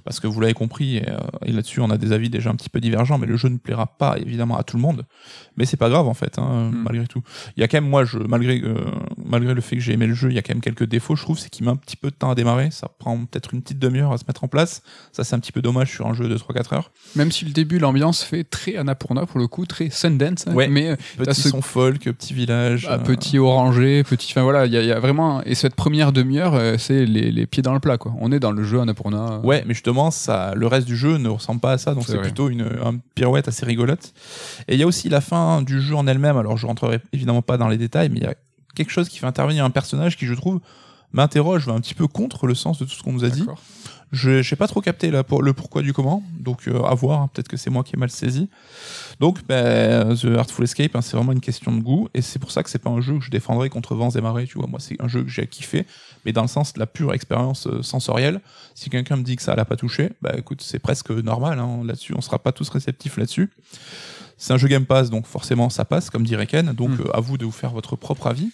Parce 0.05 0.21
que 0.21 0.27
vous 0.27 0.41
l'avez 0.41 0.55
compris, 0.55 0.97
et, 0.97 1.09
euh, 1.09 1.19
et 1.45 1.53
là-dessus 1.53 1.81
on 1.81 1.91
a 1.91 1.99
des 1.99 2.13
avis 2.13 2.31
déjà 2.31 2.51
un 2.51 2.55
petit 2.57 2.69
peu 2.69 2.81
divergents, 2.81 3.19
mais 3.19 3.27
le 3.27 3.37
jeu 3.37 3.49
ne 3.49 3.59
plaira 3.59 3.87
pas 3.87 4.19
évidemment 4.19 4.57
à 4.57 4.63
tout 4.65 4.77
le 4.77 4.83
monde. 4.83 5.05
Mais 5.57 5.65
c'est 5.65 5.77
pas 5.77 5.89
grave 5.89 6.07
en 6.09 6.15
fait, 6.15 6.39
hein, 6.39 6.71
Mm. 6.71 6.83
malgré 6.83 7.07
tout. 7.07 7.23
Il 7.57 7.61
y 7.61 7.65
a 7.65 7.69
quand 7.69 7.77
même, 7.81 7.89
moi, 7.89 8.05
je, 8.05 8.19
malgré, 8.19 8.61
euh, 8.63 8.77
malgré 9.25 9.55
le 9.55 9.61
fait 9.61 9.77
que 9.77 9.83
j'ai 9.83 9.93
aimé 9.93 10.07
le 10.07 10.15
jeu, 10.15 10.31
il 10.31 10.35
y 10.35 10.39
a 10.39 10.43
quand 10.43 10.55
même 10.55 10.61
quelques 10.61 10.85
défauts, 10.85 11.17
je 11.17 11.23
trouve, 11.23 11.39
c'est 11.39 11.49
qu'il 11.51 11.65
met 11.65 11.71
un 11.73 11.77
petit 11.77 11.97
peu 11.97 12.11
de 12.11 12.15
temps 12.15 12.31
à 12.31 12.35
démarrer. 12.35 12.71
Ça 12.71 12.89
prend 12.99 13.17
peut-être 13.25 13.55
une 13.55 13.63
petite 13.63 13.79
demi-heure 13.79 14.13
à 14.13 14.19
se 14.19 14.25
mettre 14.29 14.45
en 14.45 14.49
place. 14.49 14.83
Ça, 15.13 15.25
c'est 15.25 15.35
un 15.35 15.39
petit 15.41 15.53
peu 15.53 15.63
dommage 15.63 15.91
sur 15.91 16.07
un 16.07 16.15
jeu 16.15 16.29
de 16.29 16.37
3-4 16.37 16.75
heures. 16.75 16.91
Même 17.17 17.33
si 17.33 17.45
le 17.45 17.51
début, 17.53 17.79
l'ambiance 17.79 18.23
fait 18.23 18.45
très 18.45 18.77
Annapurna 18.77 19.27
pour 19.27 19.39
le 19.41 19.47
coup, 19.49 19.67
très 19.67 19.91
Sundance, 19.91 20.47
hein, 20.47 20.55
Ouais. 20.55 20.69
mais 20.69 20.91
euh, 20.91 20.97
Petit 21.19 21.41
ce- 21.43 21.49
son 21.49 21.63
folk, 21.63 22.03
petit 22.03 22.35
village. 22.35 22.87
ah, 22.91 22.95
euh, 22.95 22.99
petit 22.99 23.39
orangé, 23.39 24.03
petit, 24.05 24.29
enfin 24.33 24.43
voilà, 24.43 24.67
il 24.67 24.73
y, 24.73 24.77
a- 24.77 24.83
il 24.83 24.89
y 24.89 24.93
a 24.93 25.01
vraiment, 25.01 25.43
et 25.45 25.55
cette 25.55 25.75
première 25.75 26.13
demi-heure, 26.13 26.55
euh, 26.55 26.77
c'est 26.79 27.05
les, 27.07 27.31
les 27.31 27.47
pieds 27.47 27.63
dans 27.63 27.75
le 27.75 27.81
plat, 27.81 27.99
quoi. 27.99 28.15
On 28.21 28.33
est 28.33 28.41
dans 28.41 28.53
le 28.53 28.63
jeu 28.65 28.81
Annapurna. 28.81 29.41
Ouais, 29.45 29.65
mais 29.67 29.75
justement, 29.75 30.11
ça, 30.11 30.53
le 30.55 30.67
reste 30.67 30.87
du 30.87 30.97
jeu 30.97 31.17
ne 31.19 31.29
ressemble 31.29 31.61
pas 31.61 31.73
à 31.73 31.79
ça, 31.79 31.95
donc 31.95 32.05
C'est 32.07 32.19
plutôt 32.21 32.49
une, 32.49 32.61
une 32.63 33.01
pirouette 33.15 33.49
assez 33.49 33.65
rigolote. 33.67 34.13
Et 34.69 34.75
il 34.75 34.81
y 34.81 34.83
a 34.83 34.87
aussi 34.87 35.09
la 35.09 35.21
fin 35.21 35.63
du 35.63 35.81
jeu 35.81 35.95
en 35.97 36.07
elle-même. 36.07 36.37
Alors, 36.37 36.57
je 36.57 36.67
rentrerai 36.67 37.01
évidemment 37.13 37.43
pas 37.43 37.57
dans 37.57 37.69
les 37.69 37.77
détails, 37.77 38.09
mais 38.09 38.19
il 38.19 38.23
y 38.25 38.27
a 38.27 38.35
quelque 38.75 38.91
chose 38.91 39.09
qui 39.09 39.19
fait 39.19 39.27
intervenir 39.27 39.65
un 39.65 39.71
personnage 39.71 40.17
qui, 40.17 40.27
je 40.27 40.35
trouve, 40.35 40.61
m'interroge, 41.13 41.67
va 41.67 41.73
un 41.73 41.81
petit 41.81 41.95
peu 41.95 42.09
contre 42.09 42.47
le 42.47 42.55
sens 42.55 42.79
de 42.79 42.85
tout 42.85 42.93
ce 42.93 43.03
qu'on 43.03 43.13
nous 43.13 43.25
a 43.25 43.31
dit. 43.31 43.47
Je 44.13 44.43
j'ai 44.43 44.57
pas 44.57 44.69
trop 44.69 44.81
capté 44.81 45.11
pour, 45.27 45.43
le 45.43 45.53
pourquoi 45.53 45.83
du 45.83 45.93
comment, 45.93 46.23
donc 46.39 46.69
euh, 46.69 46.83
à 46.83 46.95
voir, 46.95 47.21
hein, 47.21 47.31
peut-être 47.33 47.49
que 47.49 47.57
c'est 47.57 47.71
moi 47.71 47.83
qui 47.83 47.97
ai 47.97 47.99
mal 47.99 48.11
saisi. 48.11 48.49
Donc, 49.19 49.45
ben, 49.47 50.15
The 50.15 50.37
Artful 50.39 50.65
Escape, 50.65 50.95
hein, 50.95 51.01
c'est 51.01 51.17
vraiment 51.17 51.33
une 51.33 51.41
question 51.41 51.73
de 51.73 51.81
goût, 51.81 52.09
et 52.15 52.23
c'est 52.23 52.39
pour 52.39 52.53
ça 52.53 52.63
que 52.63 52.71
c'est 52.71 52.79
pas 52.79 52.91
un 52.91 53.01
jeu 53.01 53.19
que 53.19 53.25
je 53.25 53.31
défendrai 53.31 53.71
contre 53.71 53.97
vents 53.97 54.11
et 54.11 54.21
marées, 54.21 54.47
tu 54.47 54.59
vois. 54.59 54.69
Moi, 54.69 54.79
c'est 54.79 55.01
un 55.03 55.09
jeu 55.09 55.25
que 55.25 55.31
j'ai 55.31 55.47
kiffé, 55.49 55.85
mais 56.25 56.33
dans 56.33 56.43
le 56.43 56.49
sens 56.49 56.75
de 56.75 56.79
la 56.79 56.87
pure 56.87 57.13
expérience 57.13 57.67
euh, 57.67 57.83
sensorielle. 57.83 58.41
Si 58.75 58.89
quelqu'un 58.89 59.17
me 59.17 59.23
dit 59.23 59.35
que 59.35 59.43
ça 59.43 59.57
l'a 59.57 59.65
pas 59.65 59.77
touché, 59.77 60.13
bah 60.23 60.35
écoute, 60.37 60.63
c'est 60.63 60.79
presque 60.79 61.11
normal 61.11 61.59
hein, 61.59 61.81
là-dessus, 61.85 62.15
on 62.17 62.21
sera 62.21 62.39
pas 62.39 62.53
tous 62.53 62.69
réceptifs 62.69 63.17
là-dessus. 63.17 63.51
C'est 64.37 64.53
un 64.53 64.57
jeu 64.59 64.69
Game 64.69 64.87
Pass, 64.87 65.11
donc 65.11 65.27
forcément 65.27 65.71
ça 65.71 65.85
passe, 65.85 66.11
comme 66.11 66.25
dirait 66.25 66.47
Ken, 66.47 66.73
donc 66.73 66.91
Mm. 66.91 67.01
euh, 67.07 67.17
à 67.17 67.21
vous 67.21 67.39
de 67.39 67.45
vous 67.45 67.53
faire 67.53 67.71
votre 67.71 67.97
propre 67.97 68.27
avis. 68.27 68.51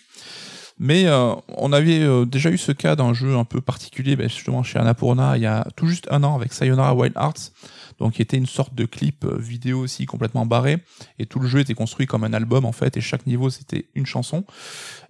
Mais 0.83 1.07
euh, 1.07 1.35
on 1.59 1.73
avait 1.75 2.01
euh, 2.01 2.25
déjà 2.25 2.51
eu 2.51 2.57
ce 2.57 2.73
cas 2.73 2.97
d'un 2.97 3.13
jeu 3.13 3.37
un 3.37 3.45
peu 3.45 3.61
particulier, 3.61 4.17
ben, 4.17 4.31
justement 4.31 4.63
chez 4.63 4.79
Annapurna, 4.79 5.37
il 5.37 5.43
y 5.43 5.47
a 5.47 5.67
tout 5.77 5.87
juste 5.87 6.07
un 6.11 6.25
an 6.25 6.35
avec 6.35 6.55
Sayonara 6.55 6.95
Wild 6.95 7.15
Hearts, 7.17 7.53
donc 7.99 8.15
qui 8.15 8.23
était 8.23 8.39
une 8.39 8.47
sorte 8.47 8.75
de 8.75 8.87
clip 8.87 9.27
vidéo 9.27 9.81
aussi 9.81 10.07
complètement 10.07 10.47
barré, 10.47 10.79
et 11.19 11.27
tout 11.27 11.39
le 11.39 11.49
jeu 11.49 11.59
était 11.59 11.75
construit 11.75 12.07
comme 12.07 12.25
un 12.25 12.33
album 12.33 12.65
en 12.65 12.73
fait, 12.73 12.97
et 12.97 13.03
chaque 13.03 13.27
niveau 13.27 13.51
c'était 13.51 13.89
une 13.95 14.07
chanson, 14.07 14.45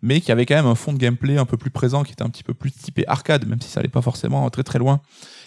mais 0.03 0.21
qui 0.21 0.33
avait 0.33 0.45
quand 0.45 0.57
même 0.57 0.67
un 0.67 0.75
fond 0.75 0.93
de 0.93 0.99
gameplay 0.99 1.39
un 1.39 1.45
peu 1.47 1.57
plus 1.57 1.71
présent, 1.71 2.03
qui 2.03 2.13
était 2.15 2.25
un 2.25 2.31
petit 2.31 2.43
peu 2.43 2.55
plus 2.55 2.73
typé 2.73 3.07
arcade, 3.07 3.47
même 3.47 3.61
si 3.61 3.69
ça 3.69 3.79
allait 3.79 3.89
pas 3.89 4.03
forcément 4.03 4.51
très 4.51 4.65
très 4.65 4.81
loin. 4.81 5.01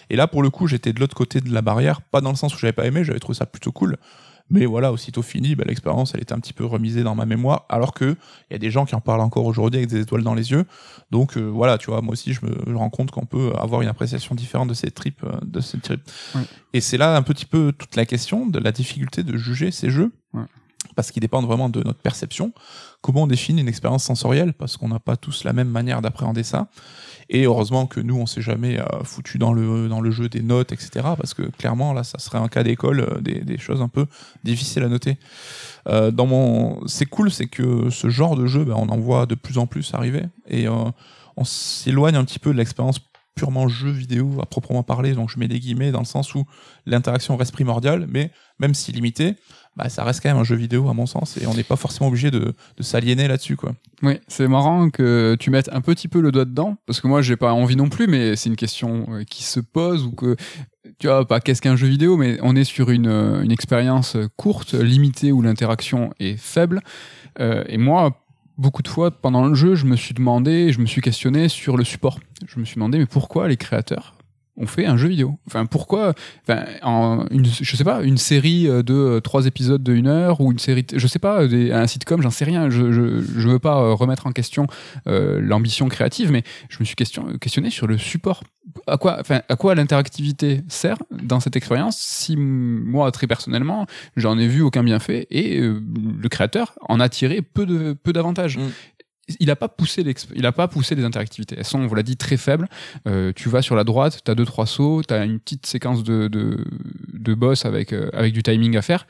Et 0.08 0.16
là 0.16 0.26
pour 0.26 0.42
le 0.42 0.48
coup 0.48 0.68
j'étais 0.68 0.94
de 0.94 1.00
l'autre 1.00 1.14
côté 1.16 1.42
de 1.42 1.52
la 1.52 1.60
barrière, 1.60 2.00
pas 2.00 2.22
dans 2.22 2.30
le 2.30 2.36
sens 2.36 2.54
où 2.54 2.58
j'avais 2.58 2.72
pas 2.72 2.86
aimé, 2.86 3.04
j'avais 3.04 3.20
trouvé 3.20 3.36
ça 3.36 3.44
plutôt 3.44 3.72
cool, 3.72 3.98
mais 4.50 4.66
voilà, 4.66 4.92
aussitôt 4.92 5.22
fini, 5.22 5.54
bah, 5.54 5.64
l'expérience, 5.66 6.14
elle 6.14 6.20
était 6.20 6.34
un 6.34 6.38
petit 6.38 6.52
peu 6.52 6.64
remisée 6.64 7.02
dans 7.02 7.14
ma 7.14 7.24
mémoire, 7.24 7.64
alors 7.68 7.94
que 7.94 8.16
il 8.50 8.52
y 8.52 8.54
a 8.54 8.58
des 8.58 8.70
gens 8.70 8.84
qui 8.84 8.94
en 8.94 9.00
parlent 9.00 9.22
encore 9.22 9.46
aujourd'hui 9.46 9.78
avec 9.78 9.88
des 9.88 10.00
étoiles 10.00 10.22
dans 10.22 10.34
les 10.34 10.50
yeux. 10.50 10.64
Donc 11.10 11.36
euh, 11.36 11.40
voilà, 11.40 11.78
tu 11.78 11.90
vois, 11.90 12.02
moi 12.02 12.12
aussi, 12.12 12.32
je 12.32 12.44
me 12.44 12.54
je 12.66 12.74
rends 12.74 12.90
compte 12.90 13.10
qu'on 13.10 13.26
peut 13.26 13.52
avoir 13.58 13.80
une 13.82 13.88
appréciation 13.88 14.34
différente 14.34 14.68
de 14.68 14.74
ces 14.74 14.90
trips, 14.90 15.24
euh, 15.24 15.32
de 15.44 15.60
ces 15.60 15.78
trips. 15.78 16.02
Ouais. 16.34 16.42
Et 16.74 16.80
c'est 16.80 16.98
là 16.98 17.16
un 17.16 17.22
petit 17.22 17.46
peu 17.46 17.72
toute 17.72 17.96
la 17.96 18.04
question 18.04 18.46
de 18.46 18.58
la 18.58 18.72
difficulté 18.72 19.22
de 19.22 19.36
juger 19.36 19.70
ces 19.70 19.90
jeux. 19.90 20.12
Ouais. 20.34 20.42
Parce 20.94 21.10
qu'ils 21.10 21.20
dépendent 21.20 21.46
vraiment 21.46 21.68
de 21.68 21.82
notre 21.82 22.00
perception. 22.00 22.52
Comment 23.00 23.22
on 23.24 23.26
définit 23.26 23.60
une 23.60 23.68
expérience 23.68 24.04
sensorielle? 24.04 24.52
Parce 24.54 24.76
qu'on 24.76 24.88
n'a 24.88 24.98
pas 24.98 25.16
tous 25.16 25.44
la 25.44 25.52
même 25.52 25.68
manière 25.68 26.02
d'appréhender 26.02 26.42
ça. 26.42 26.68
Et 27.30 27.44
heureusement 27.44 27.86
que 27.86 28.00
nous, 28.00 28.16
on 28.16 28.26
s'est 28.26 28.42
jamais 28.42 28.78
euh, 28.78 28.84
foutu 29.02 29.38
dans 29.38 29.52
le, 29.52 30.10
jeu 30.10 30.28
des 30.28 30.42
notes, 30.42 30.72
etc. 30.72 30.90
Parce 31.16 31.34
que 31.34 31.42
clairement, 31.42 31.92
là, 31.92 32.04
ça 32.04 32.18
serait 32.18 32.38
un 32.38 32.48
cas 32.48 32.62
d'école, 32.62 33.00
euh, 33.00 33.20
des, 33.20 33.40
des 33.40 33.58
choses 33.58 33.80
un 33.80 33.88
peu 33.88 34.06
difficiles 34.44 34.82
à 34.82 34.88
noter. 34.88 35.18
Euh, 35.88 36.10
dans 36.10 36.26
mon, 36.26 36.86
c'est 36.86 37.06
cool, 37.06 37.30
c'est 37.30 37.46
que 37.46 37.90
ce 37.90 38.08
genre 38.08 38.36
de 38.36 38.46
jeu, 38.46 38.64
ben, 38.64 38.74
on 38.76 38.88
en 38.88 38.98
voit 38.98 39.26
de 39.26 39.34
plus 39.34 39.58
en 39.58 39.66
plus 39.66 39.94
arriver. 39.94 40.22
Et 40.46 40.66
euh, 40.66 40.84
on 41.36 41.44
s'éloigne 41.44 42.16
un 42.16 42.24
petit 42.24 42.38
peu 42.38 42.52
de 42.52 42.58
l'expérience 42.58 43.00
purement 43.34 43.66
jeu 43.68 43.90
vidéo 43.90 44.38
à 44.40 44.46
proprement 44.46 44.84
parler, 44.84 45.12
donc 45.12 45.28
je 45.28 45.40
mets 45.40 45.48
des 45.48 45.58
guillemets 45.58 45.90
dans 45.90 45.98
le 45.98 46.04
sens 46.04 46.36
où 46.36 46.44
l'interaction 46.86 47.36
reste 47.36 47.52
primordiale, 47.52 48.06
mais 48.08 48.30
même 48.60 48.74
si 48.74 48.92
limitée, 48.92 49.34
bah, 49.76 49.88
ça 49.88 50.04
reste 50.04 50.22
quand 50.22 50.28
même 50.28 50.38
un 50.38 50.44
jeu 50.44 50.56
vidéo 50.56 50.88
à 50.88 50.94
mon 50.94 51.06
sens, 51.06 51.36
et 51.36 51.46
on 51.46 51.54
n'est 51.54 51.64
pas 51.64 51.76
forcément 51.76 52.08
obligé 52.08 52.30
de, 52.30 52.54
s'aliéner 52.80 53.28
là-dessus. 53.28 53.56
quoi. 53.56 53.74
Oui, 54.02 54.20
c'est 54.28 54.46
marrant 54.46 54.90
que 54.90 55.36
tu 55.40 55.50
mettes 55.50 55.70
un 55.72 55.80
petit 55.80 56.08
peu 56.08 56.20
le 56.20 56.30
doigt 56.30 56.44
dedans, 56.44 56.76
parce 56.86 57.00
que 57.00 57.08
moi 57.08 57.22
j'ai 57.22 57.36
pas 57.36 57.52
envie 57.52 57.76
non 57.76 57.88
plus, 57.88 58.06
mais 58.06 58.36
c'est 58.36 58.48
une 58.48 58.56
question 58.56 59.06
euh, 59.10 59.24
qui 59.24 59.42
se 59.42 59.60
pose, 59.60 60.04
ou 60.04 60.12
que, 60.12 60.36
tu 60.98 61.08
vois, 61.08 61.26
pas 61.26 61.40
qu'est-ce 61.40 61.62
qu'un 61.62 61.76
jeu 61.76 61.88
vidéo, 61.88 62.16
mais 62.16 62.38
on 62.42 62.54
est 62.54 62.64
sur 62.64 62.90
une, 62.90 63.08
euh, 63.08 63.48
expérience 63.48 64.16
courte, 64.36 64.74
limitée, 64.74 65.32
où 65.32 65.42
l'interaction 65.42 66.12
est 66.20 66.36
faible, 66.36 66.80
euh, 67.40 67.64
et 67.68 67.78
moi, 67.78 68.20
beaucoup 68.58 68.82
de 68.82 68.88
fois 68.88 69.10
pendant 69.10 69.46
le 69.46 69.54
jeu, 69.54 69.74
je 69.74 69.86
me 69.86 69.96
suis 69.96 70.14
demandé, 70.14 70.72
je 70.72 70.80
me 70.80 70.86
suis 70.86 71.00
questionné 71.00 71.48
sur 71.48 71.76
le 71.76 71.84
support. 71.84 72.20
Je 72.46 72.60
me 72.60 72.64
suis 72.64 72.76
demandé, 72.76 72.98
mais 72.98 73.06
pourquoi 73.06 73.48
les 73.48 73.56
créateurs 73.56 74.14
ont 74.56 74.66
fait 74.66 74.86
un 74.86 74.96
jeu 74.96 75.08
vidéo 75.08 75.38
Enfin, 75.46 75.66
pourquoi 75.66 76.14
enfin, 76.42 76.64
en 76.82 77.24
Je 77.30 77.76
sais 77.76 77.84
pas, 77.84 78.02
une 78.02 78.18
série 78.18 78.64
de 78.64 78.94
euh, 78.94 79.20
trois 79.20 79.46
épisodes 79.46 79.82
de 79.82 79.94
une 79.94 80.06
heure 80.06 80.40
ou 80.40 80.52
une 80.52 80.58
série, 80.58 80.86
je 80.94 81.06
sais 81.06 81.18
pas, 81.18 81.46
des, 81.46 81.72
un 81.72 81.86
sitcom, 81.86 82.22
j'en 82.22 82.30
sais 82.30 82.44
rien. 82.44 82.70
Je, 82.70 82.92
je, 82.92 83.22
je 83.22 83.48
veux 83.48 83.58
pas 83.58 83.80
euh, 83.80 83.94
remettre 83.94 84.26
en 84.26 84.32
question 84.32 84.66
euh, 85.06 85.40
l'ambition 85.40 85.88
créative, 85.88 86.30
mais 86.30 86.42
je 86.68 86.78
me 86.80 86.84
suis 86.84 86.96
question, 86.96 87.38
questionné 87.38 87.70
sur 87.70 87.86
le 87.86 87.98
support. 87.98 88.44
À 88.86 88.96
quoi, 88.96 89.22
à 89.28 89.56
quoi 89.56 89.74
l'interactivité 89.74 90.62
sert 90.68 90.96
dans 91.10 91.38
cette 91.38 91.54
expérience 91.56 91.98
Si 91.98 92.36
moi, 92.36 93.10
très 93.12 93.26
personnellement, 93.26 93.86
j'en 94.16 94.38
ai 94.38 94.46
vu 94.46 94.62
aucun 94.62 94.82
bienfait 94.82 95.26
et 95.30 95.58
euh, 95.60 95.80
le 96.20 96.28
créateur 96.28 96.74
en 96.88 96.98
a 97.00 97.08
tiré 97.08 97.42
peu 97.42 97.66
de 97.66 97.96
d'avantages. 98.12 98.58
Mm 98.58 98.70
il 99.40 99.50
a 99.50 99.56
pas 99.56 99.68
poussé 99.68 100.04
il 100.34 100.46
a 100.46 100.52
pas 100.52 100.68
poussé 100.68 100.94
les 100.94 101.04
interactivités. 101.04 101.56
Elles 101.58 101.64
sont 101.64 101.80
on 101.80 101.86
vous 101.86 101.94
l'a 101.94 102.02
dit 102.02 102.16
très 102.16 102.36
faibles. 102.36 102.68
Euh, 103.06 103.32
tu 103.34 103.48
vas 103.48 103.62
sur 103.62 103.76
la 103.76 103.84
droite 103.84 104.20
tu 104.24 104.30
as 104.30 104.34
deux 104.34 104.44
trois 104.44 104.66
sauts 104.66 105.02
tu 105.06 105.14
as 105.14 105.24
une 105.24 105.40
petite 105.40 105.66
séquence 105.66 106.02
de 106.04 106.28
de, 106.28 106.64
de 107.12 107.34
boss 107.34 107.64
avec 107.64 107.92
euh, 107.92 108.10
avec 108.12 108.32
du 108.32 108.42
timing 108.42 108.76
à 108.76 108.82
faire. 108.82 109.06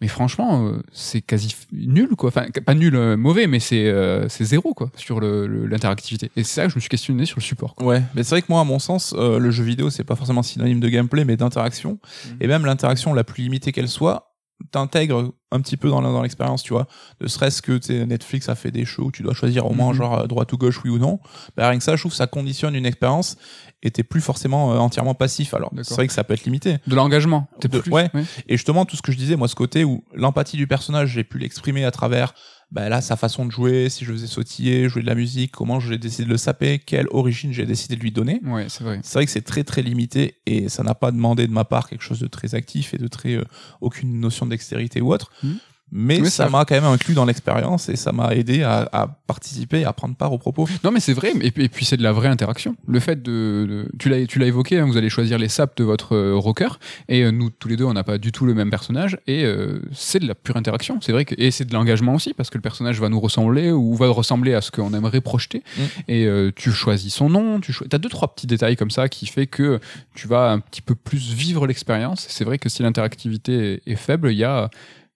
Mais 0.00 0.08
franchement 0.08 0.66
euh, 0.66 0.82
c'est 0.92 1.20
quasi 1.20 1.54
nul 1.70 2.10
quoi. 2.16 2.28
Enfin 2.28 2.46
pas 2.66 2.74
nul 2.74 2.96
euh, 2.96 3.16
mauvais 3.16 3.46
mais 3.46 3.60
c'est 3.60 3.86
euh, 3.86 4.28
c'est 4.28 4.44
zéro 4.44 4.74
quoi 4.74 4.90
sur 4.96 5.20
le 5.20 5.46
l'interactivité. 5.66 6.30
Et 6.36 6.42
c'est 6.42 6.54
ça 6.54 6.64
que 6.64 6.70
je 6.70 6.76
me 6.76 6.80
suis 6.80 6.88
questionné 6.90 7.24
sur 7.24 7.36
le 7.38 7.42
support 7.42 7.76
quoi. 7.76 7.86
Ouais, 7.86 8.02
mais 8.14 8.24
c'est 8.24 8.30
vrai 8.34 8.42
que 8.42 8.46
moi, 8.48 8.60
à 8.60 8.64
mon 8.64 8.78
sens, 8.78 9.14
euh, 9.16 9.38
le 9.38 9.50
jeu 9.50 9.62
vidéo, 9.62 9.90
c'est 9.90 10.02
pas 10.04 10.16
forcément 10.16 10.42
synonyme 10.42 10.80
de 10.80 10.88
gameplay, 10.88 11.24
mais 11.24 11.36
d'interaction. 11.36 11.98
Et 12.40 12.46
même 12.48 12.66
l'interaction 12.66 13.14
la 13.14 13.22
plus 13.22 13.44
limitée 13.44 13.70
qu'elle 13.72 13.88
soit, 13.88 14.31
t'intègres 14.70 15.32
un 15.50 15.60
petit 15.60 15.76
peu 15.76 15.88
dans 15.90 16.22
l'expérience, 16.22 16.62
tu 16.62 16.72
vois. 16.72 16.86
Ne 17.20 17.26
serait-ce 17.28 17.60
que 17.62 18.04
Netflix 18.04 18.48
a 18.48 18.54
fait 18.54 18.70
des 18.70 18.84
shows 18.84 19.04
où 19.06 19.10
tu 19.10 19.22
dois 19.22 19.34
choisir 19.34 19.66
au 19.66 19.74
moins 19.74 19.88
Mhm. 19.90 19.94
genre 19.96 20.18
euh, 20.20 20.26
droite 20.26 20.52
ou 20.52 20.56
gauche, 20.58 20.80
oui 20.84 20.90
ou 20.90 20.98
non. 20.98 21.18
Bah, 21.56 21.68
rien 21.68 21.78
que 21.78 21.84
ça, 21.84 21.96
je 21.96 22.02
trouve 22.02 22.12
que 22.12 22.16
ça 22.16 22.26
conditionne 22.26 22.74
une 22.74 22.86
expérience 22.86 23.36
et 23.82 23.90
t'es 23.90 24.02
plus 24.04 24.20
forcément 24.20 24.72
euh, 24.72 24.78
entièrement 24.78 25.14
passif. 25.14 25.52
Alors, 25.54 25.70
c'est 25.82 25.94
vrai 25.94 26.06
que 26.06 26.12
ça 26.12 26.24
peut 26.24 26.34
être 26.34 26.44
limité. 26.44 26.78
de 26.86 26.94
l'engagement 26.94 27.48
ouais. 27.90 28.10
Et 28.48 28.56
justement, 28.56 28.84
tout 28.84 28.96
ce 28.96 29.02
que 29.02 29.12
je 29.12 29.18
disais, 29.18 29.36
moi, 29.36 29.48
ce 29.48 29.54
côté 29.56 29.84
où 29.84 30.04
l'empathie 30.14 30.56
du 30.56 30.66
personnage, 30.66 31.10
j'ai 31.10 31.24
pu 31.24 31.38
l'exprimer 31.38 31.84
à 31.84 31.90
travers 31.90 32.32
bah, 32.72 32.88
là, 32.88 33.02
sa 33.02 33.16
façon 33.16 33.44
de 33.44 33.50
jouer, 33.50 33.90
si 33.90 34.06
je 34.06 34.12
faisais 34.12 34.26
sautiller, 34.26 34.88
jouer 34.88 35.02
de 35.02 35.06
la 35.06 35.14
musique, 35.14 35.52
comment 35.52 35.78
j'ai 35.78 35.98
décidé 35.98 36.24
de 36.24 36.30
le 36.30 36.38
saper, 36.38 36.78
quelle 36.78 37.06
origine 37.10 37.52
j'ai 37.52 37.66
décidé 37.66 37.96
de 37.96 38.00
lui 38.00 38.12
donner. 38.12 38.40
ouais 38.44 38.66
c'est 38.70 38.82
vrai 38.82 39.00
C'est 39.02 39.18
vrai 39.18 39.26
que 39.26 39.30
c'est 39.30 39.42
très 39.42 39.62
très 39.62 39.82
limité 39.82 40.36
et 40.46 40.70
ça 40.70 40.82
n'a 40.82 40.94
pas 40.94 41.10
demandé 41.10 41.46
de 41.46 41.52
ma 41.52 41.64
part 41.64 41.86
quelque 41.86 42.02
chose 42.02 42.18
de 42.18 42.26
très 42.26 42.54
actif 42.54 42.94
et 42.94 42.98
de 42.98 43.08
très 43.08 43.34
euh, 43.34 43.44
aucune 43.82 44.18
notion 44.18 44.46
de 44.46 44.50
dextérité 44.52 45.02
ou 45.02 45.12
autre. 45.12 45.30
Mhm. 45.42 45.58
Mais 45.94 46.20
Oui, 46.20 46.30
ça 46.30 46.48
m'a 46.48 46.64
quand 46.64 46.74
même 46.74 46.84
inclus 46.84 47.12
dans 47.14 47.26
l'expérience 47.26 47.88
et 47.90 47.96
ça 47.96 48.12
m'a 48.12 48.34
aidé 48.34 48.62
à, 48.62 48.88
à 48.92 49.06
participer 49.26 49.84
à 49.84 49.92
prendre 49.92 50.14
part 50.16 50.32
aux 50.32 50.38
propos. 50.38 50.66
Non 50.84 50.90
mais 50.90 51.00
c'est 51.00 51.12
vrai, 51.12 51.32
et 51.42 51.50
puis, 51.50 51.64
et 51.64 51.68
puis 51.68 51.84
c'est 51.84 51.98
de 51.98 52.02
la 52.02 52.12
vraie 52.12 52.28
interaction. 52.28 52.74
Le 52.86 52.98
fait 52.98 53.22
de, 53.22 53.66
de- 53.68 53.88
tu 53.98 54.08
l'as 54.08 54.24
tu 54.26 54.38
l'as 54.38 54.46
évoqué, 54.46 54.78
hein, 54.78 54.86
vous 54.86 54.96
allez 54.96 55.10
choisir 55.10 55.36
les 55.38 55.48
sapes 55.48 55.76
de 55.76 55.84
votre 55.84 56.14
euh, 56.16 56.34
rocker, 56.36 56.78
et 57.08 57.22
euh, 57.24 57.30
nous 57.30 57.50
tous 57.50 57.68
les 57.68 57.76
deux 57.76 57.84
on 57.84 57.92
n'a 57.92 58.04
pas 58.04 58.16
du 58.18 58.32
tout 58.32 58.46
le 58.46 58.54
même 58.54 58.70
personnage, 58.70 59.18
et 59.26 59.44
euh, 59.44 59.80
c'est 59.92 60.18
de 60.20 60.26
la 60.26 60.34
pure 60.34 60.56
interaction. 60.56 60.98
C'est 61.02 61.12
vrai 61.12 61.24
que 61.26 61.34
et 61.38 61.50
c'est 61.50 61.64
de 61.66 61.74
l'engagement 61.74 62.14
aussi 62.14 62.32
parce 62.32 62.48
que 62.48 62.56
le 62.58 62.62
personnage 62.62 62.98
va 63.00 63.08
nous 63.10 63.20
ressembler 63.20 63.70
ou 63.70 63.94
va 63.94 64.08
ressembler 64.08 64.54
à 64.54 64.60
ce 64.62 64.70
qu'on 64.70 64.94
aimerait 64.94 65.20
projeter, 65.20 65.62
Mm. 65.76 65.82
et 66.08 66.24
euh, 66.26 66.50
tu 66.56 66.70
choisis 66.72 67.12
son 67.14 67.28
nom, 67.28 67.60
tu 67.60 67.72
cho- 67.72 67.84
as 67.92 67.98
deux 67.98 68.08
trois 68.08 68.34
petits 68.34 68.46
détails 68.46 68.76
comme 68.76 68.90
ça 68.90 69.08
qui 69.08 69.26
fait 69.26 69.46
que 69.46 69.78
tu 70.14 70.26
vas 70.26 70.50
un 70.52 70.60
petit 70.60 70.80
peu 70.82 70.94
plus 70.94 71.32
vivre 71.34 71.66
l'expérience. 71.66 72.24
C'est 72.30 72.44
vrai 72.44 72.58
que 72.58 72.68
si 72.70 72.82
l'interactivité 72.82 73.80
est, 73.86 73.92
est 73.92 73.96
faible, 73.96 74.30
il 74.32 74.38
y 74.38 74.44
a 74.44 74.70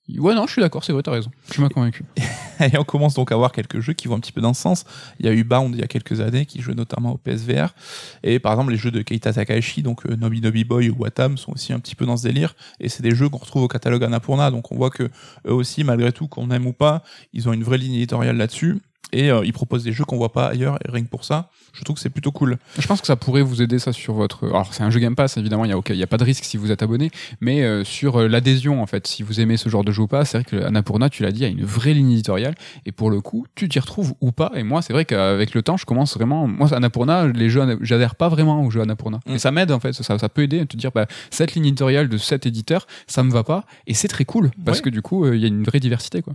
Ouais, 0.08 0.34
non, 0.34 0.46
je 0.46 0.52
suis 0.52 0.62
d'accord, 0.62 0.84
c'est 0.84 0.92
vrai, 0.92 1.02
t'as 1.02 1.10
raison. 1.10 1.30
Tu 1.50 1.60
m'as 1.60 1.68
convaincu. 1.68 2.04
Et 2.60 2.78
on 2.78 2.84
commence 2.84 3.14
donc 3.14 3.32
à 3.32 3.36
voir 3.36 3.50
quelques 3.50 3.80
jeux 3.80 3.92
qui 3.92 4.06
vont 4.06 4.14
un 4.14 4.20
petit 4.20 4.32
peu 4.32 4.40
dans 4.40 4.54
ce 4.54 4.62
sens. 4.62 4.84
Il 5.18 5.26
y 5.26 5.28
a 5.28 5.32
eu 5.32 5.42
Bound 5.42 5.74
il 5.74 5.80
y 5.80 5.84
a 5.84 5.88
quelques 5.88 6.20
années 6.20 6.46
qui 6.46 6.60
jouait 6.60 6.74
notamment 6.74 7.12
au 7.12 7.16
PSVR. 7.16 7.74
Et 8.22 8.38
par 8.38 8.52
exemple, 8.52 8.70
les 8.70 8.78
jeux 8.78 8.92
de 8.92 9.02
Keita 9.02 9.32
Takahashi, 9.32 9.82
donc 9.82 10.06
euh, 10.06 10.14
Nobi 10.14 10.40
Nobi 10.40 10.64
Boy 10.64 10.90
ou 10.90 10.96
Watam, 10.98 11.36
sont 11.36 11.52
aussi 11.52 11.72
un 11.72 11.80
petit 11.80 11.96
peu 11.96 12.06
dans 12.06 12.16
ce 12.16 12.22
délire. 12.22 12.54
Et 12.78 12.88
c'est 12.88 13.02
des 13.02 13.14
jeux 13.14 13.28
qu'on 13.28 13.38
retrouve 13.38 13.64
au 13.64 13.68
catalogue 13.68 14.04
Annapurna. 14.04 14.52
Donc 14.52 14.70
on 14.70 14.76
voit 14.76 14.90
que 14.90 15.10
eux 15.46 15.52
aussi, 15.52 15.82
malgré 15.82 16.12
tout, 16.12 16.28
qu'on 16.28 16.50
aime 16.50 16.66
ou 16.66 16.72
pas, 16.72 17.02
ils 17.32 17.48
ont 17.48 17.52
une 17.52 17.64
vraie 17.64 17.78
ligne 17.78 17.94
éditoriale 17.94 18.36
là-dessus. 18.36 18.78
Et 19.12 19.30
euh, 19.30 19.44
ils 19.44 19.52
proposent 19.52 19.84
des 19.84 19.92
jeux 19.92 20.04
qu'on 20.04 20.16
voit 20.16 20.32
pas 20.32 20.46
ailleurs. 20.48 20.78
Et 20.84 20.90
rien 20.90 21.02
que 21.04 21.08
pour 21.08 21.24
ça, 21.24 21.48
je 21.72 21.82
trouve 21.84 21.94
que 21.96 22.02
c'est 22.02 22.10
plutôt 22.10 22.32
cool. 22.32 22.58
Je 22.78 22.86
pense 22.86 23.00
que 23.00 23.06
ça 23.06 23.16
pourrait 23.16 23.42
vous 23.42 23.62
aider 23.62 23.78
ça 23.78 23.92
sur 23.92 24.14
votre. 24.14 24.46
Alors 24.46 24.74
c'est 24.74 24.82
un 24.82 24.90
jeu 24.90 24.98
Game 24.98 25.14
Pass 25.14 25.36
évidemment, 25.36 25.64
il 25.64 25.68
y 25.70 25.72
a 25.72 25.78
aucun- 25.78 25.94
il 25.94 26.00
y 26.00 26.02
a 26.02 26.06
pas 26.08 26.16
de 26.16 26.24
risque 26.24 26.44
si 26.44 26.56
vous 26.56 26.70
êtes 26.72 26.82
abonné, 26.82 27.10
mais 27.40 27.62
euh, 27.62 27.84
sur 27.84 28.20
euh, 28.20 28.28
l'adhésion 28.28 28.82
en 28.82 28.86
fait, 28.86 29.06
si 29.06 29.22
vous 29.22 29.40
aimez 29.40 29.56
ce 29.56 29.68
genre 29.68 29.84
de 29.84 29.92
jeu 29.92 30.02
ou 30.02 30.06
pas, 30.08 30.24
c'est 30.24 30.38
vrai 30.38 30.44
que 30.44 30.56
Annapurna, 30.64 31.08
tu 31.08 31.22
l'as 31.22 31.30
dit, 31.32 31.44
a 31.44 31.48
une 31.48 31.64
vraie 31.64 31.92
ligne 31.94 32.10
éditoriale 32.12 32.54
et 32.84 32.92
pour 32.92 33.10
le 33.10 33.20
coup, 33.20 33.46
tu 33.54 33.68
t'y 33.68 33.78
retrouves 33.78 34.14
ou 34.20 34.32
pas. 34.32 34.50
Et 34.56 34.62
moi, 34.64 34.82
c'est 34.82 34.92
vrai 34.92 35.04
qu'avec 35.04 35.54
le 35.54 35.62
temps, 35.62 35.76
je 35.76 35.86
commence 35.86 36.14
vraiment. 36.16 36.46
Moi, 36.48 36.74
Annapurna, 36.74 37.26
les 37.28 37.48
jeux, 37.48 37.78
j'adhère 37.82 38.16
pas 38.16 38.28
vraiment 38.28 38.64
aux 38.64 38.70
jeux 38.70 38.80
Annapurna. 38.80 39.20
Mm. 39.26 39.34
Et 39.34 39.38
ça 39.38 39.52
m'aide 39.52 39.70
en 39.70 39.78
fait, 39.80 39.92
ça, 39.92 40.18
ça 40.18 40.28
peut 40.28 40.42
aider 40.42 40.60
à 40.60 40.66
te 40.66 40.76
dire, 40.76 40.90
bah 40.92 41.06
cette 41.30 41.54
ligne 41.54 41.66
éditoriale 41.66 42.08
de 42.08 42.18
cet 42.18 42.46
éditeur, 42.46 42.86
ça 43.06 43.22
me 43.22 43.30
va 43.30 43.44
pas 43.44 43.64
et 43.86 43.94
c'est 43.94 44.08
très 44.08 44.24
cool 44.24 44.50
parce 44.64 44.78
Ouais. 44.78 44.84
que 44.84 44.90
du 44.90 45.00
coup, 45.02 45.24
euh, 45.24 45.36
il 45.36 45.42
y 45.42 45.44
a 45.44 45.48
une 45.48 45.62
vraie 45.62 45.80
diversité 45.80 46.22
quoi. 46.22 46.32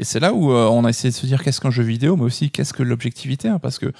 Et 0.00 0.04
c'est 0.04 0.18
là 0.18 0.32
où 0.32 0.50
euh, 0.50 0.66
on 0.68 0.86
a 0.86 0.88
essayé 0.88 1.10
de 1.10 1.14
se 1.14 1.26
dire 1.26 1.42
qu'est-ce 1.42 1.60
qu'un 1.60 1.70
jeu 1.70 1.82
vidéo, 1.82 2.16
mais 2.16 2.22
aussi 2.22 2.50
qu'est-ce 2.50 2.72
que 2.72 2.82
l'objectivité, 2.82 3.48
hein, 3.48 3.58
parce 3.58 3.78
que 3.78 3.92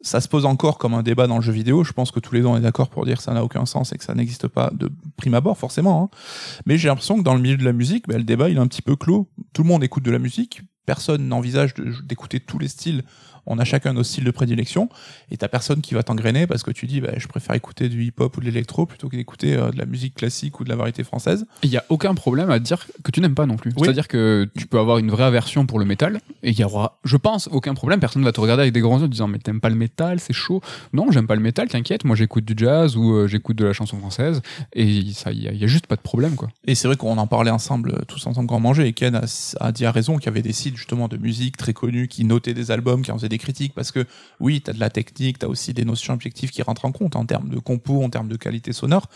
ça 0.00 0.20
se 0.20 0.28
pose 0.28 0.46
encore 0.46 0.78
comme 0.78 0.94
un 0.94 1.02
débat 1.02 1.26
dans 1.26 1.34
le 1.34 1.42
jeu 1.42 1.50
vidéo. 1.50 1.82
Je 1.82 1.92
pense 1.92 2.12
que 2.12 2.20
tous 2.20 2.32
les 2.32 2.42
deux 2.42 2.46
on 2.46 2.56
est 2.56 2.60
d'accord 2.60 2.88
pour 2.88 3.04
dire 3.04 3.16
que 3.16 3.24
ça 3.24 3.34
n'a 3.34 3.42
aucun 3.42 3.66
sens 3.66 3.92
et 3.92 3.98
que 3.98 4.04
ça 4.04 4.14
n'existe 4.14 4.46
pas 4.46 4.70
de 4.72 4.88
prime 5.16 5.34
abord 5.34 5.58
forcément. 5.58 6.04
hein. 6.04 6.16
Mais 6.64 6.78
j'ai 6.78 6.86
l'impression 6.86 7.18
que 7.18 7.24
dans 7.24 7.34
le 7.34 7.40
milieu 7.40 7.56
de 7.56 7.64
la 7.64 7.72
musique, 7.72 8.06
bah, 8.06 8.16
le 8.16 8.22
débat 8.22 8.48
il 8.48 8.56
est 8.56 8.60
un 8.60 8.68
petit 8.68 8.82
peu 8.82 8.94
clos. 8.94 9.28
Tout 9.52 9.64
le 9.64 9.68
monde 9.68 9.82
écoute 9.82 10.04
de 10.04 10.12
la 10.12 10.20
musique, 10.20 10.62
personne 10.86 11.26
n'envisage 11.26 11.74
d'écouter 12.04 12.38
tous 12.38 12.60
les 12.60 12.68
styles. 12.68 13.02
On 13.50 13.58
a 13.58 13.64
chacun 13.64 13.92
nos 13.94 14.02
styles 14.04 14.24
de 14.24 14.30
prédilection 14.30 14.88
et 15.30 15.36
t'as 15.36 15.48
personne 15.48 15.80
qui 15.80 15.94
va 15.94 16.02
t'engrainer 16.02 16.46
parce 16.46 16.62
que 16.62 16.70
tu 16.70 16.86
dis 16.86 17.00
bah, 17.00 17.12
je 17.16 17.26
préfère 17.26 17.54
écouter 17.56 17.88
du 17.88 18.04
hip-hop 18.04 18.36
ou 18.36 18.40
de 18.40 18.44
l'électro 18.44 18.86
plutôt 18.86 19.08
que 19.08 19.16
d'écouter 19.16 19.54
euh, 19.56 19.70
de 19.70 19.78
la 19.78 19.86
musique 19.86 20.14
classique 20.14 20.60
ou 20.60 20.64
de 20.64 20.68
la 20.68 20.76
variété 20.76 21.02
française. 21.04 21.46
Il 21.62 21.70
y 21.70 21.76
a 21.76 21.84
aucun 21.88 22.14
problème 22.14 22.50
à 22.50 22.58
dire 22.58 22.86
que 23.02 23.10
tu 23.10 23.20
n'aimes 23.20 23.34
pas 23.34 23.46
non 23.46 23.56
plus. 23.56 23.70
Oui. 23.76 23.82
C'est-à-dire 23.84 24.06
que 24.08 24.48
tu 24.56 24.66
peux 24.66 24.78
avoir 24.78 24.98
une 24.98 25.10
vraie 25.10 25.24
aversion 25.24 25.66
pour 25.66 25.78
le 25.78 25.84
métal 25.84 26.20
et 26.42 26.50
il 26.50 26.58
y 26.58 26.64
aura, 26.64 26.98
je 27.04 27.16
pense, 27.16 27.48
aucun 27.50 27.74
problème. 27.74 28.00
Personne 28.00 28.22
ne 28.22 28.26
va 28.26 28.32
te 28.32 28.40
regarder 28.40 28.62
avec 28.62 28.74
des 28.74 28.80
grands 28.80 28.98
yeux 28.98 29.04
en 29.06 29.08
disant 29.08 29.28
mais 29.28 29.38
t'aimes 29.38 29.60
pas 29.60 29.70
le 29.70 29.76
métal, 29.76 30.20
c'est 30.20 30.32
chaud. 30.32 30.60
Non, 30.92 31.10
j'aime 31.10 31.26
pas 31.26 31.34
le 31.34 31.40
métal, 31.42 31.68
t'inquiète. 31.68 32.04
Moi 32.04 32.16
j'écoute 32.16 32.44
du 32.44 32.54
jazz 32.56 32.96
ou 32.96 33.12
euh, 33.14 33.26
j'écoute 33.26 33.56
de 33.56 33.64
la 33.64 33.72
chanson 33.72 33.98
française 33.98 34.42
et 34.74 35.02
ça, 35.14 35.32
il 35.32 35.42
y, 35.42 35.48
a- 35.48 35.52
il 35.52 35.58
y 35.58 35.64
a 35.64 35.66
juste 35.68 35.86
pas 35.86 35.96
de 35.96 36.00
problème 36.02 36.34
quoi. 36.34 36.48
Et 36.66 36.74
c'est 36.74 36.86
vrai 36.88 36.96
qu'on 36.96 37.16
en 37.18 37.26
parlait 37.26 37.50
ensemble, 37.50 37.92
euh, 37.94 38.04
tous 38.06 38.26
ensemble 38.26 38.48
quand 38.48 38.56
on 38.56 38.60
mangeait, 38.60 38.88
et 38.88 38.92
Ken 38.92 39.14
a, 39.14 39.22
a 39.60 39.72
dit 39.72 39.86
à 39.86 39.90
raison 39.92 40.16
qu'il 40.16 40.26
y 40.26 40.28
avait 40.28 40.42
des 40.42 40.52
sites 40.52 40.76
justement 40.76 41.08
de 41.08 41.16
musique 41.16 41.56
très 41.56 41.72
connus 41.72 42.08
qui 42.08 42.24
notaient 42.24 42.54
des 42.54 42.70
albums, 42.70 43.02
qui 43.02 43.10
en 43.10 43.16
faisaient 43.16 43.28
des 43.28 43.37
critiques, 43.38 43.74
parce 43.74 43.92
que 43.92 44.04
oui, 44.40 44.60
t'as 44.60 44.72
de 44.72 44.80
la 44.80 44.90
technique, 44.90 45.38
t'as 45.38 45.46
aussi 45.46 45.72
des 45.74 45.84
notions 45.84 46.14
objectives 46.14 46.50
qui 46.50 46.62
rentrent 46.62 46.84
en 46.84 46.92
compte 46.92 47.16
en 47.16 47.24
termes 47.24 47.48
de 47.48 47.58
compo, 47.58 48.02
en 48.02 48.10
termes 48.10 48.28
de 48.28 48.36
qualité 48.36 48.72
sonore, 48.72 49.06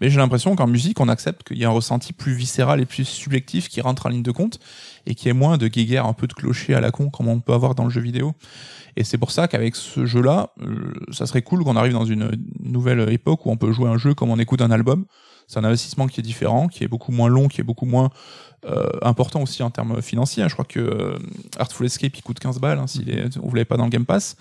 mais 0.00 0.10
j'ai 0.10 0.18
l'impression 0.18 0.56
qu'en 0.56 0.66
musique, 0.66 1.00
on 1.00 1.08
accepte 1.08 1.46
qu'il 1.46 1.58
y 1.58 1.64
a 1.64 1.68
un 1.68 1.72
ressenti 1.72 2.12
plus 2.12 2.34
viscéral 2.34 2.80
et 2.80 2.86
plus 2.86 3.04
subjectif 3.04 3.68
qui 3.68 3.80
rentre 3.80 4.06
en 4.06 4.08
ligne 4.08 4.22
de 4.22 4.32
compte, 4.32 4.58
et 5.06 5.14
qui 5.14 5.28
est 5.28 5.34
moins 5.34 5.58
de 5.58 5.68
guéguerre 5.68 6.06
un 6.06 6.14
peu 6.14 6.26
de 6.26 6.32
clocher 6.32 6.74
à 6.74 6.80
la 6.80 6.90
con, 6.90 7.10
comme 7.10 7.28
on 7.28 7.40
peut 7.40 7.52
avoir 7.52 7.74
dans 7.74 7.84
le 7.84 7.90
jeu 7.90 8.00
vidéo. 8.00 8.34
Et 8.96 9.04
c'est 9.04 9.18
pour 9.18 9.30
ça 9.30 9.48
qu'avec 9.48 9.74
ce 9.76 10.06
jeu-là, 10.06 10.50
euh, 10.62 10.92
ça 11.10 11.26
serait 11.26 11.42
cool 11.42 11.64
qu'on 11.64 11.76
arrive 11.76 11.92
dans 11.92 12.04
une 12.04 12.30
nouvelle 12.60 13.12
époque 13.12 13.44
où 13.46 13.50
on 13.50 13.56
peut 13.56 13.72
jouer 13.72 13.88
un 13.88 13.98
jeu 13.98 14.14
comme 14.14 14.30
on 14.30 14.38
écoute 14.38 14.62
un 14.62 14.70
album. 14.70 15.04
C'est 15.46 15.58
un 15.58 15.64
investissement 15.64 16.06
qui 16.06 16.20
est 16.20 16.22
différent, 16.22 16.68
qui 16.68 16.84
est 16.84 16.88
beaucoup 16.88 17.12
moins 17.12 17.28
long, 17.28 17.48
qui 17.48 17.60
est 17.60 17.64
beaucoup 17.64 17.86
moins 17.86 18.10
euh, 18.66 18.88
important 19.02 19.42
aussi 19.42 19.62
en 19.62 19.70
termes 19.70 20.00
financiers. 20.00 20.44
Je 20.48 20.52
crois 20.52 20.64
que 20.64 20.80
euh, 20.80 21.18
Artful 21.58 21.86
Escape 21.86 22.16
il 22.16 22.22
coûte 22.22 22.38
15 22.38 22.60
balles 22.60 22.78
hein, 22.78 22.86
s'il 22.86 23.10
est, 23.10 23.36
vous 23.36 23.54
l'avez 23.54 23.64
pas 23.64 23.76
dans 23.76 23.84
le 23.84 23.90
Game 23.90 24.06
Pass. 24.06 24.36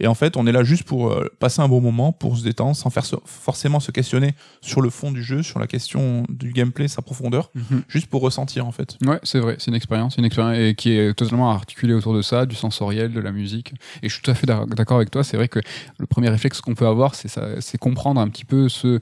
Et 0.00 0.06
en 0.06 0.14
fait, 0.14 0.36
on 0.36 0.46
est 0.46 0.52
là 0.52 0.64
juste 0.64 0.84
pour 0.84 1.10
euh, 1.10 1.28
passer 1.38 1.60
un 1.60 1.68
bon 1.68 1.80
moment, 1.80 2.12
pour 2.12 2.36
se 2.36 2.44
détendre, 2.44 2.76
sans 2.76 2.90
faire 2.90 3.04
forcément 3.24 3.80
se 3.80 3.90
questionner 3.90 4.34
sur 4.60 4.80
le 4.80 4.90
fond 4.90 5.12
du 5.12 5.22
jeu, 5.22 5.42
sur 5.42 5.58
la 5.58 5.66
question 5.66 6.24
du 6.28 6.52
gameplay, 6.52 6.88
sa 6.88 7.02
profondeur, 7.02 7.50
juste 7.88 8.06
pour 8.06 8.22
ressentir 8.22 8.66
en 8.66 8.72
fait. 8.72 8.96
Ouais, 9.04 9.18
c'est 9.22 9.40
vrai, 9.40 9.56
c'est 9.58 9.70
une 9.70 9.76
expérience 9.76 10.14
une 10.18 10.24
expérience 10.24 10.56
et 10.58 10.74
qui 10.74 10.92
est 10.92 11.14
totalement 11.14 11.50
articulée 11.50 11.94
autour 11.94 12.14
de 12.14 12.22
ça, 12.22 12.46
du 12.46 12.54
sensoriel, 12.54 13.12
de 13.12 13.20
la 13.20 13.32
musique. 13.32 13.74
Et 14.02 14.08
je 14.08 14.14
suis 14.14 14.22
tout 14.22 14.30
à 14.30 14.34
fait 14.34 14.46
d'accord 14.46 14.96
avec 14.96 15.10
toi. 15.10 15.24
C'est 15.24 15.36
vrai 15.36 15.48
que 15.48 15.60
le 15.98 16.06
premier 16.06 16.28
réflexe 16.28 16.60
qu'on 16.60 16.74
peut 16.74 16.86
avoir, 16.86 17.14
c'est 17.14 17.28
ça, 17.28 17.60
c'est 17.60 17.78
comprendre 17.78 18.20
un 18.20 18.28
petit 18.28 18.44
peu 18.44 18.68
ce, 18.68 18.98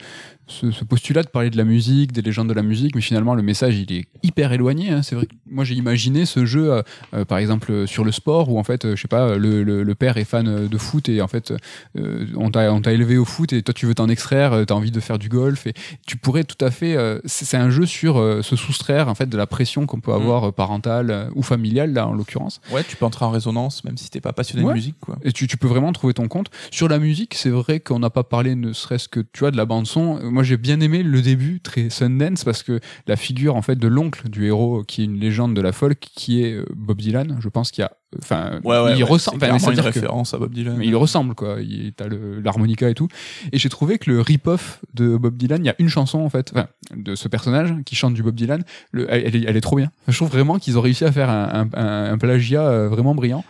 ce, 0.47 0.71
ce, 0.71 0.85
postulat 0.85 1.23
de 1.23 1.29
parler 1.29 1.51
de 1.51 1.57
la 1.57 1.65
musique, 1.65 2.13
des 2.13 2.23
légendes 2.23 2.49
de 2.49 2.55
la 2.55 2.63
musique, 2.63 2.95
mais 2.95 3.01
finalement 3.01 3.35
le 3.35 3.43
message 3.43 3.77
il 3.79 3.93
est 3.93 4.07
hyper 4.23 4.53
éloigné. 4.53 4.91
Hein. 4.91 5.03
C'est 5.03 5.15
vrai 5.15 5.27
que 5.27 5.35
moi 5.51 5.65
j'ai 5.65 5.75
imaginé 5.75 6.27
ce 6.27 6.45
jeu, 6.45 6.73
euh, 6.73 6.83
euh, 7.15 7.25
par 7.25 7.39
exemple 7.39 7.87
sur 7.87 8.05
le 8.05 8.13
sport, 8.13 8.51
où 8.51 8.59
en 8.59 8.65
fait, 8.65 8.85
euh, 8.85 8.97
je 8.97 9.03
sais 9.03 9.09
pas, 9.09 9.37
le, 9.37 9.63
le, 9.63 9.83
le, 9.83 9.95
père 9.95 10.17
est 10.17 10.25
fan 10.25 10.69
de 10.69 10.79
foot 10.79 11.09
et 11.09 11.21
en 11.23 11.29
fait 11.29 11.53
euh, 11.97 12.27
on 12.37 12.51
t'a 12.51 12.93
élevé 12.93 13.19
au 13.19 13.25
foot 13.25 13.53
et 13.53 13.63
toi 13.63 13.75
tu 13.75 13.87
veux 13.87 13.95
t'en 13.95 14.09
extraire, 14.09 14.65
t'as 14.67 14.75
envie 14.75 14.91
de 14.91 15.01
faire 15.01 15.19
du 15.19 15.29
golf 15.29 15.67
et 15.67 15.75
tu 16.07 16.17
pourrais 16.17 16.45
tout 16.45 16.63
à 16.65 16.71
fait. 16.71 16.97
c'est 17.25 17.57
un 17.57 17.71
jeu 17.71 17.87
sur 17.87 18.17
se 18.43 18.57
soustraire 18.57 19.09
en 19.09 19.15
fait 19.15 19.29
de 19.29 19.37
la 19.37 19.47
pression 19.47 19.87
qu'on 19.87 20.01
peut 20.01 20.13
mmh. 20.13 20.15
avoir 20.15 20.53
parentale 20.53 21.31
ou 21.35 21.43
familiale 21.43 21.93
là 21.93 22.07
en 22.09 22.13
l'occurrence. 22.13 22.61
Ouais, 22.73 22.83
tu 22.85 22.97
peux 22.97 23.05
entrer 23.05 23.25
en 23.25 23.31
résonance 23.31 23.85
même 23.85 23.97
si 23.97 24.11
t'es 24.11 24.21
pas 24.21 24.33
passionné 24.33 24.67
de 24.67 24.73
musique 24.73 24.97
quoi. 25.01 25.19
Et 25.23 25.33
tu, 25.33 25.47
tu 25.47 25.57
peux 25.57 25.69
vraiment 25.69 25.93
trouver 25.93 26.15
ton 26.15 26.29
compte. 26.29 26.51
Sur 26.71 26.89
la 26.89 26.99
musique, 26.99 27.35
c'est 27.35 27.51
vrai 27.51 27.81
qu'on 27.81 27.99
n'a 27.99 28.11
pas 28.11 28.25
parlé 28.25 28.55
ne 28.55 28.73
serait-ce 28.73 29.09
que 29.09 29.21
tu 29.21 29.41
vois 29.41 29.51
de 29.51 29.57
la 29.57 29.65
bande 29.65 29.87
son. 29.87 30.19
Moi 30.33 30.43
j'ai 30.43 30.57
bien 30.57 30.81
aimé 30.81 31.03
le 31.03 31.23
début, 31.23 31.61
très 31.61 31.91
Sundance, 31.91 32.45
parce 32.45 32.63
que 32.63 32.81
la 33.07 33.17
figure 33.17 33.57
en 33.57 33.63
fait 33.63 33.77
de 33.77 33.89
l'oncle 33.89 34.29
du 34.29 34.47
héros, 34.47 34.83
qui 34.85 35.03
est 35.03 35.05
une 35.05 35.19
légende 35.19 35.55
de 35.55 35.61
la 35.61 35.73
folk, 35.73 35.99
qui 36.01 36.43
est 36.43 36.55
euh, 36.55 36.65
Bob 36.75 37.01
Dylan, 37.01 37.39
je 37.41 37.49
pense 37.49 37.71
qu'il 37.71 37.83
y 37.83 37.85
a 37.85 37.93
Enfin, 38.19 38.61
il 38.97 39.05
ressemble. 39.05 39.39
Enfin, 39.43 39.73
une 39.73 39.81
référence 39.81 40.35
à 40.35 40.39
Bob 40.39 40.53
Dylan. 40.53 40.77
Mais 40.77 40.87
il 40.87 40.97
ressemble 40.97 41.35
quoi. 41.35 41.57
Il 41.61 41.93
t'as 41.95 42.07
l'harmonica 42.45 42.91
et 42.91 42.95
tout. 42.95 43.09
Et 43.53 43.59
j'ai 43.59 43.69
trouvé 43.69 43.99
que 43.99 44.11
le 44.11 44.21
rip-off 44.21 44.81
de 44.95 45.17
Bob 45.17 45.37
Dylan, 45.37 45.65
il 45.65 45.67
y 45.67 45.71
a 45.71 45.75
une 45.79 45.89
chanson 45.89 46.19
en 46.19 46.29
fait, 46.29 46.53
enfin, 46.55 46.67
de 46.95 47.15
ce 47.15 47.29
personnage 47.29 47.75
qui 47.87 47.97
chante 47.97 48.15
du 48.15 48.23
Bob 48.23 48.35
Dylan. 48.35 48.65
Le, 48.93 49.07
elle, 49.11 49.35
est, 49.35 49.45
elle, 49.47 49.57
est, 49.57 49.61
trop 49.63 49.77
bien. 49.77 49.91
Je 50.09 50.17
trouve 50.17 50.29
vraiment 50.29 50.59
qu'ils 50.59 50.77
ont 50.77 50.83
réussi 50.83 51.05
à 51.05 51.13
faire 51.13 51.31
un, 51.31 51.69
un, 51.75 52.13
un, 52.13 52.19
plagiat 52.19 52.63
euh, 52.63 52.89
vraiment 52.89 53.15
brillant. 53.15 53.45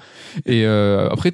Et 0.46 0.64
euh, 0.64 1.08
après, 1.10 1.32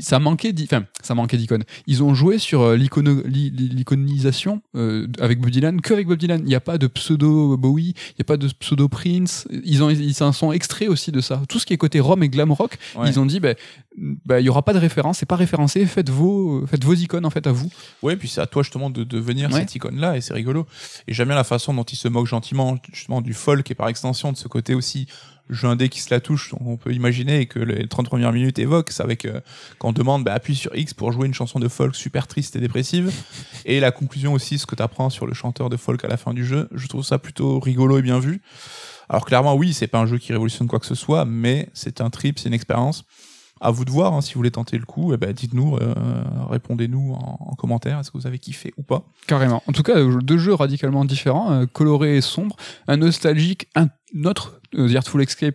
ça 0.00 0.18
manquait, 0.18 0.54
enfin, 0.62 0.84
ça 1.02 1.14
manquait 1.14 1.36
d'icônes. 1.36 1.64
Ils 1.86 2.02
ont 2.02 2.14
joué 2.14 2.38
sur 2.38 2.62
euh, 2.62 2.76
l'iconisation 2.76 4.62
euh, 4.74 5.06
avec 5.20 5.40
Bob 5.40 5.50
Dylan, 5.50 5.80
que 5.80 5.92
avec 5.92 6.06
Bob 6.06 6.18
Dylan. 6.18 6.40
Il 6.40 6.46
n'y 6.46 6.54
a 6.54 6.60
pas 6.60 6.78
de 6.78 6.86
pseudo 6.86 7.56
Bowie, 7.56 7.94
il 7.96 8.14
n'y 8.18 8.22
a 8.22 8.24
pas 8.24 8.36
de 8.36 8.48
pseudo 8.48 8.88
Prince. 8.88 9.46
Ils 9.64 9.82
ont, 9.82 9.90
ils 9.90 10.14
s'en 10.14 10.32
sont 10.32 10.52
extraits 10.52 10.88
aussi 10.88 11.12
de 11.12 11.20
ça. 11.20 11.42
Tout 11.48 11.58
ce 11.58 11.66
qui 11.66 11.74
est 11.74 11.78
côté 11.78 12.00
Rome 12.00 12.22
et 12.22 12.28
glam 12.28 12.52
rock, 12.52 12.78
ils 13.06 13.18
ont 13.20 13.26
dit, 13.26 13.40
bah, 13.40 13.54
bah, 13.96 14.40
il 14.40 14.46
y 14.46 14.48
aura 14.48 14.62
pas 14.62 14.72
de 14.72 14.78
référence, 14.78 15.18
c'est 15.18 15.26
pas 15.26 15.36
référencé, 15.36 15.84
faites 15.86 16.10
vos, 16.10 16.66
faites 16.66 16.84
vos 16.84 16.94
icônes 16.94 17.26
en 17.26 17.30
fait 17.30 17.46
à 17.46 17.52
vous. 17.52 17.70
Ouais, 18.02 18.16
puis 18.16 18.28
c'est 18.28 18.40
à 18.40 18.46
toi 18.46 18.62
justement 18.62 18.90
de 18.90 19.04
devenir 19.04 19.52
cette 19.52 19.74
icône-là 19.74 20.16
et 20.16 20.20
c'est 20.20 20.34
rigolo. 20.34 20.66
Et 21.08 21.12
j'aime 21.12 21.28
bien 21.28 21.36
la 21.36 21.44
façon 21.44 21.74
dont 21.74 21.84
ils 21.84 21.96
se 21.96 22.08
moquent 22.08 22.26
gentiment 22.26 22.78
justement 22.92 23.20
du 23.20 23.34
folk 23.34 23.70
et 23.70 23.74
par 23.74 23.88
extension 23.88 24.32
de 24.32 24.36
ce 24.36 24.48
côté 24.48 24.74
aussi 24.74 25.06
jeu 25.50 25.68
indé 25.68 25.88
qui 25.88 26.00
se 26.00 26.12
la 26.12 26.20
touche, 26.20 26.54
on 26.60 26.76
peut 26.76 26.92
imaginer 26.92 27.46
que 27.46 27.58
les 27.58 27.86
30 27.86 28.06
premières 28.06 28.32
minutes 28.32 28.58
évoquent, 28.58 28.90
c'est 28.90 29.02
avec 29.02 29.24
euh, 29.24 29.40
quand 29.78 29.88
on 29.88 29.92
demande 29.92 30.24
bah, 30.24 30.34
appuie 30.34 30.54
sur 30.54 30.74
X 30.74 30.94
pour 30.94 31.12
jouer 31.12 31.26
une 31.26 31.34
chanson 31.34 31.58
de 31.58 31.68
folk 31.68 31.94
super 31.94 32.26
triste 32.26 32.56
et 32.56 32.60
dépressive, 32.60 33.12
et 33.64 33.80
la 33.80 33.90
conclusion 33.90 34.32
aussi, 34.32 34.58
ce 34.58 34.66
que 34.66 34.74
tu 34.74 34.82
apprends 34.82 35.10
sur 35.10 35.26
le 35.26 35.34
chanteur 35.34 35.68
de 35.70 35.76
folk 35.76 36.04
à 36.04 36.08
la 36.08 36.16
fin 36.16 36.32
du 36.32 36.44
jeu, 36.44 36.68
je 36.72 36.86
trouve 36.86 37.04
ça 37.04 37.18
plutôt 37.18 37.60
rigolo 37.60 37.98
et 37.98 38.02
bien 38.02 38.18
vu. 38.18 38.40
Alors 39.08 39.26
clairement 39.26 39.54
oui, 39.54 39.74
c'est 39.74 39.88
pas 39.88 39.98
un 39.98 40.06
jeu 40.06 40.18
qui 40.18 40.32
révolutionne 40.32 40.68
quoi 40.68 40.78
que 40.78 40.86
ce 40.86 40.94
soit, 40.94 41.24
mais 41.24 41.68
c'est 41.74 42.00
un 42.00 42.10
trip, 42.10 42.38
c'est 42.38 42.48
une 42.48 42.54
expérience. 42.54 43.04
À 43.64 43.70
vous 43.70 43.84
de 43.84 43.92
voir, 43.92 44.12
hein, 44.12 44.20
si 44.20 44.34
vous 44.34 44.40
voulez 44.40 44.50
tenter 44.50 44.76
le 44.76 44.84
coup, 44.84 45.14
eh 45.14 45.16
ben, 45.16 45.32
dites-nous, 45.32 45.76
euh, 45.76 45.94
répondez-nous 46.50 47.12
en, 47.12 47.54
commentaire, 47.54 48.00
est-ce 48.00 48.10
que 48.10 48.18
vous 48.18 48.26
avez 48.26 48.40
kiffé 48.40 48.74
ou 48.76 48.82
pas? 48.82 49.04
Carrément. 49.28 49.62
En 49.68 49.72
tout 49.72 49.84
cas, 49.84 49.94
deux 50.02 50.36
jeux 50.36 50.52
radicalement 50.52 51.04
différents, 51.04 51.52
euh, 51.52 51.66
coloré 51.72 52.16
et 52.16 52.20
sombre, 52.20 52.56
un 52.88 52.96
nostalgique, 52.96 53.68
un 53.76 53.86
autre 54.24 54.60
The 54.72 54.96
Artful 54.96 55.22
Escape 55.22 55.54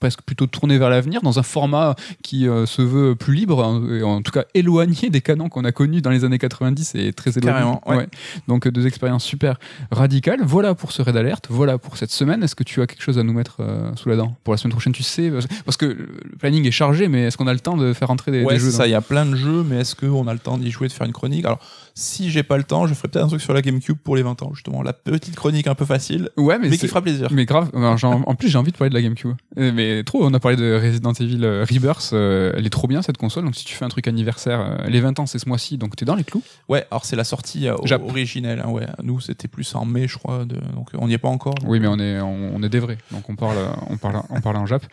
presque 0.00 0.22
plutôt 0.22 0.46
tourné 0.46 0.78
vers 0.78 0.90
l'avenir, 0.90 1.20
dans 1.22 1.38
un 1.38 1.42
format 1.42 1.94
qui 2.22 2.48
euh, 2.48 2.66
se 2.66 2.82
veut 2.82 3.14
plus 3.14 3.34
libre, 3.34 3.62
hein, 3.62 3.82
et 3.90 4.02
en 4.02 4.22
tout 4.22 4.32
cas 4.32 4.44
éloigné 4.54 5.10
des 5.10 5.20
canons 5.20 5.48
qu'on 5.48 5.64
a 5.64 5.72
connus 5.72 6.00
dans 6.00 6.10
les 6.10 6.24
années 6.24 6.38
90 6.38 6.94
et 6.96 7.12
très 7.12 7.38
éloigné. 7.38 7.72
Ouais. 7.86 8.08
Donc 8.48 8.66
deux 8.66 8.86
expériences 8.86 9.24
super 9.24 9.58
radicales. 9.90 10.40
Voilà 10.42 10.74
pour 10.74 10.92
ce 10.92 11.02
raid 11.02 11.16
alerte, 11.16 11.46
voilà 11.50 11.78
pour 11.78 11.96
cette 11.96 12.10
semaine. 12.10 12.42
Est-ce 12.42 12.54
que 12.54 12.64
tu 12.64 12.80
as 12.80 12.86
quelque 12.86 13.02
chose 13.02 13.18
à 13.18 13.22
nous 13.22 13.32
mettre 13.32 13.58
euh, 13.60 13.94
sous 13.96 14.08
la 14.08 14.16
dent 14.16 14.34
pour 14.42 14.54
la 14.54 14.58
semaine 14.58 14.72
prochaine? 14.72 14.92
Tu 14.92 15.02
sais, 15.02 15.30
parce 15.64 15.76
que 15.76 15.86
le 15.86 16.36
planning 16.38 16.66
est 16.66 16.70
chargé, 16.70 17.08
mais 17.08 17.24
est-ce 17.24 17.36
qu'on 17.36 17.46
a 17.46 17.52
le 17.52 17.60
temps 17.60 17.76
de 17.76 17.92
faire 17.92 18.10
entrer 18.10 18.32
des, 18.32 18.42
ouais, 18.42 18.54
des 18.54 18.60
jeux 18.60 18.70
ça, 18.70 18.86
il 18.86 18.90
y 18.90 18.94
a 18.94 19.00
plein 19.02 19.26
de 19.26 19.36
jeux, 19.36 19.64
mais 19.68 19.80
est-ce 19.80 19.94
qu'on 19.94 20.26
a 20.26 20.32
le 20.32 20.38
temps 20.38 20.56
d'y 20.56 20.70
jouer, 20.70 20.88
de 20.88 20.92
faire 20.92 21.06
une 21.06 21.12
chronique? 21.12 21.44
Alors 21.44 21.60
si 21.94 22.30
j'ai 22.30 22.42
pas 22.42 22.56
le 22.56 22.64
temps, 22.64 22.86
je 22.86 22.94
ferai 22.94 23.08
peut-être 23.08 23.24
un 23.24 23.28
truc 23.28 23.40
sur 23.40 23.52
la 23.52 23.62
GameCube 23.62 23.96
pour 23.98 24.16
les 24.16 24.22
20 24.22 24.42
ans, 24.42 24.52
justement, 24.54 24.82
la 24.82 24.92
petite 24.92 25.36
chronique 25.36 25.66
un 25.66 25.74
peu 25.74 25.84
facile, 25.84 26.30
ouais, 26.36 26.58
mais, 26.58 26.76
qui 26.76 26.88
fera 26.88 27.02
plaisir. 27.02 27.28
Mais 27.30 27.44
grave, 27.44 27.70
en 27.74 28.34
plus 28.34 28.48
j'ai 28.48 28.58
envie 28.58 28.72
de 28.72 28.76
parler 28.76 28.90
de 28.90 28.94
la 28.94 29.02
GameCube. 29.02 29.34
Euh, 29.58 29.72
mais 29.74 30.02
trop, 30.04 30.24
on 30.24 30.32
a 30.34 30.40
parlé 30.40 30.56
de 30.56 30.74
Resident 30.74 31.12
Evil 31.12 31.44
euh, 31.44 31.64
Rebirth, 31.68 32.10
euh, 32.12 32.52
elle 32.56 32.66
est 32.66 32.70
trop 32.70 32.86
bien 32.86 33.02
cette 33.02 33.18
console, 33.18 33.44
donc 33.44 33.56
si 33.56 33.64
tu 33.64 33.74
fais 33.74 33.84
un 33.84 33.88
truc 33.88 34.08
anniversaire, 34.08 34.84
les 34.88 35.00
20 35.00 35.18
ans 35.20 35.26
c'est 35.26 35.38
ce 35.38 35.48
mois-ci, 35.48 35.78
donc 35.78 35.96
t'es 35.96 36.04
dans 36.04 36.14
les 36.14 36.24
clous. 36.24 36.42
Ouais, 36.68 36.86
alors 36.90 37.04
c'est 37.04 37.16
la 37.16 37.24
sortie 37.24 37.68
originelle, 37.68 38.62
hein, 38.64 38.70
ouais. 38.70 38.86
Nous 39.02 39.20
c'était 39.20 39.48
plus 39.48 39.74
en 39.74 39.84
mai 39.84 40.08
je 40.08 40.18
crois, 40.18 40.44
de... 40.44 40.56
donc 40.74 40.88
on 40.94 41.08
n'y 41.08 41.14
est 41.14 41.18
pas 41.18 41.28
encore. 41.28 41.54
Oui, 41.66 41.80
mais 41.80 41.88
on 41.88 41.98
est, 41.98 42.20
on, 42.20 42.62
est 42.62 42.68
des 42.68 42.80
vrais, 42.80 42.98
donc 43.10 43.28
on 43.28 43.36
parle, 43.36 43.56
on 43.88 43.96
parle, 43.96 44.22
on 44.30 44.40
parle 44.40 44.56
en 44.56 44.66
Jap. 44.66 44.84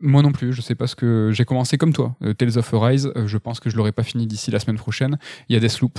moi 0.00 0.22
non 0.22 0.32
plus, 0.32 0.52
je 0.52 0.60
sais 0.60 0.74
pas 0.74 0.86
ce 0.86 0.96
que 0.96 1.30
j'ai 1.32 1.44
commencé 1.44 1.78
comme 1.78 1.92
toi, 1.92 2.16
Tales 2.36 2.58
of 2.58 2.74
Arise, 2.74 3.12
je 3.26 3.38
pense 3.38 3.60
que 3.60 3.70
je 3.70 3.76
l'aurai 3.76 3.92
pas 3.92 4.02
fini 4.02 4.26
d'ici 4.26 4.50
la 4.50 4.58
semaine 4.58 4.76
prochaine. 4.76 5.18
Il 5.48 5.54
y 5.54 5.56
a 5.56 5.60
Deathloop 5.60 5.98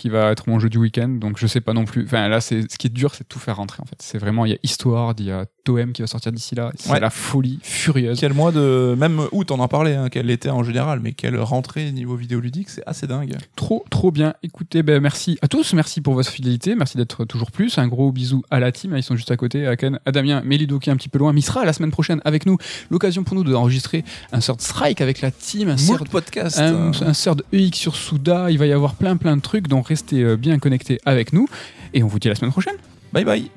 qui 0.00 0.08
va 0.08 0.30
être 0.30 0.48
mon 0.48 0.58
jeu 0.58 0.70
du 0.70 0.78
week-end. 0.78 1.08
Donc 1.08 1.38
je 1.38 1.46
sais 1.46 1.60
pas 1.60 1.74
non 1.74 1.84
plus. 1.84 2.04
Enfin 2.04 2.26
là, 2.28 2.40
c'est 2.40 2.62
ce 2.72 2.78
qui 2.78 2.86
est 2.86 2.90
dur, 2.90 3.14
c'est 3.14 3.24
de 3.24 3.28
tout 3.28 3.38
faire 3.38 3.56
rentrer 3.56 3.82
en 3.82 3.84
fait. 3.84 3.96
C'est 3.98 4.16
vraiment 4.16 4.46
il 4.46 4.52
y 4.52 4.54
a 4.54 4.58
Histoire, 4.62 5.14
il 5.18 5.26
y 5.26 5.30
a 5.30 5.44
Toem 5.64 5.92
qui 5.92 6.00
va 6.00 6.08
sortir 6.08 6.32
d'ici 6.32 6.54
là. 6.54 6.72
C'est 6.74 6.98
la 6.98 7.10
folie 7.10 7.58
furieuse. 7.62 8.18
Quel 8.18 8.32
mois 8.32 8.50
de 8.50 8.94
même 8.98 9.20
août, 9.32 9.50
on 9.50 9.60
en 9.60 9.68
parlait, 9.68 9.96
hein, 9.96 10.08
quel 10.10 10.30
était 10.30 10.48
en 10.48 10.62
général, 10.62 11.00
mais 11.00 11.12
quelle 11.12 11.38
rentrée 11.38 11.92
niveau 11.92 12.16
vidéoludique, 12.16 12.70
c'est 12.70 12.82
assez 12.86 13.06
dingue. 13.06 13.36
Trop 13.56 13.84
trop 13.90 14.10
bien. 14.10 14.32
Écoutez, 14.42 14.82
ben 14.82 15.02
merci 15.02 15.38
à 15.42 15.48
tous, 15.48 15.74
merci 15.74 16.00
pour 16.00 16.14
votre 16.14 16.30
fidélité, 16.30 16.74
merci 16.74 16.96
d'être 16.96 17.26
toujours 17.26 17.50
plus. 17.50 17.76
Un 17.76 17.86
gros 17.86 18.10
bisou 18.10 18.42
à 18.50 18.58
la 18.58 18.72
team, 18.72 18.96
ils 18.96 19.02
sont 19.02 19.16
juste 19.16 19.30
à 19.30 19.36
côté, 19.36 19.66
à 19.66 19.76
Ken, 19.76 20.00
à 20.06 20.12
Damien, 20.12 20.40
Mélido 20.42 20.78
qui 20.78 20.88
est 20.88 20.92
un 20.94 20.96
petit 20.96 21.10
peu 21.10 21.18
loin, 21.18 21.34
mais 21.34 21.40
il 21.40 21.44
sera 21.44 21.66
la 21.66 21.74
semaine 21.74 21.90
prochaine 21.90 22.22
avec 22.24 22.46
nous. 22.46 22.56
L'occasion 22.90 23.22
pour 23.22 23.36
nous 23.36 23.44
d'enregistrer 23.44 24.02
un 24.32 24.40
sort 24.40 24.56
de 24.56 24.62
strike 24.62 25.02
avec 25.02 25.20
la 25.20 25.30
team, 25.30 25.68
un 25.68 25.76
sort 25.76 26.04
de 26.04 26.08
podcast, 26.08 26.58
un, 26.58 26.90
un 27.02 27.12
sort 27.12 27.36
de 27.36 27.44
EX 27.52 27.76
sur 27.76 27.96
Souda. 27.96 28.50
Il 28.50 28.56
va 28.56 28.66
y 28.66 28.72
avoir 28.72 28.94
plein 28.94 29.18
plein 29.18 29.36
de 29.36 29.42
trucs, 29.42 29.68
donc 29.68 29.89
restez 29.90 30.22
euh, 30.22 30.36
bien 30.36 30.58
connectés 30.58 30.98
avec 31.04 31.32
nous. 31.32 31.46
Et 31.92 32.02
on 32.02 32.06
vous 32.06 32.18
dit 32.18 32.28
à 32.28 32.30
la 32.30 32.36
semaine 32.36 32.52
prochaine. 32.52 32.76
Bye 33.12 33.24
bye. 33.24 33.50